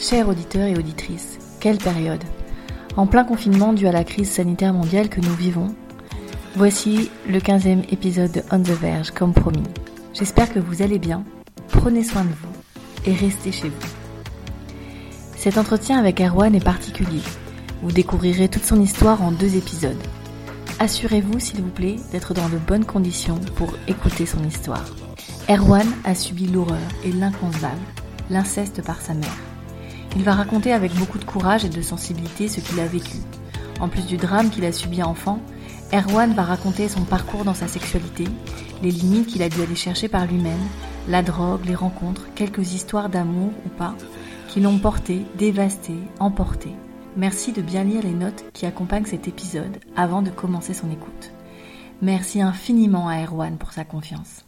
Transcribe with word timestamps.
Chers 0.00 0.30
auditeurs 0.30 0.66
et 0.66 0.78
auditrices, 0.78 1.38
quelle 1.60 1.76
période 1.76 2.24
En 2.96 3.06
plein 3.06 3.22
confinement 3.22 3.74
dû 3.74 3.86
à 3.86 3.92
la 3.92 4.02
crise 4.02 4.30
sanitaire 4.30 4.72
mondiale 4.72 5.10
que 5.10 5.20
nous 5.20 5.34
vivons, 5.34 5.74
voici 6.56 7.10
le 7.28 7.38
15e 7.38 7.84
épisode 7.92 8.32
de 8.32 8.42
On 8.50 8.62
the 8.62 8.70
Verge, 8.70 9.10
comme 9.10 9.34
promis. 9.34 9.62
J'espère 10.14 10.54
que 10.54 10.58
vous 10.58 10.80
allez 10.80 10.98
bien, 10.98 11.22
prenez 11.68 12.02
soin 12.02 12.24
de 12.24 12.30
vous 12.30 13.10
et 13.10 13.12
restez 13.12 13.52
chez 13.52 13.68
vous. 13.68 13.88
Cet 15.36 15.58
entretien 15.58 15.98
avec 15.98 16.22
Erwan 16.22 16.54
est 16.54 16.64
particulier. 16.64 17.20
Vous 17.82 17.92
découvrirez 17.92 18.48
toute 18.48 18.64
son 18.64 18.80
histoire 18.80 19.20
en 19.20 19.32
deux 19.32 19.54
épisodes. 19.54 20.02
Assurez-vous, 20.78 21.38
s'il 21.40 21.60
vous 21.60 21.68
plaît, 21.68 21.96
d'être 22.10 22.32
dans 22.32 22.48
de 22.48 22.56
bonnes 22.56 22.86
conditions 22.86 23.38
pour 23.56 23.74
écouter 23.86 24.24
son 24.24 24.42
histoire. 24.44 24.96
Erwan 25.50 25.86
a 26.04 26.14
subi 26.14 26.46
l'horreur 26.46 26.78
et 27.04 27.12
l'inconcevable, 27.12 27.82
l'inceste 28.30 28.82
par 28.82 29.02
sa 29.02 29.12
mère. 29.12 29.49
Il 30.16 30.24
va 30.24 30.34
raconter 30.34 30.72
avec 30.72 30.92
beaucoup 30.94 31.18
de 31.18 31.24
courage 31.24 31.64
et 31.64 31.68
de 31.68 31.82
sensibilité 31.82 32.48
ce 32.48 32.60
qu'il 32.60 32.80
a 32.80 32.86
vécu. 32.86 33.18
En 33.80 33.88
plus 33.88 34.06
du 34.06 34.16
drame 34.16 34.50
qu'il 34.50 34.64
a 34.64 34.72
subi 34.72 35.02
enfant, 35.02 35.40
Erwan 35.92 36.34
va 36.34 36.42
raconter 36.42 36.88
son 36.88 37.04
parcours 37.04 37.44
dans 37.44 37.54
sa 37.54 37.68
sexualité, 37.68 38.24
les 38.82 38.90
limites 38.90 39.26
qu'il 39.26 39.42
a 39.42 39.48
dû 39.48 39.62
aller 39.62 39.74
chercher 39.74 40.08
par 40.08 40.26
lui-même, 40.26 40.60
la 41.08 41.22
drogue, 41.22 41.64
les 41.64 41.74
rencontres, 41.74 42.26
quelques 42.34 42.74
histoires 42.74 43.08
d'amour 43.08 43.52
ou 43.64 43.68
pas, 43.70 43.94
qui 44.48 44.60
l'ont 44.60 44.78
porté, 44.78 45.22
dévasté, 45.36 45.94
emporté. 46.18 46.70
Merci 47.16 47.52
de 47.52 47.62
bien 47.62 47.84
lire 47.84 48.02
les 48.02 48.12
notes 48.12 48.44
qui 48.52 48.66
accompagnent 48.66 49.06
cet 49.06 49.26
épisode 49.26 49.78
avant 49.96 50.22
de 50.22 50.30
commencer 50.30 50.74
son 50.74 50.90
écoute. 50.90 51.32
Merci 52.02 52.40
infiniment 52.40 53.08
à 53.08 53.22
Erwan 53.22 53.58
pour 53.58 53.72
sa 53.72 53.84
confiance. 53.84 54.44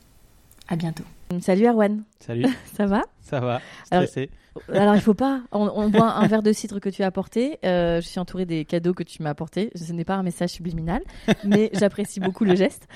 À 0.68 0.76
bientôt. 0.76 1.04
Salut 1.40 1.66
Erwan, 1.66 2.02
Salut, 2.20 2.46
ça 2.74 2.86
va? 2.86 3.02
Ça 3.20 3.40
va 3.40 3.60
Stressé 3.84 4.20
Alors 4.20 4.41
il 4.72 5.00
faut 5.00 5.14
pas. 5.14 5.42
On, 5.52 5.70
on 5.74 5.88
boit 5.88 6.12
un 6.12 6.26
verre 6.26 6.42
de 6.42 6.52
cidre 6.52 6.80
que 6.80 6.88
tu 6.88 7.02
as 7.02 7.06
apporté. 7.06 7.58
Euh, 7.64 8.00
je 8.00 8.06
suis 8.06 8.18
entourée 8.18 8.46
des 8.46 8.64
cadeaux 8.64 8.94
que 8.94 9.02
tu 9.02 9.22
m'as 9.22 9.30
apportés. 9.30 9.70
Ce 9.74 9.92
n'est 9.92 10.04
pas 10.04 10.14
un 10.14 10.22
message 10.22 10.50
subliminal, 10.50 11.02
mais 11.44 11.70
j'apprécie 11.74 12.20
beaucoup 12.20 12.44
le 12.44 12.54
geste. 12.54 12.86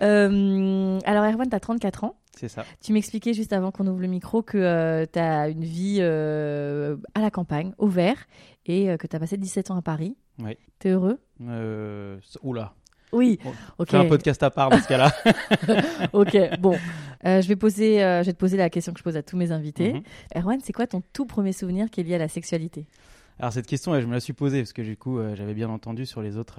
Euh, 0.00 0.98
alors 1.04 1.24
Erwan, 1.24 1.48
tu 1.48 1.56
as 1.56 1.60
34 1.60 2.04
ans. 2.04 2.16
C'est 2.38 2.48
ça. 2.48 2.64
Tu 2.80 2.92
m'expliquais 2.92 3.34
juste 3.34 3.52
avant 3.52 3.70
qu'on 3.70 3.86
ouvre 3.86 4.00
le 4.00 4.08
micro 4.08 4.42
que 4.42 5.06
tu 5.12 5.18
as 5.18 5.48
une 5.48 5.64
vie 5.64 5.98
euh, 6.00 6.96
à 7.14 7.20
la 7.20 7.30
campagne, 7.30 7.72
au 7.78 7.88
vert, 7.88 8.26
et 8.66 8.90
euh, 8.90 8.96
que 8.96 9.06
tu 9.06 9.14
as 9.16 9.20
passé 9.20 9.36
17 9.36 9.70
ans 9.70 9.76
à 9.76 9.82
Paris. 9.82 10.16
Oui. 10.38 10.56
T'es 10.78 10.90
heureux? 10.90 11.20
Euh, 11.42 12.18
oula. 12.42 12.74
Oui. 13.12 13.38
Bon, 13.44 13.52
Ok. 13.78 13.90
Fais 13.90 13.96
un 13.98 14.06
podcast 14.06 14.42
à 14.42 14.50
part 14.50 14.70
dans 14.70 14.78
ce 14.80 14.88
cas-là. 14.88 15.12
ok. 16.12 16.58
Bon, 16.60 16.76
Euh, 17.24 17.40
je 17.40 17.46
vais 17.46 17.54
poser, 17.54 18.02
euh, 18.02 18.22
je 18.22 18.26
vais 18.26 18.32
te 18.32 18.38
poser 18.38 18.56
la 18.56 18.68
question 18.68 18.92
que 18.92 18.98
je 18.98 19.04
pose 19.04 19.16
à 19.16 19.22
tous 19.22 19.36
mes 19.36 19.52
invités. 19.52 19.92
Mhm. 19.92 20.02
Erwan, 20.34 20.58
c'est 20.60 20.72
quoi 20.72 20.88
ton 20.88 21.02
tout 21.12 21.24
premier 21.24 21.52
souvenir 21.52 21.88
qui 21.88 22.00
est 22.00 22.04
lié 22.04 22.16
à 22.16 22.18
la 22.18 22.26
sexualité? 22.28 22.84
Alors 23.38 23.52
cette 23.52 23.66
question, 23.68 23.98
je 24.00 24.06
me 24.06 24.12
la 24.12 24.18
suis 24.20 24.32
posée 24.32 24.58
parce 24.60 24.72
que 24.72 24.82
du 24.82 24.96
coup, 24.96 25.18
euh, 25.18 25.36
j'avais 25.36 25.54
bien 25.54 25.68
entendu 25.70 26.04
sur 26.04 26.20
les 26.20 26.36
autres 26.36 26.56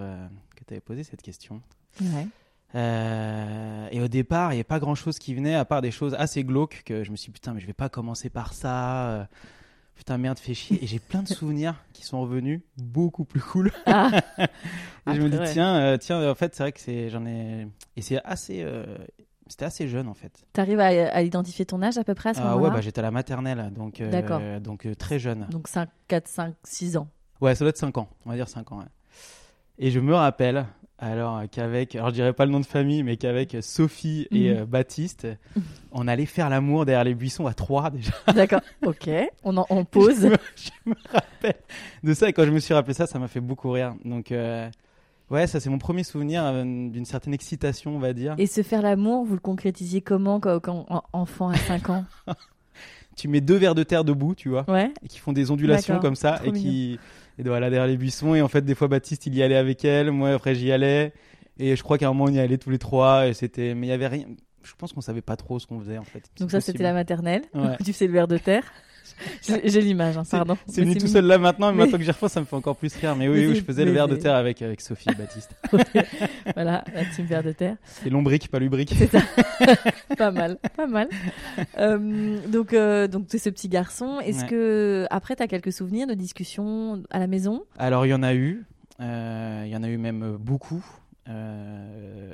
que 0.55 0.63
tu 0.65 0.73
avais 0.73 0.79
posé 0.81 1.03
cette 1.03 1.21
question. 1.21 1.61
Ouais. 2.01 2.27
Euh, 2.75 3.87
et 3.91 4.01
au 4.01 4.07
départ, 4.07 4.51
il 4.51 4.55
n'y 4.55 4.59
avait 4.59 4.63
pas 4.63 4.79
grand-chose 4.79 5.19
qui 5.19 5.35
venait 5.35 5.55
à 5.55 5.65
part 5.65 5.81
des 5.81 5.91
choses 5.91 6.15
assez 6.17 6.43
glauques 6.43 6.81
que 6.85 7.03
je 7.03 7.11
me 7.11 7.15
suis 7.17 7.27
dit, 7.27 7.33
putain, 7.33 7.53
mais 7.53 7.59
je 7.59 7.67
vais 7.67 7.73
pas 7.73 7.89
commencer 7.89 8.29
par 8.29 8.53
ça. 8.53 9.27
Putain, 9.95 10.17
merde, 10.17 10.39
fais 10.39 10.53
chier. 10.53 10.83
Et 10.83 10.87
j'ai 10.87 10.99
plein 10.99 11.23
de 11.23 11.27
souvenirs 11.29 11.75
qui 11.93 12.03
sont 12.03 12.19
revenus 12.21 12.61
beaucoup 12.77 13.25
plus 13.25 13.39
cool. 13.41 13.71
Ah. 13.85 14.11
Et 15.07 15.13
je 15.15 15.21
me 15.21 15.29
dis, 15.29 15.37
tiens, 15.51 15.75
euh, 15.75 15.97
tiens, 15.97 16.29
en 16.29 16.35
fait, 16.35 16.55
c'est 16.55 16.63
vrai 16.63 16.71
que 16.71 16.79
c'est, 16.79 17.09
j'en 17.09 17.25
ai. 17.25 17.67
Et 17.95 18.01
c'est 18.01 18.19
assez. 18.23 18.61
euh, 18.63 18.85
C'était 19.47 19.65
assez 19.65 19.87
jeune 19.87 20.07
en 20.07 20.13
fait. 20.13 20.45
T'arrives 20.53 20.79
à, 20.79 20.85
à 20.87 21.21
identifier 21.21 21.65
ton 21.65 21.81
âge 21.81 21.97
à 21.97 22.03
peu 22.03 22.15
près 22.15 22.29
à 22.29 22.33
ce 22.33 22.39
Ah 22.39 22.43
moment-là 22.45 22.63
ouais, 22.69 22.73
bah, 22.75 22.81
j'étais 22.81 22.99
à 22.99 23.03
la 23.03 23.11
maternelle, 23.11 23.71
donc, 23.75 23.99
euh, 24.01 24.09
D'accord. 24.09 24.41
donc 24.61 24.87
très 24.97 25.19
jeune. 25.19 25.45
Donc 25.51 25.67
5, 25.67 25.89
4, 26.07 26.27
5, 26.27 26.55
6 26.63 26.97
ans. 26.97 27.07
Ouais, 27.41 27.53
ça 27.53 27.59
doit 27.65 27.69
être 27.69 27.77
5 27.77 27.97
ans, 27.97 28.07
on 28.25 28.29
va 28.29 28.35
dire 28.37 28.47
5 28.47 28.71
ans. 28.71 28.79
ouais. 28.79 28.85
Et 29.77 29.91
je 29.91 29.99
me 29.99 30.15
rappelle, 30.15 30.65
alors 31.11 31.37
euh, 31.37 31.43
qu'avec, 31.51 31.95
alors 31.95 32.09
je 32.09 32.13
dirais 32.15 32.33
pas 32.33 32.45
le 32.45 32.51
nom 32.51 32.59
de 32.59 32.65
famille, 32.65 33.03
mais 33.03 33.17
qu'avec 33.17 33.57
Sophie 33.61 34.27
et 34.31 34.51
Mhm. 34.51 34.57
euh, 34.61 34.65
Baptiste, 34.65 35.27
on 35.91 36.07
allait 36.07 36.25
faire 36.25 36.49
l'amour 36.49 36.85
derrière 36.85 37.03
les 37.03 37.15
buissons 37.15 37.45
à 37.47 37.53
3 37.53 37.89
déjà. 37.91 38.11
D'accord, 38.33 38.61
ok. 38.85 39.09
On, 39.43 39.57
en, 39.57 39.65
on 39.69 39.85
pose. 39.85 40.21
je, 40.21 40.27
me, 40.27 40.35
je 40.55 40.69
me 40.89 40.95
rappelle 41.11 41.55
de 42.03 42.13
ça, 42.13 42.29
et 42.29 42.33
quand 42.33 42.45
je 42.45 42.51
me 42.51 42.59
suis 42.59 42.73
rappelé 42.73 42.93
ça, 42.93 43.05
ça 43.07 43.19
m'a 43.19 43.27
fait 43.27 43.41
beaucoup 43.41 43.71
rire. 43.71 43.93
Donc, 44.05 44.31
euh, 44.31 44.69
ouais, 45.29 45.47
ça 45.47 45.59
c'est 45.59 45.69
mon 45.69 45.77
premier 45.79 46.03
souvenir 46.03 46.43
euh, 46.45 46.63
d'une 46.63 47.05
certaine 47.05 47.33
excitation, 47.33 47.95
on 47.95 47.99
va 47.99 48.13
dire. 48.13 48.35
Et 48.37 48.47
se 48.47 48.61
faire 48.63 48.81
l'amour, 48.81 49.25
vous 49.25 49.33
le 49.33 49.39
concrétisiez 49.39 50.01
comment 50.01 50.39
quand, 50.39 50.59
quand 50.59 50.85
en- 50.89 51.03
enfant 51.13 51.49
à 51.49 51.55
5 51.57 51.89
ans? 51.89 52.05
Tu 53.15 53.27
mets 53.27 53.41
deux 53.41 53.57
verres 53.57 53.75
de 53.75 53.83
terre 53.83 54.03
debout, 54.03 54.33
tu 54.33 54.49
vois, 54.49 54.65
Ouais. 54.67 54.91
et 55.03 55.07
qui 55.07 55.19
font 55.19 55.33
des 55.33 55.51
ondulations 55.51 55.99
comme 55.99 56.15
ça, 56.15 56.31
trop 56.39 56.47
et 56.49 56.51
qui. 56.51 56.99
Et 57.39 57.43
voilà, 57.43 57.69
derrière 57.69 57.87
les 57.87 57.97
buissons, 57.97 58.35
et 58.35 58.41
en 58.41 58.47
fait, 58.47 58.61
des 58.61 58.75
fois, 58.75 58.87
Baptiste, 58.87 59.25
il 59.25 59.35
y 59.35 59.41
allait 59.43 59.55
avec 59.55 59.83
elle, 59.85 60.11
moi, 60.11 60.31
après, 60.31 60.55
j'y 60.55 60.71
allais. 60.71 61.13
Et 61.57 61.75
je 61.75 61.83
crois 61.83 61.97
qu'à 61.97 62.07
un 62.07 62.13
moment, 62.13 62.25
on 62.25 62.33
y 62.33 62.39
allait 62.39 62.57
tous 62.57 62.69
les 62.69 62.79
trois, 62.79 63.27
et 63.27 63.33
c'était. 63.33 63.75
Mais 63.75 63.87
il 63.87 63.89
y 63.89 63.93
avait 63.93 64.07
rien. 64.07 64.25
Je 64.63 64.73
pense 64.77 64.93
qu'on 64.93 65.01
savait 65.01 65.21
pas 65.21 65.35
trop 65.35 65.59
ce 65.59 65.67
qu'on 65.67 65.79
faisait, 65.79 65.97
en 65.97 66.03
fait. 66.03 66.23
Donc 66.39 66.51
ça, 66.51 66.61
c'était 66.61 66.83
la 66.83 66.93
maternelle. 66.93 67.43
Ouais. 67.53 67.77
tu 67.85 67.93
faisais 67.93 68.07
le 68.07 68.13
verre 68.13 68.27
de 68.27 68.37
terre. 68.37 68.71
J'ai 69.65 69.81
l'image, 69.81 70.17
hein, 70.17 70.23
C'est- 70.23 70.37
pardon. 70.37 70.57
C'est 70.67 70.81
venu 70.81 70.95
tout 70.97 71.07
seul 71.07 71.25
là 71.25 71.37
maintenant, 71.37 71.67
mais, 71.71 71.73
Mais- 71.77 71.83
maintenant 71.83 71.97
que 71.97 72.03
j'y 72.03 72.11
repense, 72.11 72.31
ça 72.33 72.39
me 72.39 72.45
fait 72.45 72.55
encore 72.55 72.75
plus 72.75 72.93
rire. 72.95 73.15
Mais 73.15 73.27
oui, 73.27 73.35
Mais 73.39 73.47
oui, 73.47 73.53
c'est- 73.53 73.59
je 73.61 73.65
faisais 73.65 73.85
le 73.85 73.91
verre 73.91 74.07
de 74.07 74.15
c'est- 74.15 74.21
terre 74.21 74.35
avec, 74.35 74.61
avec 74.61 74.81
Sophie 74.81 75.09
et 75.11 75.15
Baptiste. 75.15 75.51
Voilà, 76.55 76.83
la 76.93 77.05
team 77.05 77.25
verre 77.25 77.43
de 77.43 77.51
terre. 77.51 77.77
C'est 77.83 78.09
lombric, 78.09 78.49
pas 78.49 78.59
lubrique. 78.59 78.93
pas 80.17 80.31
mal, 80.31 80.57
pas 80.75 80.87
mal. 80.87 81.07
Euh, 81.77 82.37
donc, 82.47 82.73
euh, 82.73 83.07
donc 83.07 83.27
tu 83.27 83.35
es 83.37 83.39
ce 83.39 83.49
petit 83.49 83.69
garçon. 83.69 84.19
Est-ce 84.19 84.41
Ouais. 84.43 84.47
que 84.49 85.07
après, 85.09 85.35
tu 85.35 85.43
as 85.43 85.47
quelques 85.47 85.71
souvenirs 85.73 86.07
de 86.07 86.13
discussions 86.13 87.01
à 87.09 87.19
la 87.19 87.27
maison? 87.27 87.63
Alors, 87.77 88.05
il 88.05 88.09
y 88.09 88.13
en 88.13 88.23
a 88.23 88.33
eu. 88.33 88.65
Euh, 88.99 89.63
Il 89.65 89.71
y 89.71 89.75
en 89.75 89.83
a 89.83 89.87
eu 89.89 89.97
même 89.97 90.37
beaucoup. 90.39 90.83
Euh, 91.29 92.33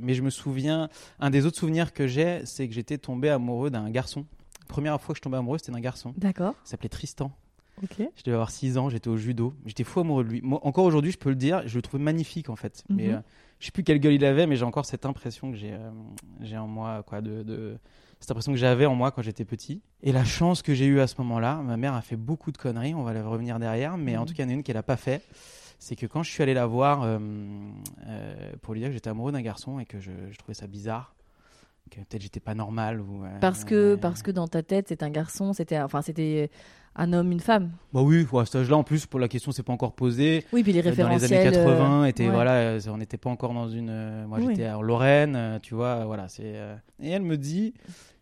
mais 0.00 0.14
je 0.14 0.22
me 0.22 0.30
souviens, 0.30 0.88
un 1.20 1.30
des 1.30 1.46
autres 1.46 1.58
souvenirs 1.58 1.92
que 1.92 2.06
j'ai, 2.06 2.40
c'est 2.44 2.66
que 2.68 2.74
j'étais 2.74 2.98
tombé 2.98 3.28
amoureux 3.30 3.70
d'un 3.70 3.90
garçon. 3.90 4.24
Première 4.68 5.00
fois 5.00 5.14
que 5.14 5.18
je 5.18 5.22
tombais 5.22 5.36
amoureux, 5.36 5.58
c'était 5.58 5.72
d'un 5.72 5.80
garçon. 5.80 6.14
D'accord. 6.16 6.54
Il 6.64 6.68
s'appelait 6.68 6.88
Tristan. 6.88 7.32
Ok. 7.82 7.96
Je 7.98 8.22
devais 8.22 8.34
avoir 8.34 8.50
6 8.50 8.78
ans, 8.78 8.88
j'étais 8.88 9.08
au 9.08 9.16
judo. 9.16 9.52
J'étais 9.66 9.82
fou 9.84 10.00
amoureux 10.00 10.22
de 10.24 10.28
lui. 10.30 10.40
Moi, 10.42 10.60
encore 10.64 10.84
aujourd'hui, 10.84 11.10
je 11.10 11.18
peux 11.18 11.28
le 11.30 11.34
dire, 11.34 11.62
je 11.66 11.74
le 11.76 11.82
trouvais 11.82 12.02
magnifique 12.02 12.48
en 12.48 12.56
fait. 12.56 12.84
Mais 12.88 13.08
Mhm. 13.08 13.14
euh, 13.14 13.20
je 13.58 13.66
sais 13.66 13.72
plus 13.72 13.82
quelle 13.82 13.98
gueule 13.98 14.12
il 14.14 14.24
avait, 14.24 14.46
mais 14.46 14.54
j'ai 14.56 14.64
encore 14.64 14.86
cette 14.86 15.04
impression 15.06 15.50
que 15.50 15.56
j'ai 15.56 15.72
euh, 15.72 15.90
j'ai 16.40 16.56
en 16.56 16.68
moi, 16.68 17.02
quoi, 17.02 17.20
de, 17.20 17.42
de- 17.42 17.76
cette 18.20 18.30
impression 18.30 18.52
que 18.52 18.58
j'avais 18.58 18.86
en 18.86 18.94
moi 18.94 19.10
quand 19.10 19.22
j'étais 19.22 19.44
petit. 19.44 19.82
Et 20.02 20.12
la 20.12 20.24
chance 20.24 20.62
que 20.62 20.72
j'ai 20.72 20.86
eue 20.86 21.00
à 21.00 21.06
ce 21.08 21.16
moment-là, 21.18 21.56
ma 21.62 21.76
mère 21.76 21.94
a 21.94 22.00
fait 22.00 22.16
beaucoup 22.16 22.52
de 22.52 22.58
conneries, 22.58 22.94
on 22.94 23.02
va 23.02 23.12
la 23.12 23.26
revenir 23.26 23.58
derrière, 23.58 23.98
mais 23.98 24.16
en 24.16 24.20
Mhm. 24.20 24.26
tout 24.28 24.34
cas, 24.34 24.44
il 24.44 24.46
y 24.46 24.48
en 24.48 24.50
a 24.50 24.54
une 24.54 24.62
qu'elle 24.62 24.76
a 24.76 24.82
pas 24.84 24.96
fait. 24.96 25.22
C'est 25.80 25.96
que 25.96 26.06
quand 26.06 26.22
je 26.22 26.30
suis 26.30 26.42
allé 26.42 26.54
la 26.54 26.66
voir 26.66 27.02
euh, 27.02 27.18
euh, 28.06 28.52
pour 28.62 28.74
lui 28.74 28.80
dire 28.80 28.88
que 28.90 28.94
j'étais 28.94 29.10
amoureux 29.10 29.32
d'un 29.32 29.42
garçon 29.42 29.78
et 29.80 29.84
que 29.84 30.00
je, 30.00 30.10
je 30.30 30.36
trouvais 30.38 30.54
ça 30.54 30.66
bizarre, 30.66 31.13
que 31.90 32.00
peut-être 32.00 32.22
j'étais 32.22 32.40
pas 32.40 32.54
normal 32.54 33.00
ou. 33.00 33.24
euh, 33.24 33.38
Parce 33.40 33.64
que, 33.64 33.94
parce 33.96 34.22
que 34.22 34.30
dans 34.30 34.48
ta 34.48 34.62
tête, 34.62 34.86
c'est 34.88 35.02
un 35.02 35.10
garçon, 35.10 35.52
c'était, 35.52 35.80
enfin, 35.80 36.02
c'était 36.02 36.50
un 36.96 37.12
homme, 37.12 37.32
une 37.32 37.40
femme. 37.40 37.72
Bah 37.92 38.02
oui, 38.02 38.26
à 38.38 38.44
cet 38.44 38.56
âge-là, 38.56 38.76
en 38.76 38.84
plus, 38.84 39.06
pour 39.06 39.18
la 39.20 39.28
question, 39.28 39.50
c'est 39.52 39.62
pas 39.64 39.72
encore 39.72 39.94
posé. 39.94 40.44
Oui, 40.52 40.62
puis 40.62 40.72
les 40.72 40.80
Euh, 40.80 40.82
dans 40.82 40.90
les 41.08 41.14
référentiels. 41.16 41.40
années 41.48 41.50
80 41.56 42.02
euh, 42.02 42.06
était 42.06 42.24
ouais. 42.26 42.30
voilà 42.32 42.52
euh, 42.52 42.80
on 42.88 42.96
n'était 42.98 43.16
pas 43.18 43.30
encore 43.30 43.52
dans 43.52 43.68
une 43.68 43.90
euh, 43.90 44.26
moi 44.26 44.38
Oui. 44.38 44.46
j'étais 44.50 44.70
en 44.70 44.82
Lorraine 44.82 45.34
euh, 45.36 45.58
tu 45.60 45.74
vois 45.74 46.00
euh, 46.00 46.04
voilà 46.04 46.28
c'est 46.28 46.42
euh, 46.56 46.76
et 47.00 47.10
elle 47.10 47.22
me 47.22 47.36
dit 47.36 47.74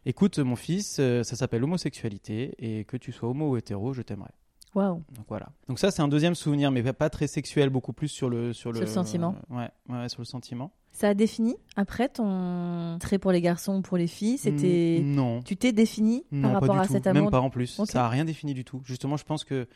écoute 0.06 0.38
mon 0.38 0.56
fils 0.56 0.96
euh, 1.00 1.22
ça 1.22 1.36
s'appelle 1.36 1.60
l'homosexualité 1.60 2.54
et 2.58 2.84
que 2.84 2.96
tu 2.96 3.12
sois 3.12 3.28
homo 3.28 3.50
ou 3.50 3.56
hétéro 3.58 3.92
je 3.92 4.00
t'aimerais 4.02 4.30
Waouh. 4.74 5.02
donc 5.14 5.26
voilà 5.28 5.48
donc 5.68 5.78
ça 5.78 5.90
c'est 5.90 6.00
un 6.02 6.08
deuxième 6.08 6.34
souvenir 6.34 6.70
mais 6.70 6.82
pas 6.94 7.10
très 7.10 7.26
sexuel 7.26 7.68
beaucoup 7.68 7.92
plus 7.92 8.08
sur 8.08 8.30
le 8.30 8.52
sur 8.54 8.70
le, 8.72 8.76
Sur 8.78 8.86
le 8.86 8.90
sentiment. 8.90 9.34
euh, 9.50 9.56
ouais, 9.56 9.68
ouais 9.90 10.08
sur 10.08 10.20
le 10.22 10.26
sentiment 10.26 10.72
Ça 10.92 11.08
a 11.08 11.14
défini 11.14 11.56
après 11.74 12.08
ton 12.08 12.98
trait 13.00 13.18
pour 13.18 13.32
les 13.32 13.40
garçons 13.40 13.78
ou 13.78 13.82
pour 13.82 13.96
les 13.96 14.06
filles 14.06 14.38
C'était. 14.38 15.00
Mm, 15.02 15.14
non. 15.14 15.42
Tu 15.42 15.56
t'es 15.56 15.72
défini 15.72 16.24
non 16.30 16.42
par 16.42 16.52
rapport 16.60 16.76
pas 16.76 16.82
à 16.82 16.86
tout. 16.86 16.92
cet 16.92 17.06
même 17.06 17.16
amour 17.16 17.30
pas 17.30 17.40
en 17.40 17.50
plus. 17.50 17.80
Ça 17.86 18.04
a 18.04 18.08
rien 18.08 18.24
défini 18.24 18.54
du 18.54 18.64
tout. 18.64 18.82
Justement 18.84 19.16
je 19.16 19.24
pense 19.24 19.44
que 19.44 19.66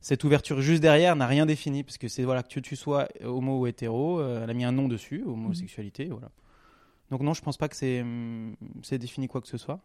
cette 0.00 0.24
ouverture 0.24 0.60
juste 0.60 0.80
derrière 0.80 1.16
n'a 1.16 1.26
rien 1.26 1.44
défini 1.44 1.82
parce 1.82 1.98
que 1.98 2.08
c'est 2.08 2.22
voilà 2.22 2.42
que 2.42 2.60
tu 2.60 2.76
sois 2.76 3.08
homo 3.24 3.58
ou 3.58 3.66
hétéro 3.66 4.20
euh, 4.20 4.44
elle 4.44 4.50
a 4.50 4.54
mis 4.54 4.64
un 4.64 4.72
nom 4.72 4.88
dessus 4.88 5.22
homosexualité 5.26 6.06
voilà. 6.06 6.30
Donc 7.10 7.20
non 7.22 7.34
je 7.34 7.42
pense 7.42 7.56
pas 7.56 7.68
que 7.68 7.76
c'est 7.76 8.00
hum, 8.00 8.54
c'est 8.82 8.98
défini 8.98 9.26
quoi 9.28 9.40
que 9.40 9.48
ce 9.48 9.58
soit 9.58 9.80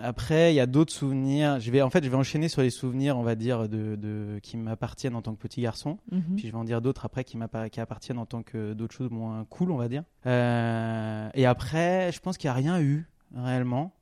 après, 0.00 0.52
il 0.52 0.56
y 0.56 0.60
a 0.60 0.66
d'autres 0.66 0.92
souvenirs. 0.92 1.60
Je 1.60 1.70
vais, 1.70 1.80
en 1.82 1.90
fait, 1.90 2.04
je 2.04 2.08
vais 2.10 2.16
enchaîner 2.16 2.48
sur 2.48 2.62
les 2.62 2.70
souvenirs, 2.70 3.16
on 3.16 3.22
va 3.22 3.34
dire, 3.34 3.68
de, 3.68 3.96
de 3.96 4.38
qui 4.42 4.56
m'appartiennent 4.56 5.14
en 5.16 5.22
tant 5.22 5.34
que 5.34 5.40
petit 5.40 5.62
garçon. 5.62 5.98
Mhm. 6.12 6.36
Puis 6.36 6.46
je 6.46 6.52
vais 6.52 6.58
en 6.58 6.64
dire 6.64 6.80
d'autres 6.82 7.04
après 7.06 7.24
qui, 7.24 7.38
qui 7.72 7.80
appartiennent 7.80 8.18
en 8.18 8.26
tant 8.26 8.42
que 8.42 8.72
d'autres 8.74 8.94
choses 8.94 9.10
moins 9.10 9.46
cool, 9.48 9.70
on 9.70 9.76
va 9.76 9.88
dire. 9.88 10.02
Euh, 10.26 11.28
et 11.34 11.46
après, 11.46 12.10
je 12.12 12.20
pense 12.20 12.36
qu'il 12.36 12.48
n'y 12.48 12.52
a 12.52 12.54
rien 12.54 12.80
eu 12.80 13.06
réellement. 13.34 13.92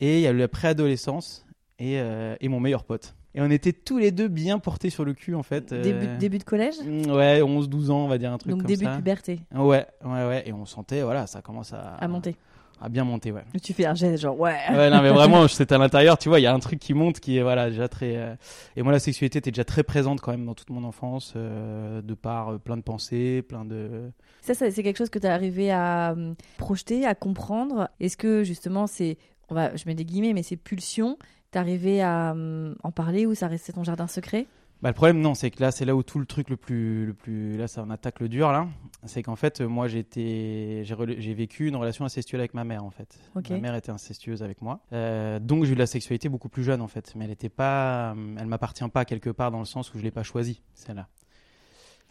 Et 0.00 0.18
il 0.18 0.22
y 0.22 0.26
a 0.26 0.30
eu 0.30 0.36
la 0.38 0.48
préadolescence 0.48 1.46
et, 1.78 1.98
euh, 2.00 2.34
et 2.40 2.48
mon 2.48 2.60
meilleur 2.60 2.84
pote. 2.84 3.14
Et 3.34 3.40
on 3.40 3.50
était 3.50 3.72
tous 3.72 3.96
les 3.98 4.10
deux 4.10 4.28
bien 4.28 4.58
portés 4.58 4.90
sur 4.90 5.04
le 5.06 5.14
cul, 5.14 5.34
en 5.34 5.42
fait. 5.42 5.72
euh, 5.72 5.82
Début, 5.82 6.06
début 6.18 6.38
de 6.38 6.44
collège? 6.44 6.74
Mm, 6.84 7.10
Ouais, 7.12 7.40
11-12 7.40 7.90
ans, 7.90 8.04
on 8.04 8.08
va 8.08 8.18
dire 8.18 8.30
un 8.30 8.36
truc 8.36 8.50
Donc 8.50 8.60
comme 8.60 8.66
début 8.68 8.84
de 8.84 8.90
ça. 8.90 8.96
puberté, 8.96 9.40
Ouais, 9.54 9.86
ouais, 10.04 10.26
ouais. 10.26 10.42
Et 10.46 10.52
on 10.52 10.66
sentait, 10.66 11.02
voilà, 11.02 11.26
ça 11.26 11.40
commence 11.40 11.72
à, 11.72 11.94
à 11.94 12.08
monter. 12.08 12.36
À 12.82 12.88
bien 12.88 13.04
monter, 13.04 13.30
ouais. 13.32 13.44
Tu 13.62 13.72
fais 13.72 13.86
un 13.86 13.94
geste 13.94 14.22
genre 14.22 14.38
ouais. 14.38 14.58
Ouais, 14.70 14.90
non, 14.90 15.02
mais 15.02 15.10
vraiment, 15.12 15.46
c'est 15.48 15.70
à 15.70 15.78
l'intérieur, 15.78 16.18
tu 16.18 16.28
vois, 16.28 16.40
il 16.40 16.42
y 16.42 16.46
a 16.46 16.52
un 16.54 16.58
truc 16.58 16.78
qui 16.78 16.94
monte 16.94 17.20
qui 17.20 17.38
est, 17.38 17.42
voilà, 17.42 17.70
déjà 17.70 17.88
très. 17.88 18.16
euh, 18.16 18.34
Et 18.76 18.82
moi, 18.82 18.92
la 18.92 18.98
sexualité 18.98 19.38
était 19.38 19.50
déjà 19.50 19.64
très 19.64 19.82
présente 19.82 20.20
quand 20.20 20.32
même 20.32 20.44
dans 20.44 20.54
toute 20.54 20.70
mon 20.70 20.84
enfance, 20.84 21.34
euh, 21.36 22.02
de 22.02 22.14
par 22.14 22.50
euh, 22.50 22.58
plein 22.58 22.76
de 22.76 22.82
pensées, 22.82 23.42
plein 23.42 23.64
de. 23.64 24.10
Ça, 24.40 24.54
ça, 24.54 24.70
c'est 24.70 24.82
quelque 24.82 24.96
chose 24.98 25.10
que 25.10 25.18
tu 25.18 25.26
arrivé 25.26 25.70
à 25.70 26.12
hum, 26.16 26.34
projeter, 26.58 27.06
à 27.06 27.14
comprendre. 27.14 27.88
Est-ce 28.00 28.16
que 28.16 28.42
justement, 28.42 28.86
c'est, 28.86 29.16
on 29.48 29.54
va, 29.54 29.74
je 29.76 29.84
mets 29.86 29.94
des 29.94 30.04
guillemets, 30.04 30.32
mais 30.32 30.42
ces 30.42 30.56
pulsions, 30.56 31.16
arrivé 31.54 32.02
à 32.02 32.32
hum, 32.32 32.74
en 32.82 32.90
parler 32.90 33.26
ou 33.26 33.34
ça 33.34 33.46
restait 33.46 33.72
ton 33.72 33.84
jardin 33.84 34.06
secret? 34.06 34.46
Bah, 34.82 34.88
le 34.88 34.94
problème, 34.94 35.20
non, 35.20 35.34
c'est 35.34 35.52
que 35.52 35.62
là, 35.62 35.70
c'est 35.70 35.84
là 35.84 35.94
où 35.94 36.02
tout 36.02 36.18
le 36.18 36.26
truc 36.26 36.50
le 36.50 36.56
plus. 36.56 37.06
Le 37.06 37.14
plus 37.14 37.56
là, 37.56 37.68
ça 37.68 37.82
en 37.82 37.90
attaque 37.90 38.18
le 38.18 38.28
dur, 38.28 38.50
là. 38.50 38.66
C'est 39.04 39.22
qu'en 39.22 39.36
fait, 39.36 39.60
moi, 39.60 39.86
j'étais. 39.86 40.82
J'ai 40.84 41.34
vécu 41.34 41.68
une 41.68 41.76
relation 41.76 42.04
incestuelle 42.04 42.40
avec 42.40 42.52
ma 42.52 42.64
mère, 42.64 42.84
en 42.84 42.90
fait. 42.90 43.16
Ma 43.48 43.58
mère 43.58 43.74
était 43.76 43.92
incestueuse 43.92 44.42
avec 44.42 44.60
moi. 44.60 44.80
Euh, 44.92 45.38
donc, 45.38 45.64
j'ai 45.64 45.72
eu 45.72 45.74
de 45.74 45.80
la 45.80 45.86
sexualité 45.86 46.28
beaucoup 46.28 46.48
plus 46.48 46.64
jeune, 46.64 46.80
en 46.80 46.88
fait. 46.88 47.14
Mais 47.14 47.26
elle 47.26 47.30
était 47.30 47.48
pas. 47.48 48.16
Elle 48.38 48.46
m'appartient 48.46 48.88
pas 48.88 49.04
quelque 49.04 49.30
part 49.30 49.52
dans 49.52 49.60
le 49.60 49.66
sens 49.66 49.94
où 49.94 49.98
je 49.98 50.02
l'ai 50.02 50.10
pas 50.10 50.24
choisie, 50.24 50.62
celle-là. 50.74 51.06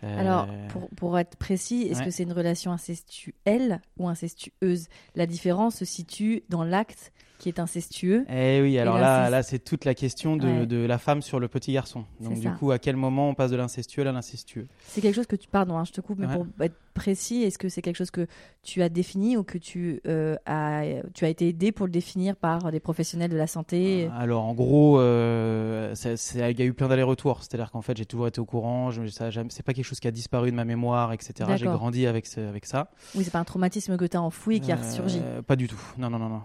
Euh, 0.03 0.19
Alors, 0.19 0.47
pour, 0.69 0.89
pour 0.91 1.19
être 1.19 1.35
précis, 1.35 1.83
est-ce 1.83 1.99
ouais. 1.99 2.05
que 2.05 2.11
c'est 2.11 2.23
une 2.23 2.33
relation 2.33 2.71
incestuelle 2.71 3.81
ou 3.97 4.07
incestueuse? 4.07 4.87
La 5.15 5.25
différence 5.27 5.75
se 5.75 5.85
situe 5.85 6.43
dans 6.49 6.63
l'acte 6.63 7.11
qui 7.41 7.49
est 7.49 7.59
incestueux. 7.59 8.25
Eh 8.29 8.61
oui, 8.61 8.77
alors 8.77 8.97
là, 8.99 9.29
là 9.29 9.41
c'est 9.43 9.59
toute 9.59 9.83
la 9.85 9.95
question 9.95 10.37
de, 10.37 10.47
Ouais. 10.47 10.65
de 10.67 10.77
la 10.85 10.97
femme 10.97 11.21
sur 11.21 11.39
le 11.39 11.47
petit 11.47 11.73
garçon. 11.73 12.05
Donc 12.19 12.35
du 12.35 12.43
ça. 12.43 12.51
coup, 12.51 12.71
à 12.71 12.77
quel 12.79 12.95
moment 12.95 13.29
on 13.29 13.33
passe 13.33 13.51
de 13.51 13.55
l'incestueux 13.57 14.05
à 14.07 14.11
l'incestueux? 14.11 14.67
C'est 14.87 15.01
quelque 15.01 15.15
chose 15.15 15.27
que 15.27 15.35
tu, 15.35 15.47
pardon, 15.47 15.77
hein, 15.77 15.83
je 15.85 15.91
te 15.91 16.01
coupe, 16.01 16.19
mais 16.19 16.27
Ouais. 16.27 16.33
pour 16.35 16.45
être 16.61 16.75
précis, 16.93 17.43
est-ce 17.43 17.57
que 17.57 17.69
c'est 17.69 17.81
quelque 17.81 17.95
chose 17.95 18.11
que 18.11 18.27
tu 18.63 18.81
as 18.81 18.89
défini 18.89 19.37
ou 19.37 19.43
que 19.43 19.57
tu, 19.57 20.01
euh, 20.07 20.35
as, 20.45 20.83
tu 21.13 21.23
as 21.25 21.29
été 21.29 21.47
aidé 21.47 21.71
pour 21.71 21.85
le 21.85 21.91
définir 21.91 22.35
par 22.35 22.69
des 22.71 22.79
professionnels 22.81 23.31
de 23.31 23.37
la 23.37 23.47
santé? 23.47 24.09
Alors 24.15 24.43
en 24.43 24.53
gros, 24.53 24.99
euh, 24.99 25.95
ça- 25.95 26.11
il 26.49 26.59
y 26.59 26.61
a 26.61 26.65
eu 26.65 26.73
plein 26.73 26.89
d'allers-retours. 26.89 27.39
C'est-à-dire 27.43 27.71
qu'en 27.71 27.81
fait, 27.81 27.97
j'ai 27.97 28.05
toujours 28.05 28.27
été 28.27 28.39
au 28.41 28.45
courant. 28.45 28.89
C'est 28.91 29.63
pas 29.63 29.73
quelque 29.73 29.85
chose 29.85 29.99
qui 30.01 30.07
a 30.07 30.11
disparu 30.11 30.51
de 30.51 30.55
ma 30.55 30.65
mémoire, 30.65 31.13
etc. 31.13 31.49
J'ai 31.55 31.65
grandi 31.65 32.05
avec, 32.07 32.27
ce- 32.27 32.41
avec 32.41 32.65
ça. 32.65 32.91
Oui, 33.15 33.23
c'est 33.23 33.31
pas 33.31 33.39
un 33.39 33.45
traumatisme 33.45 33.95
que 33.97 34.05
tu 34.05 34.17
as 34.17 34.21
enfoui 34.21 34.59
qui 34.59 34.71
a 34.71 34.75
Euh, 34.75 34.79
ressurgi. 34.79 35.21
Pas 35.47 35.55
du 35.55 35.67
tout. 35.67 35.79
Non, 35.97 36.09
non, 36.09 36.19
non, 36.19 36.29
non. 36.29 36.41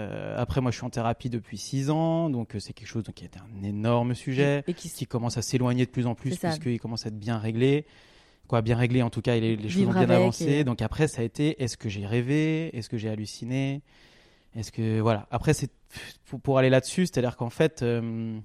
Euh, 0.00 0.34
après, 0.38 0.60
moi, 0.60 0.70
je 0.70 0.76
suis 0.76 0.84
en 0.86 0.90
thérapie 0.90 1.28
depuis 1.30 1.58
6 1.58 1.90
ans, 1.90 2.30
donc 2.30 2.54
euh, 2.54 2.58
c'est 2.60 2.72
quelque 2.72 2.88
chose 2.88 3.04
donc, 3.04 3.14
qui 3.16 3.24
a 3.24 3.26
été 3.26 3.38
un 3.38 3.62
énorme 3.62 4.14
sujet. 4.14 4.62
Et 4.66 4.74
qui 4.74 4.88
qui 4.90 5.06
commence 5.06 5.36
à 5.36 5.42
s'éloigner 5.42 5.84
de 5.86 5.90
plus 5.90 6.06
en 6.06 6.14
plus 6.14 6.30
puisqu'il 6.50 6.80
commence 6.80 7.04
à 7.06 7.08
être 7.08 7.18
bien 7.18 7.38
réglé. 7.38 7.86
Quoi, 8.48 8.62
bien 8.62 8.76
réglé 8.76 9.02
en 9.02 9.10
tout 9.10 9.20
cas, 9.20 9.34
les, 9.38 9.54
les 9.56 9.68
choses 9.68 9.82
ont 9.88 9.92
bien 9.92 10.08
avancé. 10.22 10.44
et- 10.60 10.64
Donc 10.64 10.82
après, 10.82 11.06
ça 11.06 11.22
a 11.22 11.24
été 11.24 11.62
est-ce 11.62 11.76
que 11.76 11.88
j'ai 11.88 12.04
rêvé? 12.06 12.76
Est-ce 12.76 12.88
que 12.88 12.96
j'ai 12.98 13.08
halluciné? 13.08 13.82
Est-ce 14.56 14.72
que. 14.72 14.98
Voilà. 15.00 15.28
Après, 15.30 15.54
c'est 15.54 15.70
pour, 16.26 16.40
pour 16.40 16.58
aller 16.58 16.70
là-dessus, 16.70 17.06
c'est-à-dire 17.06 17.36
qu'en 17.36 17.50
fait, 17.50 17.82
euh, 17.82 18.38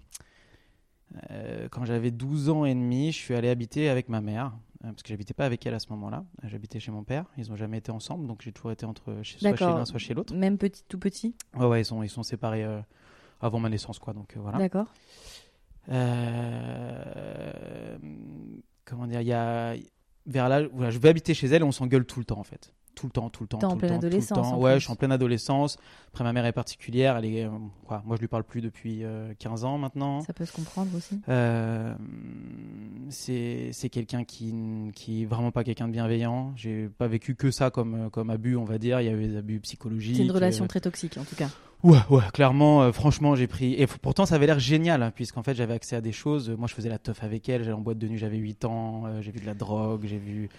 euh, 1.32 1.68
quand 1.72 1.86
j'avais 1.86 2.12
12 2.12 2.50
ans 2.50 2.66
et 2.66 2.74
demi, 2.76 3.12
je 3.12 3.18
suis 3.18 3.34
allé 3.36 3.50
habiter 3.50 3.90
avec 3.90 4.10
ma 4.10 4.22
mère. 4.22 4.52
Euh, 4.84 4.90
Parce 4.90 5.04
que 5.04 5.10
j'habitais 5.10 5.34
pas 5.34 5.46
avec 5.46 5.66
elle 5.66 5.74
à 5.74 5.80
ce 5.80 5.90
moment-là. 5.90 6.26
J'habitais 6.44 6.80
chez 6.80 6.92
mon 6.92 7.04
père. 7.04 7.26
Ils 7.38 7.52
ont 7.52 7.56
jamais 7.56 7.78
été 7.78 7.92
ensemble, 7.92 8.28
donc 8.28 8.42
j'ai 8.44 8.52
toujours 8.52 8.72
été 8.72 8.86
entre 8.86 9.20
chez- 9.24 9.40
soit 9.40 9.56
chez 9.56 9.66
l'un, 9.66 9.86
soit 9.86 10.00
chez 10.00 10.14
l'autre. 10.14 10.34
Même 10.36 10.58
petit, 10.58 10.84
tout 10.88 11.00
petit 11.00 11.36
Ouais, 11.56 11.66
ouais, 11.66 11.82
ils 11.82 11.86
sont, 11.86 12.04
ils 12.04 12.10
sont 12.10 12.24
séparés 12.24 12.64
euh, 12.64 12.82
avant 13.42 13.60
ma 13.60 13.70
naissance, 13.70 14.00
quoi. 14.00 14.14
Donc 14.14 14.36
euh, 14.36 14.40
voilà. 14.42 14.58
D'accord. 14.58 14.88
Euh, 16.66 17.98
comment 18.86 19.08
dire, 19.08 19.22
il 19.22 19.28
y 19.28 19.34
a 19.34 19.76
vers 20.26 20.50
là, 20.50 20.64
voilà, 20.74 20.90
je 20.92 20.98
vais 21.00 21.10
habiter 21.10 21.34
chez 21.34 21.48
elle 21.48 21.62
et 21.62 21.66
on 21.66 21.72
s'engueule 21.72 22.06
tout 22.06 22.20
le 22.20 22.26
temps 22.26 22.40
en 22.40 22.44
fait. 22.44 22.74
Tout 22.96 23.08
le 23.08 23.12
temps, 23.12 23.30
tout 23.30 23.44
le 23.44 23.48
temps. 23.48 23.60
En 23.62 23.74
le 23.74 23.78
pleine 23.78 24.00
temps, 24.00 24.00
tout 24.00 24.16
le 24.16 24.26
temps. 24.28 24.58
Ouais, 24.58 24.72
plus. 24.74 24.80
je 24.80 24.84
suis 24.86 24.92
en 24.94 24.96
pleine 24.96 25.12
adolescence. 25.12 25.78
Après, 26.08 26.24
ma 26.24 26.32
mère 26.34 26.46
est 26.46 26.54
particulière. 26.54 27.18
Elle 27.18 27.26
est, 27.26 27.44
euh, 27.46 27.50
quoi, 27.86 28.02
moi, 28.06 28.16
je 28.16 28.22
lui 28.22 28.28
parle 28.28 28.44
plus 28.46 28.62
depuis 28.62 29.04
euh, 29.04 29.34
15 29.38 29.66
ans 29.66 29.78
maintenant. 29.78 30.22
Ça 30.22 30.34
peut 30.34 30.46
se 30.46 30.54
comprendre 30.54 30.90
aussi. 30.96 31.20
Euh, 31.30 31.94
c'est 33.10 33.70
c'est 33.74 33.90
quelqu'un 33.90 34.24
qui, 34.24 34.54
qui 34.96 35.24
est 35.24 35.26
vraiment 35.26 35.52
pas 35.52 35.64
quelqu'un 35.64 35.88
de 35.88 35.94
bienveillant. 35.94 36.54
J'ai 36.56 36.88
pas 36.88 37.08
vécu 37.08 37.36
que 37.36 37.52
ça 37.52 37.70
comme, 37.70 38.06
euh, 38.06 38.10
comme 38.10 38.30
abus, 38.30 38.56
on 38.56 38.66
va 38.66 38.78
dire. 38.78 39.02
Il 39.02 39.06
y 39.06 39.10
a 39.10 39.14
eu 39.14 39.28
des 39.28 39.38
abus 39.38 39.60
psychologiques. 39.60 40.16
C'est 40.18 40.24
une 40.24 40.32
relation 40.32 40.66
euh, 40.66 40.68
très 40.68 40.82
toxique 40.82 41.18
en 41.18 41.24
tout 41.24 41.36
cas. 41.36 41.50
Ouais, 41.84 42.00
ouais, 42.10 42.24
clairement, 42.34 42.82
euh, 42.82 42.92
franchement, 42.92 43.36
j'ai 43.36 43.46
pris. 43.46 43.74
Et 43.74 43.86
pourtant, 43.86 44.26
ça 44.26 44.36
avait 44.36 44.48
l'air 44.48 44.58
génial, 44.60 45.04
hein, 45.04 45.12
puisqu'en 45.14 45.44
fait, 45.44 45.54
j'avais 45.54 45.74
accès 45.76 45.96
à 45.96 46.02
des 46.02 46.14
choses. 46.14 46.50
Moi, 46.50 46.68
je 46.68 46.74
faisais 46.74 46.90
la 46.90 46.98
teuf 46.98 47.24
avec 47.24 47.48
elle. 47.48 47.62
J'allais 47.64 47.76
en 47.76 47.82
boîte 47.82 48.00
de 48.00 48.08
nuit, 48.08 48.18
j'avais 48.18 48.38
8 48.38 48.66
ans. 48.66 49.04
euh, 49.06 49.22
j'ai 49.22 49.32
vu 49.32 49.40
de 49.40 49.46
la 49.46 49.54
drogue, 49.54 50.06
j'ai 50.06 50.18
vu. 50.18 50.50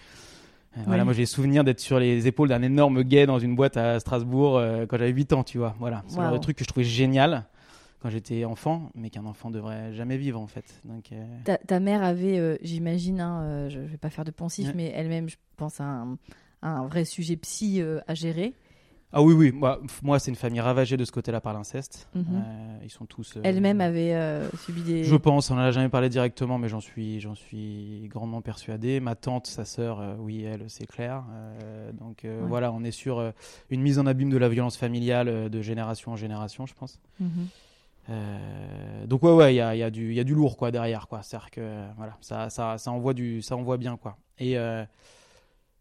Euh, 0.75 0.81
Voilà, 0.85 1.01
Ouais. 1.01 1.05
moi, 1.05 1.13
j'ai 1.13 1.25
souvenir 1.25 1.63
d'être 1.63 1.79
sur 1.79 1.99
les 1.99 2.27
épaules 2.27 2.49
d'un 2.49 2.61
énorme 2.61 3.03
gay 3.03 3.25
dans 3.25 3.39
une 3.39 3.55
boîte 3.55 3.77
à 3.77 3.99
Strasbourg 3.99 4.57
euh, 4.57 4.85
quand 4.85 4.97
j'avais 4.97 5.11
8 5.11 5.33
ans, 5.33 5.43
tu 5.43 5.57
vois. 5.57 5.75
Voilà, 5.79 6.03
c'est 6.07 6.17
le 6.19 6.23
de 6.25 6.29
Waouh. 6.31 6.39
truc 6.39 6.57
que 6.57 6.63
je 6.63 6.67
trouvais 6.69 6.83
génial 6.85 7.45
quand 7.99 8.09
j'étais 8.11 8.45
enfant, 8.45 8.91
mais 8.93 9.09
qu'un 9.09 9.25
enfant 9.25 9.49
devrait 9.49 9.93
jamais 9.93 10.17
vivre, 10.17 10.39
en 10.39 10.45
fait. 10.47 10.65
Donc, 10.85 11.11
euh, 11.11 11.25
Ta, 11.45 11.57
ta 11.57 11.79
mère 11.79 12.03
avait, 12.03 12.37
euh, 12.37 12.55
j'imagine, 12.61 13.19
hein, 13.21 13.41
euh, 13.41 13.69
je 13.69 13.79
vais 13.79 13.97
pas 13.97 14.09
faire 14.11 14.25
de 14.25 14.31
poncif, 14.31 14.67
Ouais. 14.67 14.73
mais 14.75 14.91
elle-même, 14.95 15.29
je 15.29 15.37
pense, 15.55 15.81
un, 15.81 16.17
un 16.61 16.85
vrai 16.85 17.05
sujet 17.05 17.37
psy 17.37 17.81
à 18.07 18.13
gérer. 18.13 18.53
Ah 19.13 19.21
oui, 19.21 19.33
oui, 19.33 19.51
moi, 19.53 19.79
moi 20.03 20.19
c'est 20.19 20.29
une 20.31 20.35
famille 20.35 20.59
ravagée 20.59 20.97
de 20.97 21.05
ce 21.05 21.13
côté-là 21.13 21.39
par 21.39 21.53
l'inceste. 21.53 22.09
Mhm. 22.13 22.25
Euh, 22.29 22.77
ils 22.83 22.89
sont 22.89 23.05
tous. 23.05 23.37
euh, 23.37 23.41
Elle-même 23.45 23.79
avait 23.79 24.13
euh, 24.13 24.49
subi 24.65 24.81
des. 24.81 25.03
Je 25.05 25.15
pense, 25.15 25.49
on 25.49 25.55
n'en 25.55 25.61
a 25.61 25.71
jamais 25.71 25.87
parlé 25.87 26.09
directement, 26.09 26.57
mais 26.57 26.67
j'en 26.67 26.81
suis, 26.81 27.21
j'en 27.21 27.33
suis 27.33 28.07
grandement 28.09 28.41
persuadé. 28.41 28.99
Ma 28.99 29.15
tante, 29.15 29.47
sa 29.47 29.63
sœur, 29.63 30.03
oui, 30.19 30.43
elle, 30.43 30.65
c'est 30.67 30.85
clair. 30.87 31.23
Donc 31.93 32.21
Ouais. 32.25 32.35
voilà, 32.47 32.71
on 32.73 32.83
est 32.83 32.91
sur 32.91 33.31
une 33.69 33.81
mise 33.81 33.97
en 33.97 34.05
abîme 34.07 34.29
de 34.29 34.37
la 34.37 34.49
violence 34.49 34.75
familiale 34.75 35.49
de 35.49 35.61
génération 35.61 36.11
en 36.11 36.15
génération, 36.17 36.65
je 36.65 36.73
pense. 36.73 36.99
Mhm. 37.21 37.47
Donc 39.07 39.23
ouais, 39.23 39.31
ouais, 39.33 39.53
il 39.53 39.57
y 39.57 39.61
a, 39.61 39.73
y, 39.75 39.83
a 39.83 39.87
y 39.89 40.19
a 40.19 40.23
du 40.23 40.33
lourd 40.35 40.57
quoi 40.57 40.71
derrière, 40.71 41.07
quoi. 41.07 41.21
C'est-à-dire 41.23 41.49
que 41.51 41.85
voilà, 41.95 42.17
ça, 42.21 42.49
ça, 42.49 42.77
ça 42.77 42.91
envoie 42.91 43.13
du, 43.13 43.41
ça 43.41 43.55
envoie 43.55 43.77
bien 43.77 43.95
quoi. 43.97 44.17
Et 44.39 44.57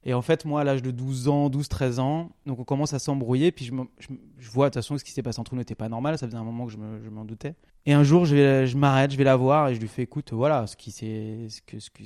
et 0.09 0.15
en 0.15 0.23
fait, 0.23 0.45
moi, 0.45 0.63
à 0.63 0.65
l'âge 0.65 0.81
de 0.83 0.91
12 0.91 1.29
ans, 1.29 1.51
12, 1.51 1.69
13 1.69 1.99
ans, 1.99 2.31
donc 2.47 2.59
on 2.61 2.65
commence 2.65 2.95
à 2.95 2.99
s'embrouiller, 2.99 3.51
puis 3.53 3.65
je, 3.65 3.73
me- 3.73 3.85
je, 3.99 4.13
me- 4.13 4.19
je 4.39 4.49
vois 4.51 4.67
de 4.67 4.71
toute 4.71 4.83
façon 4.83 4.95
que 4.95 5.01
ce 5.01 5.05
qui 5.05 5.11
s'est 5.11 5.23
passé 5.23 5.41
entre 5.41 5.55
nous 5.55 5.59
n'était 5.61 5.75
pas 5.75 5.89
normal, 5.89 6.17
ça 6.17 6.27
faisait 6.27 6.39
un 6.39 6.45
moment 6.45 6.65
que 6.67 6.73
je 6.73 6.79
me- 6.79 7.03
je 7.05 7.11
m'en 7.11 7.25
doutais. 7.25 7.55
Et 7.85 7.93
un 7.93 8.03
jour, 8.05 8.25
je, 8.25 8.35
vais- 8.37 8.67
je 8.67 8.77
m'arrête, 8.77 9.11
je 9.11 9.17
vais 9.17 9.25
la 9.25 9.37
voir 9.37 9.69
et 9.69 9.75
je 9.75 9.81
lui 9.81 9.89
fais 9.89 10.03
écoute, 10.03 10.33
voilà, 10.33 10.67
ce 10.67 10.77
qui 10.77 10.91
s'est, 10.93 11.49
ce 11.49 11.61
que, 11.61 11.79
ce 11.81 11.91
que- 11.91 12.05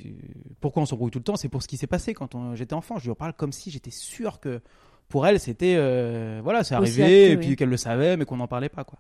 pourquoi 0.61 0.83
on 0.83 0.87
s'embrouille 0.87 1.11
tout 1.11 1.19
le 1.21 1.25
temps, 1.25 1.37
c'est 1.37 1.49
pour 1.49 1.63
ce 1.63 1.69
qui 1.69 1.77
s'est 1.77 1.87
passé 1.87 2.15
quand 2.15 2.55
j'étais 2.55 2.75
enfant. 2.75 2.99
Je 2.99 3.05
lui 3.05 3.11
en 3.11 3.15
parle 3.15 3.35
comme 3.35 3.53
si 3.53 3.71
j'étais 3.71 3.91
sûr 3.91 4.41
que 4.41 4.61
pour 5.09 5.27
elle, 5.27 5.39
c'était, 5.41 5.75
euh, 5.77 6.41
voilà, 6.43 6.65
c'est 6.65 6.75
arrivé, 6.75 7.03
acté, 7.03 7.31
et 7.33 7.37
puis 7.37 7.49
oui. 7.51 7.57
qu'elle 7.57 7.69
le 7.69 7.77
savait, 7.77 8.17
mais 8.17 8.25
qu'on 8.25 8.37
n'en 8.37 8.47
parlait 8.49 8.69
pas, 8.69 8.85
quoi. 8.85 8.99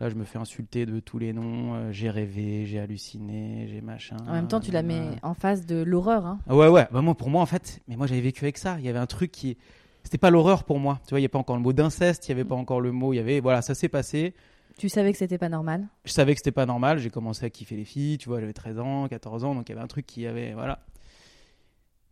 Là, 0.00 0.08
je 0.08 0.14
me 0.14 0.24
fais 0.24 0.38
insulter 0.38 0.86
de 0.86 1.00
tous 1.00 1.18
les 1.18 1.32
noms. 1.32 1.74
euh, 1.74 1.92
j'ai 1.92 2.08
rêvé, 2.08 2.66
j'ai 2.66 2.78
halluciné, 2.78 3.66
j'ai 3.68 3.80
machin. 3.80 4.16
En 4.28 4.32
même 4.32 4.46
temps, 4.46 4.60
tu 4.60 4.70
la 4.70 4.82
mets 4.82 5.00
euh, 5.00 5.12
en 5.22 5.34
face 5.34 5.66
de 5.66 5.82
l'horreur. 5.82 6.24
Hein. 6.24 6.38
ah 6.48 6.54
Ouais, 6.54 6.68
ouais. 6.68 6.86
Bah, 6.92 7.02
moi, 7.02 7.14
pour 7.16 7.30
moi, 7.30 7.42
en 7.42 7.46
fait, 7.46 7.80
mais 7.88 7.96
moi, 7.96 8.06
j'avais 8.06 8.20
vécu 8.20 8.44
avec 8.44 8.58
ça. 8.58 8.76
Il 8.78 8.84
y 8.84 8.88
avait 8.88 8.98
un 8.98 9.06
truc 9.06 9.32
qui. 9.32 9.56
C'était 10.04 10.18
pas 10.18 10.30
l'horreur 10.30 10.62
pour 10.64 10.78
moi. 10.78 11.00
Tu 11.04 11.10
vois, 11.10 11.18
il 11.18 11.22
n'y 11.22 11.24
avait 11.24 11.28
pas 11.32 11.38
encore 11.40 11.56
le 11.56 11.62
mot 11.62 11.72
d'inceste, 11.72 12.28
il 12.28 12.34
n'y 12.34 12.40
avait 12.40 12.48
pas 12.48 12.54
encore 12.54 12.80
le 12.80 12.92
mot. 12.92 13.12
Il 13.12 13.16
y 13.16 13.18
avait. 13.18 13.40
Voilà, 13.40 13.60
ça 13.60 13.74
s'est 13.74 13.88
passé. 13.88 14.34
Tu 14.78 14.88
savais 14.88 15.10
que 15.10 15.18
c'était 15.18 15.38
pas 15.38 15.48
normal? 15.48 15.88
Je 16.04 16.12
savais 16.12 16.32
que 16.34 16.38
c'était 16.38 16.52
pas 16.52 16.64
normal. 16.66 16.98
J'ai 17.00 17.10
commencé 17.10 17.44
à 17.44 17.50
kiffer 17.50 17.74
les 17.76 17.84
filles. 17.84 18.18
Tu 18.18 18.28
vois, 18.28 18.38
j'avais 18.38 18.52
13 18.52 18.78
ans, 18.78 19.08
14 19.08 19.42
ans. 19.44 19.54
Donc, 19.56 19.68
il 19.68 19.72
y 19.72 19.74
avait 19.74 19.82
un 19.84 19.88
truc 19.88 20.06
qui 20.06 20.26
avait. 20.28 20.52
Voilà. 20.52 20.78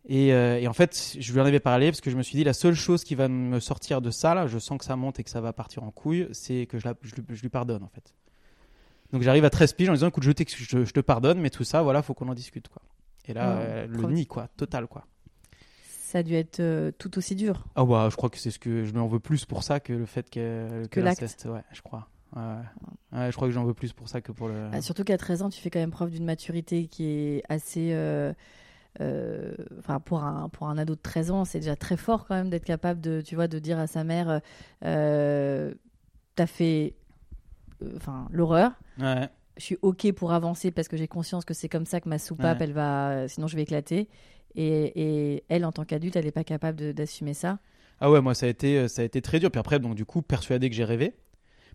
Et, 0.09 0.33
euh, 0.33 0.57
et 0.59 0.67
en 0.67 0.73
fait, 0.73 1.17
je 1.19 1.33
lui 1.33 1.41
en 1.41 1.45
avais 1.45 1.59
parlé 1.59 1.91
parce 1.91 1.99
que 2.01 2.09
je 2.09 2.15
me 2.17 2.23
suis 2.23 2.37
dit, 2.37 2.43
la 2.45 2.53
seule 2.53 2.75
chose 2.75 3.03
qui 3.03 3.13
va 3.15 3.27
me 3.27 3.59
sortir 3.59 4.01
de 4.01 4.09
ça, 4.09 4.33
là, 4.33 4.47
je 4.47 4.57
sens 4.57 4.77
que 4.77 4.85
ça 4.85 4.95
monte 4.95 5.19
et 5.19 5.23
que 5.23 5.29
ça 5.29 5.41
va 5.41 5.51
partir 5.51 5.83
en 5.83 5.91
couille, 5.91 6.27
c'est 6.31 6.65
que 6.65 6.79
je, 6.79 6.87
la- 6.87 6.95
je 7.01 7.13
lui- 7.15 7.23
je 7.29 7.41
lui 7.41 7.49
pardonne, 7.49 7.83
en 7.83 7.89
fait. 7.89 8.13
Donc, 9.11 9.21
j'arrive 9.21 9.43
à 9.45 9.49
13 9.49 9.73
piges 9.73 9.89
en 9.89 9.93
disant, 9.93 10.07
écoute, 10.07 10.23
je, 10.23 10.31
t'ex- 10.31 10.55
je, 10.57 10.85
je 10.85 10.91
te 10.93 10.99
pardonne, 11.01 11.39
mais 11.41 11.49
tout 11.49 11.63
ça, 11.65 11.81
voilà, 11.81 12.01
faut 12.01 12.13
qu'on 12.13 12.29
en 12.29 12.33
discute, 12.33 12.69
quoi. 12.69 12.81
Et 13.27 13.33
là, 13.33 13.57
euh, 13.57 13.87
le 13.87 14.01
nid, 14.07 14.27
quoi, 14.27 14.47
total, 14.55 14.87
quoi. 14.87 15.05
Ça 16.05 16.19
a 16.19 16.23
dû 16.23 16.35
être 16.35 16.61
euh, 16.61 16.91
tout 16.97 17.17
aussi 17.17 17.35
dur. 17.35 17.65
Ah 17.75 17.83
bah, 17.83 18.07
je 18.09 18.15
crois 18.15 18.29
que 18.29 18.37
c'est 18.37 18.51
ce 18.51 18.59
que 18.59 18.85
je 18.85 18.91
lui 18.93 18.99
en 18.99 19.07
veux 19.07 19.19
plus 19.19 19.43
pour 19.43 19.63
ça 19.63 19.81
que 19.81 19.91
le 19.91 20.05
fait 20.05 20.29
que, 20.29 20.85
Que 20.89 21.01
l'acte. 21.01 21.19
l'inceste, 21.19 21.45
ouais, 21.51 21.63
je 21.73 21.81
crois. 21.81 22.07
Ouais, 22.33 22.41
ouais. 22.41 23.19
Ouais, 23.19 23.31
je 23.31 23.35
crois 23.35 23.49
que 23.49 23.53
j'en 23.53 23.65
veux 23.65 23.73
plus 23.73 23.91
pour 23.91 24.07
ça 24.07 24.21
que 24.21 24.31
pour 24.31 24.47
le. 24.47 24.69
Ah, 24.71 24.81
surtout 24.81 25.03
qu'à 25.03 25.17
13 25.17 25.41
ans, 25.41 25.49
tu 25.49 25.59
fais 25.59 25.69
quand 25.69 25.79
même 25.79 25.91
preuve 25.91 26.11
d'une 26.11 26.23
maturité 26.23 26.87
qui 26.87 27.05
est 27.07 27.43
assez. 27.49 27.89
Euh, 29.01 29.53
Enfin, 29.79 29.99
pour 29.99 30.23
un, 30.23 30.49
pour 30.49 30.67
un 30.69 30.77
ado 30.77 30.95
de 30.95 30.99
13 31.01 31.31
ans, 31.31 31.45
c'est 31.45 31.59
déjà 31.59 31.75
très 31.75 31.97
fort 31.97 32.25
quand 32.25 32.35
même 32.35 32.49
d'être 32.49 32.65
capable 32.65 32.99
de, 33.01 33.21
tu 33.21 33.35
vois, 33.35 33.47
de 33.47 33.59
dire 33.59 33.77
à 33.79 33.87
sa 33.87 34.03
mère 34.03 34.41
euh, 34.83 35.73
T'as 36.35 36.47
fait 36.47 36.95
euh, 37.83 37.93
enfin 37.97 38.27
l'horreur. 38.31 38.71
Ouais. 38.99 39.29
Je 39.57 39.63
suis 39.63 39.77
ok 39.81 40.11
pour 40.13 40.33
avancer 40.33 40.69
parce 40.71 40.87
que 40.87 40.97
j'ai 40.97 41.07
conscience 41.07 41.43
que 41.45 41.53
c'est 41.55 41.69
comme 41.69 41.85
ça 41.87 41.99
que 41.99 42.07
ma 42.09 42.19
soupape, 42.19 42.59
Ouais. 42.59 42.65
elle 42.65 42.73
va, 42.73 43.27
sinon 43.27 43.47
je 43.47 43.55
vais 43.55 43.63
éclater. 43.63 44.07
Et, 44.55 45.33
et 45.35 45.43
elle, 45.49 45.65
en 45.65 45.71
tant 45.71 45.83
qu'adulte, 45.83 46.15
elle 46.15 46.25
n'est 46.25 46.31
pas 46.31 46.43
capable 46.43 46.93
d'assumer 46.93 47.33
ça. 47.33 47.59
Ah 47.99 48.11
ouais, 48.11 48.21
moi 48.21 48.35
ça 48.35 48.45
a 48.45 48.49
été 48.49 48.87
ça 48.87 49.01
a 49.01 49.05
été 49.05 49.21
très 49.21 49.39
dur. 49.39 49.49
Puis 49.51 49.59
après, 49.59 49.79
donc 49.79 49.95
du 49.95 50.05
coup, 50.05 50.21
persuadé 50.21 50.69
que 50.69 50.75
j'ai 50.75 50.83
rêvé. 50.83 51.15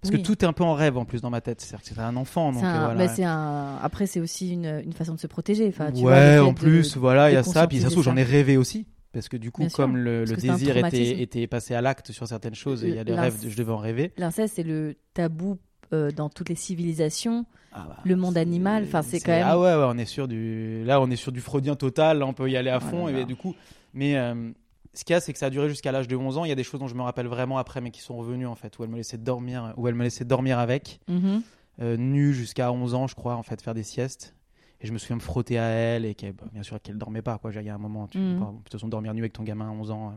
Parce 0.03 0.13
Oui. 0.13 0.21
que 0.21 0.27
tout 0.27 0.45
est 0.45 0.49
un 0.49 0.53
peu 0.53 0.65
en 0.65 0.75
rêve 0.75 0.99
en 0.99 1.05
plus 1.05 1.21
dans 1.21 1.31
ma 1.31 1.41
tête. 1.41 1.61
C'est-à-dire 1.61 1.83
que 1.83 1.89
c'était 1.89 2.01
un 2.01 2.17
enfant, 2.17 2.51
donc 2.53 2.61
C'est 2.63 2.67
un- 2.67 2.75
euh, 2.83 2.85
voilà. 2.87 3.07
bah, 3.07 3.13
c'est 3.15 3.25
un- 3.25 3.77
Après, 3.83 4.07
c'est 4.07 4.19
aussi 4.21 4.53
une, 4.53 4.83
une 4.85 4.93
façon 4.93 5.15
de 5.15 5.21
se 5.21 5.29
protéger. 5.29 5.69
Enfin, 5.69 5.93
tu 5.93 6.03
ouais, 6.03 6.39
en 6.41 6.53
de- 6.53 6.59
plus, 6.59 6.97
voilà, 6.97 7.31
il 7.31 7.35
y 7.35 7.37
a 7.37 7.43
ça. 7.45 7.67
Puis 7.69 7.79
ça 7.81 7.87
se 7.87 7.93
trouve, 7.93 8.03
j'en 8.05 8.17
ai 8.17 8.25
rêvé 8.25 8.57
aussi. 8.57 8.87
Parce 9.13 9.29
que 9.29 9.37
du 9.37 9.51
coup, 9.51 9.61
Bien 9.61 9.69
sûr, 9.69 9.77
comme 9.77 9.97
le, 9.99 10.25
c'est 10.27 10.37
désir 10.37 10.77
était, 10.79 11.47
passé 11.47 11.75
à 11.75 11.83
l'acte 11.83 12.13
sur 12.13 12.27
certaines 12.27 12.55
choses, 12.55 12.83
il 12.83 12.95
y 12.95 12.99
a 12.99 13.05
des 13.05 13.15
rêves, 13.15 13.37
je 13.47 13.55
devais 13.57 13.71
en 13.73 13.77
rêver. 13.77 14.13
L'inceste, 14.17 14.55
c'est 14.57 14.63
le 14.63 14.97
tabou 15.15 15.59
euh, 15.93 16.11
dans 16.11 16.31
toutes 16.31 16.49
les 16.49 16.55
civilisations. 16.55 17.45
Ah 17.75 17.85
bah, 17.89 17.97
Le 18.05 18.17
monde 18.17 18.37
animal, 18.39 18.85
enfin, 18.87 19.03
c'est 19.03 19.21
quand 19.21 19.31
même- 19.33 19.45
Ah 19.47 19.59
ouais, 19.59 19.75
ouais, 19.75 19.85
on 19.87 19.99
est 19.99 20.05
sur 20.07 20.27
du. 20.29 20.83
Là, 20.85 21.01
on 21.01 21.11
est 21.11 21.17
sur 21.17 21.31
du 21.33 21.41
freudien 21.41 21.75
total. 21.77 22.19
Là, 22.21 22.27
on 22.27 22.33
peut 22.33 22.51
y 22.51 22.57
aller 22.57 22.71
à 22.71 22.81
fond. 22.81 23.09
et 23.09 23.13
là. 23.13 23.25
du 23.25 23.37
coup, 23.37 23.55
mais 23.95 24.17
euh, 24.17 24.51
ce 24.95 25.05
qu'il 25.05 25.15
y 25.15 25.17
a, 25.17 25.21
c'est 25.21 25.33
que 25.33 25.39
ça 25.39 25.47
a 25.47 25.51
duré 25.51 25.69
jusqu'à 25.69 25.91
l'âge 25.93 26.09
de 26.09 26.17
11 26.17 26.39
ans. 26.39 26.45
Il 26.45 26.49
y 26.49 26.53
a 26.53 26.55
des 26.55 26.65
choses 26.65 26.81
dont 26.81 26.89
je 26.89 26.95
me 26.95 27.03
rappelle 27.03 27.27
vraiment 27.27 27.59
après, 27.59 27.81
mais 27.81 27.91
qui 27.91 28.01
sont 28.01 28.17
revenues 28.17 28.47
en 28.47 28.55
fait, 28.55 28.79
où 28.79 28.85
elle 28.85 28.91
me 28.91 28.97
laissait 28.97 29.19
dormir, 29.19 29.73
où 29.77 29.89
elle 29.89 29.95
me 29.95 30.03
laissait 30.05 30.25
dormir 30.25 30.59
avec, 30.59 31.01
Mhm. 31.09 31.43
euh, 31.81 31.97
nue 31.97 32.35
jusqu'à 32.35 32.71
11 32.73 32.95
ans, 32.95 33.07
je 33.07 33.15
crois, 33.15 33.37
en 33.37 33.43
fait, 33.43 33.63
faire 33.63 33.75
des 33.75 33.83
siestes. 33.85 34.35
Et 34.81 34.87
je 34.87 34.93
me 34.93 34.99
souviens 34.99 35.17
me 35.17 35.21
frotter 35.21 35.59
à 35.59 35.65
elle 35.69 36.05
et 36.05 36.15
qu'elle, 36.17 36.33
bah, 36.33 36.45
bien 36.53 36.63
sûr 36.65 36.81
qu'elle 36.83 36.99
dormait 36.99 37.23
pas. 37.23 37.39
Quoi, 37.39 37.53
il 37.55 37.63
y 37.63 37.69
a 37.71 37.75
un 37.75 37.79
moment, 37.79 38.09
tu 38.09 38.19
peux 38.19 38.39
pas, 38.39 38.51
de 38.51 38.57
toute 38.65 38.73
façon, 38.73 38.89
dormir 38.89 39.15
nu 39.15 39.21
avec 39.21 39.33
ton 39.33 39.45
gamin 39.45 39.69
à 39.69 39.71
11 39.73 39.91
ans. 39.93 40.11
euh, 40.11 40.13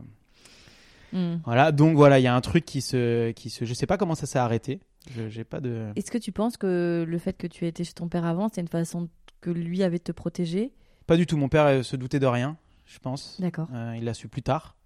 Mhm. 1.12 1.40
Voilà, 1.44 1.70
donc 1.72 1.96
voilà, 1.96 2.18
il 2.18 2.22
y 2.22 2.26
a 2.26 2.34
un 2.34 2.40
truc 2.40 2.64
qui 2.64 2.80
se, 2.80 3.30
qui 3.30 3.48
se, 3.48 3.64
je 3.64 3.74
sais 3.74 3.86
pas 3.86 3.96
comment 3.96 4.16
ça 4.16 4.26
s'est 4.26 4.40
arrêté. 4.40 4.80
Je, 5.12 5.28
j'ai 5.28 5.44
pas 5.44 5.60
de. 5.60 5.86
Est-ce 5.94 6.10
que 6.10 6.18
tu 6.18 6.32
penses 6.32 6.56
que 6.56 7.04
le 7.06 7.18
fait 7.18 7.34
que 7.36 7.46
tu 7.46 7.64
aies 7.64 7.68
été 7.68 7.84
chez 7.84 7.92
ton 7.92 8.08
père 8.08 8.24
avant, 8.24 8.48
c'est 8.52 8.60
une 8.60 8.66
façon 8.68 9.08
que 9.40 9.50
lui 9.50 9.84
avait 9.84 9.98
de 9.98 10.02
te 10.02 10.12
protéger? 10.12 10.72
Pas 11.06 11.16
du 11.16 11.24
tout. 11.26 11.36
Mon 11.36 11.48
père 11.48 11.66
euh, 11.66 11.82
se 11.84 11.94
doutait 11.94 12.18
de 12.18 12.26
rien, 12.26 12.56
je 12.86 12.98
pense. 12.98 13.40
D'accord. 13.40 13.68
Euh, 13.72 13.94
il 13.96 14.04
l'a 14.04 14.14
su 14.14 14.28
plus 14.28 14.42
tard. 14.42 14.76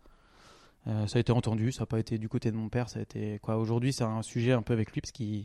Euh, 0.87 1.07
ça 1.07 1.19
a 1.19 1.21
été 1.21 1.31
entendu, 1.31 1.73
ça 1.73 1.83
n'a 1.83 1.87
pas 1.87 1.99
été 1.99 2.19
du 2.19 2.29
côté 2.29 2.51
de 2.51 2.57
mon 2.57 2.69
père, 2.69 2.89
ça 2.89 2.99
a 2.99 3.03
été 3.03 3.39
quoi 3.41 3.59
Aujourd'hui, 3.59 3.93
c'est 3.93 4.05
un 4.05 4.23
sujet 4.23 4.53
un 4.53 4.63
peu 4.63 4.73
avec 4.73 4.93
lui 4.93 5.01
parce 5.01 5.13
qu'il. 5.13 5.45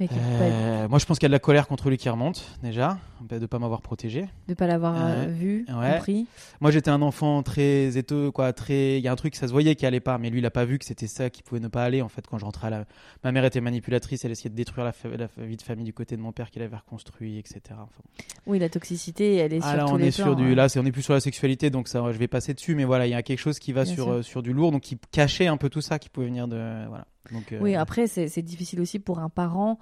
Mais 0.00 0.08
Euh, 0.10 0.88
moi, 0.88 0.98
je 0.98 1.04
pense 1.04 1.18
qu'il 1.18 1.24
y 1.24 1.26
a 1.26 1.28
de 1.28 1.32
la 1.34 1.38
colère 1.38 1.68
contre 1.68 1.90
lui 1.90 1.98
qui 1.98 2.08
remonte 2.08 2.56
déjà, 2.62 2.98
de 3.28 3.38
ne 3.38 3.44
pas 3.44 3.58
m'avoir 3.58 3.82
protégé. 3.82 4.24
de 4.48 4.54
pas 4.54 4.66
l'avoir 4.66 4.94
euh, 4.96 5.26
Ouais. 5.26 5.30
vu, 5.30 5.66
Ouais. 5.68 5.92
compris. 5.96 6.26
Moi, 6.62 6.70
j'étais 6.70 6.88
un 6.90 7.02
enfant 7.02 7.42
très 7.42 7.98
éteux, 7.98 8.30
quoi. 8.30 8.52
Très, 8.54 8.96
il 8.98 9.04
y 9.04 9.08
a 9.08 9.12
un 9.12 9.16
truc, 9.16 9.36
ça 9.36 9.46
se 9.46 9.52
voyait 9.52 9.74
qui 9.74 9.84
allait 9.84 10.00
pas, 10.00 10.16
mais 10.16 10.30
lui, 10.30 10.38
il 10.38 10.46
a 10.46 10.50
pas 10.50 10.64
vu 10.64 10.78
que 10.78 10.86
c'était 10.86 11.06
ça 11.06 11.28
qui 11.28 11.42
pouvait 11.42 11.60
ne 11.60 11.68
pas 11.68 11.84
aller. 11.84 12.00
En 12.00 12.08
fait, 12.08 12.26
quand 12.26 12.38
je 12.38 12.46
rentrais 12.46 12.68
à 12.68 12.70
la, 12.70 12.84
ma 13.24 13.30
mère 13.30 13.44
était 13.44 13.60
manipulatrice, 13.60 14.24
elle 14.24 14.30
essayait 14.32 14.48
de 14.50 14.54
détruire 14.56 14.84
la, 14.86 14.92
fa- 14.92 15.08
la 15.10 15.28
fa- 15.28 15.42
vie 15.44 15.58
de 15.58 15.62
famille 15.62 15.84
du 15.84 15.92
côté 15.92 16.16
de 16.16 16.22
mon 16.22 16.32
père 16.32 16.50
qu'il 16.50 16.62
avait 16.62 16.76
reconstruit, 16.76 17.38
etc. 17.38 17.60
Enfin, 17.72 18.02
Oui, 18.46 18.58
la 18.58 18.70
toxicité, 18.70 19.36
elle 19.36 19.52
est 19.52 19.60
Ah 19.62 19.68
sur 19.68 19.76
là 19.76 19.84
tous 19.84 19.92
on 19.92 19.96
les 19.96 20.06
est 20.06 20.10
sur 20.12 20.24
plans, 20.24 20.34
du 20.34 20.52
hein. 20.52 20.54
là 20.54 20.68
c'est 20.70 20.80
on 20.80 20.84
est 20.86 20.92
plus 20.92 21.02
sur 21.02 21.12
la 21.12 21.20
sexualité 21.20 21.68
donc 21.68 21.88
ça 21.88 22.02
je 22.10 22.16
vais 22.18 22.26
passer 22.28 22.54
dessus 22.54 22.74
mais 22.74 22.84
voilà 22.84 23.06
il 23.06 23.10
y 23.10 23.14
a 23.14 23.22
quelque 23.22 23.38
chose 23.38 23.58
qui 23.58 23.72
va 23.72 23.84
Bien 23.84 23.94
sur 23.94 24.04
sûr. 24.04 24.12
euh, 24.14 24.22
sur 24.22 24.42
du 24.42 24.52
lourd 24.54 24.72
donc 24.72 24.80
qui 24.82 24.98
cachait 25.12 25.46
un 25.46 25.56
peu 25.58 25.68
tout 25.68 25.82
ça 25.82 25.98
qui 25.98 26.08
pouvait 26.08 26.26
venir 26.26 26.48
de 26.48 26.56
voilà 26.88 27.06
donc 27.32 27.52
euh, 27.52 27.58
Oui, 27.60 27.74
après, 27.74 28.06
c'est 28.06 28.42
difficile 28.42 28.80
aussi 28.80 28.98
pour 28.98 29.18
un 29.20 29.28
parent 29.28 29.78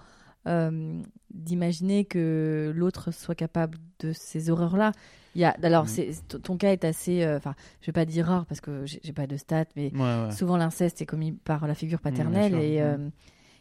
euh, 0.47 1.02
d'imaginer 1.33 2.04
que 2.04 2.73
l'autre 2.75 3.11
soit 3.12 3.35
capable 3.35 3.78
de 4.00 4.12
ces 4.12 4.50
horreurs-là. 4.50 4.92
Il 5.35 5.40
y 5.42 5.45
a, 5.45 5.50
alors, 5.62 5.87
t- 5.87 6.11
ton 6.40 6.57
cas 6.57 6.73
est 6.73 6.85
assez, 6.85 7.23
euh, 7.23 7.37
enfin, 7.37 7.54
je 7.80 7.87
vais 7.87 7.92
pas 7.92 8.04
dire 8.07 8.26
rare 8.26 8.47
parce 8.47 8.61
que 8.61 8.85
j'ai 8.87 9.12
pas 9.12 9.26
de 9.26 9.37
stats, 9.37 9.66
mais 9.76 9.92
ouais, 9.92 9.99
ouais. 10.00 10.30
souvent 10.33 10.57
l'inceste 10.57 11.00
est 11.02 11.07
commis 11.07 11.33
par 11.33 11.66
la 11.66 11.75
figure 11.75 12.00
bien 12.00 12.11
paternelle 12.11 12.54
et, 12.54 12.80
euh, 12.80 13.09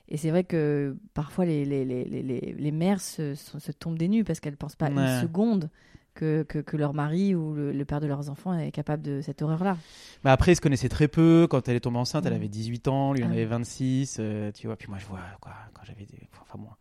et 0.10 0.18
c'est 0.18 0.30
vrai 0.30 0.44
que 0.44 0.96
parfois 1.14 1.46
les, 1.46 1.66
les, 1.66 1.84
les, 1.86 2.06
les, 2.06 2.24
les- 2.24 2.72
mères 2.72 3.02
se, 3.02 3.36
se, 3.36 3.60
se 3.60 3.72
tombent 3.74 3.98
des 4.00 4.08
nues 4.08 4.24
parce 4.24 4.40
qu'elles 4.40 4.58
pensent 4.58 4.78
pas 4.78 4.90
Ouais. 4.90 4.94
une 4.94 5.22
seconde 5.22 5.70
que, 6.18 6.44
que, 6.44 6.60
que 6.60 6.76
leur 6.78 6.94
mari 6.94 7.36
ou 7.36 7.54
le, 7.54 7.72
le 7.72 7.86
père 7.86 8.02
de 8.02 8.08
leurs 8.08 8.30
enfants 8.30 8.54
est 8.58 8.72
capable 8.72 9.04
de 9.04 9.22
cette 9.22 9.42
horreur-là. 9.42 9.78
Mais 10.24 10.32
après 10.32 10.52
ils 10.54 10.56
se 10.56 10.62
connaissaient 10.62 10.90
très 10.90 11.08
peu 11.08 11.48
quand 11.50 11.68
elle 11.70 11.76
est 11.76 11.80
tombée 11.82 12.00
enceinte 12.00 12.26
elle 12.26 12.34
Mhm. 12.34 12.38
avait 12.38 12.48
18 12.50 12.88
ans 12.88 13.14
lui 13.14 13.22
il 13.22 13.26
en 13.26 13.30
Ah 13.30 13.32
avait 13.34 13.44
oui. 13.44 13.50
26 13.50 14.18
euh, 14.20 14.52
tu 14.52 14.68
vois 14.68 14.76
puis 14.76 14.88
moi 14.90 14.98
je 15.00 15.06
vois 15.06 15.20
quoi 15.40 15.54
quand 15.74 15.84
j'avais 15.86 16.06
des 16.06 16.20
enfin 16.42 16.58
moi 16.58 16.78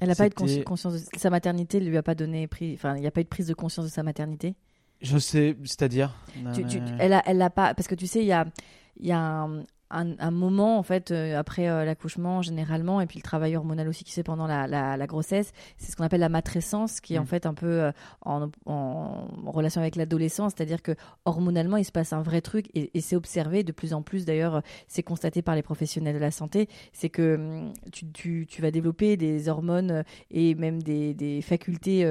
Elle 0.00 0.08
n'a 0.08 0.14
pas 0.14 0.26
eu 0.26 0.30
de 0.30 0.34
consci- 0.34 0.64
conscience 0.64 0.94
de 0.94 1.18
sa 1.18 1.30
maternité, 1.30 1.78
lui 1.80 1.96
a 1.96 2.02
pas 2.02 2.14
donné 2.14 2.46
pris, 2.48 2.74
enfin, 2.74 2.96
il 2.96 3.00
n'y 3.00 3.06
a 3.06 3.10
pas 3.10 3.20
eu 3.20 3.24
de 3.24 3.28
prise 3.28 3.46
de 3.46 3.54
conscience 3.54 3.86
de 3.86 3.90
sa 3.90 4.02
maternité? 4.02 4.54
je 5.00 5.18
sais 5.18 5.56
c'est-à-dire? 5.64 6.14
Elle 6.98 7.12
a, 7.12 7.22
elle 7.26 7.38
l'a 7.38 7.50
pas, 7.50 7.74
parce 7.74 7.86
que 7.88 7.94
tu 7.94 8.06
sais, 8.06 8.20
il 8.20 8.26
y 8.26 8.32
a, 8.32 8.44
il 8.98 9.06
y 9.06 9.12
a 9.12 9.18
un, 9.20 9.62
un- 10.00 10.18
un 10.18 10.30
moment 10.30 10.78
en 10.78 10.82
fait 10.82 11.10
euh, 11.10 11.38
après 11.38 11.68
euh, 11.68 11.84
l'accouchement 11.84 12.42
généralement, 12.42 13.00
et 13.00 13.06
puis 13.06 13.18
le 13.18 13.22
travail 13.22 13.56
hormonal 13.56 13.88
aussi 13.88 14.04
qui 14.04 14.10
se 14.10 14.16
fait 14.16 14.22
pendant 14.22 14.46
la, 14.46 14.66
la- 14.66 14.96
la 14.96 15.06
grossesse, 15.06 15.52
c'est 15.78 15.90
ce 15.92 15.96
qu'on 15.96 16.04
appelle 16.04 16.20
la 16.20 16.28
matrescence, 16.28 17.00
qui 17.00 17.14
est 17.14 17.18
en 17.18 17.22
Mm. 17.22 17.26
fait 17.26 17.46
un 17.46 17.54
peu 17.54 17.66
euh, 17.82 17.92
en, 18.22 18.48
en 18.66 19.26
relation 19.50 19.80
avec 19.80 19.96
l'adolescence, 19.96 20.52
c'est-à-dire 20.56 20.82
que 20.82 20.92
hormonalement 21.24 21.76
il 21.76 21.84
se 21.84 21.92
passe 21.92 22.12
un 22.12 22.22
vrai 22.22 22.40
truc, 22.40 22.66
et, 22.74 22.90
et 22.96 23.00
c'est 23.00 23.16
observé 23.16 23.62
de 23.64 23.72
plus 23.72 23.94
en 23.94 24.02
plus 24.02 24.24
d'ailleurs, 24.24 24.62
c'est 24.88 25.02
constaté 25.02 25.42
par 25.42 25.54
les 25.54 25.62
professionnels 25.62 26.14
de 26.14 26.20
la 26.20 26.30
santé, 26.30 26.68
c'est 26.92 27.08
que 27.08 27.36
hum, 27.36 27.72
tu, 27.92 28.06
tu- 28.12 28.46
tu 28.48 28.62
vas 28.62 28.70
développer 28.70 29.16
des 29.16 29.48
hormones 29.48 30.04
et 30.30 30.54
même 30.54 30.82
des, 30.82 31.14
des 31.14 31.40
facultés 31.42 32.04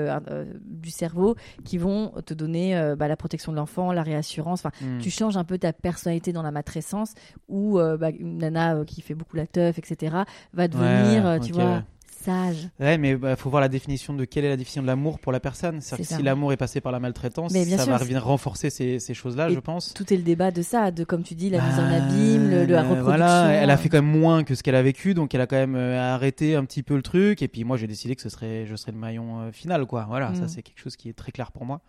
du 0.65 0.89
cerveau 0.89 1.35
qui 1.63 1.77
vont 1.77 2.11
te 2.25 2.33
donner 2.33 2.93
bah, 2.97 3.07
la 3.07 3.15
protection 3.17 3.51
de 3.51 3.57
l'enfant, 3.57 3.91
la 3.91 4.03
réassurance. 4.03 4.65
Enfin, 4.65 4.71
hmm. 4.85 4.99
tu 4.99 5.09
changes 5.09 5.37
un 5.37 5.43
peu 5.43 5.57
ta 5.57 5.73
personnalité 5.73 6.33
dans 6.33 6.41
la 6.43 6.51
matrescence 6.51 7.13
où 7.47 7.72
euh, 7.79 7.97
bah, 7.97 8.09
une 8.11 8.37
nana 8.39 8.75
euh, 8.75 8.85
qui 8.85 9.01
fait 9.01 9.13
beaucoup 9.15 9.35
la 9.35 9.47
teuf, 9.47 9.77
etc., 9.77 10.15
va 10.53 10.67
devenir, 10.67 11.23
Ouais, 11.23 11.29
euh, 11.29 11.39
tu 11.39 11.51
vois, 11.53 11.83
sage. 12.23 12.69
Ouais, 12.79 12.97
mais 12.97 13.17
il 13.21 13.35
faut 13.35 13.49
voir 13.49 13.59
la 13.61 13.67
définition 13.67 14.13
de 14.13 14.23
quelle 14.23 14.45
est 14.45 14.49
la 14.49 14.55
définition 14.55 14.81
de 14.81 14.87
l'amour 14.87 15.19
pour 15.19 15.33
la 15.33 15.41
personne. 15.41 15.81
C'est-à-dire 15.81 16.07
que 16.07 16.15
si 16.15 16.23
l'amour 16.23 16.53
est 16.53 16.57
passé 16.57 16.79
par 16.79 16.93
la 16.93 16.99
maltraitance, 17.01 17.51
Mais 17.51 17.65
bien 17.65 17.75
ça 17.77 17.83
sûr, 17.83 17.91
va 17.91 17.99
c'est- 17.99 18.05
venir 18.05 18.23
renforcer 18.23 18.69
ces, 18.69 18.99
ces 18.99 19.13
choses-là, 19.13 19.49
je 19.49 19.59
pense. 19.59 19.93
Tout 19.93 20.13
est 20.13 20.15
le 20.17 20.23
débat 20.23 20.49
de 20.51 20.61
ça, 20.61 20.89
de 20.91 21.03
comme 21.03 21.23
tu 21.23 21.35
dis, 21.35 21.49
la 21.49 21.61
mise 21.61 21.79
en 21.79 21.89
Bah, 21.89 22.03
abîme, 22.05 22.49
le, 22.49 22.65
la 22.65 22.81
reproduction. 22.81 23.03
Voilà, 23.03 23.49
elle 23.51 23.69
a 23.69 23.75
fait 23.77 23.89
quand 23.89 24.01
même 24.01 24.19
moins 24.19 24.45
que 24.45 24.55
ce 24.55 24.63
qu'elle 24.63 24.75
a 24.75 24.81
vécu, 24.83 25.13
donc 25.13 25.35
elle 25.35 25.41
a 25.41 25.47
quand 25.47 25.57
même 25.57 25.75
euh, 25.75 25.99
arrêté 26.13 26.55
un 26.55 26.63
petit 26.63 26.81
peu 26.81 26.95
le 26.95 27.01
truc. 27.01 27.41
Et 27.41 27.49
puis 27.49 27.65
moi, 27.65 27.75
j'ai 27.75 27.87
décidé 27.87 28.15
que 28.15 28.21
ce 28.21 28.29
serait, 28.29 28.65
je 28.67 28.75
serais 28.77 28.93
le 28.93 28.97
maillon 28.99 29.41
euh, 29.41 29.51
final, 29.51 29.85
quoi. 29.85 30.05
Voilà, 30.07 30.29
Mm. 30.29 30.35
ça 30.35 30.47
c'est 30.47 30.61
quelque 30.61 30.79
chose 30.79 30.95
qui 30.95 31.09
est 31.09 31.13
très 31.13 31.33
clair 31.33 31.51
pour 31.51 31.65
moi. 31.65 31.81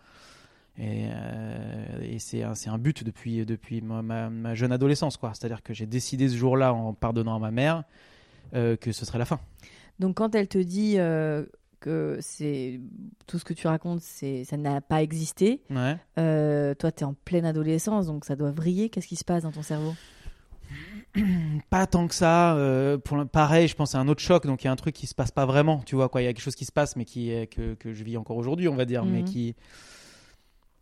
Et, 0.77 1.07
euh, 1.09 2.01
et 2.01 2.19
c'est 2.19 2.43
un, 2.43 2.77
but 2.77 3.03
depuis, 3.03 3.45
depuis 3.45 3.81
ma, 3.81 4.01
ma- 4.01 4.29
ma 4.29 4.55
jeune 4.55 4.71
adolescence, 4.73 5.15
quoi. 5.17 5.31
C'est-à-dire 5.33 5.63
que 5.63 5.73
j'ai 5.73 5.85
décidé 5.85 6.27
ce 6.27 6.35
jour-là, 6.35 6.73
en 6.73 6.93
pardonnant 6.93 7.35
à 7.35 7.39
ma 7.39 7.51
mère, 7.51 7.83
euh, 8.53 8.75
que 8.75 8.91
ce 8.91 9.05
serait 9.05 9.19
la 9.19 9.25
fin. 9.25 9.39
Donc 9.99 10.15
quand 10.17 10.35
elle 10.35 10.49
te 10.49 10.57
dit 10.57 10.95
euh, 10.97 11.45
que 11.79 12.17
c'est 12.19 12.81
tout 13.27 13.39
ce 13.39 13.45
que 13.45 13.53
tu 13.53 13.67
racontes, 13.67 14.01
c'est 14.01 14.43
ça 14.43 14.57
n'a 14.57 14.81
pas 14.81 15.01
existé, 15.01 15.61
Ouais. 15.69 15.95
toi 16.75 16.91
tu 16.91 16.99
es 16.99 17.03
en 17.05 17.13
pleine 17.25 17.45
adolescence, 17.45 18.07
donc 18.07 18.25
ça 18.25 18.35
doit 18.35 18.51
vriller. 18.51 18.89
Qu'est-ce 18.89 19.07
qui 19.07 19.15
se 19.15 19.23
passe 19.23 19.43
dans 19.43 19.51
ton 19.53 19.61
cerveau? 19.63 19.93
Pas 21.69 21.87
tant 21.87 22.07
que 22.07 22.15
ça. 22.15 22.55
euh, 22.57 22.97
pour 22.97 23.25
pareil, 23.27 23.67
je 23.67 23.75
pense 23.75 23.95
à 23.95 23.99
un 23.99 24.07
autre 24.07 24.21
choc. 24.21 24.45
Donc 24.45 24.63
il 24.63 24.65
y 24.65 24.67
a 24.67 24.71
un 24.71 24.75
truc 24.75 24.93
qui 24.95 25.07
se 25.07 25.15
passe 25.15 25.31
pas 25.31 25.45
vraiment. 25.45 25.79
Tu 25.85 25.95
vois 25.95 26.09
quoi 26.09 26.21
Il 26.21 26.25
y 26.25 26.27
a 26.27 26.33
quelque 26.33 26.43
chose 26.43 26.55
qui 26.55 26.65
se 26.65 26.71
passe, 26.71 26.95
mais 26.95 27.05
qui 27.05 27.31
est- 27.31 27.47
que, 27.47 27.75
que 27.75 27.93
je 27.93 28.03
vis 28.03 28.17
encore 28.17 28.35
aujourd'hui, 28.37 28.67
on 28.67 28.75
va 28.75 28.85
dire, 28.85 29.05
mais 29.05 29.19
Mhm. 29.19 29.25
qui. 29.25 29.55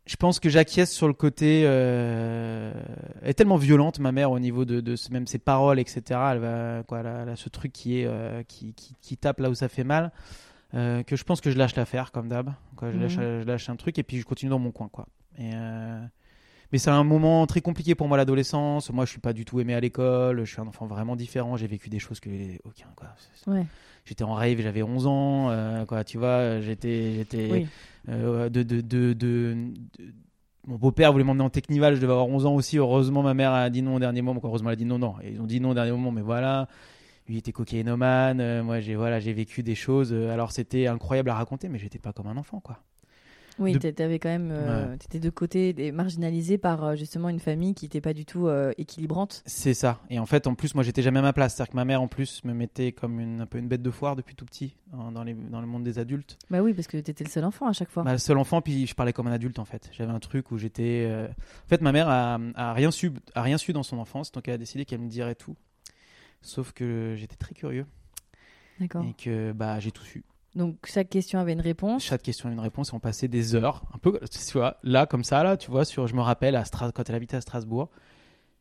Je 0.05 0.15
pense 0.17 0.39
que 0.41 0.49
j'acquiesce 0.49 0.91
sur 0.91 1.07
le 1.07 1.13
côté. 1.13 1.63
euh, 1.65 2.73
Elle 3.21 3.29
est 3.29 3.33
tellement 3.33 3.55
violente, 3.55 3.99
ma 3.99 4.11
mère, 4.11 4.31
au 4.31 4.39
niveau 4.39 4.65
de, 4.65 4.81
de 4.81 4.95
même 5.11 5.27
ses 5.27 5.39
paroles, 5.39 5.79
etc. 5.79 6.01
Elle 6.33 6.39
va 6.39 6.83
quoi 6.87 6.99
Elle 6.99 7.07
a, 7.07 7.21
elle 7.23 7.29
a 7.29 7.35
ce 7.37 7.47
truc 7.49 7.71
qui 7.71 7.99
est 8.01 8.05
euh, 8.05 8.43
qui, 8.43 8.73
qui, 8.73 8.95
qui 9.01 9.15
tape 9.17 9.39
là 9.39 9.49
où 9.49 9.53
ça 9.55 9.69
fait 9.69 9.85
mal. 9.85 10.11
euh, 10.73 11.03
que 11.03 11.15
je 11.15 11.23
pense 11.23 11.39
que 11.39 11.51
je 11.51 11.57
lâche 11.57 11.75
l'affaire 11.75 12.11
comme 12.11 12.27
d'hab. 12.27 12.51
Quoi, 12.75 12.91
Je, 12.91 12.97
lâche, 12.97 13.15
je 13.15 13.43
lâche 13.45 13.69
un 13.69 13.75
truc 13.77 13.97
et 13.97 14.03
puis 14.03 14.17
je 14.19 14.25
continue 14.25 14.49
dans 14.49 14.59
mon 14.59 14.71
coin, 14.71 14.89
quoi. 14.89 15.07
Et 15.37 15.51
euh, 15.53 16.01
mais 16.73 16.77
c'est 16.79 16.89
un 16.89 17.03
moment 17.05 17.45
très 17.47 17.61
compliqué 17.61 17.95
pour 17.95 18.09
moi 18.09 18.17
l'adolescence. 18.17 18.91
Moi, 18.91 19.05
je 19.05 19.11
suis 19.11 19.21
pas 19.21 19.31
du 19.31 19.45
tout 19.45 19.61
aimé 19.61 19.73
à 19.75 19.79
l'école. 19.79 20.43
Je 20.43 20.51
suis 20.51 20.59
un 20.59 20.67
enfant 20.67 20.85
vraiment 20.87 21.15
différent. 21.15 21.55
J'ai 21.55 21.67
vécu 21.67 21.87
des 21.89 21.99
choses 21.99 22.19
que 22.19 22.29
aucun 22.65 22.87
quoi. 22.97 23.07
C'est- 23.17 23.49
Ouais. 23.49 23.65
J'étais 24.05 24.23
en 24.25 24.33
rave, 24.33 24.59
j'avais 24.59 24.83
11 24.83 25.07
ans. 25.07 25.49
euh, 25.51 25.85
quoi, 25.85 26.03
tu 26.03 26.17
vois, 26.17 26.59
j'étais 26.59 27.13
j'étais 27.13 27.49
Oui. 27.51 27.67
euh, 28.09 28.49
de, 28.49 28.61
de, 28.63 28.81
de, 28.81 29.13
de- 29.13 29.55
de- 29.97 30.13
Mon 30.67 30.75
beau-père 30.77 31.11
voulait 31.11 31.23
m'emmener 31.23 31.43
en 31.45 31.49
Technival, 31.49 31.95
je 31.95 32.01
devais 32.01 32.11
avoir 32.13 32.27
11 32.27 32.45
ans 32.45 32.55
aussi. 32.55 32.77
Heureusement, 32.77 33.21
ma 33.21 33.33
mère 33.33 33.51
a 33.53 33.69
dit 33.69 33.81
non 33.81 33.95
au 33.95 33.99
dernier 33.99 34.21
moment. 34.21 34.41
Heureusement, 34.43 34.69
elle 34.69 34.73
a 34.73 34.77
dit 34.77 34.85
non, 34.85 34.97
non. 34.97 35.15
Et 35.21 35.31
ils 35.33 35.41
ont 35.41 35.45
dit 35.45 35.59
non 35.61 35.69
au 35.69 35.73
dernier 35.73 35.91
moment, 35.91 36.11
mais 36.11 36.21
voilà. 36.21 36.67
Lui 37.27 37.35
il 37.35 37.37
était 37.37 37.51
cocaïnomane. 37.53 38.39
euh, 38.41 38.63
moi, 38.63 38.79
j'ai 38.81 38.95
voilà, 38.95 39.19
j'ai 39.21 39.31
vécu 39.33 39.61
des 39.63 39.75
choses. 39.75 40.11
alors, 40.13 40.51
c'était 40.51 40.87
incroyable 40.87 41.29
à 41.29 41.35
raconter, 41.35 41.69
mais 41.69 41.77
j'étais 41.79 41.99
pas 41.99 42.11
comme 42.13 42.27
un 42.27 42.35
enfant, 42.37 42.59
quoi. 42.59 42.79
Oui, 43.59 43.73
De- 43.77 43.91
tu 43.91 44.01
avais 44.01 44.17
quand 44.17 44.29
même, 44.29 44.49
euh, 44.51 44.97
t'étais 44.97 45.19
de 45.19 45.29
côté, 45.29 45.91
marginalisé 45.91 46.57
par 46.57 46.83
euh, 46.83 46.95
justement 46.95 47.29
une 47.29 47.39
famille 47.39 47.75
qui 47.75 47.85
n'était 47.85 48.01
pas 48.01 48.13
du 48.13 48.25
tout 48.25 48.47
euh, 48.47 48.73
équilibrante. 48.79 49.43
C'est 49.45 49.75
ça. 49.75 50.01
Et 50.09 50.17
en 50.17 50.25
fait, 50.25 50.47
en 50.47 50.55
plus, 50.55 50.73
moi, 50.73 50.83
j'étais 50.83 51.03
jamais 51.03 51.19
à 51.19 51.21
ma 51.21 51.33
place. 51.33 51.53
C'est-à-dire 51.55 51.71
que 51.71 51.75
ma 51.75 51.85
mère, 51.85 52.01
en 52.01 52.07
plus, 52.07 52.43
me 52.45 52.53
mettait 52.53 52.91
comme 52.93 53.19
une, 53.19 53.41
un 53.41 53.45
peu 53.45 53.59
une 53.59 53.67
bête 53.67 53.83
de 53.83 53.91
foire 53.91 54.15
depuis 54.15 54.35
tout 54.35 54.45
petit 54.45 54.75
en- 54.91 55.11
dans, 55.11 55.23
les, 55.23 55.35
dans 55.35 55.61
le 55.61 55.67
monde 55.67 55.83
des 55.83 55.99
adultes. 55.99 56.39
Bah 56.49 56.61
oui, 56.61 56.73
parce 56.73 56.87
que 56.87 56.97
t'étais 56.97 57.23
le 57.23 57.29
seul 57.29 57.45
enfant 57.45 57.67
à 57.67 57.73
chaque 57.73 57.89
fois. 57.91 58.01
Bah, 58.03 58.13
le 58.13 58.17
seul 58.17 58.39
enfant, 58.39 58.61
puis 58.61 58.87
je 58.87 58.95
parlais 58.95 59.13
comme 59.13 59.27
un 59.27 59.31
adulte 59.31 59.59
en 59.59 59.65
fait. 59.65 59.87
J'avais 59.91 60.11
un 60.11 60.19
truc 60.19 60.49
où 60.51 60.57
j'étais. 60.57 61.05
euh, 61.07 61.27
En 61.27 61.67
fait, 61.69 61.81
ma 61.81 61.91
mère 61.91 62.09
a, 62.09 62.39
a 62.55 62.73
rien 62.73 62.89
su, 62.89 63.11
a 63.35 63.43
rien 63.43 63.59
su 63.59 63.71
dans 63.71 63.83
son 63.83 63.99
enfance, 63.99 64.31
donc 64.31 64.47
elle 64.47 64.55
a 64.55 64.57
décidé 64.57 64.83
qu'elle 64.85 65.01
me 65.01 65.09
dirait 65.09 65.35
tout. 65.35 65.55
Sauf 66.41 66.71
que 66.71 67.13
j'étais 67.17 67.35
très 67.35 67.53
curieux 67.53 67.85
D'accord. 68.79 69.05
et 69.05 69.13
que 69.13 69.51
bah, 69.51 69.79
j'ai 69.79 69.91
tout 69.91 70.03
su. 70.03 70.23
Donc 70.55 70.77
chaque 70.85 71.09
question 71.09 71.39
avait 71.39 71.53
une 71.53 71.61
réponse. 71.61 72.03
Chaque 72.03 72.21
question 72.21 72.47
a 72.49 72.51
une 72.51 72.59
réponse 72.59 72.89
et 72.89 72.93
on 72.93 72.99
passait 72.99 73.27
des 73.27 73.55
heures, 73.55 73.83
un 73.93 73.97
peu, 73.97 74.19
tu 74.29 74.57
vois, 74.57 74.77
là, 74.83 75.05
comme 75.07 75.23
ça, 75.23 75.43
là, 75.43 75.57
tu 75.57 75.71
vois, 75.71 75.83
sur, 75.85 76.05
je 76.07 76.15
me 76.15 76.21
rappelle, 76.21 76.55
à 76.55 76.63
Stras- 76.63 76.91
quand 76.91 77.09
elle 77.09 77.15
habitait 77.15 77.37
à 77.37 77.41
Strasbourg, 77.41 77.89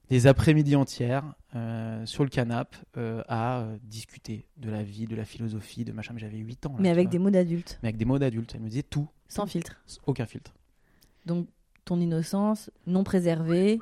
des 0.09 0.27
après-midi 0.27 0.75
entières 0.77 1.35
euh, 1.55 2.05
sur 2.07 2.25
le 2.25 2.31
canapé 2.31 2.77
euh, 2.97 3.23
à 3.29 3.61
euh, 3.61 3.77
discuter 3.83 4.47
de 4.57 4.71
la 4.71 4.83
vie, 4.83 5.07
de 5.07 5.15
la 5.17 5.25
philosophie, 5.25 5.85
de 5.85 5.93
machin. 5.93 6.15
J'avais 6.17 6.39
8 6.39 6.67
ans. 6.67 6.73
là, 6.73 6.77
Mais 6.81 6.91
avec 6.91 7.05
vois. 7.07 7.11
des 7.13 7.19
mots 7.19 7.31
d'adulte, 7.31 7.79
Mais 7.83 7.89
avec 7.91 7.99
des 7.99 8.05
mots 8.05 8.19
d'adulte. 8.19 8.53
Elle 8.55 8.63
me 8.63 8.69
disait 8.69 8.83
tout, 8.83 9.09
sans 9.29 9.47
filtre. 9.47 9.81
aucun 10.07 10.27
filtre. 10.27 10.53
Donc 11.27 11.47
ton 11.85 12.01
innocence 12.01 12.71
non 12.87 13.05
préservée. 13.05 13.79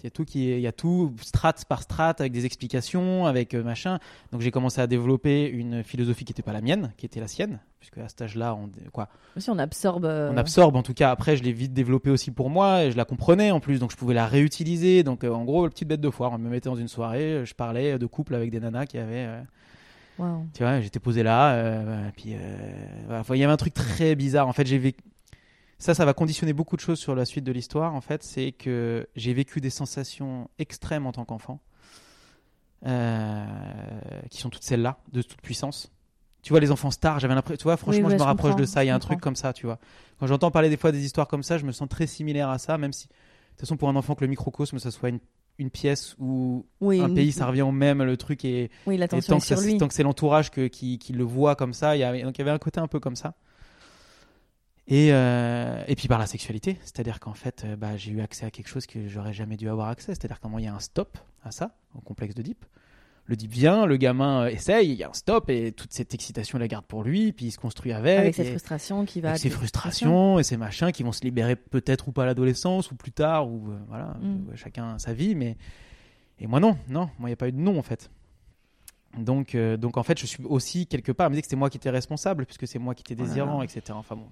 Il 0.00 0.04
y 0.04 0.06
a 0.06 0.10
tout 0.10 0.24
qui 0.24 0.50
est, 0.50 0.56
il 0.56 0.62
y 0.62 0.66
a 0.66 0.72
tout 0.72 1.14
strate 1.20 1.64
par 1.66 1.82
strate 1.82 2.20
avec 2.20 2.32
des 2.32 2.46
explications, 2.46 3.26
avec 3.26 3.54
euh, 3.54 3.62
machin. 3.62 3.98
Donc 4.32 4.40
j'ai 4.40 4.50
commencé 4.50 4.80
à 4.80 4.86
développer 4.86 5.46
une 5.46 5.82
philosophie 5.84 6.24
qui 6.24 6.32
n'était 6.32 6.42
pas 6.42 6.52
la 6.52 6.60
mienne, 6.60 6.92
qui 6.96 7.06
était 7.06 7.20
la 7.20 7.28
sienne, 7.28 7.60
puisque 7.78 7.98
à 7.98 8.08
cet 8.08 8.22
âge-là, 8.22 8.54
on, 8.54 8.70
quoi, 8.92 9.08
on 9.48 9.58
absorbe. 9.58 10.04
euh, 10.06 10.30
on 10.32 10.36
absorbe. 10.36 10.76
En 10.76 10.82
tout 10.82 10.94
cas, 10.94 11.10
après, 11.10 11.36
je 11.36 11.42
l'ai 11.42 11.52
vite 11.52 11.72
développée 11.74 12.10
aussi 12.10 12.30
pour 12.30 12.48
moi, 12.50 12.84
et 12.84 12.90
je 12.90 12.96
la 12.96 13.04
comprenais 13.04 13.50
en 13.50 13.60
plus, 13.60 13.78
donc 13.78 13.90
je 13.90 13.96
pouvais 13.96 14.14
la 14.14 14.26
réutiliser. 14.26 15.02
Donc 15.02 15.24
euh, 15.24 15.30
en 15.30 15.44
gros, 15.44 15.68
petite 15.68 15.88
bête 15.88 16.00
de 16.00 16.10
foire. 16.10 16.32
On 16.32 16.38
me 16.38 16.48
mettait 16.48 16.68
dans 16.70 16.76
une 16.76 16.88
soirée, 16.88 17.42
je 17.44 17.54
parlais 17.54 17.98
de 17.98 18.06
couple 18.06 18.34
avec 18.34 18.50
des 18.50 18.60
nanas 18.60 18.86
qui 18.86 18.96
avaient, 18.98 19.26
euh, 19.26 19.40
waouh. 20.18 20.46
tu 20.54 20.62
vois, 20.62 20.80
j'étais 20.80 21.00
posé 21.00 21.22
là, 21.22 21.52
euh, 21.52 22.08
puis 22.16 22.34
voilà. 23.06 23.20
Enfin, 23.20 23.34
il 23.34 23.38
y 23.38 23.44
avait 23.44 23.52
un 23.52 23.56
truc 23.58 23.74
très 23.74 24.14
bizarre. 24.14 24.48
En 24.48 24.52
fait, 24.52 24.66
j'ai 24.66 24.78
vécu. 24.78 25.00
Ça, 25.80 25.94
ça 25.94 26.04
va 26.04 26.12
conditionner 26.14 26.52
beaucoup 26.52 26.76
de 26.76 26.80
choses 26.82 26.98
sur 27.00 27.14
la 27.16 27.24
suite 27.24 27.42
de 27.44 27.50
l'histoire. 27.52 27.94
En 27.94 28.00
fait, 28.02 28.22
c'est 28.22 28.52
que 28.52 29.08
j'ai 29.16 29.32
vécu 29.34 29.60
des 29.60 29.70
sensations 29.70 30.48
extrêmes 30.58 31.06
en 31.06 31.12
tant 31.12 31.24
qu'enfant, 31.24 31.60
euh, 32.86 33.44
qui 34.30 34.38
sont 34.40 34.50
toutes 34.50 34.62
celles-là, 34.62 34.98
de 35.12 35.22
toute 35.22 35.40
puissance. 35.40 35.92
Tu 36.42 36.52
vois, 36.52 36.60
les 36.60 36.70
enfants 36.70 36.90
stars, 36.90 37.18
j'avais 37.18 37.34
l'impression. 37.34 37.58
Tu 37.58 37.64
vois, 37.64 37.76
franchement, 37.76 38.04
ouais, 38.04 38.10
je 38.10 38.14
me 38.14 38.18
je 38.20 38.24
rapproche 38.24 38.56
de 38.56 38.64
ça. 38.64 38.82
Il 38.84 38.86
y 38.86 38.90
a 38.90 38.94
un 38.94 38.98
truc 38.98 39.20
comme 39.20 39.36
ça, 39.36 39.52
tu 39.52 39.66
vois. 39.66 39.78
Quand 40.18 40.26
j'entends 40.26 40.50
parler 40.50 40.70
des 40.70 40.76
fois 40.78 40.90
des 40.92 41.04
histoires 41.04 41.28
comme 41.28 41.42
ça, 41.42 41.58
je 41.58 41.66
me 41.66 41.72
sens 41.72 41.88
très 41.88 42.06
similaire 42.06 42.48
à 42.48 42.58
ça, 42.58 42.78
même 42.78 42.92
si, 42.92 43.08
de 43.08 43.12
toute 43.52 43.60
façon, 43.60 43.76
pour 43.76 43.88
un 43.90 43.96
enfant, 43.96 44.14
que 44.14 44.22
le 44.24 44.28
microcosme, 44.28 44.78
ça 44.78 44.90
soit 44.90 45.10
une, 45.10 45.20
une 45.58 45.70
pièce 45.70 46.14
ou 46.18 46.64
Oui, 46.80 47.00
un 47.00 47.08
une- 47.08 47.14
pays, 47.14 47.32
ça 47.32 47.46
revient 47.46 47.60
au 47.62 47.72
même, 47.72 48.02
le 48.02 48.16
truc 48.16 48.44
est. 48.46 48.70
Oui, 48.86 48.94
Et 48.94 48.98
l'attention 48.98 49.34
tant 49.34 49.36
est 49.36 49.40
que, 49.40 49.46
ça- 49.46 49.56
sur 49.56 49.64
lui. 49.66 49.76
tant 49.78 49.88
que 49.88 49.94
c'est 49.94 50.02
l'entourage 50.02 50.50
qui, 50.50 50.98
qui 50.98 51.12
le 51.12 51.24
voit 51.24 51.56
comme 51.56 51.74
ça, 51.74 51.94
il 51.96 52.00
y, 52.00 52.04
a, 52.04 52.22
donc 52.22 52.36
il 52.36 52.40
y 52.40 52.42
avait 52.42 52.50
un 52.50 52.58
côté 52.58 52.80
un 52.80 52.88
peu 52.88 53.00
comme 53.00 53.16
ça. 53.16 53.34
Et, 54.92 55.10
euh, 55.12 55.82
et 55.86 55.94
puis 55.94 56.08
par 56.08 56.18
la 56.18 56.26
sexualité, 56.26 56.76
c'est-à-dire 56.82 57.20
qu'en 57.20 57.32
fait, 57.34 57.62
euh, 57.64 57.76
bah, 57.76 57.96
j'ai 57.96 58.10
eu 58.10 58.20
accès 58.20 58.44
à 58.44 58.50
quelque 58.50 58.66
chose 58.68 58.86
que 58.86 59.06
j'aurais 59.06 59.32
jamais 59.32 59.56
dû 59.56 59.68
avoir 59.68 59.88
accès, 59.88 60.12
c'est-à-dire 60.14 60.40
qu'à 60.40 60.48
un 60.48 60.50
moment, 60.50 60.58
il 60.58 60.64
y 60.64 60.68
a 60.68 60.74
un 60.74 60.80
stop 60.80 61.16
à 61.44 61.52
ça, 61.52 61.76
au 61.94 62.00
complexe 62.00 62.34
de 62.34 62.42
Deep. 62.42 62.64
Le 63.26 63.36
Deep 63.36 63.52
vient, 63.52 63.86
le 63.86 63.96
gamin 63.96 64.42
euh, 64.42 64.48
essaye, 64.48 64.90
il 64.90 64.96
y 64.96 65.04
a 65.04 65.10
un 65.10 65.12
stop, 65.12 65.48
et 65.48 65.70
toute 65.70 65.92
cette 65.92 66.12
excitation, 66.12 66.58
il 66.58 66.62
la 66.62 66.66
garde 66.66 66.84
pour 66.86 67.04
lui, 67.04 67.30
puis 67.32 67.46
il 67.46 67.50
se 67.52 67.58
construit 67.58 67.92
avec. 67.92 68.18
Avec 68.18 68.34
cette 68.34 68.48
et- 68.48 68.50
frustration 68.50 69.04
qui 69.04 69.20
va. 69.20 69.28
avec 69.28 69.40
ses 69.40 69.50
frustrations 69.50 70.40
et 70.40 70.42
ses 70.42 70.56
machins 70.56 70.90
qui 70.90 71.04
vont 71.04 71.12
se 71.12 71.22
libérer 71.22 71.54
peut-être 71.54 72.08
ou 72.08 72.12
pas 72.12 72.24
à 72.24 72.26
l'adolescence 72.26 72.90
ou 72.90 72.96
plus 72.96 73.12
tard 73.12 73.48
ou 73.48 73.70
euh, 73.70 73.78
voilà 73.86 74.16
Mm. 74.20 74.56
chacun 74.56 74.98
sa 74.98 75.12
vie 75.12 75.36
mais 75.36 75.56
et 76.40 76.48
moi 76.48 76.58
non 76.58 76.76
non 76.88 77.08
moi 77.20 77.28
il 77.28 77.30
n'y 77.30 77.34
a 77.34 77.36
pas 77.36 77.46
eu 77.48 77.52
de 77.52 77.58
non 77.58 77.78
en 77.78 77.82
fait 77.82 78.10
donc 79.18 79.54
euh, 79.54 79.76
donc 79.76 79.96
en 79.96 80.02
fait 80.02 80.18
je 80.18 80.26
suis 80.26 80.42
aussi 80.44 80.86
quelque 80.86 81.12
part 81.12 81.26
elle 81.26 81.30
me 81.30 81.34
disait 81.34 81.42
que 81.42 81.46
c'était 81.46 81.56
moi 81.56 81.68
qui 81.70 81.76
étais 81.78 81.90
responsable 81.90 82.46
puisque 82.46 82.66
c'est 82.66 82.78
moi 82.78 82.94
qui 82.94 83.02
étais 83.02 83.20
Oh 83.20 83.24
désirant 83.24 83.62
etc 83.62 83.82
enfin 83.90 84.16
bon 84.16 84.26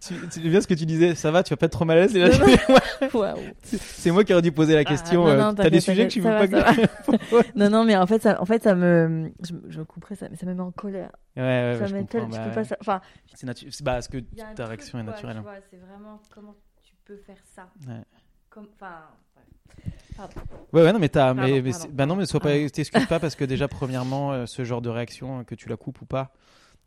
tu, 0.00 0.14
tu 0.28 0.40
bien 0.40 0.60
ce 0.60 0.66
que 0.66 0.74
tu 0.74 0.84
disais 0.86 1.14
ça 1.14 1.30
va 1.30 1.42
tu 1.42 1.50
vas 1.50 1.56
pas 1.56 1.66
être 1.66 1.72
trop 1.72 1.84
mal 1.84 1.98
à 1.98 2.00
l'aise 2.02 2.14
là, 2.16 2.28
c'est 3.62 4.10
moi 4.10 4.24
qui 4.24 4.32
aurais 4.32 4.42
dû 4.42 4.52
poser 4.52 4.74
la 4.74 4.80
Ah, 4.80 4.84
question 4.84 5.24
non, 5.24 5.30
euh, 5.30 5.36
non, 5.40 5.54
t'as 5.54 5.70
des 5.70 5.80
sujets 5.80 6.06
que 6.06 6.12
tu 6.12 6.20
veux 6.20 6.30
pas 6.30 6.46
que 6.48 7.34
ouais 7.34 7.42
Non, 7.56 7.70
non, 7.70 7.84
mais 7.84 7.96
en 7.96 8.06
fait, 8.06 8.22
ça, 8.22 8.40
en 8.40 8.44
fait, 8.44 8.62
ça 8.62 8.74
me, 8.74 9.32
je, 9.42 9.54
je 9.68 9.82
couperais 9.82 10.14
ça, 10.14 10.28
mais 10.28 10.36
ça 10.36 10.46
me 10.46 10.54
met 10.54 10.60
en 10.60 10.70
colère. 10.70 11.10
ouais, 11.36 11.42
ouais, 11.42 11.76
ça 11.78 11.86
je 11.86 11.94
me 11.96 12.00
comprends, 12.02 12.26
tu 12.26 12.30
bah, 12.32 12.44
peux 12.48 12.54
pas, 12.54 12.64
ça- 12.64 12.76
enfin, 12.80 13.00
c'est 13.34 13.46
natu- 13.46 13.82
bah, 13.82 13.92
parce 13.94 14.08
que 14.08 14.18
ta 14.18 14.52
truc, 14.54 14.66
réaction 14.68 14.98
est 14.98 15.02
naturelle 15.02 15.36
tu 15.42 15.48
hein. 15.48 15.60
c'est 15.70 15.76
vraiment 15.78 16.20
comment 16.34 16.54
tu 16.82 16.92
peux 17.04 17.16
faire 17.16 17.36
ça. 17.54 17.68
Ouais. 17.88 18.02
Comme, 18.50 18.68
enfin, 18.74 18.92
ouais. 19.36 19.92
Pardon. 20.16 20.34
Ouais, 20.72 20.82
ouais, 20.82 20.92
non, 20.92 20.98
mais 20.98 21.08
t'as, 21.08 21.34
mais, 21.34 21.60
mais 21.60 21.70
bah 21.90 22.06
non, 22.06 22.16
mais 22.16 22.26
sois 22.26 22.40
pas, 22.40 22.50
Ah. 22.52 22.68
t'excuses 22.72 23.06
pas 23.06 23.18
parce 23.20 23.34
que 23.34 23.44
déjà, 23.44 23.68
premièrement, 23.68 24.32
euh, 24.32 24.46
ce 24.46 24.64
genre 24.64 24.82
de 24.82 24.88
réaction, 24.88 25.44
que 25.44 25.54
tu 25.54 25.68
la 25.68 25.76
coupes 25.76 26.00
ou 26.02 26.06
pas, 26.06 26.32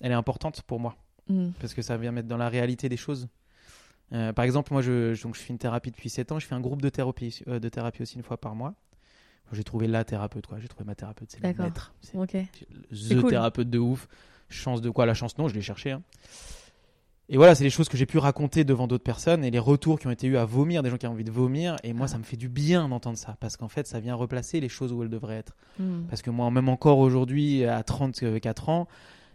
elle 0.01 0.11
est 0.11 0.15
importante 0.15 0.61
pour 0.63 0.79
moi 0.79 0.95
Mm. 1.29 1.49
parce 1.59 1.73
que 1.73 1.81
ça 1.81 1.95
vient 1.97 2.11
mettre 2.11 2.27
dans 2.27 2.37
la 2.37 2.49
réalité 2.49 2.89
des 2.89 2.97
choses. 2.97 3.27
Euh, 4.13 4.33
par 4.33 4.43
exemple, 4.45 4.73
moi, 4.73 4.81
je, 4.81 5.13
je- 5.13 5.21
donc, 5.23 5.35
je 5.35 5.41
fais 5.41 5.53
une 5.53 5.59
thérapie 5.59 5.91
depuis 5.91 6.09
7 6.09 6.31
ans, 6.31 6.39
je 6.39 6.47
fais 6.47 6.55
un 6.55 6.59
groupe 6.61 6.81
de 6.81 6.89
thérapie, 6.89 7.41
euh, 7.47 7.59
de 7.59 7.69
thérapie 7.69 8.01
aussi 8.01 8.15
une 8.15 8.23
fois 8.23 8.37
par 8.37 8.55
mois. 8.55 8.73
J'ai 9.51 9.63
trouvé 9.63 9.87
la 9.87 10.03
thérapeute, 10.03 10.45
quoi. 10.47 10.59
J'ai 10.59 10.67
trouvé 10.67 10.85
ma 10.85 10.93
thérapeute, 10.95 11.29
c'est 11.31 11.37
le 11.37 11.43
D'accord. 11.43 11.65
maître. 11.65 11.93
C'est 12.01 12.17
Ok. 12.17 12.35
the 12.91 13.19
cool. 13.21 13.29
thérapeute 13.29 13.69
de 13.69 13.79
ouf. 13.79 14.07
Chance 14.49 14.81
de 14.81 14.89
quoi? 14.89 15.05
La 15.07 15.13
chance, 15.15 15.37
non, 15.37 15.47
je 15.47 15.53
l'ai 15.55 15.61
cherché. 15.61 15.91
hein. 15.91 16.01
Et 17.31 17.37
voilà, 17.37 17.53
c'est 17.53 17.63
les 17.63 17.69
choses 17.69 17.89
que 17.89 17.97
j'ai 17.97 18.07
pu 18.07 18.17
raconter 18.17 18.63
devant 18.63 18.87
d'autres 18.87 19.03
personnes 19.03 19.43
et 19.43 19.51
les 19.51 19.59
retours 19.59 19.99
qui 19.99 20.07
ont 20.07 20.11
été 20.11 20.25
eu 20.25 20.37
à 20.37 20.45
vomir, 20.45 20.81
des 20.81 20.89
gens 20.89 20.97
qui 20.97 21.05
ont 21.05 21.11
envie 21.11 21.23
de 21.23 21.29
vomir. 21.31 21.75
Et 21.83 21.93
moi, 21.93 22.05
Ah. 22.05 22.13
ça 22.13 22.17
me 22.17 22.23
fait 22.23 22.37
du 22.37 22.49
bien 22.49 22.89
d'entendre 22.89 23.17
ça 23.19 23.37
parce 23.39 23.55
qu'en 23.57 23.67
fait, 23.67 23.85
ça 23.85 23.99
vient 23.99 24.15
replacer 24.15 24.59
les 24.59 24.69
choses 24.69 24.91
où 24.91 25.03
elles 25.03 25.09
devraient 25.09 25.37
être. 25.37 25.55
Mm. 25.77 26.05
Parce 26.09 26.23
que 26.23 26.31
moi, 26.31 26.49
même 26.49 26.69
encore 26.69 26.97
aujourd'hui, 26.97 27.65
à 27.65 27.83
34 27.83 28.69
ans, 28.69 28.87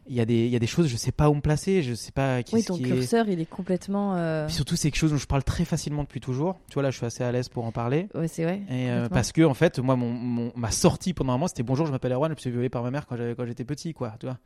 il 0.07 0.15
y, 0.15 0.21
a 0.21 0.25
des- 0.25 0.45
il 0.47 0.51
y 0.51 0.57
a 0.57 0.59
des 0.59 0.67
choses, 0.67 0.87
je 0.89 0.97
sais 0.97 1.13
pas 1.13 1.31
où 1.31 1.35
me 1.35 1.41
placer, 1.41 1.83
je 1.83 1.95
sais 1.95 2.13
pas 2.13 2.37
Oui, 2.39 2.45
qu'est-ce 2.45 2.67
ton 2.69 2.77
qui 2.77 2.85
est. 2.85 2.87
curseur, 2.89 3.29
il 3.29 3.41
est 3.41 3.47
complètement. 3.47 4.15
euh, 4.17 4.47
Puis 4.47 4.55
surtout, 4.55 4.77
c'est 4.77 4.91
quelque 4.91 4.99
chose 5.01 5.13
dont 5.13 5.17
je 5.17 5.27
parle 5.27 5.45
très 5.45 5.65
facilement 5.65 6.03
depuis 6.03 6.21
toujours. 6.21 6.59
Tu 6.69 6.75
vois, 6.75 6.83
là, 6.83 6.91
je 6.91 6.97
suis 6.99 7.07
assez 7.07 7.25
à 7.25 7.33
l'aise 7.33 7.49
pour 7.49 7.65
en 7.65 7.73
parler. 7.73 8.09
Ouais, 8.15 8.29
c'est 8.29 8.45
vrai. 8.45 8.63
Et 8.69 8.91
euh, 8.91 9.09
parce 9.09 9.33
que, 9.33 9.43
en 9.43 9.55
fait, 9.55 9.79
moi, 9.79 9.97
mon, 9.97 10.11
mon- 10.13 10.53
ma 10.57 10.71
sortie 10.71 11.15
pendant 11.15 11.33
un 11.33 11.37
moment, 11.37 11.49
c'était 11.49 11.63
bonjour, 11.63 11.87
je 11.87 11.93
m'appelle 11.93 12.13
Erwan, 12.13 12.31
je 12.31 12.35
me 12.37 12.41
suis 12.41 12.51
violé 12.51 12.69
par 12.69 12.83
ma 12.83 12.91
mère 12.91 13.07
quand 13.07 13.17
j'étais 13.47 13.65
petit, 13.65 13.95
quoi. 13.95 14.15
Tu 14.21 14.27
vois, 14.27 14.39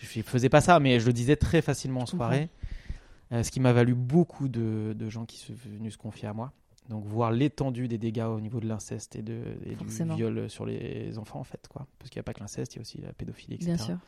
je 0.00 0.06
faisais 0.22 0.48
pas 0.48 0.60
ça, 0.60 0.78
mais 0.80 1.00
je 1.00 1.06
le 1.06 1.12
disais 1.12 1.36
très 1.36 1.60
facilement 1.62 2.00
en 2.00 2.06
soirée. 2.06 2.48
Euh, 3.32 3.42
ce 3.44 3.50
qui 3.52 3.60
m'a 3.60 3.72
valu 3.72 3.94
beaucoup 3.94 4.48
de, 4.48 4.92
de 4.96 5.08
gens 5.08 5.24
qui 5.24 5.38
sont 5.38 5.52
venus 5.54 5.92
se 5.92 5.98
confier 5.98 6.26
à 6.28 6.32
moi. 6.32 6.52
Donc, 6.88 7.04
voir 7.04 7.30
l'étendue 7.30 7.86
des 7.86 7.98
dégâts 7.98 8.24
au 8.24 8.40
niveau 8.40 8.58
de 8.58 8.66
l'inceste 8.66 9.14
et, 9.14 9.22
de, 9.22 9.38
et 9.64 9.76
du 9.76 9.84
viol 10.16 10.50
sur 10.50 10.66
les 10.66 11.16
enfants, 11.18 11.38
en 11.38 11.44
fait, 11.44 11.68
quoi. 11.68 11.86
Parce 12.00 12.10
qu'il 12.10 12.18
n'y 12.18 12.20
a 12.20 12.24
pas 12.24 12.32
que 12.34 12.40
l'inceste, 12.40 12.74
il 12.74 12.76
y 12.76 12.80
a 12.80 12.82
aussi 12.82 12.98
la 13.00 13.12
pédophilie, 13.12 13.54
etc. 13.54 13.74
Bien 13.76 13.84
sûr. 13.84 13.98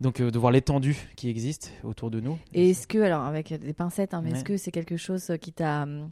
Donc, 0.00 0.20
euh, 0.20 0.30
de 0.30 0.38
voir 0.38 0.52
l'étendue 0.52 0.96
qui 1.16 1.28
existe 1.30 1.72
autour 1.84 2.10
de 2.10 2.20
nous. 2.20 2.38
Et 2.52 2.70
est-ce 2.70 2.86
que, 2.86 2.98
alors, 2.98 3.22
avec 3.22 3.52
des 3.52 3.72
pincettes, 3.72 4.12
hein, 4.14 4.20
mais 4.22 4.30
Ouais. 4.30 4.36
est-ce 4.36 4.44
que 4.44 4.56
c'est 4.56 4.70
quelque 4.70 4.96
chose 4.96 5.32
qui 5.40 5.52
t'a. 5.52 5.82
hum, 5.84 6.10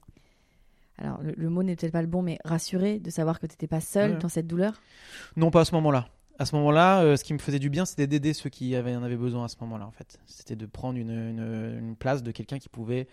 Alors, 0.98 1.20
le, 1.22 1.34
le 1.36 1.50
mot 1.50 1.62
n'est 1.62 1.74
peut-être 1.76 1.92
pas 1.92 2.02
le 2.02 2.08
bon, 2.08 2.22
mais 2.22 2.38
rassuré 2.44 2.98
de 3.00 3.10
savoir 3.10 3.40
que 3.40 3.46
tu 3.46 3.52
n'étais 3.54 3.66
pas 3.66 3.80
seul 3.80 4.12
Ouais. 4.12 4.18
dans 4.18 4.28
cette 4.28 4.46
douleur? 4.46 4.80
Non, 5.36 5.50
pas 5.50 5.62
à 5.62 5.64
ce 5.64 5.74
moment-là. 5.74 6.08
À 6.38 6.46
ce 6.46 6.54
moment-là, 6.56 7.02
euh, 7.02 7.16
ce 7.16 7.24
qui 7.24 7.32
me 7.34 7.38
faisait 7.38 7.58
du 7.58 7.68
bien, 7.70 7.84
c'était 7.84 8.06
d'aider 8.06 8.32
ceux 8.32 8.48
qui 8.50 8.74
avaient, 8.76 8.94
en 8.96 9.02
avaient 9.02 9.16
besoin 9.16 9.44
à 9.44 9.48
ce 9.48 9.56
moment-là, 9.60 9.86
en 9.86 9.90
fait. 9.92 10.18
C'était 10.26 10.56
de 10.56 10.66
prendre 10.66 10.98
une, 10.98 11.10
une- 11.10 11.78
une 11.78 11.96
place 11.96 12.22
de 12.22 12.30
quelqu'un 12.32 12.58
qui 12.58 12.68
pouvait, 12.68 13.06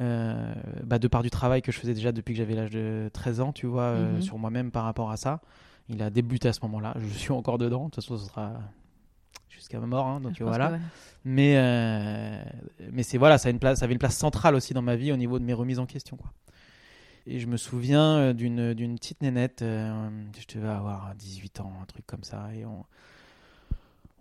euh, 0.00 0.52
bah, 0.84 0.98
de 0.98 1.08
par 1.08 1.22
du 1.22 1.30
travail 1.30 1.62
que 1.62 1.72
je 1.72 1.78
faisais 1.78 1.94
déjà 1.94 2.10
depuis 2.12 2.34
que 2.34 2.38
j'avais 2.38 2.54
l'âge 2.54 2.70
de 2.70 3.10
13 3.12 3.40
ans, 3.40 3.52
tu 3.52 3.66
vois, 3.66 3.82
euh, 3.84 4.14
Mhm. 4.14 4.22
sur 4.22 4.38
moi-même 4.38 4.70
par 4.70 4.84
rapport 4.84 5.10
à 5.10 5.16
ça. 5.16 5.40
Il 5.88 6.02
a 6.02 6.10
débuté 6.10 6.48
à 6.48 6.52
ce 6.52 6.60
moment-là. 6.62 6.94
Je 6.98 7.06
suis 7.08 7.32
encore 7.32 7.58
dedans. 7.58 7.84
De 7.86 7.90
toute 7.90 7.96
façon, 7.96 8.16
ce 8.16 8.26
sera 8.26 8.60
jusqu'à 9.48 9.78
ma 9.80 9.86
mort. 9.86 10.06
hein, 10.06 10.20
donc 10.20 10.32
Je 10.34 10.38
pense 10.44 10.48
voilà. 10.48 10.72
ouais. 10.72 10.78
Mais, 11.24 11.54
euh, 11.56 12.42
mais 12.92 13.02
c'est 13.02 13.18
voilà, 13.18 13.36
ça, 13.38 13.48
a 13.48 13.50
une 13.52 13.58
place, 13.58 13.80
ça 13.80 13.84
avait 13.84 13.92
une 13.92 13.98
place 13.98 14.16
centrale 14.16 14.54
aussi 14.54 14.72
dans 14.74 14.82
ma 14.82 14.96
vie 14.96 15.12
au 15.12 15.16
niveau 15.16 15.38
de 15.38 15.44
mes 15.44 15.52
remises 15.52 15.78
en 15.78 15.86
question. 15.86 16.16
Quoi. 16.16 16.30
Et 17.26 17.38
je 17.40 17.46
me 17.46 17.56
souviens 17.58 18.16
euh, 18.16 18.32
d'une, 18.32 18.72
d'une 18.72 18.94
petite 18.96 19.20
nénette, 19.22 19.60
euh, 19.62 20.08
je 20.38 20.56
devais 20.58 20.68
avoir 20.68 21.14
18 21.16 21.60
ans, 21.60 21.72
un 21.82 21.84
truc 21.84 22.06
comme 22.06 22.24
ça. 22.24 22.48
Et 22.54 22.64
on, 22.64 22.84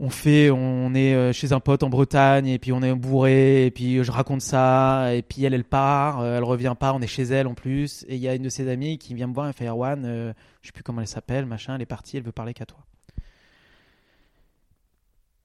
on 0.01 0.09
fait, 0.09 0.49
on 0.49 0.93
est 0.93 1.13
euh, 1.13 1.31
chez 1.33 1.53
un 1.53 1.59
pote 1.61 1.83
en 1.83 1.89
Bretagne, 1.89 2.47
et 2.47 2.59
puis 2.59 2.71
on 2.73 2.81
est 2.81 2.93
bourré, 2.93 3.65
et 3.65 3.71
puis 3.71 4.03
je 4.03 4.11
raconte 4.11 4.41
ça, 4.41 5.13
et 5.13 5.21
puis 5.21 5.43
elle, 5.45 5.53
elle 5.53 5.63
part, 5.63 6.19
euh, 6.19 6.37
elle 6.37 6.43
revient 6.43 6.75
pas, 6.77 6.93
on 6.93 6.99
est 7.01 7.07
chez 7.07 7.23
elle 7.23 7.47
en 7.47 7.53
plus. 7.53 8.05
Et 8.09 8.15
il 8.15 8.21
y 8.21 8.27
a 8.27 8.35
une 8.35 8.43
de 8.43 8.49
ses 8.49 8.69
amies 8.69 8.97
qui 8.97 9.13
vient 9.13 9.27
me 9.27 9.33
voir, 9.33 9.47
elle 9.47 9.53
fait 9.53 9.67
Erwan, 9.67 10.03
euh, 10.05 10.33
je 10.61 10.67
sais 10.67 10.71
plus 10.73 10.83
comment 10.83 11.01
elle 11.01 11.07
s'appelle, 11.07 11.45
machin, 11.45 11.75
elle 11.75 11.81
est 11.81 11.85
partie, 11.85 12.17
elle 12.17 12.23
veut 12.23 12.31
parler 12.33 12.53
qu'à 12.53 12.65
toi. 12.65 12.79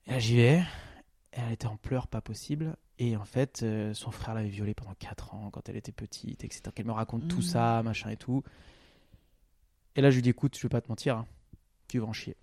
Et 0.06 0.10
là 0.12 0.18
j'y 0.18 0.36
vais, 0.36 0.62
elle 1.32 1.52
était 1.52 1.66
en 1.66 1.76
pleurs 1.76 2.06
pas 2.08 2.20
possible. 2.20 2.76
Et 2.98 3.16
en 3.16 3.24
fait, 3.24 3.62
euh, 3.64 3.92
son 3.92 4.12
frère 4.12 4.34
l'avait 4.34 4.48
violée 4.48 4.74
pendant 4.74 4.94
4 4.94 5.34
ans 5.34 5.50
quand 5.50 5.68
elle 5.68 5.76
était 5.76 5.90
petite, 5.92 6.44
etc. 6.44 6.62
Qu'elle 6.74 6.86
me 6.86 6.92
raconte 6.92 7.26
tout 7.28 7.42
ça, 7.42 7.82
machin 7.82 8.10
et 8.10 8.16
tout. 8.16 8.44
Et 9.96 10.00
là, 10.00 10.10
je 10.10 10.16
lui 10.16 10.22
dis 10.22 10.30
écoute, 10.30 10.56
je 10.56 10.62
vais 10.62 10.68
pas 10.68 10.80
te 10.80 10.88
mentir, 10.88 11.16
hein, 11.16 11.26
tu 11.88 11.98
vas 11.98 12.06
en 12.06 12.12
chier. 12.12 12.36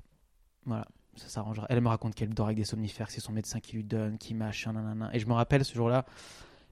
Voilà, 0.66 0.86
ça 1.16 1.30
s'arrangera. 1.30 1.68
Elle 1.70 1.80
me 1.82 1.88
raconte 1.88 2.16
qu'elle 2.16 2.34
dort 2.34 2.48
avec 2.48 2.58
des 2.58 2.66
somnifères, 2.66 3.08
que 3.08 3.14
c'est 3.14 3.22
son 3.22 3.32
médecin 3.32 3.60
qui 3.62 3.78
lui 3.78 3.84
donne, 3.86 4.18
qui 4.18 4.34
machin, 4.34 4.74
nanana. 4.74 5.10
Et 5.14 5.20
je 5.20 5.26
me 5.28 5.34
rappelle 5.34 5.64
ce 5.64 5.74
jour-là, 5.74 6.06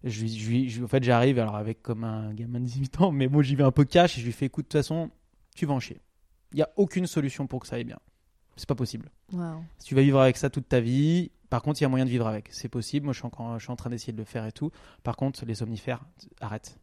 je- 0.03 0.83
en 0.83 0.87
fait, 0.87 1.03
j'arrive, 1.03 1.39
alors 1.39 1.55
avec 1.55 1.81
comme 1.81 2.03
un 2.03 2.33
gamin 2.33 2.59
de 2.59 2.65
18 2.65 2.99
ans, 3.01 3.11
mais 3.11 3.27
moi 3.27 3.43
j'y 3.43 3.55
vais 3.55 3.63
un 3.63 3.71
peu 3.71 3.85
cash 3.85 4.17
et 4.17 4.21
je 4.21 4.25
lui 4.25 4.33
fais 4.33 4.45
écoute, 4.47 4.65
de 4.65 4.69
toute 4.69 4.79
façon, 4.79 5.09
tu 5.55 5.65
vas 5.65 5.73
en 5.73 5.79
chier. 5.79 6.01
Il 6.51 6.57
n'y 6.57 6.63
a 6.63 6.69
aucune 6.75 7.07
solution 7.07 7.47
pour 7.47 7.61
que 7.61 7.67
ça 7.67 7.75
aille 7.77 7.83
bien. 7.85 7.99
C'est 8.59 8.67
pas 8.67 8.75
possible. 8.75 9.09
Si 9.77 9.87
tu 9.87 9.95
vas 9.95 10.01
vivre 10.01 10.19
avec 10.19 10.37
ça 10.37 10.49
toute 10.49 10.67
ta 10.67 10.79
vie, 10.81 11.31
par 11.49 11.61
contre, 11.61 11.79
il 11.81 11.83
y 11.83 11.85
a 11.85 11.89
moyen 11.89 12.05
de 12.05 12.09
vivre 12.09 12.27
avec. 12.27 12.49
C'est 12.51 12.69
possible. 12.69 13.05
Moi, 13.05 13.13
je 13.13 13.19
suis, 13.19 13.25
encore, 13.25 13.57
je 13.57 13.63
suis 13.63 13.71
en 13.71 13.75
train 13.75 13.89
d'essayer 13.89 14.13
de 14.13 14.17
le 14.17 14.25
faire 14.25 14.45
et 14.45 14.51
tout. 14.51 14.71
Par 15.03 15.15
contre, 15.15 15.45
les 15.45 15.55
somnifères, 15.55 16.03
arrête. 16.41 16.77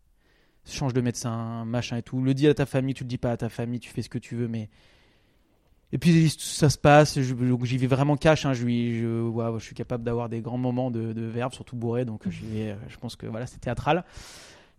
Change 0.64 0.92
de 0.94 1.00
médecin, 1.00 1.64
machin 1.64 1.98
et 1.98 2.02
tout. 2.02 2.20
Le 2.20 2.34
dis 2.34 2.48
à 2.48 2.54
ta 2.54 2.66
famille, 2.66 2.94
tu 2.94 3.04
le 3.04 3.08
dis 3.08 3.18
pas 3.18 3.30
à 3.30 3.36
ta 3.36 3.48
famille, 3.48 3.78
tu 3.78 3.90
fais 3.90 4.02
ce 4.02 4.08
que 4.08 4.18
tu 4.18 4.34
veux, 4.34 4.48
mais 4.48 4.68
Et 5.92 5.98
puis 5.98 6.28
ça 6.30 6.68
se 6.68 6.78
passe, 6.78 7.20
j'y 7.20 7.76
vais 7.78 7.86
vraiment 7.86 8.16
cash. 8.16 8.44
Hein, 8.46 8.54
je, 8.54 9.58
suis 9.60 9.74
capable 9.76 10.02
d'avoir 10.02 10.28
des 10.28 10.40
grands 10.40 10.58
moments 10.58 10.90
de, 10.90 11.12
de 11.12 11.22
verve, 11.22 11.52
surtout 11.52 11.76
bourré, 11.76 12.04
donc 12.04 12.26
vais. 12.26 12.70
euh, 12.70 12.74
Je 12.88 12.96
pense 12.96 13.14
que 13.14 13.26
voilà, 13.26 13.46
c'est 13.46 13.60
théâtral. 13.60 14.04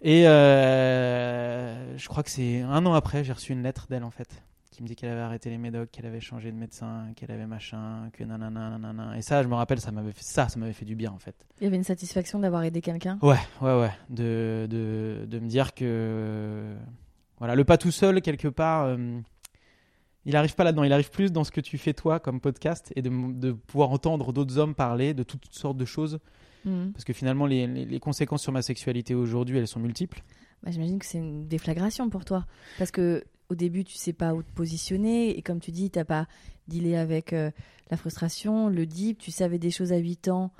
Et 0.01 0.27
euh, 0.27 1.97
je 1.97 2.07
crois 2.07 2.23
que 2.23 2.29
c'est 2.29 2.61
un 2.61 2.85
an 2.85 2.93
après, 2.93 3.23
j'ai 3.23 3.33
reçu 3.33 3.53
une 3.53 3.63
lettre 3.63 3.87
d'elle 3.89 4.03
en 4.03 4.11
fait, 4.11 4.43
qui 4.77 4.83
me 4.83 4.87
dit 4.87 4.95
qu'elle 4.95 5.09
avait 5.09 5.21
arrêté 5.21 5.49
les 5.49 5.57
médocs, 5.57 5.89
qu'elle 5.91 6.05
avait 6.05 6.19
changé 6.19 6.51
de 6.51 6.55
médecin, 6.55 7.07
qu'elle 7.15 7.31
avait 7.31 7.47
machin, 7.47 8.09
que 8.13 8.23
nanana, 8.23 8.69
nanana. 8.77 9.17
Et 9.17 9.21
ça, 9.23 9.41
je 9.41 9.47
me 9.47 9.55
rappelle, 9.55 9.79
ça 9.81 9.91
m'avait 9.91 10.11
fait 10.11 10.23
ça, 10.23 10.47
ça 10.49 10.59
m'avait 10.59 10.71
fait 10.73 10.85
du 10.85 10.95
bien 10.95 11.11
en 11.11 11.17
fait. 11.17 11.35
Il 11.59 11.63
y 11.63 11.67
avait 11.67 11.77
une 11.77 11.83
satisfaction 11.83 12.37
d'avoir 12.39 12.63
aidé 12.63 12.81
quelqu'un? 12.81 13.17
Ouais, 13.23 13.37
ouais, 13.61 13.79
ouais. 13.79 13.91
De, 14.09 14.67
de, 14.69 15.25
de 15.25 15.39
me 15.39 15.47
dire 15.47 15.73
que. 15.73 16.75
Voilà, 17.39 17.55
le 17.55 17.63
pas 17.65 17.77
tout 17.77 17.91
seul, 17.91 18.21
quelque 18.21 18.47
part, 18.47 18.85
euh, 18.85 19.19
il 20.25 20.35
arrive 20.35 20.55
pas 20.55 20.63
là-dedans. 20.63 20.83
Il 20.83 20.93
arrive 20.93 21.09
plus 21.11 21.31
dans 21.31 21.43
ce 21.43 21.51
que 21.51 21.61
tu 21.61 21.77
fais 21.77 21.93
toi 21.93 22.19
comme 22.19 22.39
podcast 22.39 22.91
et 22.95 23.01
de, 23.01 23.09
de 23.33 23.51
pouvoir 23.53 23.89
entendre 23.91 24.33
d'autres 24.33 24.57
hommes 24.57 24.75
parler 24.75 25.13
de 25.13 25.23
toutes 25.23 25.51
sortes 25.53 25.77
de 25.77 25.85
choses. 25.85 26.19
Mhm. 26.65 26.91
Parce 26.93 27.03
que 27.03 27.13
finalement, 27.13 27.45
les, 27.45 27.65
les- 27.67 27.85
les 27.85 27.99
conséquences 27.99 28.41
sur 28.43 28.51
ma 28.51 28.61
sexualité 28.61 29.15
aujourd'hui, 29.15 29.57
elles 29.57 29.67
sont 29.67 29.79
multiples. 29.79 30.23
Bah, 30.63 30.71
J'imagine 30.71 30.99
que 30.99 31.05
c'est 31.05 31.19
une 31.19 31.47
déflagration 31.47 32.09
pour 32.09 32.25
toi. 32.25 32.45
Parce 32.77 32.91
que 32.91 33.23
au 33.49 33.55
début, 33.55 33.83
tu 33.83 33.95
sais 33.95 34.13
pas 34.13 34.33
où 34.33 34.43
te 34.43 34.51
positionner. 34.51 35.37
Et 35.37 35.41
comme 35.41 35.59
tu 35.59 35.71
dis, 35.71 35.89
t'as 35.89 36.03
pas 36.05 36.27
dealé 36.67 36.95
avec 36.95 37.33
euh, 37.33 37.51
la 37.89 37.97
frustration, 37.97 38.69
le 38.69 38.85
deep. 38.85 39.19
Tu 39.19 39.31
savais 39.31 39.57
des 39.59 39.71
choses 39.71 39.91
à 39.93 39.97
8 39.97 40.27
ans 40.27 40.51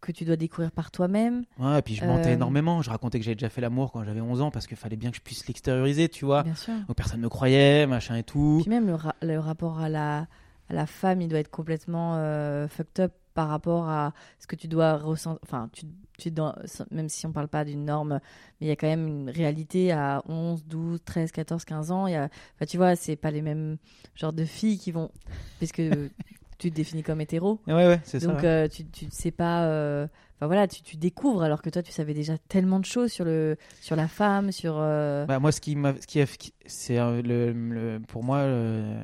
que 0.00 0.12
tu 0.12 0.24
dois 0.24 0.36
découvrir 0.36 0.70
par 0.72 0.90
toi-même. 0.90 1.44
Ouais, 1.58 1.78
et 1.78 1.82
puis 1.82 1.94
je 1.94 2.04
mentais 2.04 2.30
Euh, 2.30 2.34
énormément. 2.34 2.80
Je 2.82 2.88
racontais 2.90 3.18
que 3.18 3.24
j'avais 3.24 3.34
déjà 3.34 3.50
fait 3.50 3.60
l'amour 3.60 3.92
quand 3.92 4.02
j'avais 4.04 4.20
11 4.22 4.40
ans 4.40 4.50
parce 4.50 4.66
qu'il 4.66 4.76
fallait 4.78 4.96
bien 4.96 5.10
que 5.10 5.16
je 5.16 5.22
puisse 5.22 5.46
l'extérioriser, 5.46 6.08
tu 6.08 6.24
vois. 6.24 6.42
Bien 6.42 6.54
sûr. 6.54 6.72
Donc 6.88 6.96
personne 6.96 7.18
ne 7.20 7.24
me 7.24 7.28
croyait, 7.28 7.86
machin 7.86 8.16
et 8.16 8.22
tout. 8.22 8.60
Puis 8.62 8.70
même 8.70 8.86
le, 8.86 8.94
ra- 8.94 9.16
le 9.22 9.38
rapport 9.38 9.78
à 9.78 9.88
la, 9.90 10.26
à 10.68 10.74
la 10.74 10.86
femme, 10.86 11.20
il 11.20 11.28
doit 11.28 11.38
être 11.38 11.50
complètement 11.50 12.14
euh, 12.16 12.66
fucked 12.68 13.00
up 13.04 13.12
par 13.40 13.48
rapport 13.48 13.88
à 13.88 14.12
ce 14.38 14.46
que 14.46 14.54
tu 14.54 14.68
dois 14.68 14.98
ressentir. 14.98 15.38
Enfin, 15.44 15.70
tu, 15.72 15.86
tu 16.18 16.30
dois- 16.30 16.56
même 16.90 17.08
si 17.08 17.24
on 17.26 17.32
parle 17.32 17.48
pas 17.48 17.64
d'une 17.64 17.86
norme, 17.86 18.20
mais 18.60 18.66
il 18.66 18.68
y 18.68 18.70
a 18.70 18.76
quand 18.76 18.86
même 18.86 19.06
une 19.08 19.30
réalité 19.30 19.92
à 19.92 20.22
11, 20.28 20.66
12, 20.66 21.00
13, 21.02 21.32
14, 21.32 21.64
15 21.64 21.90
ans. 21.90 22.06
Il 22.06 22.12
y 22.12 22.16
a, 22.16 22.24
enfin, 22.56 22.66
tu 22.68 22.76
vois, 22.76 22.96
c'est 22.96 23.16
pas 23.16 23.30
les 23.30 23.40
mêmes 23.40 23.78
genres 24.14 24.34
de 24.34 24.44
filles 24.44 24.78
qui 24.78 24.92
vont. 24.92 25.10
Puisque 25.58 25.80
tu 26.58 26.70
te 26.70 26.74
définis 26.74 27.02
comme 27.02 27.22
hétéro. 27.22 27.60
Ouais, 27.66 27.72
ouais, 27.86 28.00
c'est 28.04 28.20
ça. 28.20 28.26
Donc 28.26 28.42
ouais. 28.42 28.46
euh, 28.48 28.68
tu 28.68 28.84
tu 28.84 29.06
ne 29.06 29.10
sais 29.10 29.30
pas 29.30 29.64
euh, 29.64 30.06
enfin 30.36 30.46
voilà 30.46 30.68
tu, 30.68 30.82
tu 30.82 30.98
découvres 30.98 31.42
alors 31.42 31.62
que 31.62 31.70
toi 31.70 31.82
tu 31.82 31.90
savais 31.90 32.12
déjà 32.12 32.36
tellement 32.36 32.78
de 32.80 32.84
choses 32.84 33.10
sur 33.10 33.24
le 33.24 33.56
sur 33.80 33.96
la 33.96 34.08
femme 34.08 34.52
sur 34.52 34.74
euh, 34.76 35.24
Bah, 35.24 35.38
moi, 35.38 35.52
ce 35.52 35.62
qui 35.62 35.74
m'a, 35.76 35.94
ce 35.98 36.06
qui 36.06 36.20
a, 36.20 36.26
qui- 36.26 36.52
c'est 36.66 36.98
le, 37.22 37.52
le- 37.52 38.00
pour 38.06 38.22
moi, 38.22 38.44
le- 38.46 39.00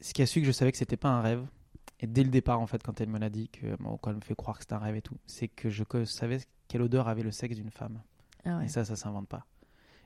ce 0.00 0.12
qui 0.12 0.22
a 0.22 0.26
su 0.26 0.40
que 0.40 0.46
je 0.46 0.52
savais 0.52 0.70
que 0.70 0.78
c'était 0.78 0.96
pas 0.96 1.08
un 1.08 1.22
rêve. 1.22 1.44
Et 2.00 2.06
dès 2.06 2.22
le 2.22 2.30
départ, 2.30 2.60
en 2.60 2.66
fait, 2.66 2.82
quand 2.82 3.00
elle 3.00 3.08
me 3.08 3.18
l'a 3.18 3.28
dit, 3.30 3.48
que, 3.48 3.76
bon, 3.80 3.96
quand 3.96 4.10
elle 4.10 4.16
me 4.16 4.20
fait 4.22 4.36
croire 4.36 4.56
que 4.58 4.62
c'était 4.64 4.74
un 4.74 4.78
rêve 4.78 4.94
et 4.96 5.02
tout, 5.02 5.16
c'est 5.26 5.48
que 5.48 5.68
je 5.68 5.82
que- 5.84 6.04
savais 6.04 6.38
quelle 6.68 6.82
odeur 6.82 7.08
avait 7.08 7.22
le 7.22 7.32
sexe 7.32 7.56
d'une 7.56 7.70
femme. 7.70 8.00
ah 8.44 8.58
ouais. 8.58 8.66
Et 8.66 8.68
ça, 8.68 8.84
ça 8.84 8.94
s'invente 8.96 9.28
pas. 9.28 9.46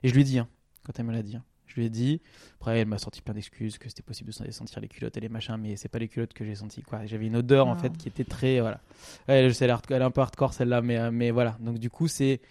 Et 0.01 0.09
je 0.09 0.13
lui 0.13 0.21
ai 0.21 0.23
dit, 0.23 0.39
hein, 0.39 0.47
quand 0.83 0.97
elle 0.99 1.05
me 1.05 1.11
l'a 1.13 1.21
dit. 1.21 1.35
hein. 1.35 1.43
Je 1.65 1.75
lui 1.79 1.85
ai 1.85 1.89
dit. 1.89 2.21
Après, 2.59 2.79
elle 2.79 2.87
m'a 2.87 2.97
sorti 2.99 3.21
plein 3.21 3.33
d'excuses, 3.33 3.77
que 3.77 3.89
c'était 3.89 4.03
possible 4.03 4.31
de 4.31 4.51
sentir 4.51 4.79
les 4.79 4.87
culottes 4.87 5.15
et 5.17 5.19
les 5.21 5.29
machins, 5.29 5.55
mais 5.57 5.75
c'est 5.75 5.87
pas 5.87 5.97
les 5.97 6.07
culottes 6.07 6.33
que 6.33 6.43
j'ai 6.45 6.55
senti. 6.55 6.81
Quoi. 6.83 7.05
J'avais 7.05 7.25
une 7.27 7.35
odeur, 7.37 7.67
en 7.67 7.75
fait, 7.75 7.97
qui 7.97 8.07
était 8.09 8.25
très. 8.25 8.59
Voilà. 8.59 8.79
Ouais, 9.27 9.47
je 9.47 9.53
sais, 9.53 9.65
elle 9.65 9.71
est 9.71 9.91
elle 9.91 10.01
est 10.01 10.05
un 10.05 10.11
peu 10.11 10.21
hardcore, 10.21 10.53
celle-là, 10.53 10.81
mais, 10.81 10.97
euh, 10.99 11.09
mais 11.11 11.31
voilà. 11.31 11.57
Donc, 11.61 11.79
du 11.79 11.89
coup, 11.89 12.07
c'est. 12.07 12.41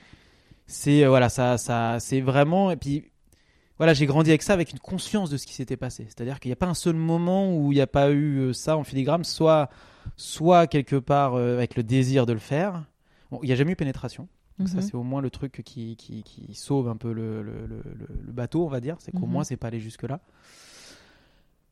C'est. 0.67 1.05
euh, 1.05 1.09
voilà, 1.09 1.29
ça, 1.29 1.59
ça, 1.59 1.99
c'est 2.01 2.21
vraiment. 2.21 2.71
Et 2.71 2.77
puis. 2.77 3.12
Voilà, 3.79 3.95
j'ai 3.95 4.07
grandi 4.07 4.31
avec 4.31 4.43
ça, 4.43 4.53
avec 4.53 4.73
une 4.73 4.79
conscience 4.79 5.29
de 5.31 5.37
ce 5.37 5.47
qui 5.47 5.55
s'était 5.55 5.77
passé. 5.77 6.05
C'est-à-dire 6.09 6.39
qu'il 6.41 6.49
n'y 6.51 6.55
a 6.55 6.57
pas 6.57 6.67
un 6.67 6.75
seul 6.75 6.95
moment 6.95 7.57
où 7.57 7.73
il 7.73 7.77
n'y 7.77 7.81
a 7.81 7.87
pas 7.87 8.11
eu 8.11 8.39
euh, 8.39 8.53
ça 8.53 8.77
en 8.77 8.85
filigrane, 8.85 9.25
soit, 9.25 9.71
soit 10.17 10.67
quelque 10.67 10.97
part 10.97 11.35
euh, 11.35 11.55
avec 11.57 11.75
le 11.77 11.83
désir 11.83 12.27
de 12.27 12.33
le 12.33 12.39
faire. 12.39 12.85
Bon, 13.31 13.41
il 13.43 13.47
n'y 13.47 13.53
a 13.53 13.57
jamais 13.57 13.73
eu 13.73 13.77
pénétration. 13.77 14.29
Donc 14.59 14.69
ça, 14.69 14.77
Mhm. 14.77 14.83
c'est 14.83 14.95
au 14.95 15.03
moins 15.03 15.21
le 15.23 15.31
truc 15.31 15.63
qui, 15.65 15.97
qui, 15.97 16.23
qui 16.23 16.55
sauve 16.55 16.89
un 16.89 16.97
peu 16.97 17.13
le, 17.13 17.43
le, 17.43 17.53
le, 17.67 17.77
le- 17.85 18.09
le 18.27 18.33
bateau, 18.33 18.65
on 18.67 18.69
va 18.69 18.81
dire. 18.81 18.97
C'est 19.01 19.11
qu'au 19.11 19.27
Mhm. 19.27 19.33
moins, 19.33 19.45
c'est 19.45 19.57
pas 19.57 19.69
allé 19.69 19.81
jusque-là. 19.81 20.21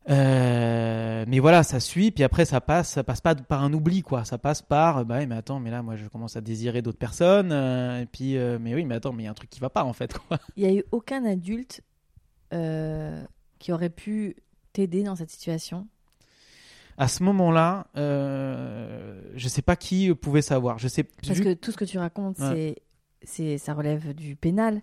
Euh, 0.08 1.24
mais 1.28 1.38
voilà, 1.38 1.62
ça 1.62 1.78
suit, 1.78 2.10
puis 2.10 2.24
après, 2.24 2.46
ça 2.46 2.60
passe, 2.60 2.88
ça 2.88 3.04
passe 3.04 3.20
pas 3.20 3.34
par 3.34 3.62
un 3.62 3.72
oubli, 3.72 4.02
quoi. 4.02 4.24
Ça 4.24 4.38
passe 4.38 4.62
par, 4.62 5.04
bah, 5.04 5.24
mais 5.26 5.34
attends, 5.36 5.60
mais 5.60 5.70
là, 5.70 5.82
moi, 5.82 5.94
je 5.96 6.06
commence 6.08 6.36
à 6.36 6.40
désirer 6.40 6.80
d'autres 6.80 6.98
personnes, 6.98 7.50
euh, 7.52 8.00
et 8.00 8.06
puis, 8.06 8.36
euh, 8.38 8.58
mais 8.60 8.74
oui, 8.74 8.84
mais 8.86 8.94
attends, 8.94 9.12
mais 9.12 9.24
il 9.24 9.26
y 9.26 9.28
a 9.28 9.30
un 9.30 9.34
truc 9.34 9.50
qui 9.50 9.60
va 9.60 9.68
pas, 9.68 9.84
en 9.84 9.92
fait, 9.92 10.14
il 10.56 10.64
y 10.64 10.66
a 10.66 10.72
eu 10.72 10.82
aucun 10.90 11.24
adulte 11.26 11.82
euh, 12.52 13.22
qui 13.58 13.72
aurait 13.72 13.90
pu 13.90 14.36
t'aider 14.72 15.02
dans 15.02 15.16
cette 15.16 15.30
situation 15.30 15.86
À 16.98 17.08
ce 17.08 17.22
moment-là, 17.22 17.86
euh, 17.96 19.20
je 19.34 19.48
sais 19.48 19.62
pas 19.62 19.76
qui 19.76 20.14
pouvait 20.14 20.42
savoir. 20.42 20.78
Je 20.78 20.88
sais, 20.88 21.02
parce 21.04 21.38
vu- 21.38 21.44
que 21.44 21.54
tout 21.54 21.72
ce 21.72 21.76
que 21.76 21.84
tu 21.84 21.98
racontes 21.98 22.38
Ouais. 22.38 22.76
c'est 23.22 23.58
ça 23.58 23.74
relève 23.74 24.14
du 24.14 24.36
pénal. 24.36 24.82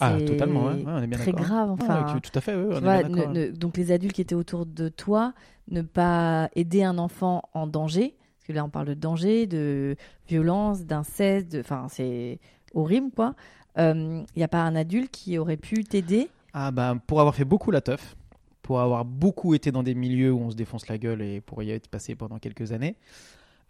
Ah, 0.00 0.16
totalement, 0.24 0.66
ouais, 0.66 0.74
ouais, 0.74 0.82
on 0.86 1.02
est 1.02 1.06
bien 1.08 1.18
très 1.18 1.32
grave 1.32 1.70
enfin. 1.70 2.20
tout 2.22 2.30
à 2.34 2.40
fait, 2.40 2.54
on 2.54 2.76
est 2.76 2.80
bien 2.80 3.08
ne- 3.08 3.26
ne- 3.26 3.50
donc 3.50 3.76
les 3.76 3.90
adultes 3.90 4.12
qui 4.14 4.20
étaient 4.20 4.34
autour 4.36 4.64
de 4.64 4.88
toi 4.88 5.32
ne 5.70 5.82
pas 5.82 6.50
aider 6.54 6.84
un 6.84 6.98
enfant 6.98 7.42
en 7.52 7.66
danger 7.66 8.14
parce 8.38 8.46
que 8.46 8.52
là 8.52 8.64
on 8.64 8.68
parle 8.68 8.86
de 8.86 8.94
danger 8.94 9.46
de 9.46 9.96
violence 10.28 10.84
d'inceste 10.84 11.50
de- 11.50 11.60
enfin 11.60 11.86
c'est 11.90 12.38
horrible 12.74 13.10
quoi. 13.14 13.34
Il 13.76 14.24
n'y 14.36 14.42
a 14.44 14.48
pas 14.48 14.62
un 14.62 14.76
adulte 14.76 15.10
qui 15.10 15.36
aurait 15.38 15.56
pu 15.56 15.82
t'aider 15.84 16.28
Ah 16.52 16.70
bah 16.70 16.94
pour 17.06 17.20
avoir 17.20 17.34
fait 17.34 17.44
beaucoup 17.44 17.70
la 17.70 17.80
teuf, 17.80 18.16
pour 18.62 18.80
avoir 18.80 19.04
beaucoup 19.04 19.54
été 19.54 19.70
dans 19.72 19.82
des 19.82 19.94
milieux 19.94 20.32
où 20.32 20.40
on 20.40 20.50
se 20.50 20.56
défonce 20.56 20.88
la 20.88 20.98
gueule 20.98 21.22
et 21.22 21.40
pour 21.40 21.62
y 21.62 21.70
être 21.70 21.88
passé 21.88 22.14
pendant 22.14 22.38
quelques 22.38 22.72
années, 22.72 22.96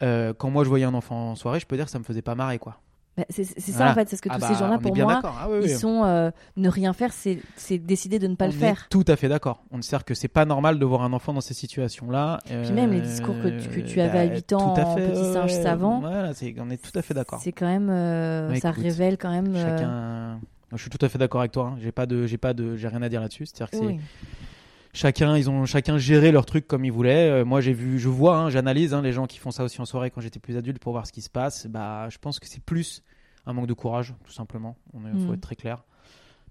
euh, 0.03 0.33
quand 0.37 0.51
moi 0.51 0.65
je 0.65 0.69
voyais 0.69 0.85
un 0.85 0.95
enfant 0.95 1.31
en 1.33 1.35
soirée, 1.35 1.61
je 1.61 1.67
peux 1.67 1.77
dire 1.77 1.85
que 1.87 1.91
ça 1.91 1.99
me 1.99 2.05
faisait 2.05 2.23
pas 2.23 2.35
marrer 2.35 2.59
quoi. 2.59 2.81
Bah, 3.17 3.25
c'est 3.31 3.43
ça 3.45 3.91
en 3.91 3.95
fait 3.95 4.09
c'est 4.09 4.15
ce 4.15 4.23
que 4.23 4.29
Ah 4.31 4.37
tous 4.37 4.41
bah, 4.43 4.49
ces 4.49 4.55
gens-là 4.55 4.79
pour 4.79 4.97
moi. 4.97 5.21
Ah 5.25 5.49
oui, 5.51 5.59
ils 5.65 5.71
sont 5.71 6.05
euh, 6.05 6.31
ne 6.57 6.69
rien 6.69 6.93
faire 6.93 7.13
c'est 7.13 7.79
décider 7.79 8.21
de 8.21 8.29
ne 8.29 8.37
pas 8.37 8.45
On 8.45 8.49
le 8.49 8.55
est 8.55 8.59
faire 8.59 8.87
Tout 8.89 9.05
à 9.09 9.17
fait 9.17 9.29
d'accord. 9.29 9.65
On 9.73 9.83
sait 9.83 9.99
que 10.07 10.15
c'est 10.15 10.29
pas 10.29 10.45
normal 10.45 10.79
de 10.79 10.85
voir 10.85 11.03
un 11.03 11.13
enfant 11.13 11.33
dans 11.33 11.41
ces 11.41 11.55
situations-là. 11.55 12.39
Puis 12.47 12.71
même 12.73 12.93
les 12.93 13.01
discours 13.01 13.35
que 13.43 13.49
tu- 13.49 13.69
que 13.69 13.81
tu 13.81 14.01
avais 14.01 14.19
à 14.21 14.25
8 14.25 14.53
ans 14.53 14.73
à 14.73 14.85
en 14.85 14.95
petit 14.95 15.33
singe 15.33 15.53
savant. 15.53 15.99
Voilà, 15.99 16.33
on 16.61 16.71
est 16.71 16.77
tout 16.77 16.97
à 16.97 17.03
fait 17.03 17.15
d'accord. 17.15 17.41
c'est 17.43 17.51
quand 17.51 17.67
même 17.67 17.89
euh, 17.91 18.51
Ouais, 18.51 18.61
ça 18.61 18.71
écoute, 18.71 18.85
révèle 18.85 19.19
quand 19.19 19.31
même 19.31 19.53
euh, 19.55 19.65
Chacun. 19.65 20.41
Je 20.73 20.77
suis 20.83 20.91
tout 20.91 21.05
à 21.05 21.09
fait 21.09 21.19
d'accord 21.19 21.41
avec 21.41 21.53
toi. 21.53 21.73
hein. 21.75 21.79
J'ai 21.81 21.93
pas 21.93 22.07
de, 22.07 22.27
j'ai 22.27 22.39
pas 22.39 22.53
de, 22.55 22.77
j'ai 22.77 22.89
rien 22.89 23.03
à 23.03 23.09
dire 23.09 23.21
là-dessus. 23.21 23.47
C'est-à-dire 23.47 23.79
que 23.79 23.85
oui. 23.87 24.01
chacun 24.93 25.37
ils 25.37 25.49
ont 25.51 25.65
chacun 25.65 25.99
géré 25.99 26.33
leur 26.33 26.47
truc 26.47 26.67
comme 26.67 26.85
ils 26.85 26.93
voulaient 26.93 27.31
Euh, 27.31 27.45
moi 27.45 27.61
j'ai 27.61 27.73
vu 27.73 27.99
je 27.99 28.09
vois 28.09 28.37
hein, 28.39 28.51
j'analyse 28.51 28.95
hein, 28.95 29.03
les 29.03 29.13
gens 29.13 29.27
qui 29.27 29.39
font 29.39 29.51
ça 29.51 29.65
aussi 29.65 29.81
en 29.81 29.85
soirée 29.85 30.11
quand 30.11 30.21
j'étais 30.21 30.41
plus 30.41 30.57
adulte 30.57 30.79
pour 30.79 30.93
voir 30.93 31.07
ce 31.07 31.13
qui 31.13 31.23
se 31.23 31.31
passe 31.31 31.67
bah 31.67 32.09
je 32.11 32.19
pense 32.19 32.39
que 32.41 32.47
c'est 32.47 32.63
plus 32.63 33.03
un 33.47 33.53
manque 33.53 33.67
de 33.67 33.75
courage 33.75 34.15
tout 34.25 34.33
simplement 34.33 34.77
on 34.95 35.05
est, 35.07 35.11
faut 35.11 35.29
Mhm. 35.29 35.35
être 35.35 35.41
très 35.41 35.57
clair 35.57 35.85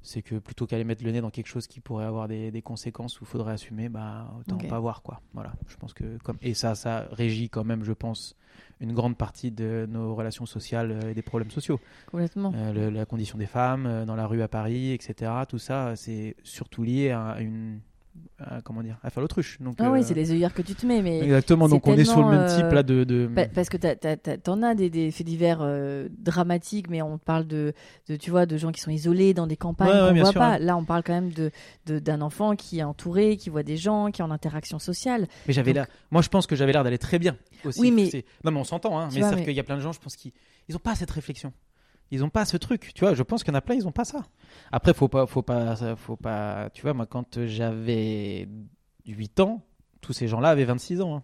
c'est 0.07 0.21
que 0.21 0.35
plutôt 0.35 0.65
qu'aller 0.65 0.83
mettre 0.85 1.03
le 1.03 1.11
nez 1.11 1.21
dans 1.21 1.29
quelque 1.29 1.47
chose 1.47 1.67
qui 1.67 1.79
pourrait 1.81 2.05
avoir 2.05 2.27
des, 2.27 2.49
des 2.49 2.61
conséquences 2.61 3.19
où 3.19 3.25
il 3.25 3.27
faudrait 3.27 3.53
assumer 3.53 3.89
bah 3.89 4.33
autant 4.39 4.55
Ok. 4.57 4.67
pas 4.67 4.79
voir 4.79 5.01
quoi 5.01 5.21
voilà 5.33 5.53
je 5.67 5.75
pense 5.75 5.93
que 5.93 6.17
comme 6.23 6.37
et 6.41 6.53
ça 6.53 6.75
ça 6.75 7.07
régit 7.11 7.49
quand 7.49 7.63
même 7.65 7.83
je 7.83 7.91
pense 7.93 8.35
une 8.79 8.93
grande 8.93 9.17
partie 9.17 9.51
de 9.51 9.85
nos 9.89 10.15
relations 10.15 10.45
sociales 10.45 10.91
euh, 10.91 11.09
et 11.11 11.13
des 11.13 11.21
problèmes 11.21 11.51
sociaux 11.51 11.79
complètement 12.05 12.53
euh, 12.55 12.71
le- 12.73 12.89
la 12.89 13.05
condition 13.05 13.37
des 13.37 13.45
femmes 13.47 13.85
euh, 13.85 14.05
dans 14.05 14.15
la 14.15 14.27
rue 14.27 14.41
à 14.41 14.47
Paris, 14.47 14.91
etc. 14.93 15.31
Tout 15.49 15.59
ça, 15.59 15.95
c'est 15.95 16.35
surtout 16.43 16.83
lié 16.83 17.11
à 17.11 17.39
une, 17.41 17.81
à, 18.39 18.61
comment 18.61 18.83
dire, 18.83 18.97
à 19.03 19.09
faire 19.09 19.21
l'autruche. 19.21 19.59
Donc, 19.61 19.75
ah 19.79 19.85
euh, 19.87 19.91
oui 19.93 20.03
c'est 20.03 20.13
les 20.13 20.31
œillères 20.31 20.53
que 20.53 20.61
tu 20.61 20.75
te 20.75 20.85
mets 20.85 21.01
mais 21.01 21.19
exactement. 21.21 21.67
Donc 21.67 21.87
on 21.87 21.93
est 21.97 22.05
sur 22.05 22.21
le 22.23 22.29
même 22.37 22.47
type 22.47 22.71
là 22.71 22.83
de. 22.83 23.03
de- 23.03 23.27
Pa- 23.33 23.47
Parce 23.47 23.69
que 23.69 23.77
t'en 24.37 24.61
as 24.63 24.75
des, 24.75 24.89
des 24.89 25.09
faits 25.11 25.25
divers 25.25 25.59
euh, 25.61 26.07
dramatiques, 26.19 26.89
mais 26.89 27.01
on 27.01 27.17
parle 27.17 27.47
de, 27.47 27.73
de, 28.07 28.15
tu 28.15 28.29
vois, 28.29 28.45
de 28.45 28.57
gens 28.57 28.71
qui 28.71 28.81
sont 28.81 28.91
isolés 28.91 29.33
dans 29.33 29.47
des 29.47 29.57
campagnes 29.57 29.89
Ouais, 29.89 30.09
qu'on 30.13 30.19
voit 30.21 30.31
sûr, 30.31 30.39
pas. 30.39 30.59
Là, 30.59 30.77
on 30.77 30.83
parle 30.83 31.03
quand 31.03 31.13
même 31.13 31.31
de 31.31 31.51
de- 31.87 31.99
d'un 31.99 32.21
enfant 32.21 32.55
qui 32.55 32.79
est 32.79 32.83
entouré, 32.83 33.37
qui 33.37 33.49
voit 33.49 33.63
des 33.63 33.77
gens, 33.77 34.11
qui 34.11 34.21
est 34.21 34.25
en 34.25 34.31
interaction 34.31 34.77
sociale. 34.79 35.27
Mais 35.47 35.53
j'avais 35.53 35.71
donc- 35.73 35.87
l'air. 35.87 35.95
Moi, 36.11 36.21
je 36.21 36.29
pense 36.29 36.45
que 36.47 36.55
j'avais 36.55 36.73
l'air 36.73 36.83
d'aller 36.83 36.97
très 36.99 37.19
bien 37.19 37.37
aussi. 37.65 37.79
Oui, 37.81 37.91
mais- 37.91 38.23
non, 38.43 38.51
mais 38.51 38.59
on 38.59 38.63
s'entend. 38.63 38.99
Hein, 38.99 39.09
mais 39.13 39.19
c'est-à-dire 39.19 39.37
mais- 39.39 39.43
qu'il 39.45 39.53
y 39.55 39.59
a 39.59 39.63
plein 39.63 39.77
de 39.77 39.81
gens, 39.81 39.91
je 39.93 39.99
pense 39.99 40.15
qu'ils 40.15 40.31
ils 40.69 40.75
ont 40.75 40.79
pas 40.79 40.95
cette 40.95 41.11
réflexion. 41.11 41.53
Ils 42.11 42.23
ont 42.23 42.29
pas 42.29 42.45
ce 42.45 42.57
truc. 42.57 42.91
Tu 42.93 43.01
vois, 43.03 43.13
je 43.13 43.23
pense 43.23 43.43
qu'il 43.43 43.51
y 43.53 43.55
en 43.55 43.57
a 43.57 43.61
plein, 43.61 43.75
ils 43.75 43.87
ont 43.87 43.91
pas 43.91 44.05
ça. 44.05 44.23
Après, 44.71 44.93
faut 44.93 45.07
pas, 45.07 45.25
faut 45.27 45.41
pas, 45.41 45.75
faut 45.95 46.15
pas. 46.15 46.69
Tu 46.73 46.81
vois, 46.83 46.93
moi, 46.93 47.05
quand 47.05 47.45
j'avais 47.45 48.47
8 49.05 49.39
ans, 49.41 49.61
tous 50.01 50.13
ces 50.13 50.27
gens-là 50.27 50.49
avaient 50.49 50.65
26 50.65 51.01
ans. 51.01 51.17
hein. 51.17 51.23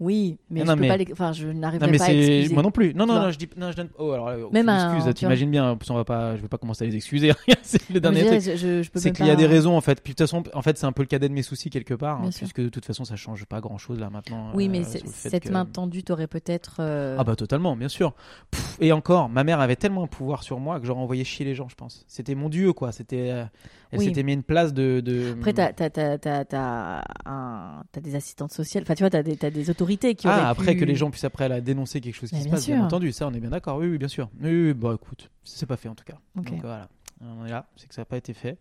Oui, 0.00 0.38
mais 0.48 0.60
Non, 0.60 0.66
je 0.66 0.72
peux 0.74 0.80
mais- 0.82 0.88
pas 0.88 0.96
les... 0.96 1.06
enfin, 1.12 1.32
je 1.32 1.48
n'arriverai 1.48 1.90
mais 1.90 1.98
pas 1.98 2.04
à 2.04 2.12
excuser. 2.12 2.54
moi 2.54 2.62
non 2.62 2.70
plus. 2.70 2.94
Non 2.94 3.04
non 3.04 3.14
non, 3.14 3.30
je 3.32 3.38
dis 3.38 3.48
non 3.56 3.72
je 3.72 3.76
donne 3.76 3.88
oh 3.98 4.12
alors 4.12 4.52
Même 4.52 4.68
un- 4.68 4.84
excuse, 4.94 4.98
tu 5.00 5.04
vois. 5.04 5.14
t'imagines 5.14 5.50
bien, 5.50 5.70
en 5.72 5.76
plus, 5.76 5.90
on 5.90 5.94
va 5.96 6.04
pas 6.04 6.36
je 6.36 6.42
vais 6.42 6.46
pas 6.48 6.56
commencer 6.58 6.84
à 6.84 6.86
les 6.86 6.94
excuser, 6.94 7.32
c'est 7.62 7.80
le 7.90 7.94
mais 7.94 8.00
dernier 8.00 8.20
je, 8.20 8.26
truc. 8.50 8.56
je, 8.56 8.88
C'est 8.94 9.10
qu'il 9.12 9.26
y 9.26 9.30
a 9.30 9.34
des 9.36 9.46
raisons 9.46 9.76
en 9.76 9.80
fait. 9.80 10.00
Puis 10.00 10.12
de 10.12 10.16
toute 10.16 10.28
façon, 10.28 10.44
en 10.54 10.62
fait, 10.62 10.78
c'est 10.78 10.86
un 10.86 10.92
peu 10.92 11.02
le 11.02 11.08
cadet 11.08 11.28
de 11.28 11.34
mes 11.34 11.42
soucis 11.42 11.68
quelque 11.68 11.94
part, 11.94 12.22
hein, 12.22 12.30
puisque 12.34 12.60
de 12.60 12.68
toute 12.68 12.84
façon, 12.84 13.04
ça 13.04 13.16
change 13.16 13.44
pas 13.46 13.60
grand-chose 13.60 13.98
là 13.98 14.08
maintenant. 14.08 14.52
Oui, 14.54 14.68
mais 14.68 14.82
euh, 14.82 14.84
fait 14.84 15.02
cette 15.06 15.44
que- 15.44 15.52
main 15.52 15.64
tendue, 15.64 16.04
t'aurais 16.04 16.28
peut-être. 16.28 16.76
euh, 16.78 17.16
Ah 17.18 17.24
bah 17.24 17.34
totalement, 17.34 17.74
bien 17.74 17.88
sûr. 17.88 18.14
Pff, 18.52 18.76
et 18.80 18.92
encore, 18.92 19.28
ma 19.28 19.42
mère 19.42 19.58
avait 19.58 19.74
tellement 19.76 20.04
un 20.04 20.06
pouvoir 20.08 20.44
sur 20.44 20.60
moi 20.60 20.78
que 20.78 20.86
j'aurais 20.86 21.00
envoyé 21.00 21.24
chier 21.24 21.44
les 21.44 21.56
gens, 21.56 21.68
je 21.68 21.74
pense. 21.74 22.04
C'était 22.06 22.36
mon 22.36 22.48
dieu 22.48 22.72
quoi. 22.72 22.92
C'était 22.92 23.30
euh, 23.32 23.44
Elle 23.90 24.00
Oui. 24.00 24.04
s'était 24.06 24.22
mis 24.22 24.34
une 24.34 24.42
place 24.42 24.74
de. 24.74 25.00
de... 25.00 25.34
Après, 25.38 25.54
t'as 25.54 27.02
un- 27.24 27.82
t'as 27.90 28.00
des 28.00 28.14
assistantes 28.14 28.52
sociales. 28.52 28.82
Enfin, 28.84 28.94
tu 28.94 29.02
vois, 29.02 29.10
t'as 29.10 29.22
des, 29.22 29.36
des 29.36 29.70
autorités 29.70 30.14
qui 30.14 30.26
Ah, 30.28 30.50
après 30.50 30.72
pu- 30.74 30.80
que 30.80 30.84
les 30.84 30.94
gens 30.94 31.10
puissent 31.10 31.24
après 31.24 31.48
la 31.48 31.60
dénoncer 31.62 32.00
quelque 32.02 32.14
chose 32.14 32.28
qui 32.28 32.36
Mais 32.36 32.40
se 32.42 32.46
bien 32.48 32.54
passe, 32.54 32.66
bien 32.66 32.84
entendu, 32.84 33.12
ça 33.12 33.26
on 33.26 33.32
est 33.32 33.40
bien 33.40 33.50
d'accord, 33.50 33.78
oui, 33.78 33.86
oui, 33.88 33.96
bien 33.98 34.08
sûr. 34.08 34.28
Oui, 34.42 34.50
oui, 34.68 34.74
bah 34.74 34.92
écoute, 34.94 35.30
c'est 35.42 35.64
pas 35.66 35.76
fait 35.78 35.88
en 35.88 35.94
tout 35.94 36.04
cas. 36.04 36.18
Donc 36.34 36.52
voilà, 36.60 36.88
on 37.22 37.46
est 37.46 37.50
là, 37.50 37.66
c'est 37.76 37.88
que 37.88 37.94
ça 37.94 38.02
n'a 38.02 38.06
pas 38.06 38.18
été 38.18 38.34
fait. 38.34 38.58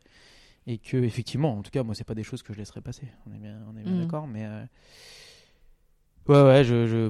Et 0.69 0.77
que, 0.79 0.97
effectivement, 0.97 1.57
en 1.57 1.61
tout 1.61 1.71
cas, 1.71 1.81
moi, 1.83 1.95
c'est 1.95 2.03
pas 2.03 2.13
des 2.15 2.23
choses 2.23 2.43
que 2.43 2.51
je 2.53 2.57
laisserai 2.59 2.81
passer. 2.81 3.07
On 3.25 3.33
est 3.33 3.39
bien, 3.39 3.57
on 3.73 3.77
est 3.77 3.83
bien 3.83 3.93
Mm. 3.93 4.01
d'accord, 4.01 4.27
mais. 4.27 4.45
euh, 4.45 4.63
Ouais, 6.27 6.43
ouais, 6.43 6.63
je. 6.65 6.87
je... 6.87 7.09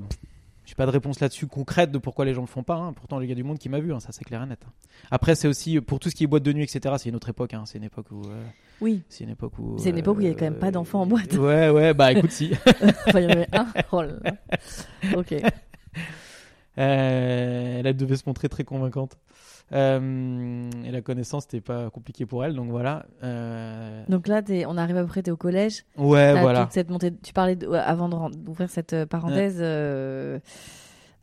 J'ai 0.67 0.75
pas 0.75 0.85
de 0.85 0.91
réponse 0.91 1.21
là-dessus 1.21 1.47
concrète 1.47 1.91
de 1.91 1.97
pourquoi 1.97 2.25
les 2.25 2.33
gens 2.33 2.41
le 2.41 2.47
font 2.47 2.61
pas. 2.61 2.75
hein. 2.75 2.91
Pourtant, 2.93 3.17
le 3.19 3.25
gars 3.25 3.35
du 3.35 3.43
monde 3.43 3.57
qui 3.57 3.69
m'a 3.69 3.79
vu, 3.79 3.93
hein, 3.93 3.99
ça 4.01 4.09
c'est 4.11 4.25
clair 4.25 4.43
et 4.43 4.45
net. 4.45 4.59
hein. 4.67 4.71
Après, 5.09 5.33
c'est 5.33 5.47
aussi 5.47 5.79
pour 5.79 5.99
tout 5.99 6.09
ce 6.09 6.15
qui 6.15 6.25
est 6.25 6.27
boîte 6.27 6.43
de 6.43 6.51
nuit, 6.51 6.63
etc. 6.63 6.93
C'est 6.99 7.07
une 7.09 7.15
autre 7.15 7.29
époque. 7.29 7.53
hein. 7.53 7.63
C'est 7.65 7.77
une 7.77 7.85
époque 7.85 8.11
où. 8.11 8.21
euh, 8.27 8.43
Oui. 8.81 9.01
C'est 9.07 9.23
une 9.23 9.29
époque 9.29 9.57
où. 9.59 9.77
C'est 9.79 9.91
une 9.91 9.97
époque 9.97 10.17
où 10.17 10.21
il 10.21 10.25
y 10.25 10.27
avait 10.27 10.35
quand 10.35 10.43
même 10.45 10.59
pas 10.59 10.71
d'enfants 10.71 11.01
en 11.01 11.07
boîte. 11.07 11.33
Ouais, 11.35 11.69
ouais, 11.69 11.93
bah 11.93 12.11
écoute, 12.11 12.31
si. 12.31 12.51
Enfin, 13.07 13.19
il 13.21 13.23
y 13.23 13.27
en 13.27 13.29
avait 13.29 13.47
un. 13.55 13.65
Oh 13.93 14.01
là 14.01 14.13
là. 14.23 14.33
Ok. 15.17 15.33
Euh, 16.77 17.81
elle 17.83 17.97
devait 17.97 18.17
se 18.17 18.23
montrer 18.27 18.49
très 18.49 18.63
convaincante. 18.63 19.17
Euh, 19.73 20.69
et 20.85 20.91
la 20.91 21.01
connaissance, 21.01 21.43
c'était 21.43 21.59
pas 21.61 21.89
compliqué 21.89 22.25
pour 22.25 22.45
elle, 22.45 22.55
donc 22.55 22.69
voilà. 22.69 23.05
Euh, 23.23 24.03
Donc 24.07 24.27
là, 24.27 24.41
on 24.67 24.77
arrive 24.77 24.95
après, 24.97 25.21
t'es 25.23 25.31
au 25.31 25.35
collège. 25.37 25.83
ouais, 25.97 26.33
T'as 26.33 26.41
voilà. 26.41 26.67
cette 26.71 26.89
montée. 26.89 27.11
Tu 27.21 27.33
parlais 27.33 27.55
de- 27.57 27.67
avant 27.67 28.29
d'ouvrir 28.29 28.69
cette 28.69 29.05
parenthèse 29.05 29.57
euh, 29.59 30.39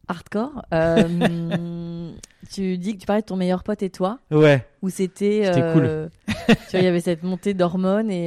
hardcore. 0.09 0.63
tu 2.53 2.77
dis 2.79 2.95
que 2.95 3.01
tu 3.01 3.07
parlais 3.07 3.23
de 3.23 3.27
ton 3.27 3.37
meilleur 3.37 3.63
pote 3.63 3.83
et 3.83 3.91
toi, 3.91 4.19
Ouais, 4.31 4.67
où 4.83 4.91
c'était. 4.91 5.45
C'était 5.47 5.73
tu 6.47 6.53
vois, 6.73 6.81
il 6.81 6.85
y 6.85 6.87
avait 6.89 7.01
cette 7.01 7.23
montée 7.23 7.55
d'hormones 7.55 8.11
et, 8.11 8.27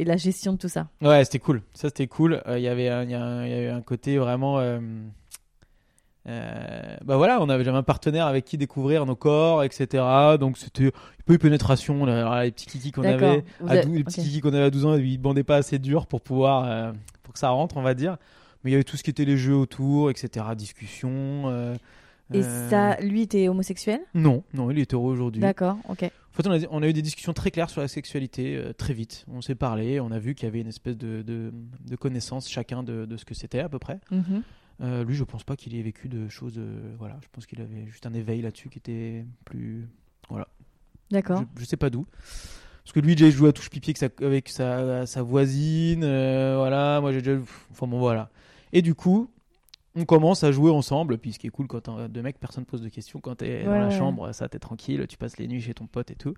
et 0.00 0.04
la 0.04 0.16
gestion 0.16 0.52
de 0.54 0.58
tout 0.58 0.68
ça. 0.68 0.88
ouais, 1.02 1.24
c'était 1.24 1.38
cool. 1.40 1.62
Ça, 1.74 1.88
c'était 1.88 2.06
cool. 2.06 2.42
Il 2.48 2.60
y 2.60 2.68
avait 2.68 2.88
un, 2.88 3.02
il 3.02 3.10
y 3.10 3.14
a 3.14 3.22
un- 3.22 3.44
il 3.44 3.50
y 3.50 3.54
avait 3.54 3.68
un 3.68 3.82
côté 3.82 4.16
vraiment. 4.18 4.58
Euh, 6.28 6.96
bah 7.04 7.16
voilà, 7.16 7.40
on 7.40 7.48
avait 7.48 7.64
jamais 7.64 7.78
un 7.78 7.82
partenaire 7.82 8.26
avec 8.26 8.44
qui 8.44 8.58
découvrir 8.58 9.06
nos 9.06 9.16
corps, 9.16 9.62
etc. 9.64 10.04
Donc 10.38 10.58
c'était 10.58 10.88
un 10.88 10.90
peu 11.24 11.32
une 11.34 11.38
pénétration. 11.38 12.04
là. 12.04 12.44
Les 12.44 12.50
petits 12.50 12.66
kikis 12.66 12.92
qu'on 12.92 13.02
avait, 13.02 13.44
à 13.66 13.70
avez- 13.70 13.84
dou- 13.84 13.94
les 13.94 14.04
petits 14.04 14.20
ok. 14.20 14.26
kikis 14.26 14.40
qu'on 14.40 14.52
avait 14.52 14.64
à 14.64 14.70
12 14.70 14.84
ans, 14.86 14.94
ils 14.96 15.18
bandaient 15.18 15.42
pas 15.44 15.56
assez 15.56 15.78
dur 15.78 16.06
pour 16.06 16.20
pouvoir, 16.20 16.64
euh, 16.66 16.92
pour 17.22 17.32
que 17.32 17.38
ça 17.38 17.48
rentre, 17.48 17.76
on 17.78 17.82
va 17.82 17.94
dire. 17.94 18.16
Mais 18.62 18.70
il 18.70 18.72
y 18.72 18.74
avait 18.74 18.84
tout 18.84 18.96
ce 18.96 19.02
qui 19.02 19.10
était 19.10 19.24
les 19.24 19.36
jeux 19.38 19.54
autour, 19.56 20.10
etc. 20.10 20.44
Discussion. 20.56 21.44
euh, 21.46 21.74
Et 22.34 22.42
ça, 22.42 22.96
lui, 23.00 23.26
t'es 23.26 23.48
homosexuel? 23.48 24.00
Non, 24.14 24.42
non, 24.52 24.70
il 24.70 24.78
est 24.78 24.92
heureux 24.92 25.12
aujourd'hui. 25.12 25.40
D'accord, 25.40 25.78
ok. 25.88 26.02
En 26.04 26.42
fait, 26.42 26.46
on 26.48 26.52
a, 26.52 26.58
on 26.70 26.82
a 26.82 26.86
eu 26.88 26.92
des 26.92 27.02
discussions 27.02 27.32
très 27.32 27.50
claires 27.50 27.70
sur 27.70 27.80
la 27.80 27.88
sexualité 27.88 28.62
très 28.76 28.92
vite. 28.92 29.24
On 29.32 29.40
s'est 29.40 29.54
parlé, 29.54 29.98
on 29.98 30.10
a 30.12 30.18
vu 30.18 30.34
qu'il 30.34 30.44
y 30.44 30.48
avait 30.48 30.60
une 30.60 30.68
espèce 30.68 30.96
de, 30.98 31.22
de, 31.22 31.52
de 31.88 31.96
connaissance 31.96 32.48
chacun 32.50 32.82
de, 32.82 33.06
de 33.06 33.16
ce 33.16 33.24
que 33.24 33.34
c'était 33.34 33.60
à 33.60 33.68
peu 33.68 33.78
près. 33.78 33.98
Mhm. 34.10 34.42
Euh, 34.80 35.04
lui, 35.04 35.14
je 35.14 35.24
pense 35.24 35.42
pas 35.42 35.56
qu'il 35.56 35.74
ait 35.74 35.82
vécu 35.82 36.08
de 36.08 36.28
choses. 36.28 36.54
euh, 36.58 36.94
voilà, 36.98 37.18
je 37.22 37.26
pense 37.32 37.46
qu'il 37.46 37.60
avait 37.60 37.86
juste 37.86 38.06
un 38.06 38.14
éveil 38.14 38.42
là-dessus 38.42 38.68
qui 38.68 38.78
était 38.78 39.24
plus. 39.44 39.88
D'accord. 41.10 41.42
Je, 41.56 41.60
je 41.62 41.64
sais 41.66 41.76
pas 41.76 41.90
d'où. 41.90 42.06
Parce 42.84 42.92
que 42.92 43.00
lui, 43.00 43.16
déjà, 43.16 43.26
il 43.26 43.32
jouait 43.32 43.48
à 43.48 43.52
touche 43.52 43.70
pipi 43.70 43.90
avec 43.90 43.98
sa, 43.98 44.24
avec 44.24 44.48
sa, 44.48 45.06
sa 45.06 45.22
voisine. 45.22 46.04
euh, 46.04 46.54
voilà, 46.56 47.00
moi 47.00 47.12
j'ai 47.12 47.22
déjà. 47.22 47.40
Enfin 47.70 47.86
bon, 47.86 47.98
voilà. 47.98 48.30
Et 48.72 48.82
du 48.82 48.94
coup, 48.94 49.30
on 49.94 50.04
commence 50.04 50.44
à 50.44 50.52
jouer 50.52 50.70
ensemble. 50.70 51.18
Puis 51.18 51.32
ce 51.32 51.38
qui 51.38 51.48
est 51.48 51.50
cool 51.50 51.66
quand 51.66 51.80
t'as 51.80 52.08
deux 52.08 52.22
mecs, 52.22 52.38
personne 52.38 52.64
pose 52.64 52.82
de 52.82 52.88
questions. 52.88 53.20
Quand 53.20 53.34
t'es 53.36 53.64
dans 53.64 53.72
la 53.72 53.88
ouais. 53.88 53.98
chambre, 53.98 54.32
ça, 54.32 54.48
t'es 54.48 54.58
tranquille. 54.58 55.06
Tu 55.08 55.16
passes 55.16 55.38
les 55.38 55.48
nuits 55.48 55.60
chez 55.60 55.74
ton 55.74 55.86
pote 55.86 56.10
et 56.10 56.14
tout. 56.14 56.34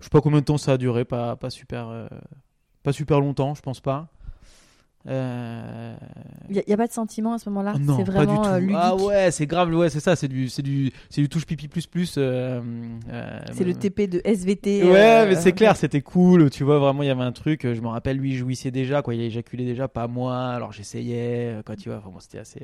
Je 0.00 0.04
sais 0.04 0.10
pas 0.10 0.20
combien 0.20 0.40
de 0.40 0.44
temps 0.44 0.58
ça 0.58 0.72
a 0.72 0.78
duré. 0.78 1.04
Pas, 1.04 1.36
pas, 1.36 1.50
super, 1.50 2.08
pas 2.82 2.92
super 2.92 3.20
longtemps, 3.20 3.54
je 3.54 3.62
pense 3.62 3.80
pas. 3.80 4.08
Euh, 5.08 5.94
Il 6.48 6.62
n'y 6.66 6.72
a, 6.72 6.76
pas 6.76 6.86
de 6.86 6.92
sentiment 6.92 7.32
à 7.34 7.38
ce 7.38 7.48
moment-là? 7.48 7.74
Non, 7.80 7.96
C'est 7.98 8.04
pas 8.04 8.12
vraiment 8.24 8.42
du 8.42 8.48
tout. 8.48 8.54
euh, 8.54 8.60
ludique? 8.60 8.76
ah 8.78 8.94
ouais, 8.96 9.30
c'est 9.30 9.46
grave, 9.46 9.74
ouais, 9.74 9.90
c'est 9.90 10.00
ça, 10.00 10.14
c'est 10.14 10.28
du, 10.28 10.48
c'est 10.48 10.62
du, 10.62 10.92
c'est 11.10 11.20
du 11.20 11.28
touche 11.28 11.44
pipi 11.46 11.68
plus 11.68 11.86
plus. 11.86 12.14
euh, 12.18 12.60
C'est 13.52 13.64
le 13.64 13.74
TP 13.74 14.08
de 14.08 14.20
SVT. 14.24 14.84
Ouais, 14.84 15.26
mais 15.26 15.34
c'est 15.36 15.52
clair, 15.52 15.76
c'était 15.76 16.02
cool. 16.02 16.50
Tu 16.50 16.64
vois, 16.64 16.78
vraiment, 16.78 17.02
il 17.02 17.06
y 17.06 17.10
avait 17.10 17.22
un 17.22 17.32
truc. 17.32 17.62
Je 17.64 17.80
me 17.80 17.88
rappelle, 17.88 18.18
lui, 18.18 18.30
il 18.30 18.36
jouissait 18.36 18.70
déjà, 18.70 19.02
quoi. 19.02 19.14
Il 19.14 19.20
éjaculait 19.22 19.64
déjà, 19.64 19.88
pas 19.88 20.06
moi. 20.06 20.38
Alors 20.48 20.72
j'essayais, 20.72 21.56
tu 21.78 21.88
vois. 21.88 21.98
Vraiment, 21.98 22.20
c'était 22.20 22.38
assez. 22.38 22.60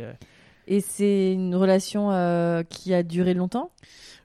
Et 0.70 0.80
c'est 0.80 1.32
une 1.32 1.54
relation 1.54 2.10
euh, 2.12 2.62
qui 2.62 2.92
a 2.92 3.02
duré 3.02 3.32
longtemps? 3.34 3.70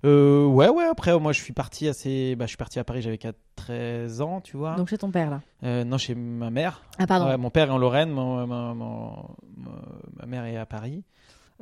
Euh, 0.05 0.45
ouais, 0.45 0.67
ouais. 0.67 0.83
Après, 0.83 1.17
moi, 1.17 1.31
je 1.31 1.41
suis 1.41 1.53
parti 1.53 1.87
assez. 1.87 2.35
Bah, 2.35 2.45
je 2.45 2.49
suis 2.49 2.57
parti 2.57 2.79
à 2.79 2.83
Paris, 2.83 3.01
j'avais 3.01 3.17
4 3.17 3.37
13 3.55 4.19
ans, 4.19 4.41
tu 4.41 4.57
vois. 4.57 4.75
Donc 4.75 4.89
chez 4.89 4.97
ton 4.97 5.09
père, 5.09 5.29
là? 5.29 5.41
Euh, 5.63 5.83
non, 5.85 5.97
chez 5.97 6.15
ma 6.15 6.49
mère. 6.49 6.81
Ah, 6.99 7.07
pardon. 7.07 7.27
Ouais, 7.27 7.37
mon 7.37 7.49
père 7.49 7.67
est 7.69 7.71
en 7.71 7.77
Lorraine, 7.77 8.09
mon- 8.09 8.45
mon- 8.45 8.75
mon- 8.75 9.29
mon- 9.57 9.71
ma 10.19 10.25
mère 10.25 10.43
est 10.45 10.57
à 10.57 10.65
Paris. 10.65 11.03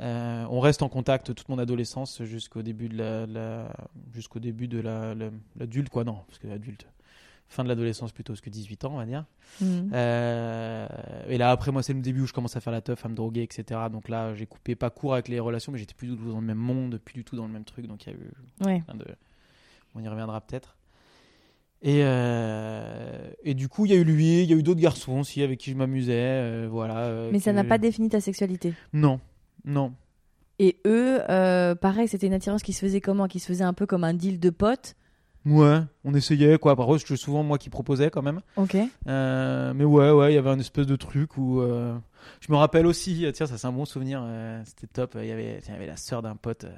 Euh, 0.01 0.45
on 0.49 0.59
reste 0.61 0.81
en 0.81 0.89
contact 0.89 1.27
toute 1.35 1.47
mon 1.49 1.59
adolescence 1.59 2.23
jusqu'au 2.23 2.63
début 2.63 2.89
de 2.89 2.97
la, 2.97 3.27
la- 3.27 3.67
jusqu'au 4.15 4.39
début 4.39 4.67
de 4.67 4.79
la, 4.79 5.13
la- 5.13 5.29
l'adulte 5.59 5.89
quoi 5.89 6.03
non 6.05 6.17
parce 6.27 6.39
que 6.39 6.47
l'adulte 6.47 6.87
fin 7.51 7.63
de 7.63 7.69
l'adolescence 7.69 8.11
plutôt 8.11 8.33
parce 8.33 8.41
que 8.41 8.49
18 8.49 8.85
ans 8.85 8.93
on 8.93 8.97
va 8.97 9.05
dire. 9.05 9.25
Mhm. 9.61 9.91
Euh, 9.93 10.87
et 11.27 11.37
là 11.37 11.51
après 11.51 11.71
moi 11.71 11.83
c'est 11.83 11.93
le 11.93 12.01
début 12.01 12.21
où 12.21 12.25
je 12.27 12.33
commence 12.33 12.55
à 12.55 12.61
faire 12.61 12.73
la 12.73 12.81
teuf, 12.81 13.05
à 13.05 13.09
me 13.09 13.15
droguer 13.15 13.43
etc. 13.43 13.79
Donc 13.91 14.09
là 14.09 14.33
j'ai 14.35 14.45
coupé 14.45 14.75
pas 14.75 14.89
court 14.89 15.13
avec 15.13 15.27
les 15.27 15.39
relations 15.39 15.71
mais 15.71 15.77
j'étais 15.77 15.93
plus 15.93 16.07
du 16.07 16.15
tout 16.15 16.29
dans 16.31 16.39
le 16.39 16.45
même 16.45 16.57
monde, 16.57 16.97
plus 16.97 17.13
du 17.13 17.23
tout 17.23 17.35
dans 17.35 17.45
le 17.45 17.53
même 17.53 17.65
truc 17.65 17.87
donc 17.87 18.05
il 18.05 18.09
y 18.09 18.13
a 18.13 18.17
eu 18.17 18.31
Ouais. 18.65 18.81
plein 18.81 18.95
de... 18.95 19.05
On 19.95 20.01
y 20.01 20.07
reviendra 20.07 20.39
peut-être. 20.41 20.77
Et, 21.83 22.01
euh, 22.03 23.29
et 23.43 23.55
du 23.55 23.67
coup, 23.67 23.85
il 23.85 23.91
y 23.91 23.95
a 23.95 23.97
eu 23.97 24.03
lui, 24.03 24.43
il 24.43 24.49
y 24.49 24.53
a 24.53 24.55
eu 24.55 24.61
d'autres 24.63 24.79
garçons 24.79 25.19
aussi 25.19 25.41
avec 25.41 25.59
qui 25.59 25.71
je 25.71 25.75
m'amusais. 25.75 26.13
euh, 26.15 26.67
voilà, 26.69 27.27
Mais 27.31 27.39
ça 27.39 27.53
n'a 27.53 27.63
pas 27.63 27.77
défini 27.79 28.07
ta 28.07 28.21
sexualité. 28.21 28.73
Non, 28.93 29.19
non. 29.65 29.93
Et 30.59 30.77
eux, 30.85 31.19
pareil, 31.81 32.07
c'était 32.07 32.27
une 32.27 32.33
attirance 32.33 32.61
qui 32.61 32.71
se 32.73 32.79
faisait 32.85 33.01
comment? 33.01 33.27
Qui 33.27 33.39
se 33.39 33.47
faisait 33.47 33.63
un 33.63 33.73
peu 33.73 33.87
comme 33.87 34.03
un 34.03 34.13
deal 34.13 34.39
de 34.39 34.49
potes? 34.51 34.95
Ouais, 35.45 35.79
on 36.03 36.13
essayait 36.13 36.57
quoi. 36.59 36.75
Par 36.75 36.85
contre, 36.85 36.99
c'était 37.01 37.15
souvent 37.17 37.41
moi 37.43 37.57
qui 37.57 37.69
proposais 37.69 38.09
quand 38.11 38.21
même. 38.21 38.41
Ok. 38.57 38.77
Euh, 39.07 39.73
mais 39.75 39.83
ouais, 39.85 40.11
ouais, 40.11 40.31
il 40.31 40.35
y 40.35 40.37
avait 40.37 40.49
un 40.51 40.59
espèce 40.59 40.85
de 40.87 40.95
truc 40.95 41.37
où. 41.37 41.61
euh, 41.61 41.95
Je 42.41 42.51
me 42.51 42.57
rappelle 42.57 42.85
aussi, 42.85 43.25
euh, 43.25 43.31
tiens, 43.31 43.47
ça 43.47 43.57
c'est 43.57 43.67
un 43.67 43.71
bon 43.71 43.85
souvenir, 43.85 44.21
euh, 44.23 44.61
c'était 44.65 44.87
top. 44.87 45.17
Il 45.19 45.25
y 45.25 45.31
avait, 45.31 45.59
tiens, 45.63 45.73
il 45.73 45.77
y 45.79 45.81
avait 45.81 45.87
la 45.87 45.97
sœur 45.97 46.21
d'un 46.21 46.35
pote 46.35 46.65
euh, 46.65 46.69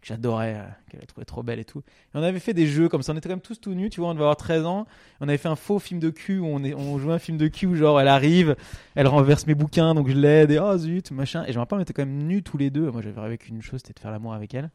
que 0.00 0.08
j'adorais, 0.08 0.54
euh, 0.56 0.64
que 0.90 0.94
j'avais 0.94 1.06
trouvé 1.06 1.24
trop 1.24 1.44
belle 1.44 1.60
et 1.60 1.64
tout. 1.64 1.78
Et 1.80 2.18
on 2.18 2.22
avait 2.24 2.40
fait 2.40 2.52
des 2.54 2.66
jeux 2.66 2.88
comme 2.88 3.02
ça, 3.02 3.12
on 3.12 3.16
était 3.16 3.28
quand 3.28 3.34
même 3.36 3.40
tous 3.42 3.60
tout 3.60 3.74
nus, 3.74 3.90
tu 3.90 4.00
vois, 4.00 4.08
on 4.10 4.14
devait 4.14 4.24
avoir 4.24 4.36
13 4.36 4.66
ans. 4.66 4.86
On 5.20 5.28
avait 5.28 5.38
fait 5.38 5.48
un 5.48 5.54
faux 5.56 5.78
film 5.78 6.00
de 6.00 6.10
cul 6.10 6.38
où 6.40 6.46
on, 6.46 6.64
est, 6.64 6.74
on 6.74 6.98
jouait 6.98 7.12
un 7.14 7.18
film 7.20 7.38
de 7.38 7.46
cul 7.46 7.66
où 7.66 7.76
genre 7.76 8.00
elle 8.00 8.08
arrive, 8.08 8.56
elle 8.96 9.06
renverse 9.06 9.46
mes 9.46 9.54
bouquins, 9.54 9.94
donc 9.94 10.08
je 10.08 10.14
l'aide 10.16 10.50
et 10.50 10.58
oh 10.58 10.76
zut, 10.78 11.12
machin. 11.12 11.44
Et 11.46 11.52
je 11.52 11.58
me 11.58 11.60
rappelle, 11.60 11.78
on 11.78 11.82
était 11.82 11.92
quand 11.92 12.04
même 12.06 12.24
nus 12.26 12.42
tous 12.42 12.56
les 12.58 12.70
deux. 12.70 12.90
Moi 12.90 13.02
j'avais 13.02 13.20
rêvé 13.20 13.38
qu'une 13.38 13.62
chose, 13.62 13.80
c'était 13.82 13.92
de 13.94 14.00
faire 14.00 14.10
l'amour 14.10 14.34
avec 14.34 14.52
elle. 14.54 14.70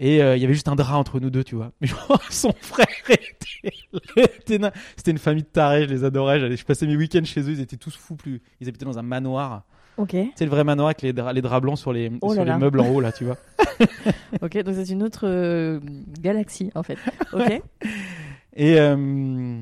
Et 0.00 0.22
euh, 0.22 0.36
il 0.36 0.40
y 0.42 0.44
avait 0.44 0.54
juste 0.54 0.68
un 0.68 0.76
drap 0.76 0.96
entre 0.96 1.18
nous 1.18 1.28
deux, 1.28 1.42
tu 1.42 1.56
vois. 1.56 1.72
Mais 1.80 1.88
genre, 1.88 2.22
son 2.30 2.52
frère 2.60 2.86
était, 3.08 4.58
nain. 4.58 4.70
C'était 4.96 5.10
une 5.10 5.18
famille 5.18 5.42
de 5.42 5.48
tarés, 5.48 5.84
je 5.84 5.90
les 5.90 6.04
adorais. 6.04 6.56
Je 6.56 6.64
passais 6.64 6.86
mes 6.86 6.96
week-ends 6.96 7.24
chez 7.24 7.40
eux, 7.40 7.50
ils 7.50 7.60
étaient 7.60 7.76
tous 7.76 7.96
fous. 7.96 8.14
Plus, 8.14 8.40
ils 8.60 8.68
habitaient 8.68 8.84
dans 8.84 8.98
un 8.98 9.02
manoir. 9.02 9.64
Ok. 9.96 10.14
C'est 10.36 10.44
le 10.44 10.50
vrai 10.50 10.62
manoir 10.62 10.86
avec 10.88 11.02
les 11.02 11.12
draps, 11.12 11.34
les 11.34 11.42
draps 11.42 11.62
blancs 11.62 11.78
sur 11.78 11.92
les, 11.92 12.12
Oh 12.20 12.32
sur 12.32 12.38
là 12.38 12.44
les 12.44 12.50
là. 12.50 12.58
meubles 12.58 12.78
en 12.78 12.88
haut, 12.88 13.00
là, 13.00 13.10
tu 13.10 13.24
vois. 13.24 13.36
Ok, 14.42 14.56
donc 14.62 14.74
c'est 14.76 14.90
une 14.90 15.02
autre 15.02 15.26
euh, 15.26 15.80
galaxie, 16.20 16.70
en 16.76 16.84
fait. 16.84 16.98
Ok. 17.32 17.60
Et 18.54 18.78
euh, 18.78 19.60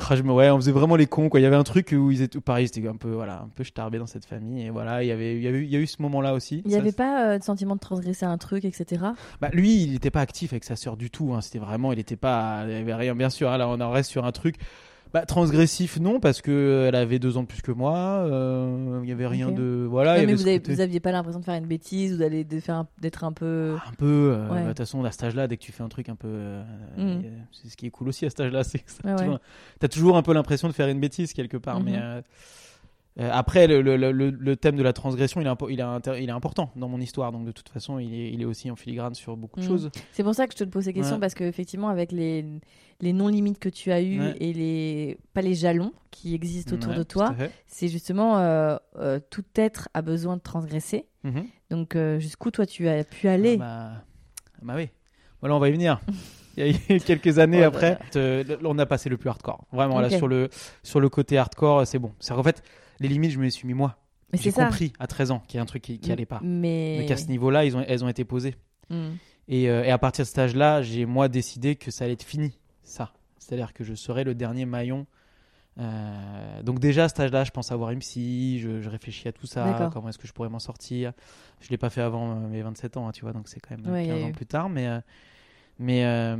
ouais, 0.00 0.50
on 0.50 0.56
faisait 0.56 0.72
vraiment 0.72 0.96
les 0.96 1.06
cons, 1.06 1.28
quoi. 1.28 1.40
Il 1.40 1.42
y 1.42 1.46
avait 1.46 1.56
un 1.56 1.64
truc 1.64 1.94
où 1.96 2.10
ils 2.10 2.22
étaient, 2.22 2.40
pareil, 2.40 2.68
c'était 2.68 2.86
un 2.88 2.96
peu, 2.96 3.10
voilà, 3.10 3.42
un 3.42 3.48
peu 3.54 3.64
starbé 3.64 3.98
dans 3.98 4.06
cette 4.06 4.24
famille. 4.24 4.66
Et 4.66 4.70
voilà, 4.70 5.02
il 5.02 5.06
y 5.08 5.12
avait, 5.12 5.36
il 5.36 5.42
y 5.42 5.48
avait, 5.48 5.62
il 5.64 5.70
y 5.70 5.76
a 5.76 5.80
eu 5.80 5.86
ce 5.86 6.00
moment-là 6.02 6.34
aussi. 6.34 6.62
Il 6.64 6.70
n'y 6.70 6.76
avait 6.76 6.92
pas 6.92 7.30
euh, 7.32 7.38
de 7.38 7.42
sentiment 7.44 7.74
de 7.74 7.80
transgresser 7.80 8.24
un 8.24 8.38
truc, 8.38 8.64
etc. 8.64 9.02
Bah, 9.40 9.48
lui, 9.52 9.82
il 9.82 9.92
n'était 9.92 10.10
pas 10.10 10.20
actif 10.20 10.52
avec 10.52 10.64
sa 10.64 10.76
sœur 10.76 10.96
du 10.96 11.10
tout. 11.10 11.34
hein. 11.34 11.40
C'était 11.40 11.58
vraiment, 11.58 11.92
il 11.92 11.96
n'était 11.96 12.16
pas, 12.16 12.64
il 12.68 12.74
avait 12.74 12.94
rien, 12.94 13.14
bien 13.14 13.30
sûr. 13.30 13.50
hein. 13.50 13.58
Là, 13.58 13.68
on 13.68 13.80
en 13.80 13.90
reste 13.90 14.10
sur 14.10 14.24
un 14.24 14.32
truc. 14.32 14.56
Bah, 15.14 15.24
transgressif, 15.24 15.98
non, 15.98 16.20
parce 16.20 16.42
que 16.42 16.84
elle 16.88 16.94
avait 16.94 17.18
deux 17.18 17.36
ans 17.38 17.42
de 17.42 17.46
plus 17.48 17.62
que 17.62 17.72
moi. 17.72 17.96
euh, 17.96 19.00
Il 19.02 19.08
y 19.08 19.12
avait 19.12 19.26
rien 19.26 19.50
de, 19.50 19.86
voilà. 19.88 20.16
Y 20.18 20.20
mais 20.20 20.22
avait 20.24 20.34
vous, 20.34 20.46
avez- 20.48 20.58
vous 20.58 20.80
aviez 20.80 21.00
pas 21.00 21.12
l'impression 21.12 21.40
de 21.40 21.44
faire 21.44 21.54
une 21.54 21.66
bêtise 21.66 22.14
ou 22.14 22.16
d'aller 22.18 22.44
d'être 22.44 22.68
un 23.24 23.32
peu. 23.32 23.76
un 23.86 23.92
peu. 23.94 24.04
euh, 24.34 24.42
Ouais. 24.48 24.54
bah, 24.56 24.62
De 24.64 24.68
toute 24.68 24.78
façon, 24.78 25.02
à 25.04 25.10
cet 25.10 25.24
âge-là, 25.24 25.48
dès 25.48 25.56
que 25.56 25.62
tu 25.62 25.72
fais 25.72 25.82
un 25.82 25.88
truc 25.88 26.08
un 26.10 26.16
peu, 26.16 26.28
euh, 26.28 26.62
Mm. 26.96 27.00
euh, 27.00 27.20
c'est 27.52 27.68
ce 27.70 27.76
qui 27.76 27.86
est 27.86 27.90
cool 27.90 28.08
aussi 28.08 28.26
à 28.26 28.30
cet 28.30 28.40
âge-là, 28.40 28.62
c'est 28.64 28.78
que 28.78 28.84
Ouais, 29.08 29.16
tu 29.16 29.28
ouais. 29.30 29.36
t'as 29.80 29.88
toujours 29.88 30.16
un 30.18 30.22
peu 30.22 30.32
l'impression 30.34 30.68
de 30.68 30.74
faire 30.74 30.88
une 30.88 31.00
bêtise 31.00 31.32
quelque 31.32 31.56
part. 31.56 31.80
Mhm. 31.80 31.84
Mais 31.86 31.96
euh, 31.96 32.00
euh, 32.18 32.22
après, 33.16 33.66
le, 33.66 33.80
le, 33.82 33.96
le, 33.96 34.30
le 34.30 34.56
thème 34.56 34.76
de 34.76 34.82
la 34.82 34.92
transgression, 34.92 35.40
il 35.40 35.46
est, 35.46 35.50
impo- 35.50 35.68
il, 35.70 35.80
est 35.80 36.22
il 36.22 36.28
est 36.28 36.32
important 36.32 36.70
dans 36.76 36.88
mon 36.88 37.00
histoire. 37.00 37.32
Donc 37.32 37.44
de 37.46 37.50
toute 37.52 37.68
façon, 37.68 37.98
il 37.98 38.14
est, 38.14 38.30
il 38.32 38.40
est 38.42 38.44
aussi 38.44 38.70
en 38.70 38.76
filigrane 38.76 39.14
sur 39.14 39.36
beaucoup 39.36 39.58
de 39.58 39.64
Mm. 39.64 39.68
choses. 39.68 39.90
C'est 40.12 40.22
pour 40.22 40.34
ça 40.34 40.46
que 40.46 40.52
je 40.52 40.58
te 40.58 40.64
pose 40.70 40.84
ces 40.84 40.92
questions 40.92 41.16
Ouais. 41.16 41.20
parce 41.20 41.34
que 41.34 41.42
effectivement 41.44 41.88
avec 41.88 42.12
les 42.12 42.44
les 43.00 43.12
non 43.12 43.28
limites 43.28 43.58
que 43.60 43.68
tu 43.68 43.90
as 43.92 44.00
eu 44.02 44.20
Ouais. 44.20 44.34
et 44.40 44.52
les 44.52 45.18
pas 45.32 45.42
les 45.42 45.54
jalons 45.54 45.92
qui 46.12 46.34
existent 46.34 46.74
autour 46.74 46.90
Ouais, 46.92 46.98
de 46.98 47.02
toi, 47.02 47.34
c'est 47.66 47.88
justement 47.88 48.38
euh, 48.38 48.76
euh, 48.98 49.18
tout 49.30 49.44
être 49.56 49.88
a 49.94 50.02
besoin 50.02 50.36
de 50.36 50.42
transgresser. 50.42 51.06
Mhm. 51.24 51.44
Donc 51.70 51.96
euh, 51.96 52.18
jusqu'où 52.20 52.50
toi 52.52 52.66
tu 52.66 52.88
as 52.88 53.02
pu 53.04 53.26
aller 53.28 53.54
Ah 53.60 53.64
bah, 53.64 54.02
ah 54.54 54.60
bah 54.62 54.72
oui. 54.76 54.88
Voilà, 55.40 55.54
on 55.56 55.58
va 55.60 55.68
y 55.68 55.72
venir. 55.72 56.00
Il 56.56 56.66
y 56.88 56.94
a 56.94 56.98
quelques 56.98 57.38
années 57.38 57.60
Oh 57.62 57.68
après, 57.68 57.98
euh, 58.16 58.42
on 58.64 58.78
a 58.80 58.86
passé 58.86 59.08
le 59.08 59.16
plus 59.16 59.28
hardcore. 59.30 59.64
Vraiment, 59.72 60.00
là, 60.00 60.10
sur 60.10 60.26
le, 60.26 60.48
sur 60.82 60.98
le 60.98 61.08
côté 61.08 61.38
hardcore, 61.38 61.86
c'est 61.86 62.00
bon. 62.00 62.12
C'est 62.18 62.34
qu'en 62.34 62.42
fait, 62.42 62.64
les 63.00 63.08
limites, 63.08 63.30
je 63.32 63.38
me 63.38 63.44
les 63.44 63.50
suis 63.50 63.66
mis 63.66 63.74
moi. 63.74 63.96
J'ai 64.34 64.50
ça. 64.50 64.64
compris 64.66 64.92
à 64.98 65.06
13 65.06 65.30
ans 65.30 65.42
qu'il 65.48 65.56
y 65.56 65.58
a 65.58 65.62
un 65.62 65.66
truc 65.66 65.82
qui, 65.82 65.98
qui 65.98 66.12
allait 66.12 66.26
pas. 66.26 66.40
Mais. 66.42 66.96
Mais 67.00 67.06
qu'à 67.06 67.16
ce 67.16 67.28
niveau-là, 67.28 67.64
ils 67.64 67.76
ont, 67.76 67.84
elles 67.86 68.04
ont 68.04 68.08
été 68.08 68.24
posées. 68.24 68.54
Hmm. 68.90 69.10
Et, 69.48 69.70
euh, 69.70 69.84
et 69.84 69.90
à 69.90 69.96
partir 69.98 70.24
de 70.24 70.28
cet 70.28 70.38
âge-là, 70.38 70.82
j'ai 70.82 71.06
moi 71.06 71.28
décidé 71.28 71.76
que 71.76 71.90
ça 71.90 72.04
allait 72.04 72.12
être 72.14 72.22
fini, 72.24 72.58
ça. 72.82 73.12
C'est-à-dire 73.38 73.72
que 73.72 73.84
je 73.84 73.94
serais 73.94 74.24
le 74.24 74.34
dernier 74.34 74.66
maillon. 74.66 75.06
Euh, 75.78 76.62
donc 76.62 76.80
déjà 76.80 77.04
à 77.04 77.08
cet 77.08 77.20
âge-là, 77.20 77.44
je 77.44 77.50
pense 77.52 77.70
avoir 77.72 77.90
une 77.92 78.00
psy, 78.00 78.58
je, 78.58 78.80
je 78.80 78.88
réfléchis 78.90 79.28
à 79.28 79.32
tout 79.32 79.46
ça, 79.46 79.88
comment 79.92 80.08
est-ce 80.08 80.18
que 80.18 80.26
je 80.26 80.32
pourrais 80.32 80.48
m'en 80.48 80.58
sortir. 80.58 81.12
Je 81.60 81.70
l'ai 81.70 81.78
pas 81.78 81.88
fait 81.88 82.00
avant 82.02 82.32
euh, 82.32 82.48
mes 82.48 82.62
27 82.62 82.96
ans, 82.96 83.06
hein, 83.08 83.12
tu 83.12 83.22
vois, 83.22 83.32
donc 83.32 83.48
c'est 83.48 83.60
quand 83.60 83.76
même 83.80 83.90
Ouais, 83.92 84.04
il 84.04 84.08
y 84.08 84.10
a 84.10 84.14
15 84.14 84.24
ans 84.24 84.28
eu. 84.28 84.32
plus 84.32 84.46
tard. 84.46 84.68
Mais, 84.68 84.86
euh, 84.88 85.00
mais, 85.78 86.36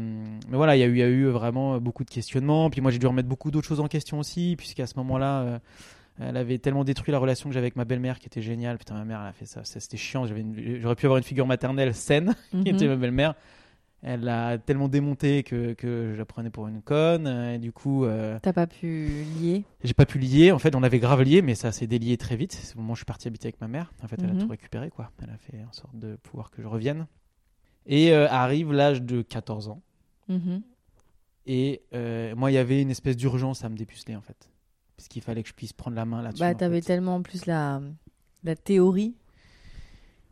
mais 0.50 0.56
voilà, 0.56 0.76
il 0.76 0.80
y, 0.80 0.82
a 0.82 0.86
eu- 0.86 0.92
il 0.92 0.98
y 0.98 1.02
a 1.02 1.08
eu 1.08 1.26
vraiment 1.26 1.78
beaucoup 1.80 2.04
de 2.04 2.10
questionnements. 2.10 2.68
Puis 2.70 2.80
moi, 2.80 2.90
j'ai 2.90 2.98
dû 2.98 3.06
remettre 3.06 3.28
beaucoup 3.28 3.50
d'autres 3.52 3.68
choses 3.68 3.80
en 3.80 3.86
question 3.86 4.18
aussi, 4.18 4.56
puisqu'à 4.58 4.86
ce 4.88 4.94
moment-là, 4.96 5.60
elle 6.20 6.36
avait 6.36 6.58
tellement 6.58 6.84
détruit 6.84 7.12
la 7.12 7.18
relation 7.18 7.48
que 7.48 7.54
j'avais 7.54 7.66
avec 7.66 7.76
ma 7.76 7.84
belle-mère 7.84 8.18
qui 8.18 8.26
était 8.26 8.42
géniale. 8.42 8.78
Putain, 8.78 8.94
ma 8.94 9.04
mère, 9.04 9.20
elle 9.22 9.28
a 9.28 9.32
fait 9.32 9.46
ça, 9.46 9.64
ça, 9.64 9.78
c'était 9.80 9.96
chiant. 9.96 10.26
J'avais 10.26 10.40
une- 10.40 10.80
J'aurais 10.80 10.96
pu 10.96 11.06
avoir 11.06 11.18
une 11.18 11.24
figure 11.24 11.46
maternelle 11.46 11.94
saine 11.94 12.34
qui 12.50 12.56
Mhm. 12.56 12.66
était 12.66 12.88
ma 12.88 12.96
belle-mère. 12.96 13.34
Elle 14.00 14.20
l'a 14.20 14.58
tellement 14.58 14.86
démonté 14.88 15.42
que, 15.42 15.72
que 15.72 16.12
je 16.12 16.16
la 16.18 16.24
prenais 16.24 16.50
pour 16.50 16.68
une 16.68 16.82
conne. 16.82 17.26
euh, 17.26 17.54
Et 17.54 17.58
du 17.58 17.72
coup, 17.72 18.04
euh, 18.04 18.38
T'as 18.42 18.52
pas 18.52 18.68
pu 18.68 19.24
lier? 19.40 19.64
j'ai 19.82 19.92
pas 19.94 20.06
pu 20.06 20.18
lier. 20.20 20.52
En 20.52 20.58
fait, 20.60 20.76
on 20.76 20.84
avait 20.84 21.00
grave 21.00 21.22
lié, 21.22 21.42
mais 21.42 21.56
ça 21.56 21.72
s'est 21.72 21.88
délié 21.88 22.16
très 22.16 22.36
vite. 22.36 22.52
C'est 22.52 22.76
au 22.76 22.78
moment 22.78 22.92
où 22.92 22.94
je 22.94 23.00
suis 23.00 23.04
parti 23.06 23.26
habiter 23.26 23.46
avec 23.48 23.60
ma 23.60 23.66
mère. 23.66 23.92
En 24.02 24.06
fait, 24.06 24.22
elle 24.22 24.30
Mhm. 24.30 24.38
a 24.38 24.42
tout 24.42 24.48
récupéré, 24.48 24.90
quoi. 24.90 25.10
Elle 25.22 25.30
a 25.30 25.36
fait 25.38 25.64
en 25.68 25.72
sorte 25.72 25.98
de 25.98 26.14
pouvoir 26.16 26.50
que 26.52 26.62
je 26.62 26.68
revienne. 26.68 27.06
Et 27.86 28.12
euh, 28.12 28.28
arrive 28.28 28.72
l'âge 28.72 29.02
de 29.02 29.20
14 29.22 29.68
ans. 29.68 29.82
Mhm. 30.28 30.62
Et 31.46 31.82
euh, 31.94 32.34
moi, 32.36 32.50
il 32.50 32.54
y 32.54 32.58
avait 32.58 32.80
une 32.82 32.90
espèce 32.90 33.16
d'urgence 33.16 33.64
à 33.64 33.68
me 33.68 33.76
dépuceler, 33.76 34.14
en 34.14 34.20
fait. 34.20 34.48
Parce 34.98 35.08
qu'il 35.08 35.22
fallait 35.22 35.42
que 35.44 35.48
je 35.48 35.54
puisse 35.54 35.72
prendre 35.72 35.96
la 35.96 36.04
main 36.04 36.20
là-dessus. 36.22 36.40
Bah, 36.40 36.54
t'avais 36.54 36.82
tellement 36.82 37.14
en 37.14 37.22
plus 37.22 37.46
la, 37.46 37.80
la 38.44 38.54
théorie. 38.56 39.14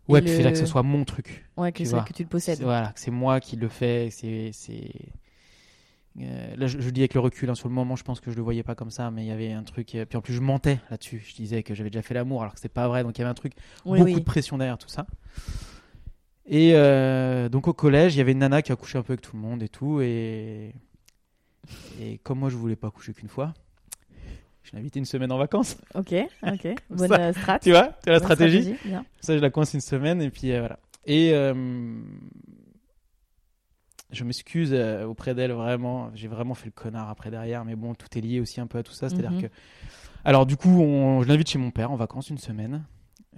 Ouais, 0.09 0.21
puis 0.21 0.31
il 0.31 0.37
le- 0.37 0.43
fallait 0.43 0.53
que 0.53 0.59
ce 0.59 0.67
soit 0.67 0.83
mon 0.83 1.05
truc. 1.05 1.47
Ouais, 1.57 1.73
que, 1.73 1.83
Tu 1.85 1.89
que 1.89 2.13
tu 2.13 2.23
le 2.25 2.29
possèdes. 2.29 2.61
Voilà, 2.63 2.93
que 2.93 3.01
c'est 3.01 3.11
moi 3.13 3.41
qui 3.41 3.57
le 3.57 3.69
fais. 3.69 4.09
C'est, 4.11 4.51
c'est. 4.53 4.91
Euh, 6.21 6.57
là, 6.57 6.67
je, 6.67 6.81
je 6.81 6.91
dis 6.91 7.01
avec 7.03 7.15
le 7.15 7.21
recul, 7.21 7.49
hein, 7.49 7.55
sur 7.55 7.69
le 7.69 7.75
moment, 7.75 7.95
je 7.95 8.03
pense 8.03 8.21
que 8.21 8.31
je 8.33 8.37
le 8.37 8.43
voyais 8.43 8.63
pas 8.65 8.75
comme 8.75 8.91
ça, 8.91 9.11
mais 9.13 9.25
il 9.25 9.29
y 9.29 9.31
avait 9.31 9.53
un 9.53 9.63
truc. 9.63 9.95
euh, 9.95 10.05
Puis 10.05 10.17
en 10.19 10.21
plus, 10.21 10.35
je 10.35 10.41
mentais 10.41 10.81
là-dessus. 10.91 11.25
Je 11.29 11.35
disais 11.37 11.63
que 11.63 11.73
j'avais 11.75 11.91
déjà 11.91 12.03
fait 12.03 12.15
l'amour, 12.15 12.43
alors 12.43 12.53
que 12.55 12.59
c'était 12.59 12.69
pas 12.69 12.89
vrai. 12.89 13.05
Donc 13.05 13.17
il 13.17 13.21
y 13.21 13.23
avait 13.23 13.31
un 13.31 13.35
truc, 13.35 13.53
Oui, 13.85 13.99
beaucoup 14.01 14.11
oui. 14.13 14.21
de 14.21 14.25
pression 14.25 14.59
derrière 14.59 14.79
tout 14.79 14.89
ça. 14.89 15.07
Et 16.47 16.73
euh, 16.75 17.49
donc 17.49 17.67
au 17.69 17.73
collège, 17.73 18.15
il 18.15 18.19
y 18.19 18.21
avait 18.21 18.33
une 18.33 18.39
nana 18.39 18.63
qui 18.63 18.73
a 18.73 18.77
couché 18.77 18.99
un 18.99 19.03
peu 19.03 19.13
avec 19.13 19.21
tout 19.21 19.37
le 19.37 19.43
monde 19.43 19.63
et 19.63 19.69
tout. 19.69 20.01
Et, 20.01 20.73
et 22.01 22.19
comme 22.19 22.39
moi, 22.39 22.49
je 22.49 22.57
voulais 22.57 22.77
pas 22.77 22.91
coucher 22.91 23.13
qu'une 23.13 23.29
fois, 23.29 23.53
je 24.67 24.73
l'ai 24.73 24.79
invité 24.81 24.99
une 24.99 25.05
semaine 25.05 25.31
en 25.33 25.39
vacances. 25.39 25.77
Ok, 25.95 26.13
ok. 26.43 26.69
Bonne 26.91 27.09
Ça, 27.09 27.21
euh, 27.21 27.33
strat. 27.33 27.59
Tu 27.61 27.71
vois, 27.71 27.87
tu 27.87 28.11
vois 28.11 28.13
la 28.15 28.19
stratégie. 28.19 28.75
bien. 28.85 29.05
Ça, 29.21 29.37
je 29.37 29.41
la 29.43 29.51
coince 29.51 29.73
une 29.75 29.81
semaine 29.81 30.21
et 30.21 30.31
puis 30.31 30.53
euh, 30.53 30.59
voilà. 30.61 30.79
Et 31.07 31.33
euh, 31.33 31.55
je 34.11 34.25
m'excuse 34.25 34.71
euh, 34.73 35.05
auprès 35.05 35.35
d'elle 35.35 35.53
vraiment. 35.53 36.11
J'ai 36.15 36.29
vraiment 36.29 36.55
fait 36.55 36.67
le 36.67 36.73
connard 36.73 37.09
après 37.11 37.31
derrière, 37.31 37.65
mais 37.65 37.77
bon, 37.77 37.95
tout 37.95 38.07
est 38.17 38.21
lié 38.21 38.41
aussi 38.41 38.61
un 38.61 38.67
peu 38.67 38.79
à 38.79 38.83
tout 38.83 38.93
ça. 38.93 39.09
C'est-à-dire 39.09 39.33
Mhm. 39.33 39.43
que. 39.43 39.47
Alors, 40.25 40.47
du 40.47 40.57
coup, 40.57 40.81
on- 40.81 41.23
je 41.23 41.29
l'invite 41.29 41.49
chez 41.49 41.59
mon 41.59 41.71
père 41.71 41.91
en 41.93 41.97
vacances 41.97 42.31
une 42.31 42.39
semaine. 42.39 42.85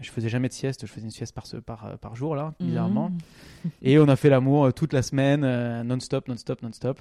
Je 0.01 0.11
faisais 0.11 0.29
jamais 0.29 0.49
de 0.49 0.53
sieste, 0.53 0.87
je 0.87 0.91
faisais 0.93 1.05
une 1.07 1.11
sieste 1.11 1.35
par, 1.35 1.47
ce- 1.47 1.57
par, 1.57 1.99
par 1.99 2.15
jour, 2.15 2.37
là, 2.37 2.55
bizarrement. 2.61 3.11
Mhm. 3.11 3.71
Et 3.83 3.99
on 3.99 4.07
a 4.09 4.15
fait 4.17 4.31
l'amour 4.31 4.73
toute 4.73 4.93
la 4.93 5.03
semaine, 5.03 5.41
non-stop, 5.83 6.29
non-stop, 6.29 6.63
non-stop. 6.63 7.01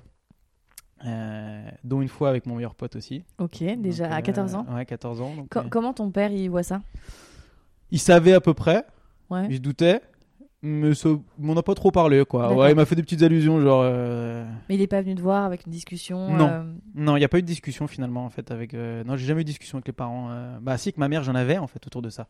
Euh, 1.05 1.69
dont 1.83 2.01
une 2.01 2.07
fois 2.07 2.29
avec 2.29 2.47
mon 2.47 2.55
meilleur 2.55 2.73
pote 2.73 2.95
aussi. 2.95 3.23
Ok, 3.37 3.61
déjà 3.77 4.05
Donc, 4.05 4.13
à 4.13 4.17
euh, 4.17 4.21
14 4.21 4.55
ans. 4.55 4.65
Ouais, 4.73 4.85
14 4.85 5.21
ans. 5.21 5.35
donc, 5.35 5.49
Co- 5.49 5.59
euh, 5.59 5.63
Comment 5.69 5.93
ton 5.93 6.09
père 6.09 6.31
il 6.31 6.49
voit 6.49 6.63
ça? 6.63 6.81
Il 7.91 7.99
savait 7.99 8.33
à 8.33 8.41
peu 8.41 8.53
près, 8.55 8.83
Ouais. 9.29 9.45
il 9.49 9.57
se 9.57 9.61
doutait, 9.61 10.01
mais 10.63 10.95
ça- 10.95 11.09
on 11.41 11.53
n'a 11.53 11.61
pas 11.61 11.75
trop 11.75 11.91
parlé, 11.91 12.25
quoi. 12.25 12.51
Ouais, 12.53 12.71
il 12.71 12.75
m'a 12.75 12.85
fait 12.85 12.95
des 12.95 13.03
petites 13.03 13.21
allusions, 13.21 13.61
genre. 13.61 13.81
euh, 13.83 14.43
Mais 14.69 14.75
il 14.75 14.81
est 14.81 14.87
pas 14.87 15.01
venu 15.03 15.13
te 15.13 15.21
voir 15.21 15.43
avec 15.45 15.67
une 15.67 15.71
discussion. 15.71 16.35
Non. 16.35 16.47
euh, 16.49 16.63
Non, 16.95 17.15
il 17.15 17.19
n'y 17.19 17.25
a 17.25 17.29
pas 17.29 17.37
eu 17.37 17.43
de 17.43 17.47
discussion 17.47 17.85
finalement, 17.87 18.25
en 18.25 18.29
fait. 18.31 18.49
Avec... 18.49 18.73
euh, 18.73 19.03
Non, 19.03 19.15
j'ai 19.17 19.27
jamais 19.27 19.41
eu 19.41 19.43
de 19.43 19.49
discussion 19.49 19.77
avec 19.77 19.85
les 19.87 19.93
parents. 19.93 20.31
euh, 20.31 20.57
Bah, 20.59 20.77
si, 20.79 20.91
que 20.93 20.99
ma 20.99 21.07
mère, 21.09 21.21
j'en 21.23 21.35
avais, 21.35 21.59
en 21.59 21.67
fait, 21.67 21.85
autour 21.85 22.01
de 22.01 22.09
ça. 22.09 22.27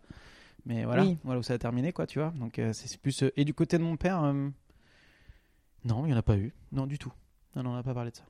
Mais 0.66 0.84
voilà, 0.84 1.04
Oui. 1.04 1.18
voilà 1.24 1.40
où 1.40 1.44
ça 1.44 1.54
a 1.54 1.58
terminé, 1.58 1.94
quoi, 1.94 2.06
tu 2.06 2.20
vois. 2.20 2.34
Donc, 2.38 2.60
euh, 2.60 2.74
c'est 2.74 3.00
plus. 3.00 3.24
euh, 3.24 3.32
Et 3.38 3.46
du 3.46 3.54
côté 3.54 3.78
de 3.78 3.84
mon 3.84 3.96
père, 3.96 4.22
euh, 4.26 4.50
non, 5.86 6.04
il 6.06 6.08
n'y 6.10 6.14
en 6.14 6.18
a 6.18 6.22
pas 6.24 6.36
eu. 6.36 6.54
Non, 6.74 6.86
du 6.86 7.00
tout. 7.00 7.14
Non, 7.56 7.64
non, 7.64 7.70
on 7.72 7.76
n'a 7.76 7.84
pas 7.84 7.94
parlé 7.94 8.12
de 8.12 8.16
ça. 8.18 8.24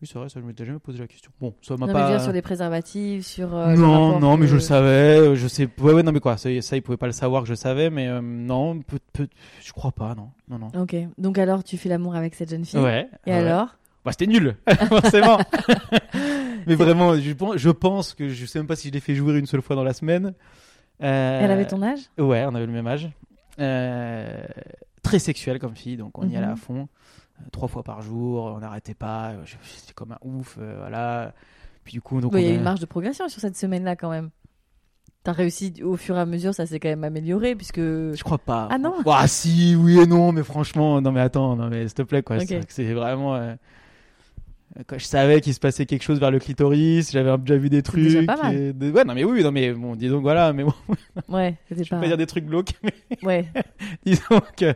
Oui, 0.00 0.06
c'est 0.06 0.16
vrai, 0.18 0.28
ça, 0.28 0.38
je 0.38 0.44
m'étais 0.46 0.64
jamais 0.64 0.78
posé 0.78 1.00
la 1.00 1.08
question. 1.08 1.32
Bon, 1.40 1.54
ça 1.60 1.76
m'a 1.76 1.88
pas. 1.88 2.08
dire 2.08 2.20
sur 2.20 2.30
les 2.32 2.40
préservatifs, 2.42 3.26
sur. 3.26 3.52
euh, 3.56 3.74
non, 3.74 4.20
non, 4.20 4.36
mais 4.36 4.42
que- 4.44 4.50
je 4.50 4.54
le 4.54 4.60
savais, 4.60 5.18
euh, 5.18 5.34
je 5.34 5.48
sais. 5.48 5.68
Ouais, 5.80 5.92
ouais, 5.92 6.02
non, 6.04 6.12
mais 6.12 6.20
quoi, 6.20 6.36
ça, 6.36 6.48
ça 6.62 6.76
il 6.76 6.82
pouvait 6.82 6.96
pas 6.96 7.06
le 7.06 7.12
savoir 7.12 7.42
que 7.42 7.48
je 7.48 7.54
savais, 7.54 7.90
mais 7.90 8.06
euh, 8.06 8.20
non, 8.22 8.78
peut, 8.80 9.00
peut... 9.12 9.26
je 9.60 9.72
crois 9.72 9.90
pas, 9.90 10.14
non, 10.14 10.30
non, 10.48 10.58
non. 10.60 10.80
Ok, 10.80 10.94
donc 11.18 11.36
alors 11.38 11.64
tu 11.64 11.76
fais 11.76 11.88
l'amour 11.88 12.14
avec 12.14 12.36
cette 12.36 12.50
jeune 12.50 12.64
fille. 12.64 12.78
Ouais. 12.78 13.08
Et 13.26 13.30
ouais. 13.30 13.36
alors? 13.38 13.76
Bah, 14.04 14.12
c'était 14.12 14.28
nul, 14.28 14.54
forcément. 14.88 15.38
mais 16.68 16.76
vraiment, 16.76 17.16
je 17.18 17.32
pense, 17.32 17.56
je 17.56 17.70
pense 17.70 18.14
que 18.14 18.28
je 18.28 18.46
sais 18.46 18.60
même 18.60 18.68
pas 18.68 18.76
si 18.76 18.88
je 18.88 18.92
l'ai 18.92 19.00
fait 19.00 19.16
jouer 19.16 19.36
une 19.36 19.46
seule 19.46 19.62
fois 19.62 19.74
dans 19.74 19.82
la 19.84 19.94
semaine. 19.94 20.32
Euh, 21.02 21.40
Elle 21.42 21.50
avait 21.50 21.66
ton 21.66 21.82
âge? 21.82 22.02
Ouais, 22.18 22.44
on 22.48 22.54
avait 22.54 22.66
le 22.66 22.72
même 22.72 22.86
âge. 22.86 23.08
Très 25.02 25.18
sexuelle 25.18 25.58
comme 25.58 25.74
fille, 25.74 25.96
donc 25.96 26.16
on 26.18 26.28
y 26.28 26.36
allait 26.36 26.46
Mhm. 26.46 26.52
à 26.52 26.56
fond. 26.56 26.88
Euh, 27.40 27.44
Trois 27.52 27.68
fois 27.68 27.82
par 27.82 28.02
jour, 28.02 28.44
on 28.56 28.58
n'arrêtait 28.58 28.94
pas. 28.94 29.30
euh, 29.30 29.42
C'était 29.62 29.92
comme 29.94 30.12
un 30.12 30.18
ouf, 30.22 30.56
euh, 30.60 30.76
voilà. 30.78 31.32
Puis 31.84 31.92
du 31.94 32.00
coup, 32.02 32.20
donc 32.20 32.32
Il 32.34 32.40
y 32.42 32.46
a 32.46 32.50
eu 32.50 32.54
une 32.56 32.62
marge 32.62 32.80
de 32.80 32.86
progression 32.86 33.28
sur 33.28 33.40
cette 33.40 33.56
semaine-là 33.56 33.96
quand 33.96 34.10
même. 34.10 34.30
T'as 35.24 35.32
réussi 35.32 35.74
au 35.82 35.96
fur 35.96 36.16
et 36.16 36.20
à 36.20 36.26
mesure, 36.26 36.54
ça 36.54 36.64
s'est 36.66 36.78
quand 36.78 36.88
même 36.88 37.04
amélioré 37.04 37.54
puisque. 37.56 37.80
Je 37.80 38.22
crois 38.22 38.38
pas. 38.38 38.68
Ah 38.70 38.78
non 38.78 38.94
Bah 39.04 39.26
si, 39.26 39.74
oui 39.76 39.98
et 39.98 40.06
non, 40.06 40.32
mais 40.32 40.42
franchement, 40.44 41.00
non 41.00 41.12
mais 41.12 41.20
attends, 41.20 41.56
non 41.56 41.68
mais 41.68 41.82
s'il 41.88 41.94
te 41.94 42.02
plaît 42.02 42.22
quoi. 42.22 42.38
C'est 42.68 42.92
vraiment. 42.94 43.34
euh, 43.34 43.54
Quand 44.86 44.96
je 44.98 45.04
savais 45.06 45.40
qu'il 45.40 45.54
se 45.54 45.60
passait 45.60 45.86
quelque 45.86 46.02
chose 46.04 46.20
vers 46.20 46.30
le 46.30 46.38
clitoris, 46.38 47.10
j'avais 47.10 47.36
déjà 47.38 47.56
vu 47.56 47.68
des 47.68 47.82
trucs. 47.82 48.02
déjà 48.04 48.22
pas 48.22 48.36
mal. 48.42 48.54
et 48.54 48.90
Ouais, 48.90 49.04
non 49.04 49.14
mais 49.14 49.24
oui, 49.24 49.42
non 49.42 49.50
mais 49.50 49.72
bon, 49.72 49.96
dis 49.96 50.08
donc 50.08 50.22
voilà, 50.22 50.52
mais 50.52 50.62
bon, 50.64 50.72
Ouais, 51.28 51.56
c'était 51.68 51.84
je 51.84 51.90
peux 51.90 51.96
pas. 51.96 52.02
pas 52.02 52.08
dire 52.08 52.16
des 52.16 52.26
trucs 52.26 52.46
glauques, 52.46 52.74
mais 52.82 52.92
Ouais, 53.22 53.48
disons 54.06 54.40
que 54.56 54.72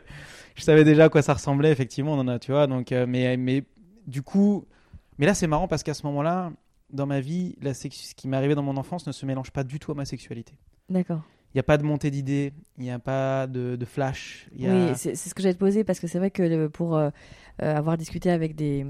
je 0.55 0.63
savais 0.63 0.85
déjà 0.85 1.05
à 1.05 1.09
quoi 1.09 1.23
ça 1.23 1.35
ressemblait 1.35 1.71
effectivement, 1.73 2.13
on 2.15 2.19
en 2.19 2.29
a, 2.29 2.39
tu 2.39 2.53
vois. 2.53 2.67
Donc, 2.67 2.93
euh, 2.93 3.07
mais 3.09 3.37
mais 3.37 3.65
du 4.07 4.23
coup, 4.23 4.65
mais 5.19 5.27
là 5.27 5.35
c'est 5.35 5.47
marrant 5.47 5.69
parce 5.69 5.83
qu'à 5.83 5.95
ce 5.95 6.05
moment-là, 6.07 6.53
dans 6.91 7.07
ma 7.07 7.21
vie, 7.21 7.57
la 7.63 7.73
sex- 7.75 8.11
ce 8.11 8.15
qui 8.15 8.29
m'est 8.29 8.37
arrivé 8.37 8.55
dans 8.55 8.63
mon 8.63 8.77
enfance 8.77 9.07
ne 9.07 9.13
se 9.13 9.25
mélange 9.27 9.51
pas 9.51 9.65
du 9.65 9.79
tout 9.79 9.93
à 9.93 9.95
ma 9.95 10.05
sexualité. 10.05 10.55
d'accord. 10.89 11.23
Il 11.55 11.57
n'y 11.57 11.61
a 11.61 11.65
pas 11.65 11.77
de 11.77 11.83
montée 11.83 12.11
d'idées, 12.11 12.55
il 12.79 12.85
n'y 12.85 12.91
a 12.91 12.99
pas 12.99 13.47
de, 13.47 13.77
de 13.77 13.85
flash. 13.85 14.49
il 14.55 14.63
y 14.63 14.67
a- 14.69 14.73
Oui, 14.73 14.93
c'est 14.97 15.15
ce 15.15 15.35
que 15.35 15.43
j'allais 15.43 15.53
te 15.55 15.59
poser 15.59 15.85
parce 15.85 16.01
que 16.01 16.07
c'est 16.07 16.17
vrai 16.19 16.31
que 16.31 16.67
pour 16.69 16.97
euh, 16.97 17.11
euh, 17.61 17.77
avoir 17.77 17.99
discuté 17.99 18.31
avec 18.31 18.55
des, 18.57 18.87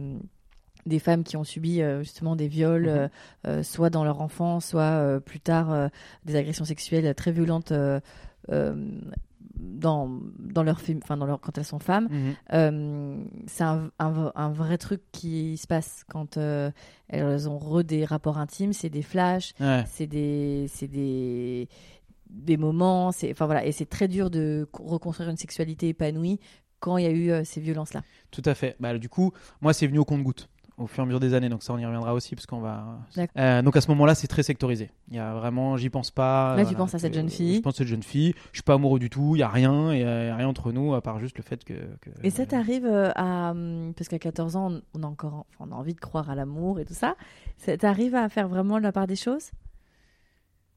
des 0.87 0.99
femmes 1.01 1.25
qui 1.25 1.37
ont 1.37 1.43
subi 1.43 1.83
euh, 1.83 2.05
justement 2.05 2.37
des 2.37 2.47
viols, 2.47 2.87
Mhm. 2.89 3.09
euh, 3.49 3.63
soit 3.65 3.91
dans 3.91 4.05
leur 4.05 4.21
enfance, 4.21 4.67
soit 4.67 4.83
euh, 4.83 5.19
plus 5.19 5.41
tard 5.41 5.91
des 6.25 6.37
agressions 6.37 6.65
sexuelles 6.65 7.13
très 7.17 7.33
violentes 7.33 7.73
dans, 9.55 10.11
dans, 10.39 10.63
leur, 10.63 10.81
fém- 10.81 11.01
enfin, 11.03 11.17
dans 11.17 11.27
leur, 11.27 11.41
quand 11.41 11.57
elles 11.59 11.65
sont 11.65 11.79
femmes, 11.79 12.09
Mhm. 12.11 12.35
euh, 12.53 13.25
c'est 13.47 13.65
un, 13.65 13.91
un- 13.99 14.33
un 14.35 14.51
vrai 14.51 14.79
truc 14.79 15.01
qui 15.13 15.57
se 15.57 15.67
passe 15.67 16.05
quand 16.09 16.37
euh, 16.37 16.71
elles 17.09 17.49
ont 17.49 17.59
re 17.59 17.83
des 17.85 18.05
rapports 18.05 18.39
intimes, 18.39 18.73
c'est 18.73 18.91
des 18.91 19.03
flashs, 19.03 19.53
Ouais. 19.61 19.85
c'est 19.87 20.07
des 20.07 20.67
c'est 20.69 20.89
des 20.89 21.69
des 22.31 22.57
moments 22.57 23.13
c'est 23.13 23.31
enfin 23.31 23.45
voilà 23.47 23.67
et 23.67 23.73
c'est 23.73 23.85
très 23.85 24.09
dur 24.09 24.31
de 24.31 24.67
co- 24.73 24.85
reconstruire 24.85 25.29
une 25.29 25.37
sexualité 25.37 25.89
épanouie 25.89 26.41
quand 26.81 26.97
il 26.97 27.05
y 27.05 27.07
a 27.07 27.11
eu 27.11 27.31
euh, 27.31 27.45
ces 27.45 27.61
violences 27.61 27.93
là 27.93 28.03
Tout 28.31 28.43
à 28.47 28.55
fait. 28.55 28.75
Bah, 28.81 28.97
du 28.99 29.09
coup, 29.09 29.33
moi, 29.61 29.73
c'est 29.73 29.87
venu 29.87 29.99
au 29.99 30.05
compte-goutte 30.05 30.49
au 30.83 30.87
fur 30.87 31.03
et 31.03 31.05
à 31.05 31.07
mesure 31.07 31.21
des 31.21 31.35
années. 31.35 31.49
Donc 31.49 31.63
ça, 31.63 31.73
on 31.73 31.79
y 31.79 31.85
reviendra 31.87 32.13
aussi 32.15 32.35
parce 32.35 32.47
qu'on 32.47 32.61
va. 32.61 32.99
Euh, 33.39 33.63
donc 33.63 33.77
à 33.77 33.81
ce 33.81 33.89
moment-là, 33.91 34.15
c'est 34.15 34.27
très 34.27 34.43
sectorisé. 34.43 34.91
Il 35.11 35.17
y 35.17 35.19
a 35.19 35.35
vraiment, 35.35 35.77
j'y 35.77 35.89
pense 35.91 36.11
pas. 36.11 36.57
Là, 36.57 36.65
tu 36.65 36.75
penses 36.75 36.95
à 36.95 36.99
cette 36.99 37.15
jeune 37.15 37.29
fille. 37.29 37.57
Je 37.57 37.61
pense 37.61 37.75
à 37.75 37.79
cette 37.79 37.87
jeune 37.87 38.03
fille. 38.03 38.35
Je 38.53 38.59
suis 38.59 38.63
pas 38.63 38.75
amoureux 38.75 38.99
du 38.99 39.11
tout. 39.11 39.37
Il 39.37 39.39
y 39.39 39.43
a 39.43 39.49
rien. 39.49 39.93
Il 39.95 40.01
y 40.01 40.05
a 40.05 40.37
rien 40.37 40.49
entre 40.49 40.73
nous 40.73 40.95
à 40.95 41.01
part 41.03 41.19
juste 41.21 41.37
le 41.39 41.45
fait 41.45 41.65
que. 41.65 41.75
que- 42.01 42.11
et 42.23 42.31
ça 42.31 42.45
t'arrive 42.47 42.87
euh, 42.87 43.11
à 43.15 43.51
hum, 43.53 43.93
parce 43.97 44.09
qu'à 44.09 44.19
14 44.19 44.57
ans 44.57 44.81
on- 44.95 45.03
a 45.03 45.07
encore 45.07 45.47
enfin, 45.59 45.71
on 45.71 45.73
a 45.73 45.77
envie 45.77 45.95
de 45.95 46.01
croire 46.01 46.29
à 46.31 46.35
l'amour 46.35 46.81
et 46.81 46.85
tout 46.85 46.95
ça 46.95 47.15
ça 47.59 47.77
t'arrive 47.77 48.15
à 48.15 48.29
faire 48.29 48.49
vraiment 48.49 48.79
la 48.79 48.93
part 48.93 49.07
des 49.07 49.17
choses? 49.17 49.51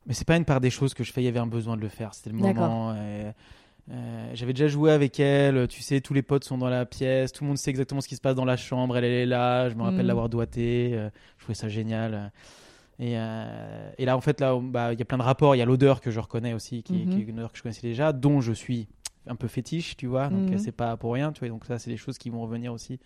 Mais 0.06 0.14
c'est 0.14 0.28
pas 0.28 0.38
une 0.38 0.45
part 0.45 0.62
des 0.62 0.70
choses 0.70 0.93
que 0.93 1.03
je 1.03 1.12
fais. 1.12 1.22
Il 1.22 1.26
y 1.26 1.28
avait 1.28 1.39
un 1.39 1.47
besoin 1.47 1.76
de 1.76 1.82
le 1.82 1.89
faire. 1.89 2.14
C'était 2.14 2.30
le 2.30 2.36
moment. 2.53 2.93
euh, 2.95 3.32
euh, 3.91 4.31
J'avais 4.33 4.53
déjà 4.53 4.67
joué 4.67 4.91
avec 4.91 5.19
elle, 5.19 5.67
tu 5.67 5.81
sais, 5.81 6.01
tous 6.01 6.13
les 6.13 6.21
potes 6.23 6.43
sont 6.43 6.57
dans 6.57 6.69
la 6.69 6.86
pièce, 6.86 7.31
tout 7.31 7.43
le 7.43 7.49
monde 7.49 7.57
sait 7.57 7.69
exactement 7.69 8.01
ce 8.01 8.07
qui 8.07 8.15
se 8.15 8.21
passe 8.21 8.36
dans 8.36 8.45
la 8.45 8.57
chambre, 8.57 8.97
elle, 8.97 9.03
elle 9.03 9.11
est 9.13 9.25
là, 9.25 9.69
je 9.69 9.75
me 9.75 9.83
rappelle 9.83 10.01
Mhm. 10.01 10.07
l'avoir 10.07 10.29
doigté, 10.29 10.91
euh, 10.93 11.09
je 11.38 11.43
trouvais 11.43 11.55
ça 11.55 11.69
génial. 11.69 12.31
Et, 12.97 13.13
euh, 13.17 13.91
et 13.97 14.05
là, 14.05 14.15
en 14.17 14.21
fait, 14.21 14.39
là, 14.39 14.57
bah, 14.61 14.93
il 14.93 14.99
y 14.99 15.01
a 15.01 15.05
plein 15.05 15.17
de 15.17 15.23
rapports, 15.23 15.55
il 15.55 15.59
y 15.59 15.61
a 15.61 15.65
l'odeur 15.65 15.99
que 16.01 16.11
je 16.11 16.19
reconnais 16.19 16.53
aussi, 16.53 16.81
qui, 16.81 16.93
Mhm. 16.93 17.09
qui 17.09 17.19
est 17.19 17.23
une 17.23 17.38
odeur 17.39 17.51
que 17.51 17.57
je 17.57 17.63
connaissais 17.63 17.86
déjà, 17.86 18.13
dont 18.13 18.41
je 18.41 18.53
suis 18.53 18.88
un 19.27 19.36
peu 19.36 19.47
fétiche, 19.47 19.97
tu 19.97 20.07
vois, 20.07 20.29
donc 20.29 20.51
euh, 20.53 20.57
c'est 20.57 20.71
pas 20.71 20.95
pour 20.97 21.13
rien, 21.13 21.31
tu 21.31 21.39
vois, 21.41 21.49
donc 21.49 21.65
ça, 21.65 21.77
c'est 21.77 21.89
des 21.91 21.97
choses 21.97 22.17
qui 22.17 22.29
vont 22.29 22.41
revenir 22.41 22.71
aussi 22.73 22.99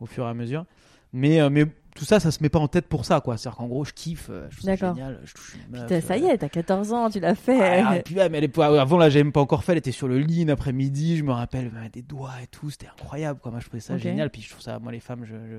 au 0.00 0.06
fur 0.06 0.26
et 0.26 0.28
à 0.28 0.34
mesure. 0.34 0.64
Mais, 1.12 1.40
euh, 1.40 1.50
mais 1.50 1.64
tout 1.96 2.04
ça, 2.04 2.20
ça 2.20 2.30
se 2.30 2.42
met 2.42 2.48
pas 2.48 2.58
en 2.60 2.68
tête 2.68 2.86
pour 2.86 3.04
ça, 3.04 3.20
quoi. 3.20 3.36
C'est-à-dire 3.36 3.56
qu'en 3.58 3.66
gros, 3.66 3.84
je 3.84 3.92
kiffe, 3.92 4.28
euh, 4.30 4.46
je 4.50 4.56
trouve 4.58 4.66
ça 4.66 4.76
D'accord. 4.76 4.94
génial, 4.94 5.20
je 5.24 5.34
touche 5.34 5.54
une 5.56 5.72
meuf, 5.72 5.82
Putain, 5.88 6.00
ça 6.00 6.16
y 6.16 6.24
euh, 6.24 6.28
est, 6.30 6.38
t'as 6.38 6.48
14 6.48 6.92
ans, 6.92 7.10
tu 7.10 7.18
l'as 7.20 7.34
fait. 7.34 7.60
ah, 7.60 7.96
et 7.96 8.02
puis, 8.02 8.14
ouais, 8.16 8.28
mais 8.28 8.38
elle 8.38 8.44
est 8.44 8.48
pas- 8.48 8.80
avant 8.80 8.96
là, 8.96 9.10
j'avais 9.10 9.24
même 9.24 9.32
pas 9.32 9.40
encore 9.40 9.64
fait. 9.64 9.72
Elle 9.72 9.78
était 9.78 9.90
sur 9.92 10.06
le 10.08 10.18
lit 10.18 10.42
une 10.42 10.50
après-midi. 10.50 11.16
Je 11.16 11.24
me 11.24 11.32
rappelle, 11.32 11.70
elle 11.84 11.90
des 11.90 12.02
doigts 12.02 12.32
et 12.42 12.46
tout. 12.46 12.70
C'était 12.70 12.86
incroyable. 12.86 13.40
Quoi. 13.40 13.50
Moi, 13.50 13.60
je 13.60 13.66
trouvais 13.66 13.80
ça 13.80 13.94
Ok. 13.94 14.00
génial. 14.00 14.30
Puis 14.30 14.42
je 14.42 14.50
trouve 14.50 14.62
ça, 14.62 14.78
moi, 14.78 14.92
les 14.92 15.00
femmes, 15.00 15.24
je, 15.24 15.34
je, 15.34 15.56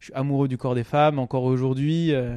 je 0.00 0.04
suis 0.06 0.14
amoureux 0.14 0.48
du 0.48 0.58
corps 0.58 0.74
des 0.74 0.84
femmes 0.84 1.18
encore 1.18 1.44
aujourd'hui. 1.44 2.12
euh, 2.14 2.36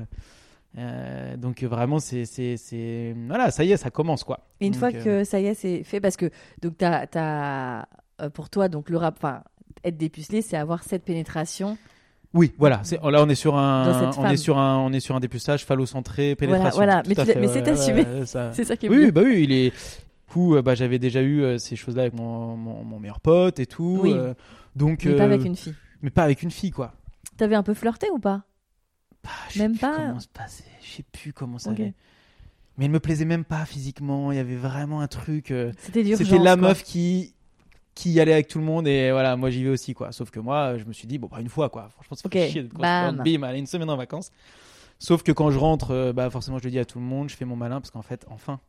euh, 0.78 1.36
donc 1.38 1.64
vraiment, 1.64 2.00
c'est, 2.00 2.26
c'est, 2.26 2.56
c'est, 2.58 3.16
voilà, 3.28 3.50
ça 3.52 3.64
y 3.64 3.72
est, 3.72 3.78
ça 3.78 3.89
commence 3.89 4.24
quoi. 4.24 4.41
Et 4.62 4.68
une 4.68 4.74
Donc, 4.74 4.80
fois 4.80 4.89
euh, 4.93 5.04
que 5.04 5.24
ça 5.24 5.39
y 5.39 5.48
est, 5.48 5.54
c'est 5.54 5.84
fait, 5.84 6.00
parce 6.00 6.18
que 6.18 6.30
donc 6.62 6.78
t'as, 6.78 7.08
t'as, 7.08 7.86
euh, 8.22 8.30
pour 8.32 8.50
toi, 8.50 8.68
donc 8.70 8.89
le 8.89 8.98
rap, 8.98 9.16
enfin, 9.18 9.41
être 9.84 9.98
dépucelé, 9.98 10.41
c'est 10.41 10.58
avoir 10.58 10.84
cette 10.84 11.04
pénétration. 11.04 11.78
Oui, 12.34 12.53
voilà. 12.57 12.82
C'est, 12.84 13.01
là, 13.01 13.23
on 13.23 13.30
est 13.30 13.36
sur 13.36 13.55
un, 13.57 14.09
on 14.09 14.11
femme. 14.11 14.32
est 14.34 14.38
sur 14.38 14.57
un, 14.57 14.78
on 14.80 14.91
est 14.93 14.99
sur 14.99 15.15
un 15.15 15.19
dépucelage 15.19 15.65
phallocentré, 15.65 16.36
Voilà, 16.38 16.53
pénétration. 16.53 16.78
voilà. 16.78 17.03
Mais 17.07 17.15
fait, 17.15 17.39
ouais, 17.39 17.47
c'est 17.47 17.67
assumé. 17.67 18.03
ouais, 18.03 18.25
ça- 18.25 18.51
C'est 18.53 18.63
ça 18.65 18.75
qui 18.78 18.86
est 18.88 18.89
Oui, 18.89 18.97
bien. 19.03 19.09
bah 19.11 19.21
oui, 19.25 19.43
il 19.43 19.51
est. 19.51 19.69
Du 19.69 20.34
coup, 20.34 20.55
euh, 20.55 20.61
bah, 20.61 20.75
j'avais 20.75 20.99
déjà 20.99 21.21
eu 21.21 21.41
euh, 21.41 21.57
ces 21.57 21.75
choses-là 21.78 22.01
avec 22.03 22.13
mon, 22.13 22.55
mon, 22.57 22.84
mon 22.84 22.99
meilleur 22.99 23.19
pote 23.21 23.59
et 23.59 23.65
tout. 23.65 23.99
Oui. 24.03 24.11
euh, 24.13 24.34
donc, 24.75 25.05
Mais 25.05 25.15
pas 25.15 25.23
avec 25.23 25.43
une 25.45 25.55
fille. 25.55 25.73
mais 26.01 26.09
pas 26.09 26.23
avec 26.23 26.43
une 26.43 26.51
fille, 26.51 26.71
quoi. 26.71 26.93
T'avais 27.38 27.55
un 27.55 27.63
peu 27.63 27.73
flirté 27.73 28.07
ou 28.11 28.19
pas? 28.19 28.43
Ah, 29.25 29.30
sais 29.49 29.59
Même 29.59 29.71
plus 29.71 29.80
pas 29.80 29.95
Comment 29.95 30.19
se 30.19 30.28
passait. 30.28 30.63
Je 30.82 30.88
sais 30.97 31.03
plus 31.11 31.34
comment 31.34 31.57
ça 31.57 31.71
Ok. 31.71 31.80
allait. 31.80 31.93
Mais 32.78 32.86
elle 32.86 32.91
me 32.91 32.99
plaisait 32.99 33.25
même 33.25 33.43
pas 33.43 33.65
physiquement. 33.65 34.32
Il 34.32 34.36
y 34.36 34.39
avait 34.39 34.55
vraiment 34.55 35.01
un 35.01 35.07
truc. 35.07 35.49
euh, 35.51 35.71
C'était 35.80 36.03
d'urgence. 36.03 36.28
C'était 36.28 36.39
la 36.43 36.55
quoi. 36.57 36.67
meuf 36.69 36.84
qui 36.84 37.34
qui 37.98 38.12
y 38.12 38.20
allait 38.20 38.34
avec 38.34 38.48
tout 38.48 38.60
le 38.60 38.64
monde 38.66 38.88
et 38.88 39.12
voilà, 39.12 39.36
moi 39.36 39.50
j'y 39.50 39.64
vais 39.64 39.70
aussi 39.72 39.93
quoi. 39.95 40.12
Sauf 40.12 40.30
que 40.30 40.39
moi, 40.39 40.78
je 40.78 40.86
me 40.86 40.93
suis 40.93 41.08
dit 41.08 41.18
bon, 41.18 41.28
pas 41.28 41.41
une 41.41 41.50
fois 41.50 41.70
quoi. 41.70 41.89
Franchement, 41.89 42.16
ça 42.16 42.24
Ok, 42.28 42.34
fait 42.34 42.50
chier 42.50 42.64
bam. 42.64 43.10
constante. 43.16 43.26
Bim, 43.26 43.43
allez 43.43 43.60
une 43.60 43.66
semaine 43.68 43.89
en 43.89 43.98
vacances. 43.98 44.32
Sauf 45.00 45.24
que 45.24 45.32
quand 45.32 45.50
je 45.52 45.58
rentre, 45.60 45.91
euh, 45.91 46.14
bah 46.14 46.30
forcément 46.30 46.60
je 46.60 46.64
le 46.66 46.70
dis 46.72 46.80
à 46.80 46.86
tout 46.86 47.00
le 47.00 47.06
monde, 47.06 47.30
je 47.30 47.36
fais 47.36 47.45
mon 47.45 47.56
malin 47.56 47.82
parce 47.82 47.91
qu'en 47.91 48.02
fait, 48.04 48.26
enfin, 48.30 48.60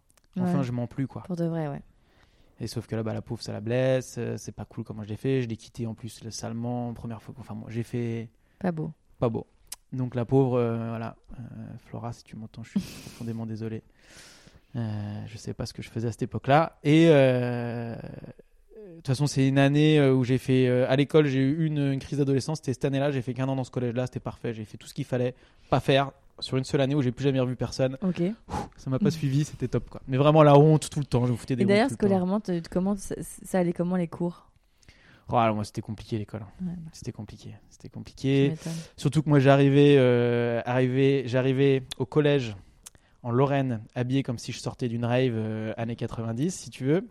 enfin, 0.40 0.58
Ouais. 0.58 0.64
je 0.64 0.72
mens 0.72 0.86
plus 0.86 1.06
quoi. 1.06 1.22
Pour 1.22 1.36
de 1.36 1.44
vrai, 1.44 1.68
ouais. 1.68 1.82
Et 2.60 2.66
sauf 2.66 2.86
que 2.86 2.96
là, 2.96 3.02
bah 3.02 3.12
la 3.14 3.22
pauvre, 3.22 3.42
ça 3.42 3.52
la 3.52 3.60
blesse. 3.60 4.16
euh, 4.18 4.36
c'est 4.38 4.52
pas 4.52 4.64
cool 4.64 4.82
comment 4.84 5.02
je 5.04 5.08
l'ai 5.08 5.16
fait. 5.16 5.42
Je 5.42 5.48
l'ai 5.48 5.56
quitté 5.56 5.86
en 5.86 5.94
plus 5.94 6.24
le 6.24 6.30
salement 6.30 6.92
première 6.94 7.22
fois. 7.22 7.34
Enfin, 7.38 7.54
moi, 7.54 7.68
j'ai 7.70 7.82
fait 7.84 8.30
Pas 8.58 8.72
beau. 8.72 8.92
pas 9.18 9.28
beau. 9.28 9.46
Donc 9.92 10.14
la 10.14 10.24
pauvre, 10.24 10.58
euh, 10.58 10.88
voilà, 10.88 11.16
Flora, 11.86 12.12
si 12.12 12.24
tu 12.24 12.34
m'entends, 12.36 12.62
je 12.64 12.70
suis 12.70 12.80
profondément 13.06 13.46
désolé. 13.46 13.82
Je 14.74 15.36
sais 15.36 15.54
pas 15.54 15.66
ce 15.66 15.72
que 15.72 15.82
je 15.82 15.90
faisais 15.90 16.08
à 16.08 16.12
cette 16.12 16.22
époque-là. 16.22 16.78
Et 16.84 17.06
de 17.06 17.96
toute 18.98 19.08
façon, 19.08 19.26
c'est 19.26 19.46
une 19.46 19.58
année 19.58 19.98
euh, 19.98 20.12
où 20.14 20.24
j'ai 20.24 20.38
fait 20.38 20.66
euh, 20.68 20.86
à 20.88 20.96
l'école, 20.96 21.26
j'ai 21.26 21.40
eu 21.40 21.66
une, 21.66 21.92
une 21.92 21.98
crise 21.98 22.18
d'adolescence. 22.18 22.58
C'était 22.58 22.72
cette 22.74 22.84
année-là, 22.84 23.10
j'ai 23.10 23.22
fait 23.22 23.34
qu'un 23.34 23.48
an 23.48 23.56
dans 23.56 23.64
ce 23.64 23.70
collège-là, 23.70 24.06
c'était 24.06 24.20
parfait. 24.20 24.54
J'ai 24.54 24.64
fait 24.64 24.76
tout 24.76 24.86
ce 24.86 24.94
qu'il 24.94 25.04
fallait 25.04 25.34
pas 25.70 25.80
faire 25.80 26.12
sur 26.40 26.56
une 26.56 26.64
seule 26.64 26.80
année 26.80 26.94
où 26.94 27.02
j'ai 27.02 27.12
plus 27.12 27.24
jamais 27.24 27.40
revu 27.40 27.56
personne. 27.56 27.96
Ok. 28.02 28.22
Ça 28.76 28.90
m'a 28.90 28.98
pas 28.98 29.10
suivi, 29.10 29.44
c'était 29.44 29.68
top 29.68 29.88
quoi. 29.90 30.00
Mais 30.06 30.16
vraiment 30.16 30.42
la 30.42 30.56
honte 30.56 30.88
tout 30.88 31.00
le 31.00 31.04
temps, 31.04 31.26
je 31.26 31.32
me 31.32 31.36
foutais 31.36 31.56
des 31.56 31.62
Et 31.62 31.66
d'ailleurs, 31.66 31.90
scolairement, 31.90 32.40
comment 32.70 32.96
ça, 32.96 33.14
ça 33.44 33.58
allait 33.58 33.72
comment 33.72 33.96
les 33.96 34.08
cours? 34.08 34.48
Oh, 35.30 35.36
alors, 35.36 35.54
moi, 35.54 35.64
c'était 35.64 35.82
compliqué 35.82 36.16
l'école. 36.16 36.40
Ouais, 36.62 36.72
C'était 36.92 37.12
compliqué. 37.12 37.54
C'était 37.68 37.90
compliqué. 37.90 38.54
Surtout 38.96 39.22
que 39.22 39.28
moi 39.28 39.40
j'arrivais, 39.40 39.96
euh, 39.98 40.62
arrivé, 40.64 41.24
j'arrivais 41.26 41.82
au 41.98 42.06
collège 42.06 42.56
en 43.22 43.30
Lorraine, 43.30 43.82
habillé 43.94 44.22
comme 44.22 44.38
si 44.38 44.52
je 44.52 44.60
sortais 44.60 44.88
d'une 44.88 45.04
rave 45.04 45.34
euh, 45.34 45.74
années 45.76 45.96
90, 45.96 46.54
si 46.54 46.70
tu 46.70 46.84
veux, 46.84 47.06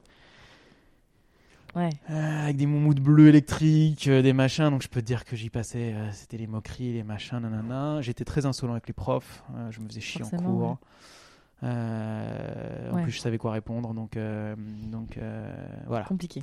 Ouais. 1.78 1.90
Euh, 2.10 2.44
avec 2.46 2.58
des 2.58 2.66
moumoutes 2.66 3.00
bleues 3.00 3.28
électriques, 3.28 4.08
euh, 4.08 4.22
des 4.24 4.34
machins. 4.34 4.70
Donc 4.72 4.82
je 4.82 4.88
peux 4.88 5.02
te 5.02 5.06
dire 5.06 5.24
que 5.26 5.36
j'y 5.36 5.50
passais, 5.52 5.94
euh, 5.94 6.12
c'était 6.12 6.38
les 6.38 6.48
moqueries, 6.48 6.94
les 6.94 7.04
machins, 7.04 7.38
nanana. 7.40 8.02
J'étais 8.02 8.26
très 8.26 8.46
insolent 8.48 8.72
avec 8.74 8.88
les 8.88 8.94
profs, 8.94 9.44
je 9.70 9.80
me 9.80 9.88
faisais 9.88 10.02
chier 10.02 10.24
en 10.24 10.30
cours. 10.30 10.78
ouais. 11.62 11.70
En 12.92 13.02
plus, 13.04 13.12
je 13.12 13.20
savais 13.20 13.38
quoi 13.38 13.52
répondre, 13.52 13.94
donc, 13.94 14.18
donc 14.92 15.20
voilà. 15.88 16.06
Compliqué. 16.06 16.42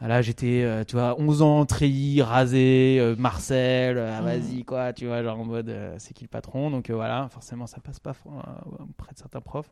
Ah, 0.00 0.08
Là, 0.08 0.20
j'étais, 0.20 0.66
tu 0.86 0.96
vois, 0.96 1.14
11 1.20 1.42
ans, 1.42 1.64
treillis, 1.64 2.22
rasé, 2.22 3.14
Marcel, 3.18 3.98
ah, 3.98 4.20
Mm. 4.20 4.24
vas-y, 4.24 4.64
quoi, 4.64 4.92
tu 4.92 5.06
vois, 5.06 5.22
genre 5.22 5.38
en 5.38 5.44
mode, 5.44 5.72
c'est 5.98 6.12
qui 6.12 6.24
le 6.24 6.28
patron? 6.28 6.70
Donc 6.70 6.90
voilà, 6.90 7.28
forcément, 7.30 7.66
ça 7.66 7.80
passe 7.80 8.00
pas 8.00 8.14
auprès 8.80 9.12
de 9.12 9.18
certains 9.18 9.40
profs. 9.40 9.70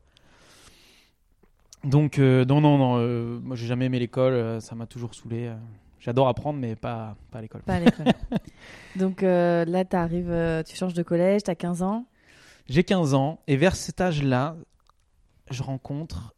Donc, 1.85 2.19
euh, 2.19 2.45
non, 2.45 2.61
non, 2.61 2.77
non, 2.77 2.99
euh, 2.99 3.39
moi, 3.43 3.57
j'ai 3.57 3.67
jamais 3.67 3.87
aimé 3.87 3.99
l'école, 3.99 4.33
euh, 4.33 4.61
ça 4.61 4.75
m'a 4.75 4.87
toujours 4.87 5.15
saoulé. 5.15 5.51
J'adore 5.99 6.29
apprendre, 6.29 6.59
mais 6.59 6.77
pas, 6.77 7.17
pas 7.31 7.39
à 7.39 7.43
l'école. 7.43 7.63
Pas 7.63 7.75
à 7.75 7.81
l'école. 7.81 8.07
Donc 8.97 9.23
là, 9.23 9.85
t'arrives, 9.85 10.31
euh, 10.31 10.63
tu 10.63 10.77
changes 10.77 10.95
de 10.95 11.03
collège, 11.03 11.43
t'as 11.43 11.55
15 11.55 11.83
ans. 11.83 12.07
J'ai 12.69 12.85
15 12.85 13.15
ans, 13.15 13.41
et 13.47 13.57
vers 13.57 13.77
cet 13.77 14.01
âge-là, 14.01 14.57
je 15.51 15.63
rencontre. 15.63 16.35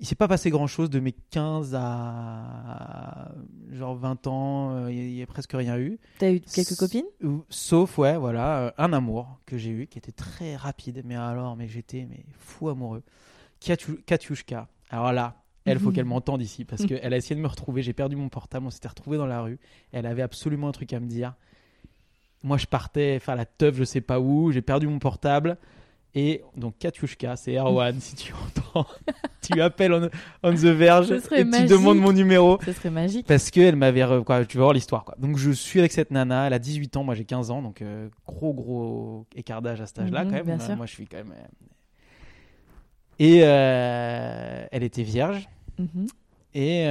Il 0.00 0.06
s'est 0.06 0.14
pas 0.14 0.28
passé 0.28 0.48
grand-chose 0.50 0.88
de 0.88 0.98
mes 0.98 1.12
15 1.12 1.74
à 1.78 3.32
genre 3.70 3.94
20 3.96 4.26
ans, 4.26 4.70
euh, 4.74 4.92
il 4.92 5.12
y 5.14 5.22
a 5.22 5.26
presque 5.26 5.52
rien 5.52 5.78
eu. 5.78 5.98
T'as 6.18 6.32
eu 6.32 6.40
quelques 6.40 6.72
S- 6.72 6.78
copines? 6.78 7.04
Sauf, 7.50 7.98
ouais, 7.98 8.16
voilà, 8.16 8.58
euh, 8.60 8.70
un 8.78 8.92
amour 8.94 9.38
que 9.46 9.58
j'ai 9.58 9.70
eu 9.70 9.86
qui 9.86 9.98
était 9.98 10.12
très 10.12 10.56
rapide, 10.56 11.02
mais 11.04 11.16
alors, 11.16 11.54
mais 11.56 11.68
j'étais 11.68 12.06
mais 12.08 12.24
fou 12.38 12.68
amoureux. 12.70 13.02
Katu- 13.60 14.00
Katiushka. 14.06 14.68
Alors 14.88 15.12
là, 15.12 15.36
elle, 15.66 15.78
faut 15.78 15.90
qu'elle 15.92 16.04
m'entende 16.06 16.40
ici 16.40 16.64
parce 16.64 16.86
qu'elle 16.86 17.12
a 17.12 17.16
essayé 17.16 17.36
de 17.36 17.42
me 17.42 17.46
retrouver. 17.48 17.82
J'ai 17.82 17.92
perdu 17.92 18.16
mon 18.16 18.30
portable, 18.30 18.66
on 18.66 18.70
s'était 18.70 18.88
retrouvés 18.88 19.18
dans 19.18 19.26
la 19.26 19.42
rue. 19.42 19.58
Elle 19.92 20.06
avait 20.06 20.22
absolument 20.22 20.68
un 20.68 20.72
truc 20.72 20.92
à 20.94 21.00
me 21.00 21.06
dire. 21.06 21.34
Moi, 22.42 22.56
je 22.56 22.64
partais 22.66 23.18
faire 23.18 23.36
la 23.36 23.44
teuf, 23.44 23.76
je 23.76 23.84
sais 23.84 24.00
pas 24.00 24.18
où. 24.18 24.50
J'ai 24.50 24.62
perdu 24.62 24.86
mon 24.86 24.98
portable. 24.98 25.58
Et 26.14 26.42
donc, 26.56 26.76
Katiushka, 26.78 27.36
c'est 27.36 27.54
Erwan, 27.56 28.00
si 28.00 28.16
tu 28.16 28.32
entends. 28.34 28.84
tu 29.42 29.60
appelles 29.60 29.92
on, 29.92 30.10
on 30.42 30.52
the 30.52 30.64
verge 30.64 31.12
et 31.12 31.20
tu 31.20 31.66
demandes 31.66 31.98
mon 31.98 32.12
numéro. 32.12 32.58
Ce 32.64 32.72
serait 32.72 32.90
magique. 32.90 33.26
Parce 33.28 33.50
qu'elle 33.50 33.76
m'avait. 33.76 34.04
Quoi, 34.24 34.44
tu 34.44 34.56
vas 34.58 34.64
voir 34.64 34.72
l'histoire. 34.72 35.04
Quoi. 35.04 35.14
Donc, 35.20 35.36
je 35.38 35.52
suis 35.52 35.78
avec 35.78 35.92
cette 35.92 36.10
nana. 36.10 36.48
Elle 36.48 36.52
a 36.52 36.58
18 36.58 36.96
ans, 36.96 37.04
moi 37.04 37.14
j'ai 37.14 37.24
15 37.24 37.52
ans. 37.52 37.62
Donc, 37.62 37.80
euh, 37.80 38.08
gros, 38.26 38.52
gros 38.52 39.26
écart 39.36 39.62
d'âge 39.62 39.80
à 39.80 39.86
cet 39.86 40.00
âge-là, 40.00 40.24
Mhm, 40.24 40.30
quand 40.30 40.36
même. 40.36 40.46
bien 40.46 40.58
sûr. 40.58 40.76
Moi, 40.76 40.86
je 40.86 40.92
suis 40.92 41.06
quand 41.06 41.18
même. 41.18 41.32
euh, 41.32 41.46
Et 43.20 43.40
euh, 43.44 44.66
elle 44.72 44.82
était 44.82 45.04
vierge. 45.04 45.48
Mhm. 45.78 46.06
Et 46.54 46.86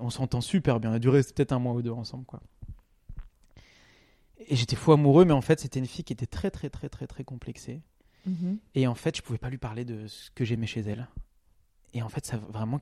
on 0.00 0.10
s'entend 0.10 0.42
super 0.42 0.80
bien. 0.80 0.90
On 0.90 0.94
a 0.94 0.98
duré 0.98 1.22
peut-être 1.22 1.52
un 1.52 1.58
mois 1.58 1.72
ou 1.72 1.80
deux 1.80 1.90
ensemble. 1.92 2.26
Quoi. 2.26 2.40
Et 4.48 4.56
j'étais 4.56 4.76
fou 4.76 4.92
amoureux, 4.92 5.24
mais 5.24 5.32
en 5.32 5.40
fait, 5.40 5.60
c'était 5.60 5.78
une 5.78 5.86
fille 5.86 6.04
qui 6.04 6.12
était 6.12 6.26
très, 6.26 6.50
très, 6.50 6.68
très, 6.68 6.90
très, 6.90 7.06
très 7.06 7.24
complexée. 7.24 7.80
Mhm. 8.26 8.58
Et 8.74 8.86
en 8.86 8.94
fait, 8.94 9.16
je 9.16 9.22
pouvais 9.22 9.38
pas 9.38 9.50
lui 9.50 9.58
parler 9.58 9.84
de 9.84 10.06
ce 10.06 10.30
que 10.30 10.44
j'aimais 10.44 10.66
chez 10.66 10.80
elle. 10.80 11.08
Et 11.96 12.02
en 12.02 12.08
fait, 12.08 12.26
ça 12.26 12.36
a 12.36 12.40
vraiment 12.52 12.80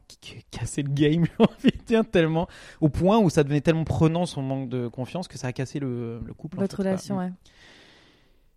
cassé 0.50 0.82
le 0.82 0.88
game, 0.90 1.24
j'ai 1.38 1.44
envie 1.44 1.76
de 1.76 1.84
dire, 1.84 2.08
tellement. 2.10 2.48
Au 2.80 2.88
point 2.88 3.18
où 3.18 3.28
ça 3.28 3.42
devenait 3.44 3.60
tellement 3.60 3.84
prenant 3.84 4.24
son 4.24 4.40
manque 4.42 4.68
de 4.70 4.88
confiance 4.88 5.28
que 5.28 5.36
ça 5.36 5.48
a 5.48 5.52
cassé 5.52 5.78
le, 5.80 6.20
le 6.24 6.32
couple. 6.34 6.58
en 6.58 6.62
Votre 6.62 6.76
fait, 6.76 6.82
relation, 6.82 7.18
ouais. 7.18 7.30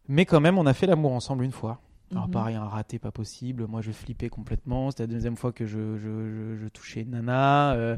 Mais 0.07 0.25
quand 0.25 0.39
même, 0.39 0.57
on 0.57 0.65
a 0.65 0.73
fait 0.73 0.86
l'amour 0.88 1.11
ensemble 1.13 1.43
une 1.43 1.51
fois. 1.51 1.81
Alors 2.11 2.25
Mhm. 2.27 2.31
pareil, 2.31 2.55
un 2.55 2.65
raté 2.65 2.99
pas 2.99 3.11
possible. 3.11 3.65
Moi, 3.67 3.81
je 3.81 3.91
flippais 3.91 4.29
complètement. 4.29 4.91
C'était 4.91 5.03
la 5.03 5.07
deuxième 5.07 5.36
fois 5.36 5.51
que 5.51 5.65
je, 5.65 5.97
je, 5.97 6.29
je- 6.29 6.55
je 6.63 6.67
touchais 6.69 7.03
nana. 7.03 7.73
euh, 7.73 7.97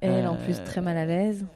Elle, 0.00 0.26
en 0.26 0.34
euh, 0.34 0.44
plus, 0.44 0.62
très 0.64 0.80
mal 0.80 0.96
à 0.96 1.06
l'aise. 1.06 1.46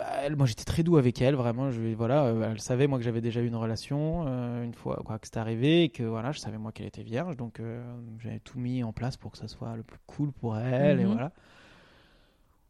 Bah, 0.00 0.06
elle- 0.24 0.36
moi, 0.36 0.46
j'étais 0.46 0.64
très 0.64 0.82
doux 0.82 0.96
avec 0.96 1.20
elle. 1.20 1.34
Vraiment, 1.34 1.70
je, 1.70 1.80
voilà, 1.94 2.24
euh, 2.24 2.50
elle 2.52 2.60
savait 2.60 2.86
moi 2.86 2.98
que 2.98 3.04
j'avais 3.04 3.20
déjà 3.20 3.40
eu 3.40 3.46
une 3.46 3.56
relation 3.56 4.24
euh, 4.26 4.64
une 4.64 4.74
fois 4.74 5.00
quoi 5.04 5.18
que 5.18 5.26
c'était 5.26 5.38
arrivé 5.40 5.84
et 5.84 5.88
que 5.90 6.02
voilà, 6.02 6.32
je 6.32 6.38
savais 6.38 6.58
moi 6.58 6.72
qu'elle 6.72 6.86
était 6.86 7.02
vierge. 7.02 7.36
Donc 7.36 7.60
euh, 7.60 7.82
j'avais 8.18 8.40
tout 8.40 8.58
mis 8.58 8.82
en 8.82 8.92
place 8.92 9.16
pour 9.16 9.30
que 9.32 9.38
ça 9.38 9.46
soit 9.48 9.76
le 9.76 9.82
plus 9.82 9.98
cool 10.06 10.32
pour 10.32 10.56
elle 10.56 11.00
et 11.00 11.04
Mhm. 11.04 11.12
voilà. 11.12 11.32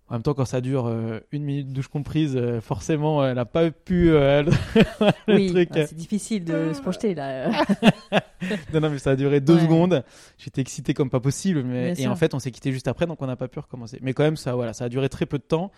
En 0.09 0.15
même 0.15 0.23
temps, 0.25 0.35
quand 0.35 0.45
ça 0.45 0.61
dure 0.61 0.87
euh, 0.89 1.21
une 1.31 1.45
minute 1.45 1.73
douche 1.73 1.87
comprise, 1.87 2.35
euh, 2.37 2.61
forcément, 2.61 3.25
elle 3.25 3.37
n'a 3.37 3.45
pas 3.45 3.71
pu 3.71 4.11
euh, 4.11 4.43
le 5.29 5.35
oui, 5.37 5.51
truc. 5.53 5.69
ah, 5.77 5.87
c'est 5.87 5.95
difficile 5.95 6.45
de 6.45 6.73
se 6.73 6.81
projeter 6.83 7.15
là. 7.15 7.49
Non, 8.73 8.81
non, 8.81 8.91
mais 8.91 8.99
ça 8.99 9.11
a 9.11 9.17
duré 9.17 9.41
deux 9.41 9.55
Ouais. 9.57 9.61
secondes. 9.61 10.03
J'étais 10.39 10.63
excité 10.63 10.95
comme 10.95 11.11
pas 11.11 11.21
possible. 11.21 11.63
Mais... 11.63 11.85
Bien 11.85 11.93
Et 11.93 12.03
sûr. 12.03 12.11
en 12.11 12.17
fait, 12.17 12.33
on 12.35 12.39
s'est 12.41 12.51
quitté 12.51 12.73
juste 12.73 12.89
après, 12.89 13.07
donc 13.07 13.21
on 13.23 13.27
n'a 13.27 13.37
pas 13.37 13.49
pu 13.49 13.59
recommencer. 13.61 13.99
Mais 14.03 14.15
quand 14.15 14.23
même, 14.25 14.37
ça, 14.39 14.55
voilà, 14.57 14.73
ça 14.73 14.87
a 14.87 14.89
duré 14.89 15.09
très 15.11 15.27
peu 15.27 15.37
de 15.39 15.43
temps. 15.45 15.71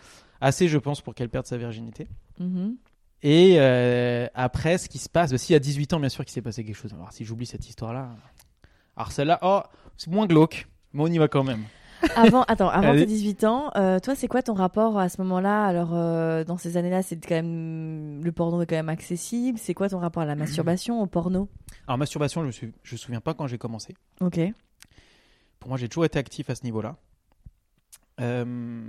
Assez, 0.42 0.66
je 0.66 0.76
pense, 0.76 1.00
pour 1.00 1.14
qu'elle 1.14 1.28
perde 1.28 1.46
sa 1.46 1.56
virginité. 1.56 2.08
Mhm. 2.40 2.76
Et 3.22 3.54
euh, 3.58 4.26
après, 4.34 4.76
ce 4.76 4.88
qui 4.88 4.98
se 4.98 5.08
passe, 5.08 5.32
aussi 5.32 5.54
à 5.54 5.60
18 5.60 5.92
ans, 5.92 6.00
bien 6.00 6.08
sûr, 6.08 6.24
qu'il 6.24 6.32
s'est 6.32 6.42
passé 6.42 6.64
quelque 6.64 6.76
chose. 6.76 6.92
Alors, 6.92 7.12
si 7.12 7.24
j'oublie 7.24 7.46
cette 7.46 7.68
histoire-là. 7.68 8.10
Alors, 8.96 9.12
celle-là, 9.12 9.38
oh, 9.42 9.60
c'est 9.96 10.10
moins 10.10 10.26
glauque, 10.26 10.66
mais 10.92 11.04
on 11.04 11.06
y 11.06 11.18
va 11.18 11.28
quand 11.28 11.44
même. 11.44 11.62
Avant, 12.16 12.42
attends, 12.42 12.68
avant 12.68 12.94
tes 12.94 13.06
18 13.06 13.44
ans, 13.44 13.70
euh, 13.76 14.00
toi, 14.00 14.16
c'est 14.16 14.26
quoi 14.26 14.42
ton 14.42 14.54
rapport 14.54 14.98
à 14.98 15.08
ce 15.08 15.22
moment-là? 15.22 15.64
Alors, 15.64 15.90
euh, 15.92 16.42
dans 16.42 16.56
ces 16.56 16.76
années-là, 16.76 17.04
c'est 17.04 17.24
quand 17.24 17.36
même 17.36 18.24
le 18.24 18.32
porno 18.32 18.60
est 18.60 18.66
quand 18.66 18.74
même 18.74 18.88
accessible. 18.88 19.56
C'est 19.56 19.74
quoi 19.74 19.88
ton 19.88 20.00
rapport 20.00 20.24
à 20.24 20.26
la 20.26 20.34
masturbation, 20.34 21.00
au 21.00 21.06
porno? 21.06 21.48
Alors, 21.86 21.98
masturbation, 21.98 22.40
je 22.40 22.46
me, 22.46 22.50
suis... 22.50 22.72
je 22.82 22.94
me 22.96 22.98
souviens 22.98 23.20
pas 23.20 23.34
quand 23.34 23.46
j'ai 23.46 23.58
commencé. 23.58 23.94
Ok. 24.20 24.40
Pour 25.60 25.68
moi, 25.68 25.78
j'ai 25.78 25.88
toujours 25.88 26.04
été 26.04 26.18
actif 26.18 26.50
à 26.50 26.56
ce 26.56 26.64
niveau-là. 26.64 26.96
Euh, 28.20 28.82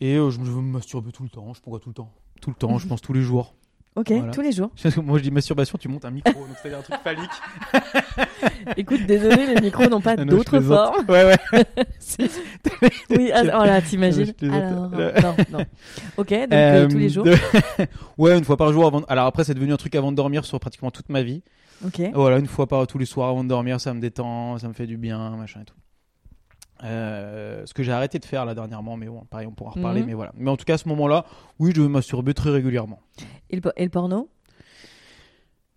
Et 0.00 0.14
euh, 0.16 0.30
je 0.30 0.38
me 0.40 0.60
masturbe 0.60 1.10
tout 1.12 1.22
le 1.24 1.28
temps. 1.28 1.52
Je 1.54 1.60
pourquoi 1.60 1.80
tout 1.80 1.88
le 1.90 1.94
temps 1.94 2.12
Tout 2.40 2.50
le 2.50 2.56
temps, 2.56 2.78
je 2.78 2.86
pense 2.86 3.00
tous 3.00 3.12
les 3.12 3.22
jours. 3.22 3.54
Ok, 3.96 4.12
Voilà. 4.12 4.30
tous 4.30 4.42
les 4.42 4.52
jours. 4.52 4.70
Moi, 5.02 5.18
je 5.18 5.24
dis 5.24 5.30
masturbation, 5.32 5.76
tu 5.76 5.88
montes 5.88 6.04
un 6.04 6.10
micro, 6.12 6.32
donc 6.32 6.56
c'est-à-dire 6.62 6.78
un 6.78 6.82
truc 6.82 7.00
phallique. 7.02 7.30
Écoute, 8.76 9.04
désolé, 9.06 9.46
les 9.54 9.60
micros 9.60 9.86
n'ont 9.88 10.00
pas 10.00 10.14
plaisante. 10.16 10.48
formes. 10.62 11.04
Ouais, 11.08 11.24
ouais. 11.24 11.74
Oui, 13.10 13.30
ah, 13.34 13.42
oh 13.60 13.64
là, 13.64 13.82
t'imagines. 13.82 14.32
Alors, 14.42 14.88
Le- 14.90 15.20
non, 15.20 15.34
non. 15.58 15.64
Ok, 16.16 16.28
donc 16.30 16.52
euh, 16.52 16.84
Euh, 16.84 16.88
tous 16.88 16.98
les 16.98 17.08
jours. 17.08 17.24
de- 17.24 17.34
ouais, 18.18 18.38
une 18.38 18.44
fois 18.44 18.56
par 18.56 18.72
jour. 18.72 18.86
Avant... 18.86 19.00
Alors 19.08 19.26
après, 19.26 19.42
c'est 19.42 19.54
devenu 19.54 19.72
un 19.72 19.76
truc 19.76 19.94
avant 19.96 20.12
de 20.12 20.16
dormir 20.16 20.44
sur 20.44 20.60
pratiquement 20.60 20.92
toute 20.92 21.08
ma 21.08 21.22
vie. 21.22 21.42
Ok. 21.84 22.00
Voilà, 22.14 22.38
une 22.38 22.46
fois 22.46 22.66
par 22.68 22.86
tous 22.86 22.98
les 22.98 23.04
soirs 23.06 23.28
avant 23.30 23.42
de 23.42 23.48
dormir, 23.48 23.80
ça 23.80 23.94
me 23.94 24.00
détend, 24.00 24.58
ça 24.58 24.68
me 24.68 24.72
fait 24.74 24.86
du 24.86 24.96
bien, 24.96 25.30
machin 25.36 25.60
et 25.62 25.64
tout. 25.64 25.74
Euh, 26.84 27.64
ce 27.66 27.74
que 27.74 27.82
j'ai 27.82 27.92
arrêté 27.92 28.18
de 28.18 28.24
faire 28.24 28.44
là 28.44 28.54
dernièrement, 28.54 28.96
mais 28.96 29.06
bon, 29.06 29.22
pareil, 29.30 29.46
on 29.46 29.52
pourra 29.52 29.70
en 29.70 29.74
reparler, 29.74 30.00
Mhm. 30.00 30.06
mais 30.06 30.14
voilà. 30.14 30.32
Mais 30.36 30.50
en 30.50 30.56
tout 30.56 30.64
cas, 30.64 30.74
à 30.74 30.78
ce 30.78 30.88
moment-là, 30.88 31.24
oui, 31.58 31.72
je 31.74 31.80
me 31.82 31.88
masturber 31.88 32.34
très 32.34 32.50
régulièrement. 32.50 33.00
Et 33.50 33.56
le, 33.56 33.62
po- 33.62 33.70
et 33.76 33.84
le 33.84 33.90
porno? 33.90 34.28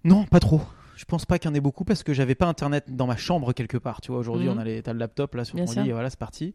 Non, 0.03 0.25
pas 0.25 0.39
trop. 0.39 0.61
Je 0.95 1.05
pense 1.05 1.25
pas 1.25 1.39
qu'il 1.39 1.49
y 1.49 1.51
en 1.51 1.55
ait 1.55 1.59
beaucoup 1.61 1.83
parce 1.83 2.03
que 2.03 2.13
j'avais 2.13 2.35
pas 2.35 2.45
internet 2.45 2.95
dans 2.95 3.07
ma 3.07 3.17
chambre 3.17 3.53
quelque 3.53 3.77
part. 3.77 4.01
Tu 4.01 4.11
vois, 4.11 4.19
aujourd'hui, 4.19 4.47
Mhm. 4.47 4.55
on 4.55 4.59
a 4.59 4.63
les, 4.63 4.83
t'as 4.83 4.93
le 4.93 4.99
laptop 4.99 5.33
là 5.35 5.45
sur 5.45 5.55
Bien 5.55 5.65
ton 5.65 5.71
sûr. 5.71 5.81
lit 5.83 5.89
et 5.89 5.93
voilà, 5.93 6.09
c'est 6.11 6.19
parti. 6.19 6.53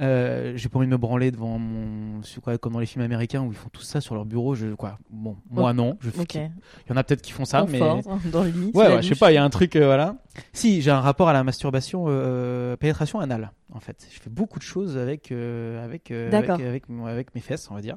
Euh, 0.00 0.52
j'ai 0.56 0.68
pas 0.68 0.78
envie 0.78 0.86
de 0.86 0.92
me 0.92 0.96
branler 0.96 1.30
devant 1.30 1.58
mon. 1.58 2.20
quoi, 2.42 2.56
comme 2.58 2.72
dans 2.72 2.78
les 2.78 2.86
films 2.86 3.04
américains 3.04 3.42
où 3.42 3.48
ils 3.52 3.56
font 3.56 3.68
tout 3.70 3.82
ça 3.82 4.00
sur 4.00 4.14
leur 4.14 4.24
bureau. 4.24 4.54
Je, 4.54 4.68
quoi, 4.74 4.98
bon, 5.10 5.36
moi 5.50 5.72
non. 5.74 5.98
Je. 6.00 6.10
Il 6.10 6.50
y 6.88 6.92
en 6.92 6.96
a 6.96 7.04
peut-être 7.04 7.20
qui 7.22 7.32
font 7.32 7.44
ça, 7.44 7.66
mais. 7.68 7.78
Confort, 7.78 8.18
dans 8.32 8.42
le 8.44 8.50
lit. 8.50 8.70
sous 8.72 8.78
Ouais, 8.78 9.02
je 9.02 9.08
sais 9.08 9.18
pas, 9.18 9.32
il 9.32 9.34
y 9.34 9.38
a 9.38 9.44
un 9.44 9.50
truc, 9.50 9.76
euh, 9.76 9.84
voilà. 9.86 10.16
Si, 10.52 10.80
j'ai 10.80 10.90
un 10.90 11.00
rapport 11.00 11.28
à 11.28 11.32
la 11.32 11.44
masturbation, 11.44 12.06
euh, 12.08 12.76
pénétration 12.76 13.20
anale, 13.20 13.52
en 13.74 13.80
fait. 13.80 14.06
Je 14.14 14.20
fais 14.20 14.30
beaucoup 14.30 14.58
de 14.58 14.64
choses 14.64 14.96
avec, 14.98 15.32
euh, 15.32 15.82
avec, 15.84 16.10
euh, 16.10 16.30
avec, 16.32 16.50
avec, 16.50 16.88
mon- 16.88 17.06
avec 17.06 17.34
mes 17.34 17.40
fesses, 17.40 17.70
on 17.70 17.74
va 17.74 17.80
dire. 17.80 17.96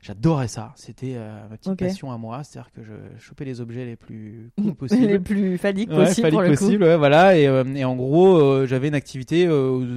J'adorais 0.00 0.48
ça. 0.48 0.72
C'était 0.76 1.14
euh, 1.16 1.48
ma 1.50 1.56
petite 1.56 1.72
Ok. 1.72 1.78
passion 1.78 2.12
à 2.12 2.18
moi, 2.18 2.42
c'est-à-dire 2.44 2.70
que 2.72 2.82
je 2.82 2.92
chopais 3.18 3.44
les 3.44 3.60
objets 3.60 3.84
les 3.84 3.96
plus 3.96 4.50
cool 4.60 4.74
possibles. 4.76 5.06
les 5.06 5.18
plus 5.18 5.58
phalliques 5.58 5.90
Ouais, 5.90 6.06
possibles 6.06 6.30
phallique 6.30 6.58
possible, 6.58 6.82
ouais, 6.84 6.96
voilà. 6.96 7.36
Et, 7.36 7.46
euh, 7.46 7.64
et 7.74 7.84
en 7.84 7.96
gros, 7.96 8.64
j'avais 8.66 8.88
une 8.88 8.94
activité 8.94 9.46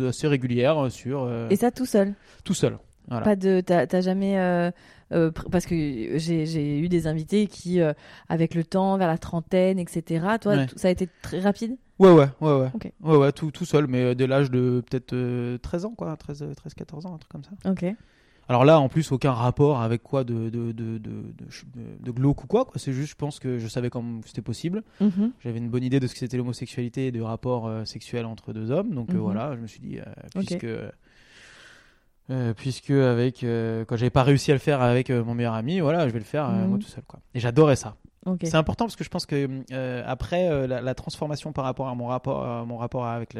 assez 0.07 0.27
régulière 0.27 0.91
sur 0.91 1.29
Et 1.49 1.55
ça 1.55 1.71
tout 1.71 1.85
seul. 1.85 2.13
tout 2.43 2.53
seul. 2.53 2.77
Voilà. 3.07 3.23
Pas 3.25 3.35
de, 3.35 3.61
t'as 3.61 4.01
jamais, 4.01 4.37
euh, 5.11 5.27
euh, 5.27 5.31
parce 5.51 5.65
que 5.65 5.75
j'ai 6.17 6.79
eu 6.79 6.89
des 6.89 7.07
invités 7.07 7.47
qui, 7.47 7.81
euh, 7.81 7.93
avec 8.29 8.55
le 8.55 8.63
temps, 8.63 8.97
vers 8.97 9.07
la 9.07 9.17
trentaine, 9.17 9.77
etc. 9.79 10.25
Toi, 10.41 10.53
Ouais. 10.55 10.67
ça 10.75 10.87
a 10.87 10.91
été 10.91 11.07
très 11.21 11.39
rapide? 11.39 11.77
Ouais, 11.99 12.11
ouais, 12.11 12.27
ouais, 12.41 12.53
ouais. 12.59 12.69
Ok. 12.73 12.91
Ouais, 13.03 13.17
ouais, 13.17 13.31
tout, 13.31 13.51
tout 13.51 13.65
seul, 13.65 13.87
mais 13.87 14.01
euh, 14.03 14.15
dès 14.15 14.25
l'âge 14.27 14.49
de 14.49 14.81
peut-être 14.89 15.13
euh, 15.13 15.57
13 15.59 15.85
ans, 15.85 15.93
quoi. 15.95 16.15
13, 16.17 16.41
euh, 16.43 16.53
13, 16.55 16.73
14 16.73 17.05
ans, 17.05 17.13
un 17.15 17.17
truc 17.17 17.31
comme 17.31 17.43
ça. 17.43 17.51
Ok. 17.69 17.85
Alors 18.49 18.65
là, 18.65 18.79
en 18.79 18.89
plus, 18.89 19.11
aucun 19.13 19.31
rapport 19.31 19.81
avec 19.81 20.03
quoi 20.03 20.23
de, 20.25 20.49
de, 20.49 20.71
de, 20.71 20.97
de, 20.97 20.97
de, 20.97 21.29
de- 21.37 22.03
de 22.03 22.11
glauque 22.11 22.43
ou 22.43 22.47
quoi. 22.47 22.65
quoi. 22.65 22.73
C'est 22.77 22.91
juste, 22.91 23.11
je 23.11 23.15
pense 23.15 23.39
que 23.39 23.59
je 23.59 23.67
savais 23.67 23.89
comment 23.89 24.19
c'était 24.25 24.41
possible. 24.41 24.83
Mhm. 24.99 25.31
J'avais 25.41 25.59
une 25.59 25.69
bonne 25.69 25.83
idée 25.83 25.99
de 26.01 26.07
ce 26.07 26.13
que 26.13 26.19
c'était 26.19 26.35
l'homosexualité 26.37 27.07
et 27.07 27.11
de 27.11 27.21
rapport 27.21 27.67
euh, 27.67 27.85
sexuel 27.85 28.25
entre 28.25 28.51
deux 28.51 28.71
hommes. 28.71 28.93
Donc 28.93 29.11
euh, 29.11 29.13
Mhm. 29.13 29.19
voilà, 29.19 29.55
je 29.55 29.61
me 29.61 29.67
suis 29.67 29.79
dit, 29.79 29.99
euh, 29.99 30.03
Ok. 30.35 30.45
puisque, 30.47 30.65
euh, 32.31 32.53
puisque 32.55 32.89
avec, 32.91 33.43
euh, 33.43 33.83
quand 33.85 33.97
j'avais 33.97 34.09
pas 34.09 34.23
réussi 34.23 34.49
à 34.51 34.55
le 34.55 34.59
faire 34.59 34.81
avec 34.81 35.09
euh, 35.09 35.23
mon 35.23 35.33
meilleur 35.35 35.53
ami, 35.53 35.79
voilà, 35.81 36.07
je 36.07 36.13
vais 36.13 36.19
le 36.19 36.25
faire 36.25 36.47
Mhm. 36.49 36.67
moi 36.67 36.77
tout 36.79 36.87
seul. 36.87 37.03
Quoi. 37.05 37.19
Et 37.35 37.39
j'adorais 37.39 37.75
ça. 37.75 37.95
C'est 38.43 38.55
important 38.55 38.85
parce 38.85 38.95
que 38.95 39.03
je 39.03 39.09
pense 39.09 39.25
que 39.25 39.49
après 40.05 40.67
la, 40.67 40.79
la 40.79 40.93
transformation 40.93 41.53
par 41.53 41.65
rapport 41.65 41.87
à 41.87 41.95
mon 41.95 42.05
rapport, 42.05 42.45
à 42.45 42.63
mon 42.65 42.77
rapport 42.77 43.05
avec 43.07 43.33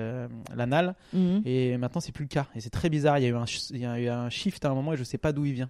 l'anal, 0.55 0.95
Mhm. 1.13 1.43
et 1.45 1.77
maintenant, 1.77 2.01
c'est 2.01 2.11
plus 2.11 2.25
le 2.25 2.29
cas. 2.29 2.47
Et 2.55 2.61
c'est 2.61 2.71
très 2.71 2.89
bizarre. 2.89 3.19
Il 3.19 3.23
y 3.23 3.27
a 3.27 3.29
eu 3.29 3.35
un, 3.35 3.45
il 3.69 3.77
y 3.77 3.85
a 3.85 3.99
eu 3.99 4.07
un 4.09 4.29
shift 4.31 4.65
à 4.65 4.69
un 4.71 4.73
moment 4.73 4.93
et 4.93 4.97
je 4.97 5.03
sais 5.03 5.19
pas 5.19 5.31
d'où 5.33 5.45
il 5.45 5.53
vient. 5.53 5.69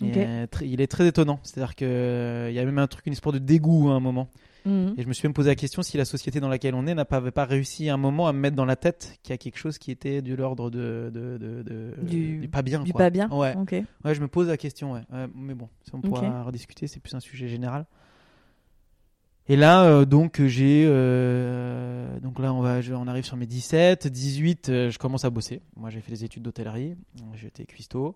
Il 0.00 0.80
est 0.80 0.86
très 0.86 1.06
étonnant. 1.06 1.38
C'est-à-dire 1.44 1.74
qu'il 1.76 1.86
y 1.88 2.58
a 2.58 2.64
même 2.64 2.78
un 2.78 2.86
truc, 2.88 3.06
une 3.06 3.12
espèce 3.12 3.32
de 3.32 3.38
dégoût 3.38 3.88
à 3.90 3.94
un 3.94 4.00
moment. 4.00 4.28
Mhm. 4.66 4.94
Et 4.98 5.02
je 5.02 5.08
me 5.08 5.12
suis 5.12 5.26
même 5.26 5.32
posé 5.34 5.48
la 5.50 5.54
question 5.54 5.82
si 5.82 5.96
la 5.96 6.04
société 6.04 6.40
dans 6.40 6.48
laquelle 6.48 6.74
on 6.74 6.86
est 6.86 6.94
n'a 6.94 7.04
pas, 7.04 7.20
réussi 7.44 7.88
à 7.88 7.94
un 7.94 7.96
moment 7.96 8.26
à 8.28 8.32
me 8.32 8.38
mettre 8.40 8.56
dans 8.56 8.64
la 8.64 8.76
tête 8.76 9.18
qu'il 9.22 9.32
y 9.32 9.34
a 9.34 9.38
quelque 9.38 9.56
chose 9.58 9.78
qui 9.78 9.90
était 9.90 10.20
de 10.22 10.34
l'ordre 10.34 10.70
de, 10.70 11.10
de, 11.14 11.38
de, 11.38 11.62
de- 11.62 11.94
Du- 12.02 12.48
pas 12.50 12.62
bien. 12.62 12.82
Du 12.82 12.92
quoi. 12.92 12.98
pas 13.04 13.10
bien. 13.10 13.28
Ouais. 13.30 13.54
Je 14.04 14.20
me 14.20 14.28
pose 14.28 14.48
la 14.48 14.56
question. 14.56 14.92
Ouais. 14.92 15.02
Ouais, 15.12 15.26
mais 15.34 15.54
bon, 15.54 15.68
ça 15.84 15.92
on 15.94 16.00
pourra 16.00 16.40
Ok. 16.40 16.46
rediscuter. 16.46 16.86
C'est 16.86 17.00
plus 17.00 17.14
un 17.14 17.20
sujet 17.20 17.48
général. 17.48 17.86
Et 19.50 19.56
là, 19.56 19.84
euh, 19.84 20.04
donc 20.04 20.42
j'ai, 20.44 20.84
euh, 20.86 22.20
donc 22.20 22.38
là 22.38 22.52
on 22.52 22.60
va, 22.60 22.82
je- 22.82 22.92
on 22.92 23.06
arrive 23.06 23.24
sur 23.24 23.36
mes 23.38 23.46
17, 23.46 24.06
18, 24.06 24.68
euh, 24.68 24.90
je 24.90 24.98
commence 24.98 25.24
à 25.24 25.30
bosser. 25.30 25.62
Moi, 25.76 25.88
j'ai 25.88 26.00
fait 26.02 26.12
des 26.12 26.24
études 26.24 26.42
d'hôtellerie, 26.42 26.96
j'étais 27.34 27.64
cuistot. 27.64 28.14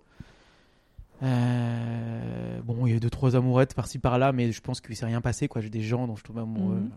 Euh, 1.23 2.61
bon, 2.65 2.87
il 2.87 2.91
y 2.91 2.93
a 2.95 2.97
eu 2.97 3.01
deux 3.01 3.11
trois 3.11 3.37
amourettes 3.37 3.75
par-ci 3.75 3.99
par-là, 3.99 4.33
mais 4.33 4.53
je 4.53 4.61
pense 4.61 4.81
qu'il 4.81 4.97
s'est 4.97 5.07
rien 5.07 5.21
passé. 5.21 5.49
Quoi, 5.49 5.61
j'ai 5.61 5.71
des 5.71 5.83
gens 5.83 6.07
dont 6.07 6.17
je 6.17 6.25
tombe 6.25 6.39
amoureux. 6.39 6.77
Mhm. 6.77 6.91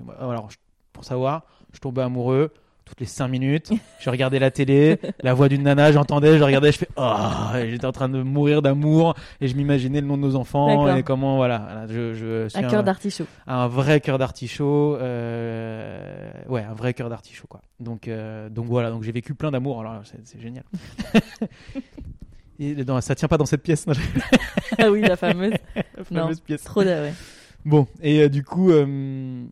Voilà. 0.00 0.20
Alors, 0.20 0.48
pour 0.92 1.04
savoir, 1.04 1.44
je 1.72 1.78
tombais 1.78 2.02
amoureux 2.02 2.52
toutes 2.88 3.00
les 3.00 3.06
5 3.06 3.28
minutes. 3.28 3.70
Je 4.00 4.08
regardais 4.08 4.38
la 4.38 4.50
télé, 4.50 4.98
la 5.22 5.34
voix 5.34 5.48
d'une 5.48 5.62
nana, 5.62 5.92
j'entendais, 5.92 6.38
je 6.38 6.42
regardais, 6.42 6.72
je 6.72 6.78
fais 6.78 6.88
oh, 6.96 7.12
j'étais 7.54 7.84
en 7.84 7.92
train 7.92 8.08
de 8.08 8.22
mourir 8.22 8.62
d'amour 8.62 9.14
et 9.40 9.48
je 9.48 9.54
m'imaginais 9.54 10.00
le 10.00 10.06
nom 10.06 10.16
de 10.16 10.22
nos 10.22 10.36
enfants 10.36 10.96
et 10.96 11.02
comment 11.02 11.36
voilà, 11.36 11.58
voilà, 11.58 11.86
je, 11.86 12.14
je 12.14 12.48
suis 12.48 12.58
Un 12.58 12.64
un, 12.64 12.70
cœur 12.70 12.82
d'artichaut. 12.82 13.26
un 13.46 13.68
vrai 13.68 14.00
cœur 14.00 14.16
d'artichaut, 14.16 14.96
euh, 14.96 16.30
ouais, 16.48 16.62
un 16.62 16.72
vrai 16.72 16.94
cœur 16.94 17.10
d'artichaut 17.10 17.46
quoi. 17.46 17.60
Donc 17.78 18.08
euh, 18.08 18.48
donc 18.48 18.66
voilà, 18.66 18.90
donc 18.90 19.02
j'ai 19.02 19.12
vécu 19.12 19.34
plein 19.34 19.50
d'amour, 19.50 19.80
alors 19.80 20.00
c'est 20.24 20.40
génial. 20.40 20.64
et 22.58 22.84
non, 22.84 23.00
ça 23.00 23.14
tient 23.14 23.28
pas 23.28 23.38
dans 23.38 23.46
cette 23.46 23.62
pièce, 23.62 23.86
non, 23.86 23.94
ah 24.78 24.90
oui, 24.90 25.00
la 25.02 25.16
fameuse. 25.16 25.54
la 25.96 26.04
fameuse 26.04 26.40
pièce. 26.40 26.64
Trop 26.64 26.82
de. 26.82 26.88
ouais. 26.88 27.14
Bon, 27.64 27.86
et 28.00 28.22
euh, 28.22 28.28
du 28.28 28.44
coup, 28.44 28.70
euh, 28.70 29.44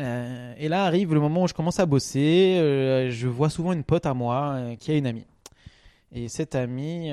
euh, 0.00 0.54
et 0.58 0.68
là 0.68 0.84
arrive 0.84 1.14
le 1.14 1.20
moment 1.20 1.44
où 1.44 1.48
je 1.48 1.54
commence 1.54 1.80
à 1.80 1.86
bosser. 1.86 2.56
je 3.10 3.26
vois 3.26 3.50
souvent 3.50 3.72
une 3.72 3.84
pote 3.84 4.06
à 4.06 4.14
moi 4.14 4.74
qui 4.78 4.90
a 4.90 4.96
une 4.96 5.06
amie. 5.06 5.26
Et 6.12 6.28
cette 6.28 6.54
amie, 6.54 7.10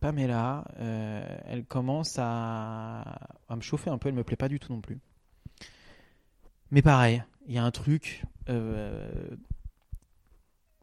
Pamela, 0.00 0.64
elle 0.78 1.64
commence 1.64 2.16
à, 2.18 3.00
à 3.48 3.56
me 3.56 3.60
chauffer 3.60 3.90
un 3.90 3.98
peu. 3.98 4.08
Elle 4.08 4.14
me 4.14 4.24
plaît 4.24 4.36
pas 4.36 4.48
du 4.48 4.58
tout 4.60 4.72
non 4.72 4.80
plus. 4.80 4.98
Mais 6.70 6.82
pareil, 6.82 7.22
il 7.48 7.54
y 7.54 7.58
a 7.58 7.64
un 7.64 7.70
truc. 7.70 8.22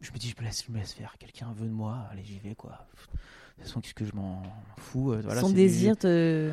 Je 0.01 0.11
me 0.11 0.17
dis, 0.17 0.29
je 0.35 0.41
me 0.41 0.45
laisse, 0.47 0.63
je 0.67 0.71
me 0.71 0.77
laisse 0.77 0.93
faire. 0.93 1.15
Quelqu'un 1.19 1.47
veut 1.57 1.67
de 1.67 1.73
moi, 1.73 1.97
allez, 2.11 2.23
j'y 2.23 2.39
vais 2.39 2.55
quoi. 2.55 2.71
De 2.71 3.63
toute 3.63 3.67
façon, 3.67 3.81
qu'est-ce 3.81 3.93
que 3.93 4.05
je 4.05 4.13
m'en 4.15 4.41
fous. 4.77 5.11
euh, 5.11 5.21
voilà, 5.23 5.41
Son 5.41 5.49
désir 5.49 5.97
te. 5.97 6.51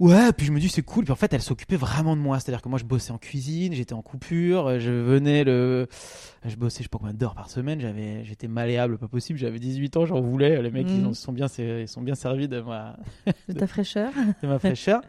Ouais, 0.00 0.32
puis 0.32 0.44
je 0.46 0.50
me 0.52 0.58
dis 0.58 0.68
c'est 0.68 0.82
cool. 0.82 1.04
Puis 1.04 1.12
en 1.12 1.16
fait, 1.16 1.32
elle 1.32 1.42
s'occupait 1.42 1.76
vraiment 1.76 2.16
de 2.16 2.20
moi. 2.20 2.40
C'est-à-dire 2.40 2.62
que 2.62 2.68
moi, 2.68 2.78
je 2.80 2.84
bossais 2.84 3.12
en 3.12 3.18
cuisine, 3.18 3.72
j'étais 3.74 3.92
en 3.92 4.02
coupure, 4.02 4.66
euh, 4.66 4.78
je 4.80 4.90
venais 4.90 5.44
le, 5.44 5.86
je 6.44 6.56
bossais 6.56 6.78
je 6.78 6.82
sais 6.84 6.88
pas 6.88 6.98
combien 6.98 7.14
d'heures 7.14 7.36
par 7.36 7.48
semaine. 7.48 7.80
J'avais, 7.80 8.24
j'étais 8.24 8.48
malléable, 8.48 8.98
pas 8.98 9.06
possible. 9.08 9.38
J'avais 9.38 9.60
18 9.60 9.96
ans, 9.96 10.04
j'en 10.06 10.20
voulais. 10.20 10.60
Les 10.62 10.70
mecs, 10.70 10.88
ils 10.90 11.04
en 11.06 11.14
sont 11.14 11.32
bien, 11.32 11.46
ils 11.58 11.86
sont 11.88 12.02
bien 12.02 12.16
servis 12.16 12.48
de 12.48 12.60
ma, 12.60 12.96
de 13.48 13.52
ta 13.52 13.66
fraîcheur. 13.68 14.12
de 14.42 14.48
ma 14.48 14.58
fraîcheur. 14.58 15.00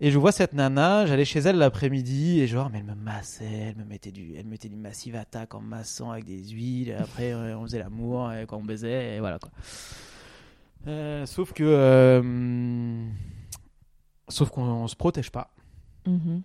Et 0.00 0.10
je 0.10 0.18
vois 0.18 0.30
cette 0.30 0.52
nana, 0.52 1.06
j'allais 1.06 1.24
chez 1.24 1.38
elle 1.40 1.56
l'après-midi 1.56 2.40
et 2.40 2.46
genre, 2.46 2.68
mais 2.70 2.78
elle 2.80 2.84
me 2.84 2.94
massait, 2.94 3.44
elle 3.70 3.76
me 3.76 3.84
mettait 3.84 4.12
du, 4.12 4.34
elle 4.36 4.44
mettait 4.46 4.68
du 4.68 4.76
massive 4.76 5.16
attaque 5.16 5.54
en 5.54 5.60
massant 5.60 6.10
avec 6.10 6.24
des 6.24 6.44
huiles. 6.50 6.90
Et 6.90 6.94
après, 6.94 7.32
euh, 7.32 7.56
on 7.56 7.62
faisait 7.62 7.78
l'amour 7.78 8.30
et 8.32 8.44
quand 8.46 8.58
on 8.58 8.64
baisait, 8.64 9.16
et 9.16 9.20
voilà 9.20 9.38
quoi. 9.38 9.50
Euh, 10.86 11.24
sauf 11.24 11.52
que, 11.54 11.64
euh, 11.64 13.06
sauf 14.28 14.50
qu'on 14.50 14.62
on 14.64 14.86
se 14.86 14.96
protège 14.96 15.30
pas. 15.30 15.50
Mhm. 16.06 16.42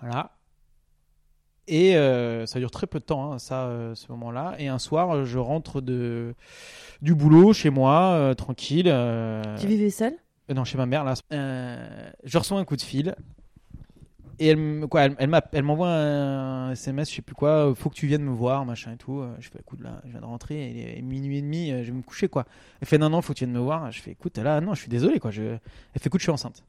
Voilà. 0.00 0.32
Et 1.68 1.96
euh, 1.96 2.44
ça 2.44 2.58
dure 2.58 2.72
très 2.72 2.88
peu 2.88 2.98
de 2.98 3.04
temps, 3.04 3.32
hein, 3.32 3.38
ça, 3.38 3.66
euh, 3.66 3.94
ce 3.94 4.10
moment-là. 4.10 4.56
Et 4.58 4.66
un 4.66 4.80
soir, 4.80 5.14
euh, 5.14 5.24
je 5.24 5.38
rentre 5.38 5.80
de 5.80 6.34
du 7.02 7.14
boulot 7.14 7.52
chez 7.52 7.70
moi, 7.70 8.14
euh, 8.14 8.34
tranquille. 8.34 8.88
euh, 8.88 9.56
Tu 9.58 9.68
vivais 9.68 9.90
seul 9.90 10.14
euh, 10.52 10.54
Non, 10.54 10.64
chez 10.64 10.78
ma 10.78 10.86
mère, 10.86 11.04
là. 11.04 11.14
Euh, 11.32 12.10
je 12.24 12.38
reçois 12.38 12.58
un 12.58 12.64
coup 12.64 12.76
de 12.76 12.82
fil. 12.82 13.14
Et 14.38 14.46
elle, 14.48 14.56
me- 14.56 14.86
quoi, 14.88 15.02
elle, 15.02 15.62
m'envoie 15.62 15.88
un 15.88 16.70
SMS, 16.72 17.10
je 17.10 17.16
sais 17.16 17.22
plus 17.22 17.34
quoi, 17.34 17.68
euh, 17.70 17.74
faut 17.74 17.90
que 17.90 17.94
tu 17.94 18.06
viennes 18.08 18.24
me 18.24 18.30
voir, 18.32 18.64
machin 18.64 18.92
et 18.92 18.96
tout. 18.96 19.20
Euh, 19.20 19.36
Je 19.38 19.48
fais, 19.50 19.60
écoute, 19.60 19.80
là, 19.82 20.00
je 20.04 20.10
viens 20.10 20.20
de 20.20 20.24
rentrer, 20.24 20.70
il 20.70 20.98
est 20.98 21.02
minuit 21.02 21.38
et 21.38 21.42
demi, 21.42 21.68
je 21.70 21.90
vais 21.90 21.92
me 21.92 22.02
coucher, 22.02 22.28
quoi. 22.28 22.46
Elle 22.80 22.88
fait, 22.88 22.98
non, 22.98 23.10
non, 23.10 23.20
faut 23.22 23.34
que 23.34 23.38
tu 23.38 23.44
viennes 23.44 23.54
me 23.54 23.60
voir. 23.62 23.92
Je 23.92 24.00
fais, 24.00 24.10
écoute, 24.12 24.38
là, 24.38 24.60
non, 24.60 24.74
je 24.74 24.80
suis 24.80 24.88
désolé, 24.88 25.20
quoi. 25.20 25.30
Je... 25.30 25.42
Elle 25.42 25.58
fait, 26.00 26.06
écoute, 26.08 26.20
je 26.20 26.24
suis 26.24 26.32
enceinte. 26.32 26.64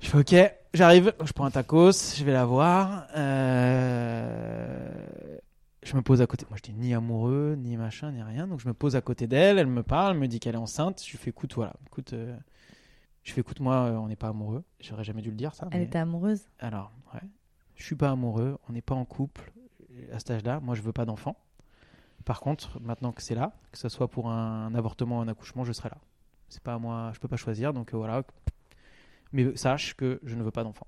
Je 0.00 0.08
fais, 0.08 0.18
ok, 0.18 0.34
j'arrive, 0.74 1.12
je 1.24 1.32
prends 1.32 1.44
un 1.44 1.50
tacos, 1.50 2.16
je 2.16 2.24
vais 2.24 2.32
la 2.32 2.44
voir. 2.44 3.06
Euh, 3.16 4.88
Je 5.82 5.96
me 5.96 6.02
pose 6.02 6.22
à 6.22 6.26
côté. 6.26 6.46
Moi, 6.48 6.56
je 6.58 6.62
dis 6.70 6.78
ni 6.78 6.94
amoureux, 6.94 7.56
ni 7.58 7.76
machin, 7.76 8.12
ni 8.12 8.22
rien. 8.22 8.46
Donc, 8.46 8.60
je 8.60 8.68
me 8.68 8.74
pose 8.74 8.94
à 8.94 9.00
côté 9.00 9.26
d'elle. 9.26 9.58
Elle 9.58 9.66
me 9.66 9.82
parle, 9.82 10.14
elle 10.14 10.20
me 10.20 10.28
dit 10.28 10.38
qu'elle 10.38 10.54
est 10.54 10.58
enceinte. 10.58 11.02
Je 11.04 11.10
lui 11.10 11.18
fais 11.18 11.30
écoute, 11.30 11.54
voilà. 11.54 11.74
Écoute, 11.86 12.12
euh, 12.12 12.36
je 13.24 13.32
fais 13.32 13.40
écoute, 13.40 13.58
moi, 13.60 13.74
euh, 13.86 13.96
on 13.96 14.06
n'est 14.06 14.16
pas 14.16 14.28
amoureux. 14.28 14.62
J'aurais 14.80 15.02
jamais 15.04 15.22
dû 15.22 15.30
le 15.30 15.36
dire 15.36 15.54
ça. 15.54 15.66
Elle 15.72 15.80
mais- 15.80 15.86
était 15.86 15.98
amoureuse? 15.98 16.46
Alors, 16.60 16.92
ouais. 17.14 17.20
Je 17.74 17.84
suis 17.84 17.96
pas 17.96 18.10
amoureux. 18.10 18.58
On 18.68 18.72
n'est 18.72 18.82
pas 18.82 18.94
en 18.94 19.04
couple. 19.04 19.52
à 20.12 20.18
cet 20.18 20.30
âge-là, 20.30 20.58
moi, 20.60 20.74
je 20.74 20.80
veux 20.82 20.92
pas 20.92 21.04
d'enfant. 21.04 21.36
Par 22.24 22.40
contre, 22.40 22.80
maintenant 22.80 23.12
que 23.12 23.20
c'est 23.20 23.34
là, 23.34 23.52
que 23.72 23.78
ce 23.78 23.88
soit 23.90 24.08
pour 24.08 24.30
un 24.30 24.74
avortement 24.74 25.18
ou 25.18 25.20
un 25.20 25.28
accouchement, 25.28 25.64
je 25.64 25.72
serai 25.72 25.90
là. 25.90 25.98
C'est 26.48 26.62
pas 26.62 26.74
à 26.74 26.78
moi, 26.78 27.10
je 27.14 27.18
peux 27.20 27.28
pas 27.28 27.36
choisir, 27.36 27.72
donc 27.74 27.92
euh, 27.92 27.96
voilà. 27.98 28.22
Mais 29.32 29.54
sache 29.56 29.94
que 29.94 30.18
je 30.22 30.34
ne 30.34 30.42
veux 30.42 30.50
pas 30.50 30.64
d'enfant. 30.64 30.86